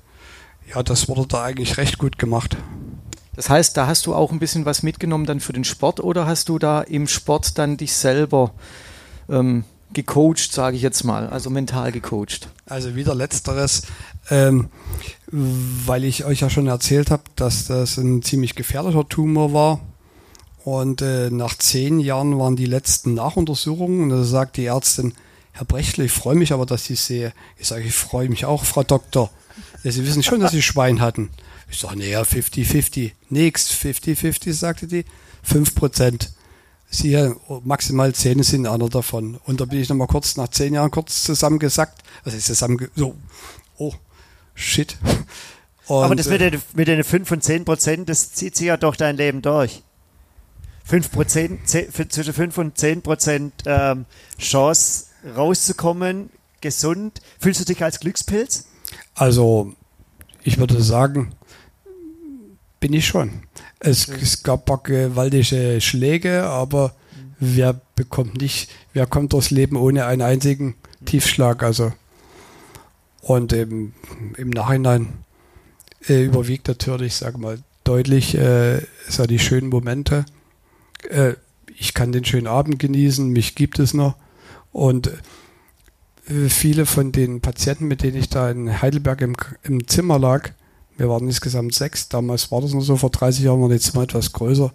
ja, 0.74 0.82
das 0.82 1.08
wurde 1.08 1.26
da 1.26 1.44
eigentlich 1.44 1.78
recht 1.78 1.98
gut 1.98 2.18
gemacht. 2.18 2.56
Das 3.34 3.48
heißt, 3.48 3.76
da 3.76 3.86
hast 3.86 4.06
du 4.06 4.14
auch 4.14 4.32
ein 4.32 4.38
bisschen 4.38 4.64
was 4.64 4.82
mitgenommen 4.82 5.24
dann 5.24 5.40
für 5.40 5.52
den 5.52 5.64
Sport 5.64 6.00
oder 6.00 6.26
hast 6.26 6.48
du 6.48 6.58
da 6.58 6.82
im 6.82 7.06
Sport 7.06 7.56
dann 7.56 7.76
dich 7.76 7.94
selber 7.94 8.52
ähm, 9.28 9.64
gecoacht, 9.98 10.52
sage 10.52 10.76
ich 10.76 10.82
jetzt 10.82 11.02
mal, 11.02 11.28
also 11.28 11.50
mental 11.50 11.90
gecoacht? 11.90 12.48
Also 12.66 12.94
wieder 12.94 13.14
letzteres, 13.16 13.82
ähm, 14.30 14.68
weil 15.26 16.04
ich 16.04 16.24
euch 16.24 16.40
ja 16.40 16.50
schon 16.50 16.68
erzählt 16.68 17.10
habe, 17.10 17.24
dass 17.34 17.66
das 17.66 17.96
ein 17.96 18.22
ziemlich 18.22 18.54
gefährlicher 18.54 19.08
Tumor 19.08 19.52
war. 19.52 19.80
Und 20.64 21.02
äh, 21.02 21.30
nach 21.30 21.56
zehn 21.56 21.98
Jahren 21.98 22.38
waren 22.38 22.54
die 22.54 22.66
letzten 22.66 23.14
Nachuntersuchungen 23.14 24.02
und 24.02 24.10
da 24.10 24.22
sagt 24.22 24.56
die 24.56 24.66
Ärztin, 24.66 25.14
Herr 25.52 25.64
Brechtle, 25.64 26.04
ich 26.04 26.12
freue 26.12 26.36
mich 26.36 26.52
aber, 26.52 26.66
dass 26.66 26.88
ich 26.90 27.00
sehe. 27.00 27.32
Ich 27.56 27.66
sage, 27.66 27.84
ich 27.84 27.94
freue 27.94 28.28
mich 28.28 28.44
auch, 28.44 28.64
Frau 28.64 28.84
Doktor. 28.84 29.30
Ja, 29.82 29.90
Sie 29.90 30.06
wissen 30.06 30.22
schon, 30.22 30.40
dass 30.40 30.52
Sie 30.52 30.62
Schwein 30.70 31.00
hatten. 31.00 31.30
Ich 31.70 31.80
sage, 31.80 31.98
naja, 31.98 32.22
50-50. 32.22 33.12
Nächst 33.30 33.72
50-50, 33.72 34.52
sagte 34.52 34.86
die. 34.86 35.04
5 35.42 35.74
Prozent. 35.74 36.32
Sie 36.90 37.32
maximal 37.64 38.14
10 38.14 38.42
sind 38.42 38.66
einer 38.66 38.88
davon. 38.88 39.38
Und 39.44 39.60
da 39.60 39.66
bin 39.66 39.80
ich 39.80 39.88
nochmal 39.88 40.06
kurz 40.06 40.36
nach 40.36 40.48
10 40.48 40.74
Jahren 40.74 40.90
kurz 40.90 41.22
zusammengesackt. 41.22 42.02
Ist 42.24 42.46
zusammen, 42.46 42.88
so, 42.96 43.14
oh, 43.76 43.92
shit. 44.54 44.96
Und, 45.86 46.04
aber 46.04 46.16
das 46.16 46.28
mit 46.28 46.40
den, 46.40 46.62
mit 46.74 46.88
den 46.88 47.04
5 47.04 47.30
und 47.30 47.44
10 47.44 47.64
Prozent, 47.64 48.08
das 48.08 48.32
zieht 48.32 48.56
sich 48.56 48.68
ja 48.68 48.76
doch 48.76 48.96
dein 48.96 49.16
Leben 49.16 49.42
durch. 49.42 49.82
5 50.84 51.10
Prozent, 51.10 51.68
zwischen 51.68 52.32
5 52.32 52.56
und 52.56 52.78
10 52.78 53.02
Prozent 53.02 53.52
ähm, 53.66 54.06
Chance 54.38 55.04
rauszukommen, 55.36 56.30
gesund. 56.62 57.20
Fühlst 57.38 57.60
du 57.60 57.64
dich 57.66 57.84
als 57.84 58.00
Glückspilz? 58.00 58.66
Also, 59.14 59.74
ich 60.42 60.58
würde 60.58 60.80
sagen, 60.82 61.34
bin 62.80 62.94
ich 62.94 63.06
schon. 63.06 63.42
Es, 63.80 64.08
es 64.08 64.42
gab 64.42 64.62
ein 64.62 64.64
paar 64.64 64.82
gewaltige 64.82 65.80
Schläge, 65.80 66.44
aber 66.44 66.94
wer 67.38 67.80
bekommt 67.94 68.40
nicht, 68.40 68.70
wer 68.92 69.06
kommt 69.06 69.32
durchs 69.32 69.50
Leben 69.50 69.76
ohne 69.76 70.06
einen 70.06 70.22
einzigen 70.22 70.74
Tiefschlag? 71.04 71.62
Also, 71.62 71.92
und 73.22 73.52
im, 73.52 73.92
im 74.36 74.50
Nachhinein 74.50 75.08
äh, 76.08 76.24
überwiegt 76.24 76.68
natürlich, 76.68 77.14
sag 77.14 77.38
mal, 77.38 77.58
deutlich 77.84 78.36
äh, 78.36 78.82
so 79.08 79.26
die 79.26 79.38
schönen 79.38 79.68
Momente. 79.68 80.26
Äh, 81.08 81.34
ich 81.76 81.94
kann 81.94 82.12
den 82.12 82.24
schönen 82.24 82.46
Abend 82.46 82.78
genießen, 82.78 83.28
mich 83.28 83.54
gibt 83.54 83.78
es 83.78 83.94
noch. 83.94 84.16
Und 84.72 85.10
äh, 86.28 86.48
viele 86.48 86.86
von 86.86 87.12
den 87.12 87.40
Patienten, 87.40 87.86
mit 87.86 88.02
denen 88.02 88.16
ich 88.16 88.28
da 88.28 88.50
in 88.50 88.82
Heidelberg 88.82 89.20
im, 89.20 89.36
im 89.62 89.86
Zimmer 89.86 90.18
lag, 90.18 90.50
wir 90.98 91.08
waren 91.08 91.26
insgesamt 91.26 91.74
sechs, 91.74 92.08
damals 92.08 92.50
war 92.50 92.60
das 92.60 92.72
nur 92.72 92.82
so, 92.82 92.96
vor 92.96 93.10
30 93.10 93.44
Jahren 93.44 93.60
waren 93.62 93.70
die 93.70 93.78
Zimmer 93.78 94.02
etwas 94.02 94.32
größer. 94.32 94.72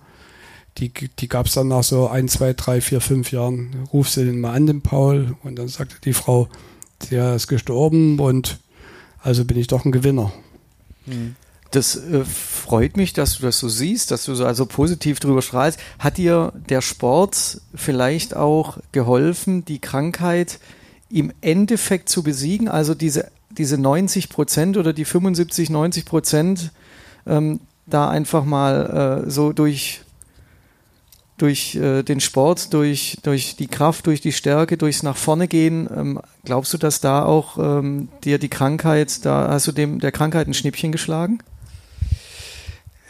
Die, 0.79 0.91
die 0.91 1.27
gab 1.27 1.45
es 1.45 1.53
dann 1.53 1.67
nach 1.67 1.83
so 1.83 2.07
ein, 2.07 2.27
zwei, 2.27 2.53
drei, 2.53 2.81
vier, 2.81 2.99
fünf 2.99 3.31
Jahren. 3.31 3.87
Ruf 3.93 4.09
sie 4.09 4.25
den 4.25 4.41
mal 4.41 4.53
an, 4.53 4.65
den 4.65 4.81
Paul. 4.81 5.35
Und 5.43 5.57
dann 5.57 5.67
sagte 5.67 5.97
die 6.03 6.13
Frau, 6.13 6.47
der 7.11 7.35
ist 7.35 7.47
gestorben 7.47 8.19
und 8.19 8.57
also 9.21 9.45
bin 9.45 9.57
ich 9.57 9.67
doch 9.67 9.85
ein 9.85 9.91
Gewinner. 9.91 10.33
Mhm. 11.05 11.35
Das 11.71 11.95
äh, 11.95 12.23
freut 12.23 12.97
mich, 12.97 13.13
dass 13.13 13.37
du 13.37 13.43
das 13.43 13.59
so 13.59 13.67
siehst, 13.67 14.11
dass 14.11 14.25
du 14.25 14.35
so 14.35 14.45
also 14.45 14.65
positiv 14.65 15.19
drüber 15.19 15.41
strahlst. 15.41 15.79
Hat 15.99 16.17
dir 16.17 16.53
der 16.69 16.81
Sport 16.81 17.61
vielleicht 17.75 18.35
auch 18.35 18.77
geholfen, 18.91 19.65
die 19.65 19.79
Krankheit 19.79 20.59
im 21.09 21.33
Endeffekt 21.41 22.09
zu 22.09 22.23
besiegen? 22.23 22.67
Also 22.67 22.93
diese, 22.93 23.31
diese 23.57 23.77
90 23.77 24.29
Prozent 24.29 24.77
oder 24.77 24.93
die 24.93 25.05
75, 25.05 25.69
90 25.69 26.05
Prozent 26.05 26.71
ähm, 27.25 27.59
da 27.85 28.09
einfach 28.09 28.45
mal 28.45 29.23
äh, 29.25 29.29
so 29.29 29.53
durch 29.53 30.01
durch 31.37 31.75
äh, 31.75 32.03
den 32.03 32.19
Sport, 32.19 32.73
durch, 32.73 33.17
durch 33.23 33.55
die 33.55 33.67
Kraft, 33.67 34.05
durch 34.07 34.21
die 34.21 34.31
Stärke, 34.31 34.77
durchs 34.77 35.03
nach 35.03 35.17
vorne 35.17 35.47
gehen. 35.47 35.89
Ähm, 35.93 36.21
glaubst 36.45 36.73
du, 36.73 36.77
dass 36.77 37.01
da 37.01 37.25
auch 37.25 37.57
ähm, 37.57 38.09
dir 38.23 38.37
die 38.37 38.49
Krankheit, 38.49 39.25
da 39.25 39.49
hast 39.49 39.67
du 39.67 39.71
dem 39.71 39.99
der 39.99 40.11
Krankheit 40.11 40.47
ein 40.47 40.53
Schnippchen 40.53 40.91
geschlagen? 40.91 41.39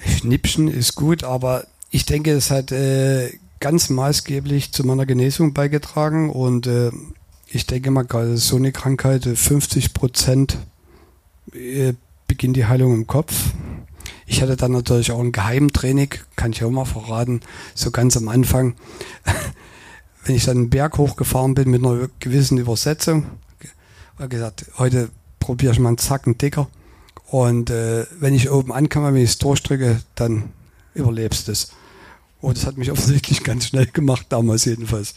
Schnippchen 0.05 0.67
ist 0.67 0.95
gut, 0.95 1.23
aber 1.23 1.65
ich 1.91 2.05
denke, 2.05 2.31
es 2.31 2.49
hat 2.49 2.71
äh, 2.71 3.37
ganz 3.59 3.89
maßgeblich 3.89 4.71
zu 4.71 4.85
meiner 4.85 5.05
Genesung 5.05 5.53
beigetragen 5.53 6.29
und 6.29 6.65
äh, 6.65 6.91
ich 7.53 7.67
denke 7.67 7.91
mal 7.91 8.03
gerade 8.03 8.35
so 8.37 8.55
eine 8.55 8.71
Krankheit, 8.71 9.25
50 9.25 9.85
äh, 9.85 9.89
Prozent 9.89 10.57
äh, 11.53 11.93
beginnt 12.27 12.57
die 12.57 12.65
Heilung 12.65 12.95
im 12.95 13.05
Kopf. 13.05 13.51
Ich 14.25 14.41
hatte 14.41 14.57
dann 14.57 14.71
natürlich 14.71 15.11
auch 15.11 15.19
ein 15.19 15.31
Geheimtraining, 15.31 16.09
kann 16.35 16.51
ich 16.51 16.63
auch 16.63 16.71
mal 16.71 16.85
verraten, 16.85 17.41
so 17.75 17.91
ganz 17.91 18.17
am 18.17 18.27
Anfang. 18.27 18.73
Wenn 20.25 20.35
ich 20.35 20.45
dann 20.45 20.57
einen 20.57 20.69
Berg 20.71 20.97
hochgefahren 20.97 21.53
bin 21.53 21.69
mit 21.69 21.85
einer 21.85 22.09
gewissen 22.19 22.57
Übersetzung, 22.57 23.27
habe 24.17 24.29
gesagt, 24.29 24.65
heute 24.77 25.09
probiere 25.39 25.73
ich 25.73 25.79
mal 25.79 25.89
einen 25.89 25.97
Zacken 25.97 26.37
dicker. 26.37 26.69
Und 27.27 27.69
äh, 27.69 28.05
wenn 28.19 28.33
ich 28.33 28.49
oben 28.49 28.71
ankomme, 28.71 29.13
wenn 29.13 29.23
ich 29.23 29.31
es 29.31 29.37
durchdrücke, 29.39 30.01
dann 30.15 30.51
überlebst 30.93 31.49
es. 31.49 31.71
Und 32.39 32.57
das 32.57 32.65
hat 32.65 32.77
mich 32.77 32.91
offensichtlich 32.91 33.43
ganz 33.43 33.67
schnell 33.67 33.87
gemacht, 33.87 34.27
damals 34.29 34.65
jedenfalls. 34.65 35.13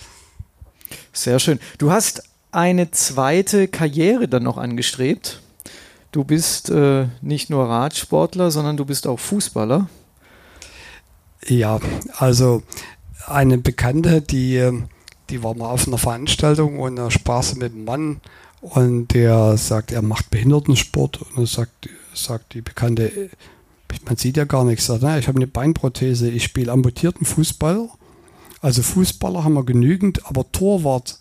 Sehr 1.16 1.38
schön. 1.38 1.58
Du 1.78 1.90
hast 1.90 2.24
eine 2.52 2.90
zweite 2.90 3.68
Karriere 3.68 4.28
dann 4.28 4.42
noch 4.42 4.58
angestrebt. 4.58 5.40
Du 6.12 6.24
bist 6.24 6.68
äh, 6.68 7.06
nicht 7.22 7.48
nur 7.48 7.64
Radsportler, 7.66 8.50
sondern 8.50 8.76
du 8.76 8.84
bist 8.84 9.06
auch 9.06 9.18
Fußballer. 9.18 9.88
Ja, 11.46 11.80
also 12.18 12.62
eine 13.26 13.56
Bekannte, 13.56 14.20
die, 14.20 14.70
die 15.30 15.42
war 15.42 15.54
mal 15.54 15.70
auf 15.70 15.86
einer 15.86 15.98
Veranstaltung 15.98 16.78
und 16.80 16.96
da 16.96 17.10
sprach 17.10 17.42
sie 17.42 17.56
mit 17.56 17.72
einem 17.72 17.84
Mann 17.84 18.20
und 18.60 19.14
der 19.14 19.56
sagt, 19.56 19.92
er 19.92 20.02
macht 20.02 20.30
Behindertensport 20.30 21.22
und 21.22 21.38
er 21.38 21.46
sagt, 21.46 21.88
sagt 22.12 22.52
die 22.52 22.60
Bekannte, 22.60 23.30
man 24.04 24.16
sieht 24.16 24.36
ja 24.36 24.44
gar 24.44 24.64
nichts. 24.64 24.86
Sagt, 24.86 25.02
ich 25.02 25.28
habe 25.28 25.38
eine 25.38 25.46
Beinprothese, 25.46 26.28
ich 26.28 26.44
spiele 26.44 26.72
amputierten 26.72 27.24
Fußball. 27.24 27.88
Also 28.60 28.82
Fußballer 28.82 29.44
haben 29.44 29.54
wir 29.54 29.64
genügend, 29.64 30.26
aber 30.26 30.50
Torwart, 30.50 31.18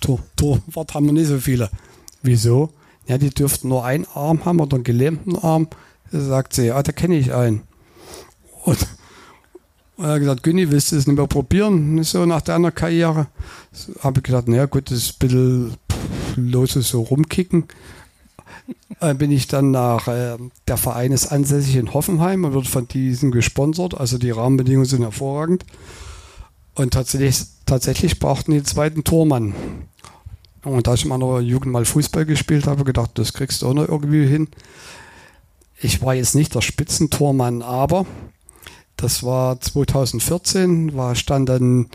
Tor, 0.00 0.20
Torwart 0.36 0.94
haben 0.94 1.06
wir 1.06 1.12
nicht 1.12 1.28
so 1.28 1.38
viele. 1.38 1.70
Wieso? 2.22 2.70
Ja, 3.06 3.18
die 3.18 3.30
dürften 3.30 3.68
nur 3.68 3.84
einen 3.84 4.06
Arm 4.14 4.44
haben 4.44 4.60
oder 4.60 4.76
einen 4.76 4.84
gelähmten 4.84 5.36
Arm. 5.36 5.68
Da 6.10 6.20
sagt 6.20 6.54
sie, 6.54 6.66
ja, 6.66 6.82
da 6.82 6.92
kenne 6.92 7.16
ich 7.16 7.32
einen. 7.32 7.62
Und, 8.64 8.86
er 9.98 10.12
hat 10.12 10.20
gesagt, 10.20 10.42
Günni, 10.42 10.70
willst 10.70 10.92
du 10.92 10.96
es 10.96 11.06
nicht 11.06 11.16
mehr 11.16 11.26
probieren? 11.26 12.02
So 12.02 12.26
nach 12.26 12.40
deiner 12.40 12.70
Karriere. 12.70 13.26
So, 13.72 13.92
habe 14.00 14.20
ich 14.20 14.24
gedacht, 14.24 14.48
naja, 14.48 14.66
gut, 14.66 14.90
das 14.90 14.98
ist 14.98 15.14
ein 15.14 15.18
bisschen 15.18 15.74
loses 16.36 16.88
so 16.88 17.02
rumkicken 17.02 17.68
äh, 19.00 19.14
bin 19.14 19.30
ich 19.30 19.48
dann 19.48 19.70
nach, 19.70 20.08
äh, 20.08 20.36
der 20.68 20.76
Verein 20.76 21.12
ist 21.12 21.26
ansässig 21.26 21.76
in 21.76 21.92
Hoffenheim 21.92 22.44
und 22.44 22.54
wird 22.54 22.68
von 22.68 22.88
diesem 22.88 23.30
gesponsert. 23.30 23.98
Also 23.98 24.18
die 24.18 24.30
Rahmenbedingungen 24.30 24.86
sind 24.86 25.02
hervorragend. 25.02 25.64
Und 26.74 26.94
tatsächlich, 26.94 27.42
tatsächlich 27.66 28.18
brauchten 28.18 28.52
die 28.52 28.58
einen 28.58 28.66
zweiten 28.66 29.04
Tormann. 29.04 29.54
Und 30.64 30.86
da 30.86 30.94
ich 30.94 31.02
in 31.02 31.08
meiner 31.08 31.40
Jugend 31.40 31.72
mal 31.72 31.84
Fußball 31.84 32.24
gespielt 32.24 32.66
habe, 32.66 32.84
gedacht, 32.84 33.10
das 33.14 33.32
kriegst 33.32 33.62
du 33.62 33.68
auch 33.68 33.74
noch 33.74 33.88
irgendwie 33.88 34.26
hin. 34.26 34.48
Ich 35.80 36.02
war 36.02 36.14
jetzt 36.14 36.34
nicht 36.34 36.54
der 36.54 36.60
Spitzentormann, 36.60 37.62
aber 37.62 38.06
das 38.96 39.24
war 39.24 39.60
2014, 39.60 40.94
war, 40.94 41.16
stand 41.16 41.48
dann 41.48 41.88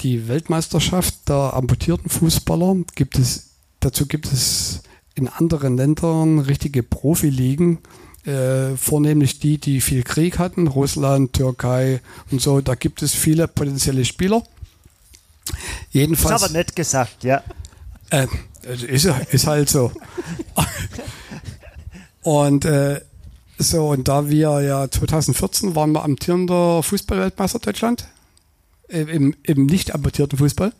die 0.00 0.28
Weltmeisterschaft 0.28 1.28
der 1.28 1.54
amputierten 1.54 2.10
Fußballer. 2.10 2.76
Gibt 2.94 3.18
es, 3.18 3.54
dazu 3.80 4.06
gibt 4.06 4.30
es 4.30 4.82
in 5.14 5.28
anderen 5.28 5.76
Ländern 5.76 6.40
richtige 6.40 6.82
Profiligen, 6.82 7.78
äh, 8.24 8.76
vornehmlich 8.76 9.40
die, 9.40 9.58
die 9.58 9.80
viel 9.80 10.02
Krieg 10.02 10.38
hatten, 10.38 10.66
Russland, 10.68 11.32
Türkei 11.32 12.00
und 12.30 12.40
so. 12.40 12.60
Da 12.60 12.74
gibt 12.74 13.02
es 13.02 13.14
viele 13.14 13.48
potenzielle 13.48 14.04
Spieler. 14.04 14.42
Jedenfalls. 15.90 16.36
Ist 16.40 16.44
aber 16.44 16.52
nett 16.52 16.76
gesagt, 16.76 17.24
ja. 17.24 17.42
Äh, 18.10 18.26
ist, 18.86 19.06
ist 19.30 19.46
halt 19.46 19.68
so. 19.68 19.90
und 22.22 22.64
äh, 22.64 23.00
so, 23.58 23.88
und 23.90 24.08
da 24.08 24.28
wir 24.28 24.60
ja 24.62 24.90
2014 24.90 25.74
waren 25.76 25.92
wir 25.92 26.02
amtierender 26.04 26.82
Fußballweltmeister 26.82 27.58
Deutschland. 27.58 28.06
Im, 28.88 29.34
im 29.42 29.66
nicht 29.66 29.94
amputierten 29.94 30.38
Fußball. 30.38 30.72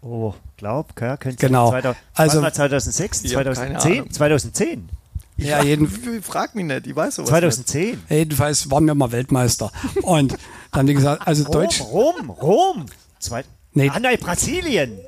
Oh, 0.00 0.34
glaub, 0.56 0.98
ja, 1.00 1.16
könnte 1.16 1.46
Genau. 1.46 1.70
sein. 1.70 1.82
2000, 1.82 1.96
Also- 2.14 2.40
also 2.40 2.54
2006, 2.56 3.24
Ich 3.24 3.36
hab 3.36 3.44
keine 3.44 4.08
2010, 4.10 4.88
2010, 5.36 5.46
Ja, 5.48 5.62
jeden, 5.62 6.22
Frag 6.22 6.54
mich 6.54 6.64
nicht, 6.64 6.86
ich 6.86 6.94
weiß 6.96 7.16
sowas 7.16 7.28
2010. 7.30 8.02
jedenfalls 8.08 8.70
waren 8.70 8.86
wir 8.86 8.94
mal 8.94 9.10
Weltmeister. 9.12 9.70
Und 10.02 10.32
dann 10.32 10.38
haben 10.80 10.86
die 10.86 10.94
gesagt, 10.94 11.26
also 11.26 11.44
Rom, 11.44 11.52
Deutsch. 11.52 11.80
Rom, 11.80 12.30
Rom. 12.30 12.86
Zwei, 13.18 13.44
Nee. 13.76 13.90
Ah 13.92 13.98
nein, 13.98 14.18
Brasilien. 14.20 14.98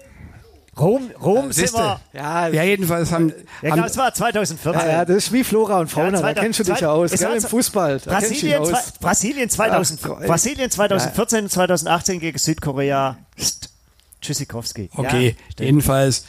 Rom, 0.78 1.10
Rom 1.22 1.52
sind 1.52 1.72
wir. 1.72 2.00
Ja, 2.12 2.48
Ja, 2.48 2.62
jedenfalls 2.64 3.10
haben, 3.12 3.28
Ja, 3.62 3.70
haben 3.70 3.76
genau, 3.76 3.86
es 3.86 3.96
war 3.96 4.12
2014. 4.12 4.80
ja, 4.82 4.86
ja, 4.92 5.04
das 5.06 5.16
ist 5.16 5.32
wie 5.32 5.42
Flora 5.44 5.78
und 5.80 5.88
Fauna, 5.88 6.06
Ja, 6.06 6.10
da 6.12 6.18
zweiter- 6.18 6.40
kennst 6.42 6.58
du 6.58 6.64
dich 6.64 6.74
zweit- 6.74 6.82
aus, 6.88 7.10
gell, 7.12 7.32
im 7.36 7.42
Fußball. 7.42 8.00
Da 8.04 8.10
Brasilien, 8.18 8.58
aus. 8.60 8.68
zwei, 8.68 8.80
Brasilien, 9.00 9.48
2000, 9.48 10.00
Ach. 10.04 10.26
Brasilien 10.26 10.70
2014 10.70 11.44
und 11.44 11.50
2018 11.50 12.20
gegen 12.20 12.36
Südkorea. 12.36 13.16
Psst. 13.36 13.70
Tschüssikowski. 14.20 14.90
Okay, 14.94 15.36
Ja, 15.58 15.64
jedenfalls 15.64 16.24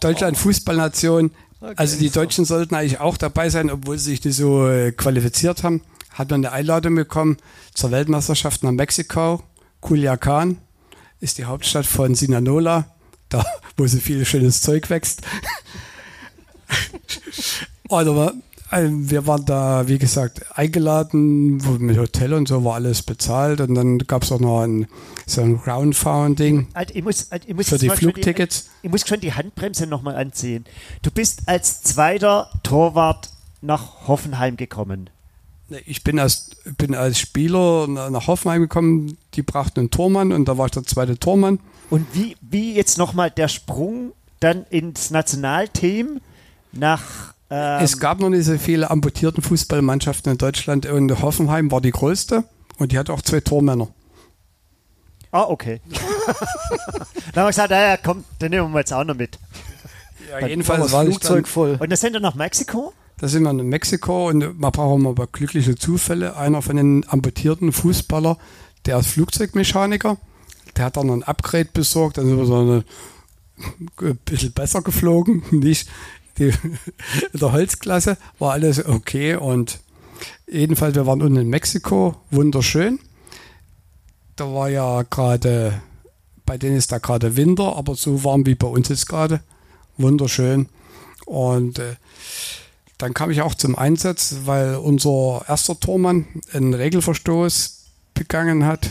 Deutschland 0.00 0.38
Fußballnation. 0.38 1.32
Also 1.60 1.98
die 1.98 2.10
Deutschen 2.10 2.44
sollten 2.44 2.74
eigentlich 2.74 3.00
auch 3.00 3.16
dabei 3.16 3.50
sein, 3.50 3.70
obwohl 3.70 3.98
sie 3.98 4.10
sich 4.10 4.24
nicht 4.24 4.36
so 4.36 4.68
äh, 4.68 4.92
qualifiziert 4.92 5.62
haben. 5.62 5.82
Hat 6.10 6.30
man 6.30 6.44
eine 6.44 6.52
Einladung 6.52 6.94
bekommen 6.94 7.36
zur 7.74 7.90
Weltmeisterschaft 7.90 8.62
nach 8.62 8.72
Mexiko. 8.72 9.42
Culiacan 9.80 10.58
ist 11.20 11.38
die 11.38 11.44
Hauptstadt 11.44 11.86
von 11.86 12.14
Sinaloa, 12.14 12.86
da 13.28 13.44
wo 13.76 13.86
so 13.86 13.98
viel 13.98 14.24
schönes 14.24 14.62
Zeug 14.62 14.90
wächst. 14.90 15.22
Oder 17.88 18.32
wir 18.72 19.26
waren 19.26 19.44
da, 19.44 19.88
wie 19.88 19.98
gesagt, 19.98 20.42
eingeladen, 20.56 21.56
mit 21.78 21.98
Hotel 21.98 22.34
und 22.34 22.46
so 22.48 22.64
war 22.64 22.74
alles 22.74 23.02
bezahlt. 23.02 23.60
Und 23.60 23.74
dann 23.74 23.98
gab 23.98 24.22
es 24.22 24.30
auch 24.32 24.38
noch 24.40 24.62
ein, 24.62 24.86
so 25.26 25.42
ein 25.42 25.60
Crowdfunding 25.60 26.68
Halt, 26.74 26.94
ich 26.94 27.02
muss, 27.02 27.28
halt, 27.30 27.44
ich 27.48 27.54
muss 27.54 27.68
für 27.68 27.78
die 27.78 27.88
mal 27.88 27.96
schon 27.96 28.10
Flugtickets. 28.12 28.70
Ich 28.82 28.90
muss 28.90 29.06
schon 29.06 29.20
die 29.20 29.32
Handbremse 29.34 29.86
nochmal 29.86 30.16
anziehen. 30.16 30.64
Du 31.02 31.10
bist 31.10 31.42
als 31.46 31.82
zweiter 31.82 32.48
Torwart 32.62 33.30
nach 33.60 34.06
Hoffenheim 34.08 34.56
gekommen. 34.56 35.10
Ich 35.86 36.02
bin 36.02 36.18
als, 36.18 36.50
bin 36.78 36.94
als 36.94 37.18
Spieler 37.18 37.86
na- 37.88 38.10
nach 38.10 38.26
Hoffenheim 38.26 38.62
gekommen, 38.62 39.16
die 39.34 39.42
brachten 39.42 39.80
einen 39.80 39.90
Tormann 39.90 40.32
und 40.32 40.46
da 40.46 40.58
war 40.58 40.66
ich 40.66 40.72
der 40.72 40.84
zweite 40.84 41.18
Tormann. 41.18 41.60
Und 41.90 42.06
wie, 42.12 42.36
wie 42.40 42.74
jetzt 42.74 42.98
nochmal 42.98 43.30
der 43.30 43.48
Sprung 43.48 44.12
dann 44.40 44.64
ins 44.70 45.10
Nationalteam 45.10 46.20
nach. 46.72 47.34
Ähm, 47.50 47.82
es 47.82 47.98
gab 47.98 48.20
noch 48.20 48.30
nicht 48.30 48.44
so 48.44 48.56
viele 48.58 48.90
amputierten 48.90 49.42
Fußballmannschaften 49.42 50.32
in 50.32 50.38
Deutschland 50.38 50.86
und 50.86 51.20
Hoffenheim 51.20 51.70
war 51.72 51.80
die 51.80 51.90
größte 51.90 52.44
und 52.78 52.92
die 52.92 52.98
hat 52.98 53.10
auch 53.10 53.22
zwei 53.22 53.40
Tormänner. 53.40 53.88
ah, 55.32 55.42
okay. 55.42 55.80
dann 55.90 57.42
haben 57.42 57.44
wir 57.44 57.46
gesagt, 57.48 57.70
naja, 57.70 57.96
komm, 58.02 58.24
den 58.40 58.50
nehmen 58.50 58.72
wir 58.72 58.78
jetzt 58.78 58.92
auch 58.92 59.04
noch 59.04 59.16
mit. 59.16 59.38
Ja, 60.30 60.40
das 60.40 60.48
jedenfalls 60.48 60.92
war 60.92 61.02
ich 61.02 61.10
Flugzeug 61.10 61.44
dann, 61.44 61.52
voll. 61.52 61.76
Und 61.80 61.90
dann 61.90 61.96
sind 61.96 62.12
wir 62.12 62.20
nach 62.20 62.36
Mexiko. 62.36 62.92
da 63.18 63.26
sind 63.26 63.42
wir 63.42 63.50
in 63.50 63.68
Mexiko 63.68 64.28
und 64.28 64.60
man 64.60 64.70
braucht 64.70 65.00
immer 65.00 65.10
aber 65.10 65.26
glückliche 65.26 65.74
Zufälle. 65.74 66.36
Einer 66.36 66.62
von 66.62 66.76
den 66.76 67.04
amputierten 67.08 67.72
Fußballer, 67.72 68.38
der 68.86 68.98
ist 68.98 69.08
Flugzeugmechaniker, 69.08 70.18
der 70.76 70.84
hat 70.84 70.96
dann 70.96 71.10
ein 71.10 71.24
Upgrade 71.24 71.68
besorgt, 71.72 72.18
dann 72.18 72.26
sind 72.26 72.38
wir 72.38 72.46
so 72.46 72.60
eine, 72.60 72.84
ein 74.02 74.18
bisschen 74.24 74.52
besser 74.52 74.82
geflogen, 74.82 75.42
nicht 75.50 75.88
die, 76.38 76.46
in 76.48 76.78
der 77.40 77.52
Holzklasse, 77.52 78.16
war 78.38 78.52
alles 78.52 78.84
okay 78.84 79.36
und 79.36 79.80
jedenfalls, 80.50 80.94
wir 80.94 81.06
waren 81.06 81.22
unten 81.22 81.36
in 81.36 81.48
Mexiko, 81.48 82.16
wunderschön. 82.30 82.98
Da 84.36 84.52
war 84.52 84.68
ja 84.68 85.02
gerade, 85.02 85.80
bei 86.46 86.58
denen 86.58 86.76
ist 86.76 86.92
da 86.92 86.98
gerade 86.98 87.36
Winter, 87.36 87.76
aber 87.76 87.94
so 87.94 88.24
warm 88.24 88.46
wie 88.46 88.54
bei 88.54 88.66
uns 88.66 88.88
jetzt 88.88 89.08
gerade, 89.08 89.40
wunderschön. 89.96 90.68
Und 91.26 91.78
äh, 91.78 91.96
dann 92.98 93.14
kam 93.14 93.30
ich 93.30 93.40
auch 93.42 93.54
zum 93.54 93.76
Einsatz, 93.76 94.36
weil 94.44 94.76
unser 94.76 95.44
erster 95.48 95.78
Tormann 95.78 96.26
einen 96.52 96.74
Regelverstoß 96.74 97.84
begangen 98.14 98.66
hat. 98.66 98.90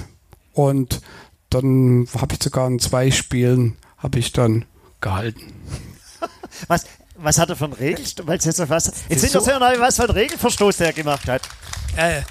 Und 0.54 1.02
dann 1.50 2.08
habe 2.18 2.34
ich 2.34 2.44
sogar 2.44 2.68
in 2.68 2.80
zwei 2.80 3.12
Spielen 3.12 3.78
habe 3.98 4.20
ich 4.20 4.32
dann 4.32 4.66
gehalten. 5.02 5.54
Was, 6.68 6.86
was 7.22 7.38
hat 7.40 7.50
er 7.50 7.56
für 7.56 7.66
einen 7.66 7.74
Regelverstoß? 7.74 8.28
Weil 8.28 8.40
jetzt 8.40 8.70
was. 8.70 8.92
Jetzt 9.10 9.22
so- 9.22 9.28
interessiert 9.28 9.60
mich, 9.60 9.80
was 9.80 9.96
für 9.96 10.04
einen 10.04 10.12
Regelverstoß 10.14 10.78
der 10.78 10.94
gemacht 10.94 11.28
hat. 11.28 11.42
Äh, 11.96 12.22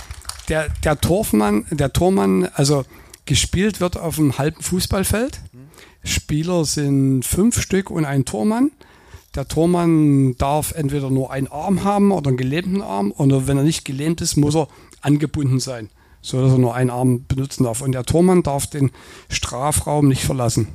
der, 0.48 0.68
der 0.84 1.00
Tormann, 1.00 1.66
der 1.70 1.92
Tormann, 1.92 2.48
also 2.54 2.84
gespielt 3.26 3.80
wird 3.80 3.96
auf 3.98 4.18
einem 4.18 4.38
halben 4.38 4.62
Fußballfeld. 4.62 5.40
Spieler 6.04 6.64
sind 6.64 7.24
fünf 7.24 7.60
Stück 7.60 7.90
und 7.90 8.04
ein 8.04 8.24
Tormann. 8.24 8.70
Der 9.34 9.46
Tormann 9.46 10.36
darf 10.38 10.72
entweder 10.72 11.10
nur 11.10 11.30
einen 11.30 11.48
Arm 11.48 11.84
haben 11.84 12.12
oder 12.12 12.28
einen 12.28 12.38
gelähmten 12.38 12.80
Arm. 12.80 13.12
Oder 13.12 13.46
wenn 13.46 13.58
er 13.58 13.64
nicht 13.64 13.84
gelähmt 13.84 14.20
ist, 14.22 14.36
muss 14.36 14.56
er 14.56 14.68
angebunden 15.02 15.60
sein, 15.60 15.90
so 16.22 16.40
dass 16.42 16.52
er 16.52 16.58
nur 16.58 16.74
einen 16.74 16.90
Arm 16.90 17.26
benutzen 17.26 17.64
darf. 17.64 17.82
Und 17.82 17.92
der 17.92 18.04
Tormann 18.04 18.42
darf 18.42 18.66
den 18.66 18.90
Strafraum 19.28 20.08
nicht 20.08 20.24
verlassen. 20.24 20.68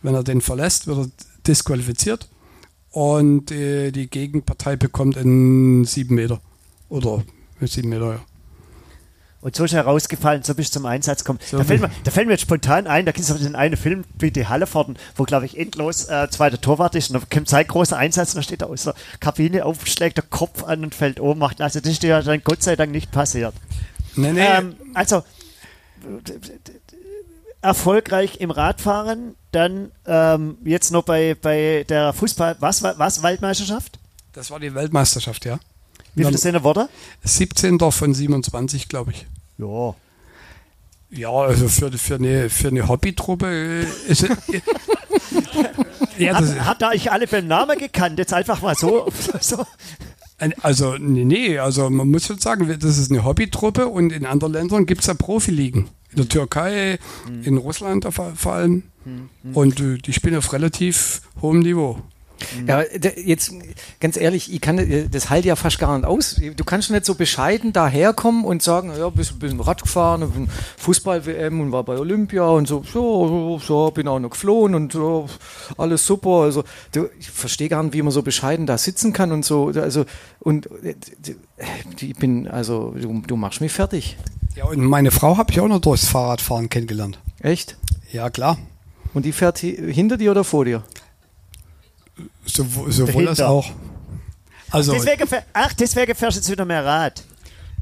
Wenn 0.00 0.14
er 0.14 0.22
den 0.22 0.40
verlässt, 0.40 0.86
wird 0.86 0.98
er 0.98 1.06
disqualifiziert 1.46 2.28
und 2.98 3.52
äh, 3.52 3.92
die 3.92 4.10
Gegenpartei 4.10 4.74
bekommt 4.74 5.16
einen 5.16 5.84
sieben 5.84 6.16
Meter. 6.16 6.40
Oder 6.88 7.22
sieben 7.60 7.90
Meter, 7.90 8.14
ja. 8.14 8.20
Und 9.40 9.54
so 9.54 9.66
ist 9.66 9.72
er 9.72 9.82
rausgefallen, 9.82 10.42
so 10.42 10.52
bist 10.56 10.74
du 10.74 10.80
zum 10.80 10.86
Einsatz 10.86 11.22
gekommen. 11.22 11.38
So 11.48 11.58
da, 11.58 11.62
fällt 11.62 11.80
mir, 11.80 11.90
da 12.02 12.10
fällt 12.10 12.26
mir 12.26 12.32
jetzt 12.32 12.42
spontan 12.42 12.88
ein, 12.88 13.06
da 13.06 13.12
gibt 13.12 13.28
es 13.28 13.38
den 13.38 13.54
einen 13.54 13.76
Film, 13.76 14.02
wie 14.18 14.32
die 14.32 14.48
Halleforten, 14.48 14.98
wo, 15.14 15.22
glaube 15.22 15.46
ich, 15.46 15.56
endlos 15.56 16.06
äh, 16.06 16.28
zweiter 16.28 16.60
Torwart 16.60 16.96
ist 16.96 17.12
und 17.12 17.22
da 17.22 17.26
kommt 17.32 17.48
sein 17.48 17.68
großer 17.68 17.96
Einsatz 17.96 18.30
und 18.30 18.38
da 18.38 18.42
steht 18.42 18.62
er 18.62 18.68
aus 18.68 18.82
der 18.82 18.94
Kabine 19.20 19.64
auf, 19.64 19.86
schlägt 19.86 20.16
der 20.16 20.24
Kopf 20.24 20.64
an 20.64 20.82
und 20.82 20.92
fällt 20.92 21.20
Ohnmacht. 21.20 21.60
Also 21.60 21.78
das 21.78 21.92
ist 21.92 22.02
dir 22.02 22.08
ja 22.08 22.20
dann 22.20 22.42
Gott 22.42 22.64
sei 22.64 22.74
Dank 22.74 22.90
nicht 22.90 23.12
passiert. 23.12 23.54
Nee, 24.16 24.32
nee. 24.32 24.44
Ähm, 24.44 24.74
also 24.94 25.22
erfolgreich 27.62 28.40
im 28.40 28.50
Radfahren, 28.50 29.36
dann 29.52 29.92
ähm, 30.06 30.58
jetzt 30.64 30.90
noch 30.90 31.04
bei, 31.04 31.34
bei 31.34 31.84
der 31.88 32.12
Fußball, 32.12 32.56
was, 32.60 32.82
was, 32.82 33.22
Waldmeisterschaft? 33.22 33.98
das 34.38 34.50
war 34.50 34.60
die 34.60 34.74
Weltmeisterschaft, 34.74 35.44
ja. 35.44 35.58
Wie 36.14 36.24
viele 36.24 36.38
sind 36.38 36.62
Worte? 36.62 36.88
17. 37.24 37.78
von 37.90 38.14
27, 38.14 38.88
glaube 38.88 39.10
ich. 39.12 39.26
Ja. 39.58 39.94
Ja, 41.10 41.30
also 41.32 41.68
für, 41.68 41.90
für 41.92 42.16
eine, 42.16 42.50
für 42.50 42.68
eine 42.68 42.86
Hobbytruppe 42.86 43.86
äh, 44.08 44.14
ja, 46.22 46.38
das, 46.38 46.50
Hat, 46.50 46.66
hat 46.66 46.82
da 46.82 46.92
ich 46.92 47.10
alle 47.10 47.26
beim 47.26 47.46
Namen 47.46 47.78
gekannt, 47.78 48.18
jetzt 48.18 48.34
einfach 48.34 48.60
mal 48.60 48.74
so. 48.74 49.10
so. 49.40 49.64
also, 50.60 50.96
nee, 50.98 51.24
nee, 51.24 51.58
also 51.58 51.88
man 51.88 52.10
muss 52.10 52.26
schon 52.26 52.38
sagen, 52.38 52.78
das 52.78 52.98
ist 52.98 53.10
eine 53.10 53.24
Hobbytruppe 53.24 53.88
und 53.88 54.12
in 54.12 54.26
anderen 54.26 54.52
Ländern 54.52 54.86
gibt 54.86 55.00
es 55.00 55.06
ja 55.06 55.14
Profiligen. 55.14 55.88
In 56.10 56.16
der 56.16 56.28
Türkei, 56.28 56.98
in 57.42 57.56
Russland 57.58 58.06
auf, 58.06 58.20
vor 58.34 58.52
allem. 58.52 58.82
Und 59.54 59.80
äh, 59.80 59.98
die 59.98 60.12
spielen 60.12 60.36
auf 60.36 60.52
relativ 60.52 61.22
hohem 61.40 61.60
Niveau. 61.60 61.98
Ja, 62.66 62.82
jetzt 63.16 63.52
ganz 64.00 64.16
ehrlich, 64.16 64.52
ich 64.52 64.60
kann 64.60 64.78
äh, 64.78 65.08
das 65.08 65.28
halt 65.30 65.44
ja 65.44 65.56
fast 65.56 65.78
gar 65.78 65.96
nicht 65.96 66.06
aus. 66.06 66.40
Du 66.56 66.64
kannst 66.64 66.90
nicht 66.90 67.04
so 67.04 67.14
bescheiden 67.14 67.72
daherkommen 67.72 68.44
und 68.44 68.62
sagen, 68.62 68.92
ja, 68.96 69.08
bist 69.10 69.32
ein 69.32 69.38
bisschen 69.38 69.60
Rad 69.60 69.82
gefahren 69.82 70.28
bin 70.30 70.48
Fußball-WM 70.78 71.60
und 71.60 71.72
war 71.72 71.82
bei 71.84 71.98
Olympia 71.98 72.46
und 72.48 72.66
so, 72.68 72.82
so, 72.84 73.58
so, 73.58 73.90
bin 73.90 74.08
auch 74.08 74.18
noch 74.20 74.30
geflohen 74.30 74.74
und 74.74 74.92
so, 74.92 75.28
alles 75.76 76.06
super. 76.06 76.42
Also, 76.42 76.64
du, 76.92 77.08
ich 77.18 77.30
verstehe 77.30 77.68
gar 77.68 77.82
nicht, 77.82 77.92
wie 77.94 78.02
man 78.02 78.12
so 78.12 78.22
bescheiden 78.22 78.66
da 78.66 78.78
sitzen 78.78 79.12
kann 79.12 79.32
und 79.32 79.44
so. 79.44 79.68
Also, 79.74 80.04
und 80.40 80.66
äh, 80.84 80.94
d- 81.18 81.36
ich 82.00 82.16
bin, 82.16 82.46
also, 82.48 82.94
du, 83.00 83.22
du 83.26 83.36
machst 83.36 83.60
mich 83.60 83.72
fertig. 83.72 84.16
Ja, 84.54 84.64
und 84.66 84.84
meine 84.84 85.10
Frau 85.10 85.36
habe 85.36 85.50
ich 85.52 85.60
auch 85.60 85.68
noch 85.68 85.80
durchs 85.80 86.06
Fahrradfahren 86.08 86.68
kennengelernt. 86.68 87.18
Echt? 87.40 87.76
Ja, 88.12 88.30
klar. 88.30 88.58
Und 89.14 89.24
die 89.24 89.32
fährt 89.32 89.62
hi- 89.62 89.92
hinter 89.92 90.16
dir 90.16 90.30
oder 90.30 90.44
vor 90.44 90.64
dir? 90.64 90.82
Sow 92.46 92.90
sowohl 92.90 93.28
als 93.28 93.40
auch. 93.40 93.70
Also, 94.70 94.94
ach, 95.54 95.72
deswegen 95.72 96.14
fährst 96.14 96.36
du 96.36 96.40
jetzt 96.40 96.50
wieder 96.50 96.64
mehr 96.64 96.84
Rad. 96.84 97.24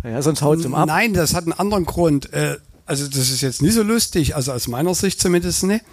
Ja, 0.05 0.23
sonst 0.23 0.43
haut 0.43 0.63
zum 0.63 0.75
ab. 0.75 0.87
Nein, 0.87 1.15
das 1.15 1.35
hat 1.35 1.45
einen 1.45 1.53
anderen 1.53 1.85
Grund. 1.85 2.33
Äh, 2.33 2.59
also 2.85 3.09
das 3.09 3.31
ist 3.31 3.41
jetzt 3.41 3.63
nicht 3.63 3.75
so 3.75 3.83
lustig, 3.83 4.37
also 4.37 4.53
aus 4.53 4.69
meiner 4.69 4.95
Sicht 4.95 5.21
zumindest 5.21 5.65
nicht. 5.65 5.85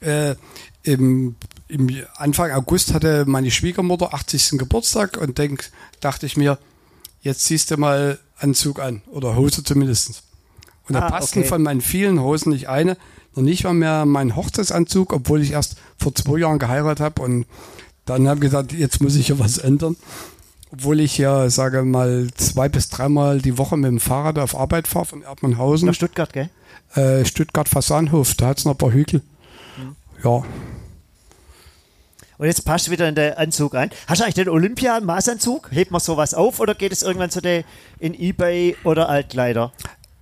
Äh, 0.00 0.36
im, 0.84 1.34
im 1.66 1.90
Anfang 2.16 2.52
August 2.52 2.94
hatte 2.94 3.24
meine 3.26 3.50
Schwiegermutter 3.50 4.14
80. 4.14 4.58
Geburtstag 4.58 5.16
und 5.16 5.38
denk, 5.38 5.70
dachte 6.00 6.26
ich 6.26 6.36
mir, 6.36 6.58
jetzt 7.22 7.44
ziehst 7.44 7.72
du 7.72 7.76
mal 7.76 8.20
Anzug 8.38 8.78
an 8.78 9.02
oder 9.10 9.34
Hose 9.34 9.64
zumindest. 9.64 10.22
Und 10.88 10.94
da 10.94 11.00
Ah, 11.00 11.10
passten 11.10 11.40
okay. 11.40 11.48
von 11.48 11.62
meinen 11.62 11.80
vielen 11.80 12.20
Hosen 12.20 12.52
nicht 12.52 12.68
eine, 12.68 12.96
noch 13.34 13.42
nicht 13.42 13.64
mal 13.64 13.74
mehr 13.74 14.06
mein 14.06 14.36
Hochzeitsanzug, 14.36 15.12
obwohl 15.12 15.42
ich 15.42 15.50
erst 15.50 15.74
vor 15.98 16.14
zwei 16.14 16.38
Jahren 16.38 16.60
geheiratet 16.60 17.00
habe 17.00 17.22
und 17.22 17.46
dann 18.06 18.26
habe 18.28 18.38
ich 18.38 18.50
gesagt, 18.50 18.72
jetzt 18.72 19.02
muss 19.02 19.14
ich 19.16 19.26
hier 19.26 19.38
was 19.38 19.58
ändern. 19.58 19.96
Obwohl 20.72 21.00
ich 21.00 21.16
ja, 21.18 21.48
sage 21.50 21.82
mal, 21.84 22.28
zwei 22.34 22.68
bis 22.68 22.88
dreimal 22.88 23.40
die 23.40 23.56
Woche 23.58 23.76
mit 23.76 23.88
dem 23.88 24.00
Fahrrad 24.00 24.38
auf 24.38 24.56
Arbeit 24.56 24.88
fahre 24.88 25.04
von 25.06 25.22
Erdmannhausen, 25.22 25.86
Nach 25.86 25.94
Stuttgart, 25.94 26.32
gell? 26.32 26.50
äh, 26.94 27.24
Stuttgart-Fasanhof, 27.24 28.34
da 28.34 28.48
hat's 28.48 28.64
noch 28.64 28.72
ein 28.74 28.78
paar 28.78 28.92
Hügel. 28.92 29.22
Ja, 30.24 30.42
Und 32.38 32.46
jetzt 32.46 32.64
passt 32.64 32.90
wieder 32.90 33.08
in 33.08 33.14
den 33.14 33.34
Anzug 33.34 33.74
ein. 33.74 33.90
Hast 34.06 34.20
du 34.20 34.24
eigentlich 34.24 34.34
den 34.34 34.48
Olympia-Maßanzug? 34.48 35.70
Hebt 35.70 35.90
man 35.90 36.00
sowas 36.00 36.34
auf 36.34 36.60
oder 36.60 36.74
geht 36.74 36.92
es 36.92 37.02
irgendwann 37.02 37.30
zu 37.30 37.40
der 37.40 37.64
in 37.98 38.12
Ebay 38.14 38.76
oder 38.84 39.08
Altkleider? 39.08 39.72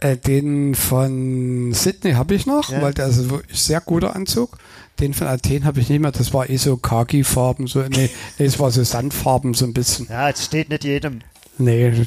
Äh, 0.01 0.17
den 0.17 0.75
von 0.75 1.73
Sydney 1.73 2.13
habe 2.13 2.35
ich 2.35 2.47
noch, 2.47 2.71
Ja. 2.71 2.83
weil 2.83 2.93
der 2.95 3.07
ist 3.09 3.19
ein 3.19 3.41
sehr 3.53 3.81
guter 3.81 4.15
Anzug. 4.15 4.59
Den 5.01 5.13
von 5.15 5.27
Athen 5.27 5.65
habe 5.65 5.81
ich 5.81 5.89
nicht 5.89 6.01
mehr. 6.01 6.13
Das 6.13 6.33
war 6.33 6.49
eh 6.49 6.57
so 6.57 6.77
Khaki-Farben, 6.77 7.67
so, 7.67 7.81
nee, 7.83 8.11
nee, 8.39 8.45
es 8.45 8.59
war 8.61 8.71
so 8.71 8.85
Sandfarben 8.85 9.53
so 9.55 9.65
ein 9.65 9.75
bisschen. 9.75 10.07
Ja, 10.09 10.29
jetzt 10.29 10.45
steht 10.45 10.69
nicht 10.69 10.85
jedem. 10.85 11.21
Nee, 11.59 12.07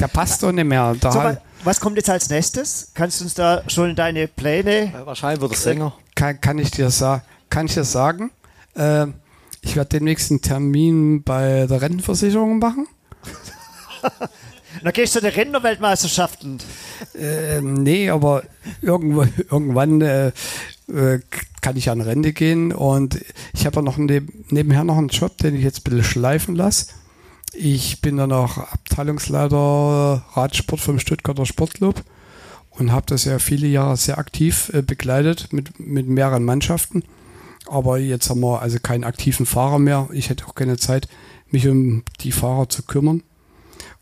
der 0.00 0.08
passt 0.08 0.42
doch 0.42 0.52
nicht 0.52 0.64
mehr. 0.64 0.96
Da 1.00 1.12
So, 1.12 1.18
wa- 1.18 1.36
was 1.64 1.80
kommt 1.80 1.96
jetzt 1.96 2.08
als 2.10 2.28
nächstes? 2.30 2.90
Kannst 2.94 3.20
du 3.20 3.24
uns 3.24 3.34
da 3.34 3.62
schon 3.68 3.94
deine 3.96 4.28
Pläne? 4.28 4.92
Äh, 4.94 5.06
Wahrscheinlich 5.06 5.40
wird 5.40 5.52
er 5.52 5.58
Sänger. 5.58 5.92
kann, 6.14 6.40
kann 6.40 6.58
ich 6.58 6.70
dir 6.70 6.90
sa 6.90 7.22
kann 7.50 7.66
ich 7.66 7.74
dir 7.74 7.84
sagen, 7.84 8.30
äh, 8.74 9.06
ich 9.62 9.74
werde 9.76 9.88
demnächst 9.90 10.30
einen 10.30 10.40
Termin 10.42 11.22
bei 11.22 11.66
der 11.66 11.80
Rentenversicherung 11.82 12.58
machen. 12.58 12.86
Dann 14.82 14.92
gehst 14.92 15.14
du 15.16 15.20
zu 15.20 15.24
den 15.26 15.34
Rentnerweltmeisterschaften. 15.34 16.58
Ähm, 17.18 17.74
nee, 17.74 18.10
aber 18.10 18.42
irgendwo, 18.82 19.22
irgendwann 19.50 20.00
äh, 20.02 20.32
äh, 20.88 21.20
kann 21.60 21.76
ich 21.76 21.90
an 21.90 22.00
Rente 22.00 22.32
gehen 22.32 22.72
und 22.72 23.20
ich 23.52 23.66
habe 23.66 23.82
noch 23.82 23.96
neb 23.98 24.32
nebenher 24.50 24.84
noch 24.84 24.96
einen 24.96 25.08
Job, 25.08 25.36
den 25.38 25.54
ich 25.54 25.62
jetzt 25.62 25.80
ein 25.80 25.84
bisschen 25.84 26.04
schleifen 26.04 26.56
lasse. 26.56 26.86
Ich 27.52 28.00
bin 28.00 28.16
dann 28.16 28.32
auch 28.32 28.58
Abteilungsleiter 28.58 30.24
Radsport 30.34 30.80
vom 30.80 30.98
Stuttgarter 30.98 31.46
Sportclub 31.46 32.02
und 32.70 32.92
habe 32.92 33.06
das 33.06 33.24
ja 33.24 33.38
viele 33.38 33.66
Jahre 33.66 33.96
sehr 33.96 34.18
aktiv 34.18 34.70
äh, 34.72 34.82
begleitet 34.82 35.52
mit, 35.52 35.78
mit 35.80 36.08
mehreren 36.08 36.44
Mannschaften. 36.44 37.02
Aber 37.66 37.98
jetzt 37.98 38.30
haben 38.30 38.40
wir 38.40 38.62
also 38.62 38.78
keinen 38.80 39.04
aktiven 39.04 39.44
Fahrer 39.44 39.78
mehr. 39.78 40.08
Ich 40.12 40.30
hätte 40.30 40.46
auch 40.46 40.54
keine 40.54 40.76
Zeit, 40.76 41.08
mich 41.50 41.68
um 41.68 42.02
die 42.20 42.32
Fahrer 42.32 42.68
zu 42.68 42.82
kümmern. 42.82 43.22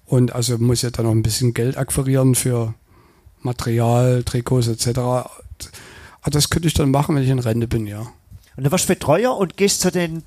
Und 0.05 0.33
also 0.33 0.57
muss 0.59 0.83
ja 0.83 0.91
dann 0.91 1.07
noch 1.07 1.13
ein 1.13 1.23
bisschen 1.23 1.53
Geld 1.53 1.77
akquirieren 1.77 2.35
für 2.35 2.75
Material, 3.41 4.23
Trikots 4.25 4.69
etc. 4.69 5.29
Aber 6.27 6.33
das 6.33 6.51
könnte 6.51 6.67
ich 6.67 6.75
dann 6.75 6.91
machen, 6.91 7.15
wenn 7.15 7.23
ich 7.23 7.29
in 7.29 7.39
Rente 7.39 7.69
bin, 7.69 7.87
ja. 7.87 8.01
Und 8.57 8.65
du 8.65 8.71
Betreuer 8.89 9.37
und 9.37 9.57
gehst 9.57 9.81
zu 9.81 9.93
den 9.93 10.25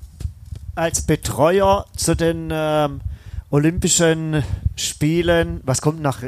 als 0.74 1.02
Betreuer 1.02 1.84
zu 1.94 2.16
den 2.16 2.48
ähm, 2.50 3.02
Olympischen 3.50 4.42
Spielen. 4.76 5.60
Was 5.64 5.82
kommt 5.82 6.00
nach 6.00 6.22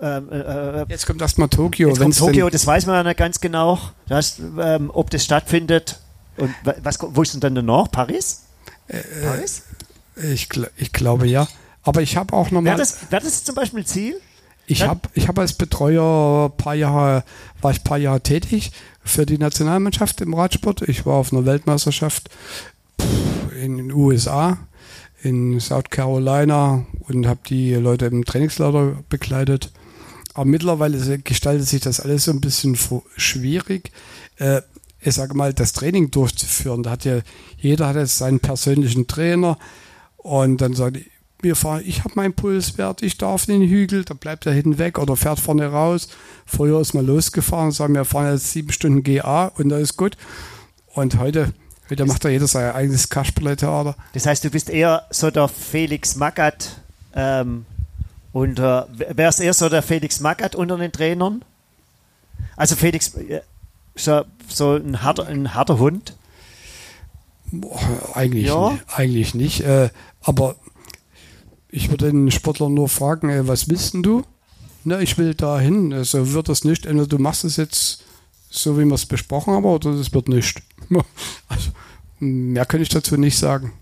ähm, 0.00 0.32
äh, 0.32 0.38
äh, 0.38 0.86
Jetzt 0.88 1.06
kommt 1.06 1.20
erstmal 1.20 1.50
Tokio. 1.50 1.88
Jetzt 1.90 2.00
kommt 2.00 2.16
Tokio, 2.16 2.48
das 2.48 2.66
weiß 2.66 2.86
man 2.86 2.94
ja 2.94 3.02
nicht 3.02 3.18
ganz 3.18 3.38
genau, 3.38 3.78
das, 4.08 4.38
ähm, 4.38 4.90
ob 4.94 5.10
das 5.10 5.24
stattfindet. 5.24 6.00
Und 6.38 6.54
wa- 6.64 6.76
was, 6.82 6.98
kommt- 6.98 7.14
wo 7.14 7.20
ist 7.20 7.34
denn 7.34 7.40
dann 7.42 7.54
danach? 7.54 7.90
Paris? 7.90 8.44
Äh, 8.86 9.02
Paris? 9.26 9.64
Ich, 10.16 10.44
gl- 10.46 10.70
ich 10.78 10.90
glaube 10.92 11.26
ja. 11.26 11.46
Aber 11.82 12.00
ich 12.00 12.16
habe 12.16 12.32
auch 12.34 12.46
Wäre 12.46 12.54
nochmal. 12.54 12.76
das, 12.78 13.10
wär 13.10 13.20
das 13.20 13.44
zum 13.44 13.54
Beispiel 13.56 13.84
Ziel? 13.84 14.18
Ich 14.70 14.82
habe 14.86 15.00
ich 15.14 15.28
hab 15.28 15.38
als 15.38 15.54
Betreuer 15.54 16.50
ein 16.52 16.56
paar 16.56 16.74
Jahre, 16.74 17.24
war 17.60 17.70
ich 17.72 17.80
ein 17.80 17.84
paar 17.84 17.98
Jahre 17.98 18.20
tätig 18.20 18.70
für 19.08 19.26
die 19.26 19.38
Nationalmannschaft 19.38 20.20
im 20.20 20.34
Radsport. 20.34 20.82
Ich 20.82 21.06
war 21.06 21.14
auf 21.14 21.32
einer 21.32 21.46
Weltmeisterschaft 21.46 22.28
in 23.60 23.76
den 23.76 23.92
USA, 23.92 24.58
in 25.22 25.58
South 25.60 25.90
Carolina 25.90 26.86
und 27.00 27.26
habe 27.26 27.40
die 27.48 27.74
Leute 27.74 28.06
im 28.06 28.24
Trainingslager 28.24 29.02
begleitet. 29.08 29.72
Aber 30.34 30.44
mittlerweile 30.44 31.18
gestaltet 31.18 31.66
sich 31.66 31.80
das 31.80 32.00
alles 32.00 32.24
so 32.24 32.30
ein 32.30 32.40
bisschen 32.40 32.78
schwierig. 33.16 33.90
Äh, 34.36 34.62
ich 35.00 35.14
sage 35.14 35.34
mal, 35.34 35.52
das 35.52 35.72
Training 35.72 36.10
durchzuführen. 36.10 36.82
Da 36.82 36.90
hat 36.90 37.04
ja 37.04 37.20
jeder 37.56 37.88
hat 37.88 37.96
jetzt 37.96 38.18
seinen 38.18 38.40
persönlichen 38.40 39.06
Trainer 39.06 39.58
und 40.16 40.60
dann 40.60 40.74
sagt 40.74 40.98
wir 41.40 41.54
fahren, 41.56 41.82
ich 41.84 42.00
habe 42.00 42.14
meinen 42.16 42.34
Pulswert, 42.34 43.02
ich 43.02 43.16
darf 43.18 43.46
den 43.46 43.62
Hügel, 43.62 44.04
da 44.04 44.14
bleibt 44.14 44.46
er 44.46 44.52
hinten 44.52 44.78
weg 44.78 44.98
oder 44.98 45.16
fährt 45.16 45.38
vorne 45.38 45.66
raus. 45.68 46.08
Früher 46.46 46.80
ist 46.80 46.94
man 46.94 47.06
losgefahren, 47.06 47.70
sagen 47.70 47.94
wir 47.94 48.04
fahren 48.04 48.32
jetzt 48.32 48.50
sieben 48.52 48.72
Stunden 48.72 49.02
GA 49.02 49.46
und 49.56 49.68
das 49.68 49.80
ist 49.82 49.96
gut. 49.96 50.16
Und 50.94 51.18
heute, 51.18 51.52
heute 51.90 52.06
macht 52.06 52.24
ja 52.24 52.30
jeder 52.30 52.48
sein 52.48 52.72
eigenes 52.72 53.08
Kasperle-Theater. 53.08 53.94
Das 54.14 54.26
heißt, 54.26 54.42
du 54.44 54.50
bist 54.50 54.68
eher 54.68 55.04
so 55.10 55.30
der 55.30 55.46
Felix 55.48 56.16
Magath 56.16 56.80
ähm, 57.14 57.66
unter, 58.32 58.88
wärst 58.96 59.40
eher 59.40 59.54
so 59.54 59.68
der 59.68 59.82
Felix 59.82 60.20
Magath 60.20 60.56
unter 60.56 60.76
den 60.76 60.90
Trainern? 60.92 61.44
Also 62.56 62.74
Felix, 62.74 63.14
äh, 63.14 63.42
so, 63.94 64.24
so 64.48 64.74
ein, 64.74 65.02
harter, 65.02 65.26
ein 65.28 65.54
harter 65.54 65.78
Hund? 65.78 66.14
Eigentlich, 68.14 68.46
Ja. 68.46 68.78
eigentlich 68.94 69.34
nicht. 69.34 69.60
Äh, 69.60 69.90
aber 70.22 70.56
ich 71.70 71.90
würde 71.90 72.10
den 72.10 72.30
Sportler 72.30 72.68
nur 72.68 72.88
fragen, 72.88 73.28
äh, 73.28 73.46
was 73.46 73.68
willst 73.68 73.94
denn 73.94 74.02
du? 74.02 74.22
Na, 74.84 75.00
ich 75.00 75.18
will 75.18 75.34
dahin. 75.34 75.92
Also 75.92 76.32
wird 76.32 76.48
das 76.48 76.64
nicht. 76.64 76.86
Entweder 76.86 77.06
du 77.08 77.18
machst 77.18 77.44
es 77.44 77.56
jetzt 77.56 78.04
so, 78.50 78.78
wie 78.78 78.84
wir 78.84 78.94
es 78.94 79.06
besprochen 79.06 79.54
haben, 79.54 79.64
oder 79.64 79.96
das 79.96 80.12
wird 80.12 80.28
nicht. 80.28 80.62
Also, 81.48 81.70
mehr 82.20 82.66
kann 82.66 82.80
ich 82.80 82.88
dazu 82.88 83.16
nicht 83.16 83.38
sagen. 83.38 83.72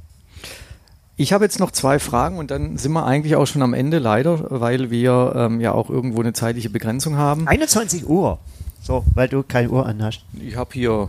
Ich 1.17 1.33
habe 1.33 1.45
jetzt 1.45 1.59
noch 1.59 1.71
zwei 1.71 1.99
Fragen 1.99 2.37
und 2.37 2.51
dann 2.51 2.77
sind 2.77 2.93
wir 2.93 3.07
eigentlich 3.07 3.37
auch 3.37 3.47
schon 3.47 3.63
am 3.63 3.73
Ende, 3.73 3.99
leider, 3.99 4.47
weil 4.51 4.91
wir 4.91 5.33
ähm, 5.35 5.61
ja 5.61 5.73
auch 5.73 5.89
irgendwo 5.89 6.21
eine 6.21 6.35
zeitliche 6.35 6.69
Begrenzung 6.69 7.17
haben. 7.17 7.49
21 7.49 8.07
Uhr. 8.07 8.39
So, 8.83 9.05
weil 9.15 9.29
du 9.29 9.43
keine 9.43 9.71
Uhr 9.71 9.87
anhast. 9.87 10.21
Ich 10.39 10.57
habe 10.57 10.71
hier 10.75 11.09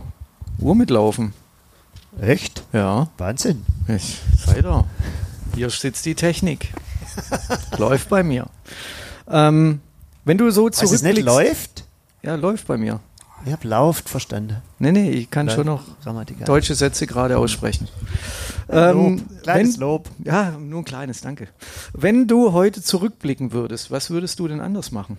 Uhr 0.58 0.74
mitlaufen. 0.74 1.34
Echt? 2.20 2.64
Ja, 2.72 3.08
Wahnsinn. 3.18 3.64
ich, 3.88 4.18
sei 4.46 4.62
da. 4.62 4.86
Hier 5.54 5.70
sitzt 5.70 6.06
die 6.06 6.14
Technik. 6.14 6.72
läuft 7.78 8.08
bei 8.08 8.22
mir. 8.22 8.46
Ähm, 9.28 9.80
wenn 10.24 10.38
du 10.38 10.50
so 10.50 10.66
Was 10.66 10.82
es 10.82 11.02
nicht 11.02 11.16
zurückblickst. 11.16 11.26
läuft? 11.26 11.84
Ja, 12.22 12.34
läuft 12.34 12.66
bei 12.66 12.76
mir. 12.76 13.00
Ich 13.46 13.52
habe 13.52 13.68
lauft 13.68 14.08
verstanden. 14.08 14.56
Nee, 14.78 14.92
nee, 14.92 15.10
ich 15.10 15.30
kann 15.30 15.48
schon 15.48 15.66
noch 15.66 15.84
deutsche 16.44 16.74
Sätze 16.74 17.06
gerade 17.06 17.38
aussprechen. 17.38 17.88
Lob. 18.68 18.76
Ähm, 18.76 19.24
Kleines 19.42 19.74
wenn, 19.74 19.80
Lob. 19.80 20.10
Ja, 20.24 20.50
nur 20.50 20.80
ein 20.80 20.84
kleines, 20.84 21.20
danke. 21.20 21.48
Wenn 21.92 22.26
du 22.26 22.52
heute 22.52 22.82
zurückblicken 22.82 23.52
würdest, 23.52 23.90
was 23.90 24.10
würdest 24.10 24.38
du 24.40 24.48
denn 24.48 24.60
anders 24.60 24.90
machen? 24.90 25.18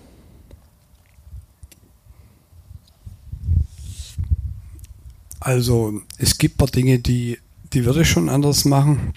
Also, 5.39 6.01
es 6.17 6.37
gibt 6.37 6.55
ein 6.55 6.57
paar 6.57 6.67
Dinge, 6.67 6.99
die, 6.99 7.39
die 7.71 7.85
würde 7.85 8.01
ich 8.01 8.09
schon 8.09 8.27
anders 8.27 8.65
machen 8.65 9.13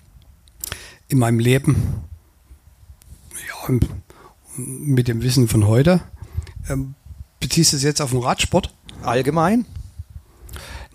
in 1.12 1.18
meinem 1.18 1.38
Leben. 1.38 2.04
Ja, 3.48 3.78
mit 4.56 5.08
dem 5.08 5.22
Wissen 5.22 5.46
von 5.46 5.66
heute. 5.66 6.00
Ähm, 6.68 6.94
beziehst 7.38 7.72
du 7.72 7.76
es 7.76 7.82
jetzt 7.82 8.00
auf 8.00 8.10
den 8.10 8.20
Radsport? 8.20 8.74
Allgemein? 9.02 9.66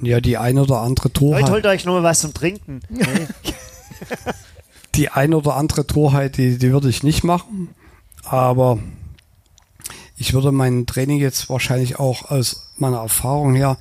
Ja, 0.02 0.19
die 0.19 0.38
ein 0.38 0.57
oder 0.57 0.81
andere 0.81 1.11
Torheit. 1.11 1.44
Heute 1.44 1.52
holt 1.52 1.65
euch 1.68 1.85
noch 1.85 1.94
mal 1.94 2.03
was 2.03 2.22
zum 2.22 2.34
Trinken. 2.34 2.81
die 4.95 5.10
ein 5.10 5.34
oder 5.34 5.56
andere 5.56 5.85
Torheit, 5.85 6.38
die, 6.38 6.57
die 6.57 6.72
würde 6.72 6.89
ich 6.89 7.03
nicht 7.03 7.23
machen. 7.23 7.69
Aber 8.23 8.80
ich 10.18 10.34
würde 10.34 10.52
mein 10.52 10.88
Training 10.88 11.19
jetzt 11.19 11.49
wahrscheinlich 11.49 11.99
auch 11.99 12.30
aus 12.30 12.72
meiner 12.77 12.98
Erfahrung 12.98 13.56
her 13.56 13.77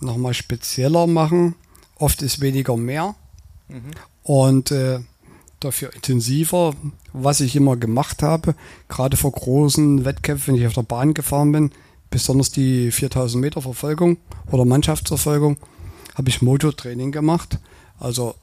nochmal 0.00 0.34
spezieller 0.34 1.06
machen. 1.06 1.56
Oft 1.96 2.22
ist 2.22 2.40
weniger 2.40 2.76
mehr. 2.76 3.14
Und 4.22 4.70
äh, 4.70 5.00
dafür 5.60 5.94
intensiver, 5.94 6.74
was 7.12 7.40
ich 7.40 7.56
immer 7.56 7.76
gemacht 7.76 8.22
habe, 8.22 8.54
gerade 8.88 9.16
vor 9.16 9.32
großen 9.32 10.04
Wettkämpfen, 10.04 10.54
wenn 10.54 10.60
ich 10.60 10.66
auf 10.66 10.74
der 10.74 10.82
Bahn 10.82 11.14
gefahren 11.14 11.52
bin, 11.52 11.70
besonders 12.10 12.50
die 12.50 12.90
4000 12.90 13.40
Meter 13.40 13.62
Verfolgung 13.62 14.16
oder 14.50 14.64
Mannschaftsverfolgung, 14.64 15.56
habe 16.14 16.28
ich 16.28 16.42
Motortraining 16.42 17.12
gemacht. 17.12 17.58
Also 17.98 18.34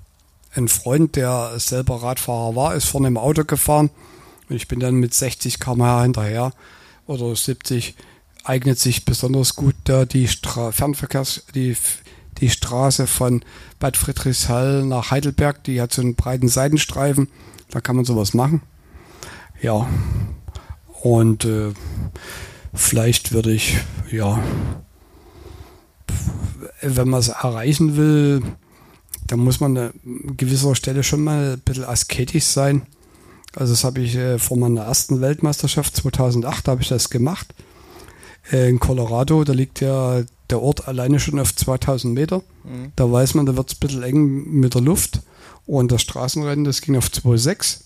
ein 0.55 0.67
Freund, 0.67 1.15
der 1.15 1.53
selber 1.57 2.01
Radfahrer 2.01 2.55
war, 2.55 2.75
ist 2.75 2.85
vorne 2.85 3.07
im 3.07 3.17
Auto 3.17 3.43
gefahren 3.43 3.89
und 4.49 4.55
ich 4.55 4.67
bin 4.67 4.79
dann 4.79 4.95
mit 4.95 5.13
60 5.13 5.59
km/h 5.59 6.03
hinterher 6.03 6.53
oder 7.05 7.35
70 7.35 7.95
eignet 8.43 8.79
sich 8.79 9.03
besonders 9.05 9.55
gut 9.55 9.75
da 9.83 10.05
die 10.05 10.27
Stra 10.27 10.71
Fernverkehrs 10.71 11.43
die 11.53 11.75
die 12.41 12.49
Straße 12.49 13.07
von 13.07 13.43
Bad 13.79 13.97
Friedrichshall 13.97 14.83
nach 14.85 15.11
Heidelberg, 15.11 15.63
die 15.63 15.81
hat 15.81 15.93
so 15.93 16.01
einen 16.01 16.15
breiten 16.15 16.47
Seitenstreifen. 16.47 17.29
Da 17.69 17.81
kann 17.81 17.95
man 17.95 18.05
sowas 18.05 18.33
machen. 18.33 18.61
Ja. 19.61 19.87
Und 21.01 21.45
äh, 21.45 21.73
vielleicht 22.73 23.31
würde 23.31 23.51
ich, 23.51 23.77
ja, 24.11 24.41
wenn 26.81 27.09
man 27.09 27.19
es 27.19 27.29
erreichen 27.29 27.97
will, 27.97 28.41
dann 29.27 29.39
muss 29.39 29.59
man 29.59 29.77
an 29.77 29.93
gewisser 30.37 30.75
Stelle 30.75 31.03
schon 31.03 31.23
mal 31.23 31.53
ein 31.53 31.59
bisschen 31.59 31.83
asketisch 31.83 32.45
sein. 32.45 32.83
Also 33.55 33.73
das 33.73 33.83
habe 33.83 34.01
ich 34.01 34.15
äh, 34.15 34.39
vor 34.39 34.57
meiner 34.57 34.83
ersten 34.83 35.21
Weltmeisterschaft 35.21 35.95
2008 35.95 36.67
habe 36.67 36.81
ich 36.81 36.89
das 36.89 37.09
gemacht. 37.09 37.53
Äh, 38.51 38.69
in 38.69 38.79
Colorado, 38.79 39.43
da 39.43 39.53
liegt 39.53 39.81
ja 39.81 40.21
der 40.49 40.61
Ort 40.61 40.87
alleine 40.87 41.19
schon 41.19 41.39
auf 41.39 41.55
2000 41.55 42.13
Meter. 42.13 42.43
Mhm. 42.63 42.91
Da 42.95 43.11
weiß 43.11 43.33
man, 43.33 43.45
da 43.45 43.57
wird 43.57 43.69
es 43.69 43.75
ein 43.75 43.79
bisschen 43.79 44.03
eng 44.03 44.59
mit 44.59 44.73
der 44.73 44.81
Luft. 44.81 45.21
Und 45.65 45.91
das 45.91 46.01
Straßenrennen, 46.01 46.65
das 46.65 46.81
ging 46.81 46.95
auf 46.95 47.07
2,6. 47.07 47.81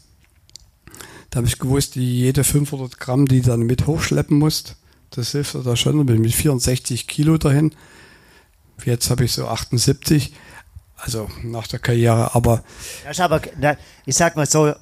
Da 1.29 1.38
habe 1.38 1.47
ich 1.47 1.59
gewusst, 1.59 1.95
die 1.95 2.19
jede 2.19 2.43
500 2.43 2.99
Gramm, 2.99 3.27
die 3.27 3.41
dann 3.41 3.61
mit 3.61 3.88
hochschleppen 3.88 4.38
musst, 4.38 4.75
das 5.11 5.31
hilft 5.31 5.55
da 5.55 5.75
schon. 5.75 5.97
Da 5.97 6.03
bin 6.03 6.17
ich 6.17 6.21
mit 6.21 6.33
64 6.33 7.07
Kilo 7.07 7.38
dahin. 7.38 7.73
Jetzt 8.83 9.09
habe 9.09 9.25
ich 9.25 9.31
so 9.31 9.47
78, 9.47 10.33
also 10.97 11.29
nach 11.43 11.67
der 11.67 11.79
Karriere, 11.79 12.35
aber. 12.35 12.63
Das 13.03 13.13
ist 13.13 13.21
aber, 13.21 13.41
ich 14.05 14.15
sag 14.15 14.35
mal 14.35 14.45
so, 14.45 14.73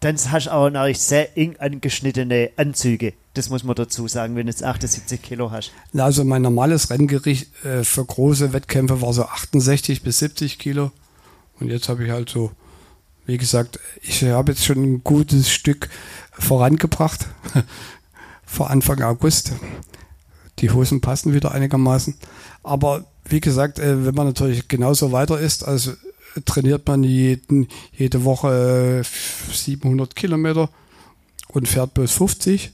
dann 0.00 0.16
hast 0.16 0.46
du 0.46 0.52
auch 0.52 0.70
noch 0.70 0.94
sehr 0.94 1.36
eng 1.36 1.56
angeschnittene 1.58 2.50
Anzüge. 2.56 3.12
Das 3.34 3.48
muss 3.48 3.62
man 3.62 3.76
dazu 3.76 4.08
sagen, 4.08 4.34
wenn 4.34 4.46
du 4.46 4.50
jetzt 4.50 4.64
78 4.64 5.22
Kilo 5.22 5.50
hast. 5.52 5.70
Also 5.96 6.24
mein 6.24 6.42
normales 6.42 6.90
Renngericht 6.90 7.64
äh, 7.64 7.84
für 7.84 8.04
große 8.04 8.52
Wettkämpfe 8.52 9.00
war 9.02 9.12
so 9.12 9.24
68 9.24 10.02
bis 10.02 10.18
70 10.18 10.58
Kilo. 10.58 10.90
Und 11.60 11.68
jetzt 11.68 11.88
habe 11.88 12.04
ich 12.04 12.10
halt 12.10 12.28
so, 12.28 12.50
wie 13.26 13.38
gesagt, 13.38 13.78
ich 14.02 14.24
habe 14.24 14.52
jetzt 14.52 14.64
schon 14.64 14.82
ein 14.82 15.04
gutes 15.04 15.50
Stück 15.50 15.88
vorangebracht. 16.32 17.26
Vor 18.44 18.70
Anfang 18.70 19.00
August. 19.02 19.52
Die 20.58 20.70
Hosen 20.70 21.00
passen 21.00 21.32
wieder 21.32 21.52
einigermaßen. 21.52 22.16
Aber 22.64 23.04
wie 23.24 23.40
gesagt, 23.40 23.78
äh, 23.78 24.04
wenn 24.04 24.14
man 24.14 24.26
natürlich 24.26 24.66
genauso 24.66 25.12
weiter 25.12 25.38
ist, 25.38 25.64
also 25.64 25.92
trainiert 26.44 26.86
man 26.88 27.04
jeden, 27.04 27.68
jede 27.92 28.24
Woche 28.24 29.02
700 29.52 30.16
Kilometer 30.16 30.68
und 31.48 31.68
fährt 31.68 31.94
bloß 31.94 32.12
50, 32.12 32.72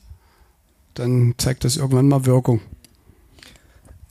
dann 0.99 1.35
zeigt 1.39 1.65
das 1.65 1.77
irgendwann 1.77 2.09
mal 2.09 2.27
Wirkung. 2.27 2.61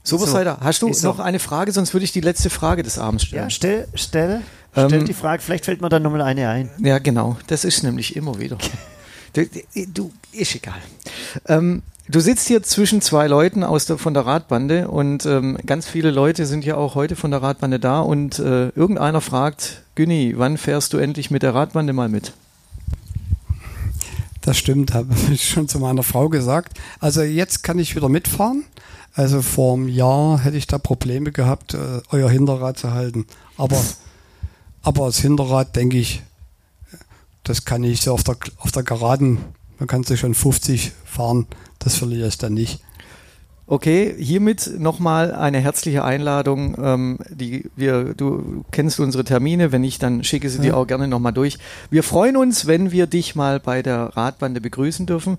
So, 0.02 0.20
was 0.20 0.30
so, 0.30 0.36
weiter. 0.36 0.58
Hast 0.60 0.82
du 0.82 0.88
noch 0.88 1.18
eine 1.18 1.38
Frage? 1.38 1.72
Sonst 1.72 1.92
würde 1.92 2.04
ich 2.04 2.12
die 2.12 2.20
letzte 2.20 2.48
Frage 2.48 2.82
des 2.82 2.98
Abends 2.98 3.24
stellen. 3.24 3.44
Ja, 3.44 3.50
stell, 3.50 3.88
stell, 3.94 4.42
stell 4.72 4.92
ähm, 4.92 5.04
die 5.04 5.14
Frage. 5.14 5.42
Vielleicht 5.42 5.64
fällt 5.64 5.80
mir 5.80 5.88
dann 5.88 6.02
nochmal 6.02 6.22
eine 6.22 6.48
ein. 6.48 6.70
Ja, 6.78 6.98
genau. 6.98 7.36
Das 7.48 7.64
ist 7.64 7.82
nämlich 7.82 8.14
immer 8.14 8.38
wieder. 8.38 8.56
du, 9.32 9.46
du 9.92 10.12
ist 10.32 10.54
egal. 10.54 10.80
Ähm, 11.46 11.82
Du 12.08 12.20
sitzt 12.20 12.46
hier 12.46 12.62
zwischen 12.62 13.00
zwei 13.00 13.26
Leuten 13.26 13.64
aus 13.64 13.86
der, 13.86 13.98
von 13.98 14.14
der 14.14 14.24
Radbande 14.24 14.86
und 14.86 15.26
ähm, 15.26 15.58
ganz 15.66 15.88
viele 15.88 16.12
Leute 16.12 16.46
sind 16.46 16.64
ja 16.64 16.76
auch 16.76 16.94
heute 16.94 17.16
von 17.16 17.32
der 17.32 17.42
Radbande 17.42 17.80
da 17.80 17.98
und 17.98 18.38
äh, 18.38 18.68
irgendeiner 18.68 19.20
fragt, 19.20 19.82
Günni, 19.96 20.34
wann 20.36 20.56
fährst 20.56 20.92
du 20.92 20.98
endlich 20.98 21.32
mit 21.32 21.42
der 21.42 21.54
Radbande 21.54 21.92
mal 21.92 22.08
mit? 22.08 22.32
Das 24.46 24.56
stimmt, 24.56 24.94
habe 24.94 25.12
ich 25.30 25.46
schon 25.46 25.68
zu 25.68 25.78
meiner 25.78 26.02
Frau 26.02 26.30
gesagt. 26.30 26.78
Also 27.00 27.22
jetzt 27.22 27.62
kann 27.62 27.78
ich 27.78 27.94
wieder 27.96 28.08
mitfahren. 28.08 28.64
Also 29.12 29.42
vor 29.42 29.74
einem 29.74 29.88
Jahr 29.88 30.38
hätte 30.38 30.56
ich 30.56 30.66
da 30.66 30.78
Probleme 30.78 31.32
gehabt, 31.32 31.74
äh, 31.74 32.00
euer 32.10 32.30
Hinterrad 32.30 32.78
zu 32.78 32.92
halten. 32.92 33.26
Aber, 33.56 33.82
aber 34.82 35.06
das 35.06 35.18
Hinterrad, 35.18 35.74
denke 35.74 35.98
ich, 35.98 36.22
das 37.42 37.64
kann 37.64 37.82
ich 37.82 38.00
so 38.02 38.12
auf 38.12 38.24
der, 38.24 38.36
auf 38.58 38.72
der 38.72 38.82
Geraden, 38.82 39.38
man 39.78 39.88
kann 39.88 40.04
sich 40.04 40.20
schon 40.20 40.34
50 40.34 40.92
fahren 41.04 41.46
das 41.78 41.94
verliere 41.94 42.26
ich 42.26 42.38
dann 42.38 42.54
nicht. 42.54 42.80
Okay, 43.68 44.14
hiermit 44.16 44.78
nochmal 44.78 45.34
eine 45.34 45.58
herzliche 45.58 46.04
Einladung. 46.04 46.76
Ähm, 46.80 47.18
die 47.28 47.68
wir, 47.74 48.14
du 48.14 48.64
kennst 48.70 49.00
unsere 49.00 49.24
Termine, 49.24 49.72
wenn 49.72 49.80
nicht, 49.80 50.04
dann 50.04 50.22
schicke 50.22 50.48
sie 50.48 50.58
ja. 50.58 50.62
dir 50.62 50.76
auch 50.76 50.86
gerne 50.86 51.08
nochmal 51.08 51.32
durch. 51.32 51.58
Wir 51.90 52.04
freuen 52.04 52.36
uns, 52.36 52.68
wenn 52.68 52.92
wir 52.92 53.08
dich 53.08 53.34
mal 53.34 53.58
bei 53.58 53.82
der 53.82 54.16
Radbande 54.16 54.60
begrüßen 54.60 55.06
dürfen. 55.06 55.38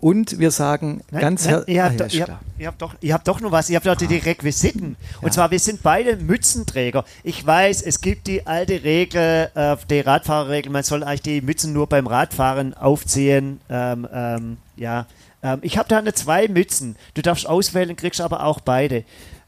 Und 0.00 0.40
wir 0.40 0.50
sagen 0.50 1.02
nein, 1.10 1.20
ganz 1.20 1.46
herzlich. 1.46 1.76
Ihr, 1.76 1.84
habt, 1.84 2.00
ah, 2.02 2.06
ja, 2.06 2.18
ihr, 2.18 2.26
habt, 2.26 2.42
ihr, 2.58 2.66
habt 2.66 2.82
doch, 2.82 2.94
ihr 3.00 3.14
habt 3.14 3.28
doch 3.28 3.40
noch 3.40 3.52
was, 3.52 3.70
ihr 3.70 3.76
habt 3.76 3.86
doch 3.86 3.94
die 3.96 4.06
ah. 4.06 4.24
Requisiten. 4.24 4.96
Und 5.20 5.26
ja. 5.26 5.30
zwar, 5.30 5.50
wir 5.52 5.58
sind 5.60 5.82
beide 5.82 6.16
Mützenträger. 6.16 7.04
Ich 7.22 7.44
weiß, 7.46 7.82
es 7.82 8.00
gibt 8.00 8.26
die 8.26 8.46
alte 8.46 8.82
Regel, 8.82 9.50
äh, 9.54 9.76
die 9.88 10.00
Radfahrerregel, 10.00 10.72
man 10.72 10.82
soll 10.82 11.04
eigentlich 11.04 11.22
die 11.22 11.40
Mützen 11.42 11.72
nur 11.72 11.88
beim 11.88 12.08
Radfahren 12.08 12.74
aufziehen. 12.74 13.60
Ähm, 13.68 14.06
ähm, 14.12 14.56
ja, 14.76 15.06
ähm, 15.42 15.60
ich 15.62 15.78
habe 15.78 15.88
da 15.88 15.98
eine 15.98 16.14
zwei 16.14 16.48
Mützen. 16.48 16.96
Du 17.14 17.22
darfst 17.22 17.46
auswählen, 17.46 17.94
kriegst 17.96 18.20
aber 18.20 18.44
auch 18.44 18.60
beide. 18.60 19.04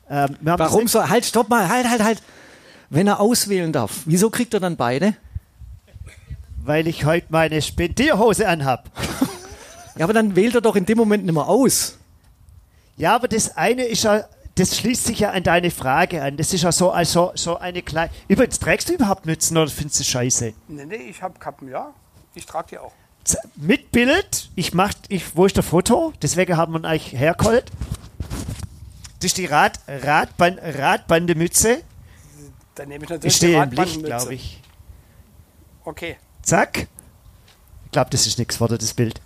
Ähm, 0.08 0.36
Warum 0.40 0.88
so? 0.88 1.08
Halt, 1.08 1.24
stopp 1.24 1.48
mal, 1.48 1.68
halt, 1.68 1.88
halt, 1.88 2.02
halt. 2.02 2.22
Wenn 2.88 3.06
er 3.06 3.20
auswählen 3.20 3.72
darf, 3.72 4.02
wieso 4.04 4.30
kriegt 4.30 4.52
er 4.54 4.60
dann 4.60 4.76
beide? 4.76 5.14
Weil 6.62 6.88
ich 6.88 7.04
heute 7.04 7.26
meine 7.30 7.62
Spendierhose 7.62 8.48
anhab. 8.48 8.90
ja, 9.96 10.04
aber 10.04 10.12
dann 10.12 10.34
wählt 10.36 10.54
er 10.54 10.60
doch 10.60 10.76
in 10.76 10.86
dem 10.86 10.98
Moment 10.98 11.24
nicht 11.24 11.34
mehr 11.34 11.48
aus. 11.48 11.98
Ja, 12.96 13.14
aber 13.14 13.28
das 13.28 13.56
eine 13.56 13.84
ist 13.84 14.02
ja, 14.02 14.24
das 14.56 14.76
schließt 14.76 15.06
sich 15.06 15.20
ja 15.20 15.30
an 15.30 15.42
deine 15.42 15.70
Frage 15.70 16.22
an. 16.22 16.36
Das 16.36 16.52
ist 16.52 16.62
ja 16.62 16.72
so, 16.72 16.90
also, 16.90 17.32
so 17.34 17.56
eine 17.56 17.82
kleine. 17.82 18.10
Übrigens, 18.28 18.58
trägst 18.58 18.88
du 18.88 18.94
überhaupt 18.94 19.24
Mützen 19.26 19.56
oder 19.56 19.70
findest 19.70 20.00
du 20.00 20.04
scheiße? 20.04 20.52
Nee, 20.68 20.84
nee, 20.84 20.96
ich 20.96 21.22
habe 21.22 21.38
Kappen, 21.38 21.68
ja. 21.68 21.94
Ich 22.34 22.44
trage 22.44 22.68
die 22.70 22.78
auch 22.78 22.92
mit 23.56 23.92
Bild. 23.92 24.50
Ich 24.54 24.74
mach, 24.74 24.92
ich, 25.08 25.36
wo 25.36 25.46
ist 25.46 25.56
der 25.56 25.62
Foto? 25.62 26.12
Deswegen 26.22 26.56
haben 26.56 26.72
wir 26.72 26.84
eigentlich 26.88 27.12
hergeholt. 27.12 27.70
Das 29.18 29.26
ist 29.26 29.38
die 29.38 29.46
Rad, 29.46 29.78
Radband, 29.86 30.58
Radbandemütze. 30.62 31.82
Dann 32.74 32.88
nehme 32.88 33.04
ich 33.04 33.10
natürlich 33.10 33.32
ich 33.32 33.36
stehe 33.36 33.62
im 33.62 33.70
Licht, 33.70 34.02
glaube 34.02 34.34
ich. 34.34 34.60
Okay. 35.84 36.16
Zack. 36.42 36.88
Ich 37.86 37.90
glaube, 37.92 38.10
das 38.10 38.26
ist 38.26 38.38
nichts 38.38 38.56
vor 38.56 38.68
das 38.68 38.94
Bild. 38.94 39.20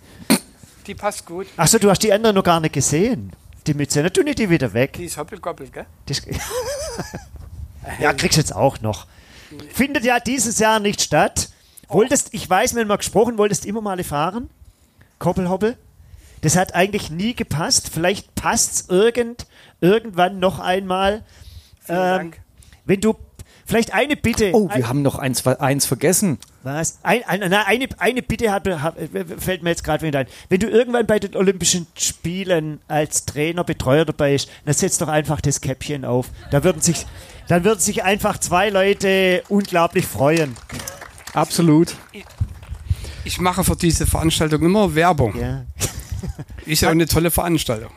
Die 0.87 0.95
passt 0.95 1.25
gut. 1.25 1.47
Achso, 1.57 1.79
du 1.79 1.89
hast 1.89 2.03
die 2.03 2.11
anderen 2.11 2.35
noch 2.35 2.43
gar 2.43 2.59
nicht 2.59 2.73
gesehen. 2.73 3.31
Die 3.65 3.73
Mütze, 3.73 4.03
na, 4.03 4.09
tu 4.09 4.21
nicht 4.21 4.37
die 4.37 4.49
wieder 4.49 4.73
weg. 4.73 4.93
Die 4.93 5.05
ist 5.05 5.17
hoppelgoppelt, 5.17 5.73
gell? 5.73 5.85
Das, 6.05 6.21
ja, 7.99 8.13
kriegst 8.13 8.37
du 8.37 8.41
jetzt 8.41 8.55
auch 8.55 8.81
noch. 8.81 9.07
Findet 9.73 10.03
ja 10.03 10.19
dieses 10.19 10.59
Jahr 10.59 10.79
nicht 10.79 11.01
statt. 11.01 11.49
Wolltest, 11.87 12.33
ich 12.33 12.49
weiß, 12.49 12.75
wenn 12.75 12.87
wir 12.87 12.97
gesprochen, 12.97 13.37
wolltest 13.37 13.65
immer 13.65 13.81
mal 13.81 14.03
fahren? 14.03 14.49
Koppelhoppel? 15.19 15.77
Das 16.41 16.55
hat 16.55 16.75
eigentlich 16.75 17.09
nie 17.09 17.33
gepasst. 17.33 17.89
Vielleicht 17.91 18.35
passt 18.35 18.73
es 18.73 18.89
irgend, 18.89 19.47
irgendwann 19.81 20.39
noch 20.39 20.59
einmal. 20.59 21.23
Vielen 21.81 21.97
ähm, 21.97 22.05
Dank. 22.05 22.41
Wenn 22.85 23.01
du 23.01 23.15
Vielleicht 23.67 23.95
eine 23.95 24.15
Bitte. 24.15 24.51
Oh, 24.53 24.69
wir 24.69 24.75
ein, 24.75 24.87
haben 24.87 25.01
noch 25.01 25.17
eins, 25.17 25.45
eins 25.47 25.87
vergessen. 25.87 26.37
Was? 26.61 26.99
Ein, 27.01 27.23
ein, 27.23 27.41
eine, 27.41 27.87
eine 27.97 28.21
Bitte 28.21 28.51
hat, 28.51 28.67
hat, 28.67 28.95
fällt 29.39 29.63
mir 29.63 29.71
jetzt 29.71 29.83
gerade 29.83 30.05
wieder 30.05 30.19
ein. 30.19 30.27
Wenn 30.49 30.59
du 30.59 30.67
irgendwann 30.67 31.07
bei 31.07 31.17
den 31.17 31.35
Olympischen 31.35 31.87
Spielen 31.97 32.79
als 32.87 33.25
Trainer, 33.25 33.63
Betreuer 33.63 34.05
dabei 34.05 34.33
bist, 34.33 34.51
dann 34.65 34.75
setz 34.75 34.99
doch 34.99 35.07
einfach 35.07 35.41
das 35.41 35.61
Käppchen 35.61 36.05
auf. 36.05 36.29
Da 36.51 36.63
würden 36.63 36.79
sich, 36.81 37.07
dann 37.47 37.63
würden 37.63 37.79
sich 37.79 38.03
einfach 38.03 38.37
zwei 38.37 38.69
Leute 38.69 39.41
unglaublich 39.49 40.05
freuen. 40.05 40.55
Absolut. 41.35 41.95
Ich 43.25 43.39
mache 43.39 43.63
für 43.63 43.75
diese 43.75 44.05
Veranstaltung 44.05 44.61
immer 44.61 44.95
Werbung. 44.95 45.37
Ja. 45.39 45.65
Ist 46.65 46.81
ja 46.81 46.89
auch 46.89 46.93
eine 46.93 47.07
tolle 47.07 47.31
Veranstaltung. 47.31 47.91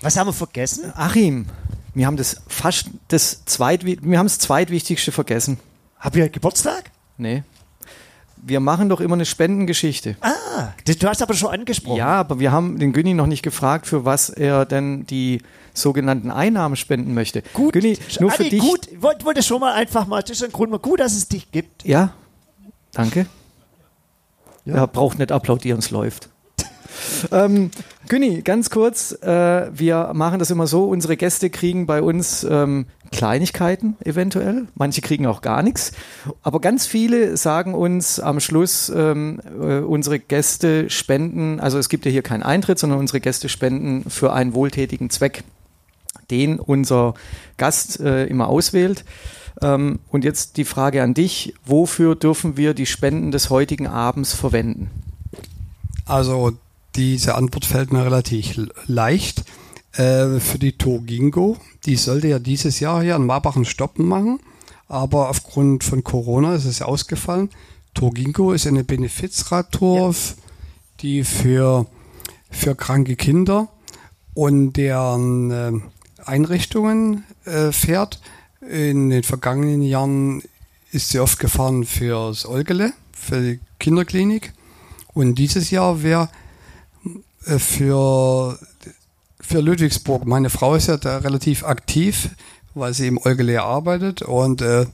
Was 0.00 0.16
haben 0.16 0.26
wir 0.26 0.32
vergessen? 0.32 0.92
Achim, 0.94 1.46
wir 1.94 2.06
haben 2.06 2.16
das 2.16 2.42
fast 2.48 2.86
das 3.08 3.44
zweit, 3.44 3.84
wir 3.84 4.18
haben 4.18 4.26
das 4.26 4.38
zweitwichtigste 4.38 5.12
vergessen. 5.12 5.58
Habt 5.98 6.16
ihr 6.16 6.28
Geburtstag? 6.28 6.90
Nee. 7.16 7.44
Wir 8.44 8.58
machen 8.58 8.88
doch 8.88 9.00
immer 9.00 9.14
eine 9.14 9.24
Spendengeschichte. 9.24 10.16
Ah, 10.20 10.72
du 10.84 11.08
hast 11.08 11.22
aber 11.22 11.34
schon 11.34 11.50
angesprochen. 11.50 11.96
Ja, 11.96 12.16
aber 12.16 12.40
wir 12.40 12.50
haben 12.50 12.78
den 12.80 12.92
Günni 12.92 13.14
noch 13.14 13.28
nicht 13.28 13.44
gefragt, 13.44 13.86
für 13.86 14.04
was 14.04 14.30
er 14.30 14.66
denn 14.66 15.06
die 15.06 15.40
sogenannten 15.74 16.32
Einnahmen 16.32 16.74
spenden 16.74 17.14
möchte. 17.14 17.42
Gut, 17.54 17.74
Günni, 17.74 17.96
nur 18.18 18.32
Adi, 18.32 18.44
für 18.44 18.50
dich. 18.50 18.60
Gut, 18.60 18.88
wollte 19.00 19.44
schon 19.44 19.60
mal 19.60 19.74
einfach 19.74 20.08
mal, 20.08 20.22
das 20.22 20.32
ist 20.32 20.44
ein 20.44 20.50
Grund 20.50 20.72
mal 20.72 20.80
gut, 20.80 20.98
dass 20.98 21.14
es 21.14 21.28
dich 21.28 21.52
gibt. 21.52 21.84
Ja, 21.84 22.14
Danke. 22.92 23.26
Ja. 24.64 24.74
Er 24.74 24.86
braucht 24.86 25.18
nicht 25.18 25.32
applaudieren, 25.32 25.80
es 25.80 25.90
läuft. 25.90 26.28
ähm, 27.32 27.70
Günni, 28.08 28.42
ganz 28.42 28.68
kurz, 28.70 29.12
äh, 29.22 29.70
wir 29.72 30.10
machen 30.14 30.38
das 30.38 30.50
immer 30.50 30.66
so, 30.66 30.84
unsere 30.84 31.16
Gäste 31.16 31.48
kriegen 31.50 31.86
bei 31.86 32.02
uns 32.02 32.44
ähm, 32.44 32.86
Kleinigkeiten 33.10 33.96
eventuell, 34.04 34.66
manche 34.74 35.00
kriegen 35.00 35.26
auch 35.26 35.40
gar 35.40 35.62
nichts, 35.62 35.92
aber 36.42 36.60
ganz 36.60 36.86
viele 36.86 37.36
sagen 37.36 37.74
uns 37.74 38.20
am 38.20 38.40
Schluss, 38.40 38.92
ähm, 38.94 39.40
äh, 39.60 39.78
unsere 39.78 40.18
Gäste 40.18 40.90
spenden, 40.90 41.60
also 41.60 41.78
es 41.78 41.88
gibt 41.88 42.04
ja 42.04 42.10
hier 42.10 42.22
keinen 42.22 42.42
Eintritt, 42.42 42.78
sondern 42.78 42.98
unsere 42.98 43.20
Gäste 43.20 43.48
spenden 43.48 44.08
für 44.10 44.32
einen 44.32 44.54
wohltätigen 44.54 45.08
Zweck 45.10 45.44
den 46.32 46.58
unser 46.58 47.14
Gast 47.58 48.00
äh, 48.00 48.24
immer 48.26 48.48
auswählt. 48.48 49.04
Ähm, 49.62 50.00
und 50.10 50.24
jetzt 50.24 50.56
die 50.56 50.64
Frage 50.64 51.02
an 51.02 51.14
dich, 51.14 51.54
wofür 51.64 52.14
dürfen 52.14 52.56
wir 52.56 52.74
die 52.74 52.86
Spenden 52.86 53.30
des 53.30 53.48
heutigen 53.48 53.86
Abends 53.86 54.34
verwenden? 54.34 54.90
Also 56.04 56.52
diese 56.96 57.36
Antwort 57.36 57.64
fällt 57.64 57.92
mir 57.92 58.04
relativ 58.04 58.60
leicht. 58.86 59.44
Äh, 59.92 60.40
für 60.40 60.58
die 60.58 60.72
Togingo, 60.72 61.56
die 61.84 61.96
sollte 61.96 62.28
ja 62.28 62.38
dieses 62.38 62.80
Jahr 62.80 63.02
hier 63.02 63.14
an 63.14 63.26
Marbachen 63.26 63.64
stoppen 63.64 64.06
machen, 64.06 64.40
aber 64.88 65.28
aufgrund 65.28 65.84
von 65.84 66.02
Corona 66.02 66.54
ist 66.54 66.64
es 66.64 66.82
ausgefallen. 66.82 67.50
Togingo 67.94 68.52
ist 68.52 68.66
eine 68.66 68.84
Benefizradtour, 68.84 70.10
ja. 70.10 70.16
die 71.00 71.24
für, 71.24 71.86
für 72.50 72.74
kranke 72.74 73.16
Kinder 73.16 73.68
und 74.34 74.74
deren 74.74 75.50
äh, 75.50 75.72
Einrichtungen 76.24 77.24
äh, 77.44 77.70
fährt. 77.70 78.20
In 78.68 79.10
den 79.10 79.22
vergangenen 79.22 79.82
Jahren 79.82 80.42
ist 80.92 81.08
sie 81.08 81.18
oft 81.18 81.38
gefahren 81.38 81.84
fürs 81.84 82.46
Olgele, 82.46 82.92
für 83.12 83.40
die 83.40 83.60
Kinderklinik. 83.80 84.52
Und 85.14 85.34
dieses 85.36 85.70
Jahr 85.70 86.02
wäre 86.02 86.28
äh, 87.46 87.58
für, 87.58 88.58
für 89.40 89.60
Ludwigsburg, 89.60 90.26
meine 90.26 90.50
Frau 90.50 90.74
ist 90.74 90.88
ja 90.88 90.96
da 90.96 91.18
relativ 91.18 91.64
aktiv, 91.64 92.30
weil 92.74 92.94
sie 92.94 93.08
im 93.08 93.18
Olgele 93.18 93.62
arbeitet 93.62 94.22
und 94.22 94.62
äh, 94.62 94.86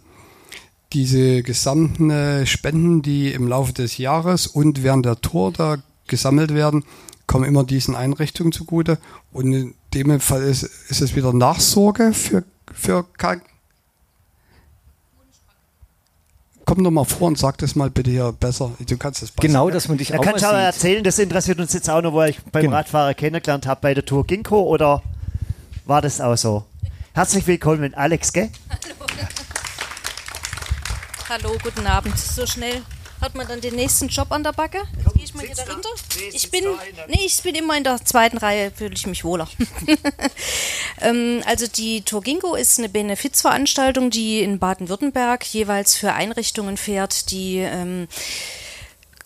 diese 0.93 1.43
gesamten 1.43 2.11
äh, 2.11 2.47
Spenden, 2.47 3.03
die 3.03 3.33
im 3.33 3.47
Laufe 3.47 3.73
des 3.73 3.99
Jahres 3.99 4.47
und 4.47 4.83
während 4.83 5.05
der 5.05 5.21
Tour 5.21 5.53
da 5.53 5.77
gesammelt 6.07 6.55
werden, 6.55 6.85
kommen 7.27 7.45
immer 7.45 7.65
diesen 7.65 7.95
Einrichtungen 7.95 8.53
zugute. 8.53 8.99
Und 9.33 9.53
in 9.53 9.75
dem 9.93 10.19
Fall 10.21 10.43
ist, 10.43 10.63
ist 10.63 11.03
es 11.03 11.15
wieder 11.15 11.33
Nachsorge 11.35 12.15
für, 12.15 12.43
für 12.73 13.05
komm 16.69 16.85
doch 16.85 16.91
mal 16.91 17.05
vor 17.05 17.29
und 17.29 17.39
sag 17.39 17.57
das 17.59 17.75
mal 17.75 17.89
bitte 17.89 18.11
hier 18.11 18.31
besser. 18.33 18.73
Du 18.79 18.99
kannst 18.99 19.23
das 19.23 19.31
besser. 19.31 19.49
Genau, 19.49 19.71
dass 19.71 19.89
man 19.89 19.97
dich 19.97 20.09
da 20.09 20.19
auch 20.19 20.23
kannst 20.23 20.45
du 20.45 20.49
aber 20.49 20.59
erzählen, 20.59 21.03
das 21.03 21.19
interessiert 21.19 21.59
uns 21.61 21.73
jetzt 21.73 21.89
auch 21.89 22.03
noch, 22.03 22.13
wo 22.13 22.23
ich 22.23 22.39
beim 22.53 22.65
genau. 22.65 22.77
Radfahrer 22.77 23.15
kennengelernt 23.15 23.67
habe 23.67 23.81
bei 23.81 23.95
der 23.95 24.05
Tour 24.05 24.27
Ginkgo 24.27 24.61
oder 24.61 25.03
war 25.87 26.03
das 26.03 26.21
auch 26.21 26.37
so? 26.37 26.65
Herzlich 27.15 27.47
willkommen, 27.47 27.95
Alex, 27.95 28.35
gell? 28.35 28.51
Hallo. 28.69 28.95
Hallo, 31.31 31.59
guten 31.63 31.87
Abend. 31.87 32.19
So 32.19 32.47
schnell 32.47 32.83
hat 33.21 33.35
man 33.35 33.47
dann 33.49 33.61
den 33.61 33.75
nächsten 33.75 34.09
Job 34.09 34.31
an 34.31 34.45
der 34.45 34.53
Backe. 34.53 34.79
Jetzt 34.97 35.15
gehe 35.15 35.25
ich 35.25 35.35
mal 35.35 35.47
hier 35.47 35.55
dahinter. 35.55 35.89
Nee, 36.17 36.31
ich 36.33 36.51
bin, 36.51 36.65
nee, 37.09 37.25
ich 37.25 37.43
bin 37.43 37.55
immer 37.55 37.77
in 37.77 37.85
der 37.85 38.05
zweiten 38.05 38.39
Reihe, 38.39 38.71
fühle 38.71 38.95
ich 38.95 39.07
mich 39.07 39.25
wohler. 39.25 39.49
ähm, 41.01 41.43
also 41.47 41.67
die 41.67 42.03
Turgingo 42.03 42.55
ist 42.55 42.79
eine 42.79 42.89
Benefizveranstaltung, 42.89 44.11
die 44.11 44.41
in 44.41 44.59
Baden-Württemberg 44.59 45.45
jeweils 45.47 45.97
für 45.97 46.13
Einrichtungen 46.13 46.77
fährt, 46.77 47.31
die 47.31 47.59
ähm, 47.59 48.09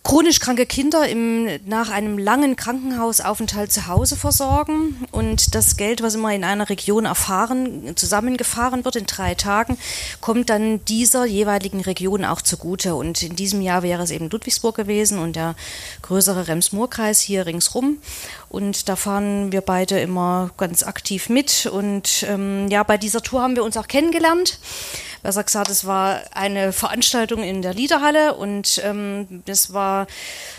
chronisch 0.05 0.41
kranke 0.41 0.67
Kinder 0.67 1.09
im, 1.09 1.49
nach 1.65 1.91
einem 1.91 2.19
langen 2.19 2.57
Krankenhausaufenthalt 2.57 3.73
zu 3.73 3.87
Hause 3.87 4.17
versorgen 4.17 4.97
und 5.13 5.55
das 5.55 5.77
Geld, 5.77 6.03
was 6.03 6.17
immer 6.17 6.35
in 6.35 6.45
einer 6.45 6.69
Region 6.69 7.05
erfahren, 7.05 7.97
zusammengefahren 7.97 8.85
wird 8.85 8.97
in 8.97 9.07
drei 9.07 9.35
Tagen, 9.35 9.79
kommt 10.21 10.51
dann 10.51 10.85
dieser 10.87 11.25
jeweiligen 11.25 11.81
Region 11.81 12.25
auch 12.25 12.43
zugute. 12.43 12.95
Und 12.97 13.23
in 13.23 13.37
diesem 13.37 13.61
Jahr 13.61 13.83
wäre 13.83 14.03
es 14.03 14.11
eben 14.11 14.29
Ludwigsburg 14.29 14.75
gewesen 14.75 15.19
und 15.19 15.37
der 15.37 15.55
größere 16.03 16.49
Rems-Murr-Kreis 16.49 17.21
hier 17.21 17.47
ringsrum. 17.47 17.99
Und 18.53 18.91
da 18.91 18.97
fahren 18.97 19.51
wir 19.51 19.63
beide 19.63 19.99
immer 19.99 20.51
ganz 20.59 20.83
aktiv 20.83 21.31
mit. 21.31 21.65
Und 21.65 22.27
ähm, 22.29 22.69
ja, 22.69 22.83
bei 22.83 22.99
dieser 22.99 23.23
Tour 23.23 23.41
haben 23.41 23.57
wir 23.57 23.65
uns 23.65 23.79
auch 23.79 23.89
kennengelernt. 23.89 24.59
Besser 25.23 25.43
gesagt, 25.43 25.71
es 25.71 25.87
war 25.87 26.21
eine 26.33 26.75
Veranstaltung 26.75 27.43
in 27.43 27.63
der 27.63 27.73
Liederhalle. 27.73 28.35
Und 28.35 28.79
ähm, 28.85 29.43
das 29.47 29.73
war 29.73 30.07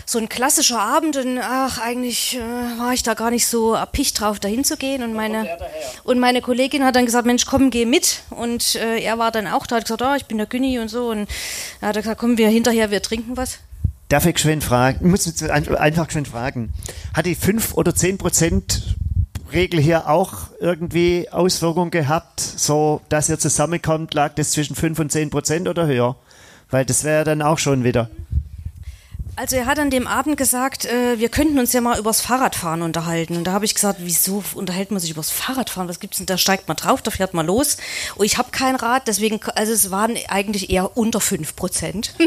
so 0.06 0.18
ein 0.18 0.28
klassischer 0.28 0.80
Abend. 0.80 1.16
Und 1.16 1.38
ach, 1.38 1.78
eigentlich 1.78 2.34
äh, 2.34 2.40
war 2.80 2.94
ich 2.94 3.04
da 3.04 3.14
gar 3.14 3.30
nicht 3.30 3.46
so 3.46 3.74
erpicht 3.74 4.18
drauf, 4.18 4.40
dahin 4.40 4.64
zu 4.64 4.76
gehen 4.76 5.04
und 5.04 5.14
meine, 5.14 5.56
und 6.02 6.18
meine 6.18 6.40
Kollegin 6.40 6.84
hat 6.84 6.96
dann 6.96 7.06
gesagt, 7.06 7.26
Mensch, 7.26 7.46
komm, 7.46 7.70
geh 7.70 7.84
mit. 7.84 8.22
Und 8.30 8.74
äh, 8.74 8.98
er 9.04 9.18
war 9.20 9.30
dann 9.30 9.46
auch 9.46 9.68
da, 9.68 9.76
hat 9.76 9.84
gesagt, 9.84 10.02
oh, 10.02 10.14
ich 10.16 10.24
bin 10.24 10.38
der 10.38 10.48
Günni 10.48 10.80
und 10.80 10.88
so. 10.88 11.10
Und 11.10 11.28
er 11.80 11.90
hat 11.90 11.96
gesagt, 11.96 12.18
komm, 12.18 12.38
wir 12.38 12.48
hinterher, 12.48 12.90
wir 12.90 13.02
trinken 13.02 13.36
was. 13.36 13.60
Darf 14.14 14.26
ich 14.26 14.38
schön 14.38 14.60
fragen, 14.60 14.98
ich 15.00 15.10
muss 15.10 15.42
einfach 15.42 16.08
schön 16.08 16.24
fragen, 16.24 16.72
hat 17.14 17.26
die 17.26 17.34
5 17.34 17.74
oder 17.74 17.96
10 17.96 18.16
Prozent 18.16 18.94
Regel 19.52 19.80
hier 19.80 20.08
auch 20.08 20.50
irgendwie 20.60 21.28
Auswirkungen 21.32 21.90
gehabt, 21.90 22.38
so 22.38 23.00
dass 23.08 23.28
ihr 23.28 23.40
zusammenkommt? 23.40 24.14
Lag 24.14 24.36
das 24.36 24.52
zwischen 24.52 24.76
5 24.76 25.00
und 25.00 25.10
10 25.10 25.30
Prozent 25.30 25.66
oder 25.66 25.88
höher? 25.88 26.14
Weil 26.70 26.84
das 26.84 27.02
wäre 27.02 27.24
dann 27.24 27.42
auch 27.42 27.58
schon 27.58 27.82
wieder. 27.82 28.08
Also 29.36 29.56
er 29.56 29.66
hat 29.66 29.80
an 29.80 29.90
dem 29.90 30.06
Abend 30.06 30.36
gesagt, 30.36 30.84
äh, 30.84 31.18
wir 31.18 31.28
könnten 31.28 31.58
uns 31.58 31.72
ja 31.72 31.80
mal 31.80 31.98
übers 31.98 32.20
Fahrradfahren 32.20 32.82
unterhalten. 32.82 33.36
Und 33.36 33.44
da 33.44 33.52
habe 33.52 33.64
ich 33.64 33.74
gesagt, 33.74 33.98
wieso 34.02 34.44
unterhält 34.54 34.92
man 34.92 35.00
sich 35.00 35.10
übers 35.10 35.30
Fahrradfahren? 35.30 35.88
Was 35.88 35.98
gibt's 35.98 36.18
denn? 36.18 36.26
Da 36.26 36.38
steigt 36.38 36.68
man 36.68 36.76
drauf, 36.76 37.02
da 37.02 37.10
fährt 37.10 37.34
man 37.34 37.46
los. 37.46 37.76
Und 38.14 38.26
ich 38.26 38.38
habe 38.38 38.50
kein 38.52 38.76
Rad, 38.76 39.08
deswegen, 39.08 39.40
also 39.56 39.72
es 39.72 39.90
waren 39.90 40.16
eigentlich 40.28 40.70
eher 40.70 40.96
unter 40.96 41.20
5 41.20 41.56
Prozent. 41.56 42.14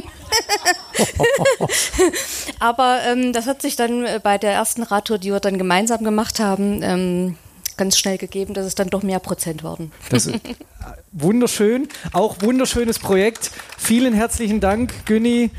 Aber 2.59 2.99
ähm, 3.07 3.31
das 3.31 3.45
hat 3.45 3.61
sich 3.61 3.77
dann 3.77 4.05
äh, 4.05 4.19
bei 4.21 4.37
der 4.37 4.51
ersten 4.51 4.83
Radtour, 4.83 5.17
die 5.17 5.31
wir 5.31 5.39
dann 5.39 5.57
gemeinsam 5.57 6.03
gemacht 6.03 6.39
haben, 6.41 6.81
ähm, 6.83 7.37
ganz 7.77 7.97
schnell 7.97 8.17
gegeben, 8.17 8.53
dass 8.53 8.65
es 8.65 8.75
dann 8.75 8.89
doch 8.89 9.03
mehr 9.03 9.19
Prozent 9.19 9.63
wurden. 9.63 9.91
Das 10.09 10.25
ist 10.25 10.39
wunderschön, 11.13 11.87
auch 12.11 12.41
wunderschönes 12.41 12.99
Projekt. 12.99 13.51
Vielen 13.77 14.13
herzlichen 14.13 14.59
Dank, 14.59 15.05
Günni. 15.05 15.51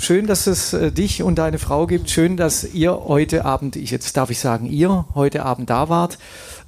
Schön, 0.00 0.28
dass 0.28 0.46
es 0.46 0.72
äh, 0.72 0.92
dich 0.92 1.24
und 1.24 1.38
deine 1.38 1.58
Frau 1.58 1.88
gibt. 1.88 2.08
Schön, 2.08 2.36
dass 2.36 2.72
ihr 2.72 2.92
heute 2.92 3.44
Abend, 3.44 3.74
ich 3.74 3.90
jetzt 3.90 4.16
darf 4.16 4.30
ich 4.30 4.38
sagen, 4.38 4.66
ihr 4.66 5.06
heute 5.16 5.44
Abend 5.44 5.68
da 5.70 5.88
wart. 5.88 6.18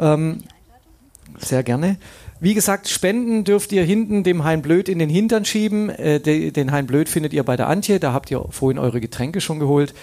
Ähm, 0.00 0.42
sehr 1.38 1.62
gerne. 1.62 1.96
Wie 2.40 2.54
gesagt, 2.54 2.88
Spenden 2.88 3.44
dürft 3.44 3.70
ihr 3.70 3.84
hinten 3.84 4.24
dem 4.24 4.42
Hein 4.42 4.62
Blöd 4.62 4.88
in 4.88 4.98
den 4.98 5.08
Hintern 5.08 5.44
schieben. 5.44 5.90
Äh, 5.90 6.18
de, 6.18 6.50
den 6.50 6.72
Hein 6.72 6.86
Blöd 6.86 7.08
findet 7.08 7.32
ihr 7.32 7.44
bei 7.44 7.56
der 7.56 7.68
Antje. 7.68 8.00
Da 8.00 8.12
habt 8.12 8.32
ihr 8.32 8.44
vorhin 8.50 8.80
eure 8.80 9.00
Getränke 9.00 9.40
schon 9.40 9.60
geholt. 9.60 9.94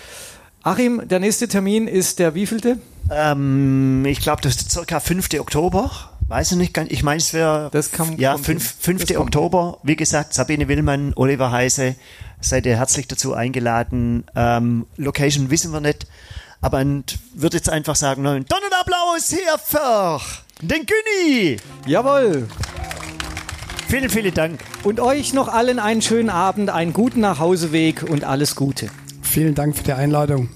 Achim, 0.63 1.05
der 1.05 1.19
nächste 1.19 1.49
Termin 1.49 1.87
ist 1.87 2.19
der 2.19 2.33
wievielte? 2.33 2.79
Ähm, 3.11 4.05
ich 4.05 4.21
glaube, 4.21 4.41
das 4.41 4.55
ist 4.55 4.71
circa 4.71 5.01
5. 5.01 5.29
Oktober. 5.39 5.91
Weiß 6.29 6.51
ich 6.51 6.57
nicht, 6.57 6.77
ich 6.89 7.03
meine, 7.03 7.19
es 7.19 7.33
wäre 7.33 7.71
ja, 8.17 8.37
5. 8.37 8.75
5. 8.79 9.17
Oktober. 9.17 9.79
Wie 9.83 9.95
gesagt, 9.95 10.33
Sabine 10.33 10.67
Willmann, 10.67 11.13
Oliver 11.15 11.51
Heise, 11.51 11.95
seid 12.41 12.65
ihr 12.65 12.77
herzlich 12.77 13.07
dazu 13.07 13.33
eingeladen. 13.33 14.25
Ähm, 14.35 14.85
Location 14.97 15.49
wissen 15.49 15.71
wir 15.71 15.81
nicht, 15.81 16.07
aber 16.61 16.81
ich 16.81 17.19
würde 17.33 17.57
jetzt 17.57 17.69
einfach 17.69 17.95
sagen, 17.95 18.25
einen 18.25 18.45
Donnerapplaus 18.45 19.29
hier 19.29 19.57
für 19.63 20.19
den 20.61 20.85
Günni. 20.85 21.57
Jawohl. 21.85 22.47
Vielen, 23.87 24.09
vielen 24.09 24.33
Dank. 24.33 24.59
Und 24.83 24.99
euch 24.99 25.33
noch 25.33 25.47
allen 25.47 25.79
einen 25.79 26.01
schönen 26.01 26.29
Abend, 26.29 26.69
einen 26.69 26.91
guten 26.91 27.21
Nachhauseweg 27.21 28.03
und 28.03 28.25
alles 28.25 28.55
Gute. 28.55 28.89
Vielen 29.21 29.55
Dank 29.55 29.77
für 29.77 29.83
die 29.83 29.93
Einladung. 29.93 30.49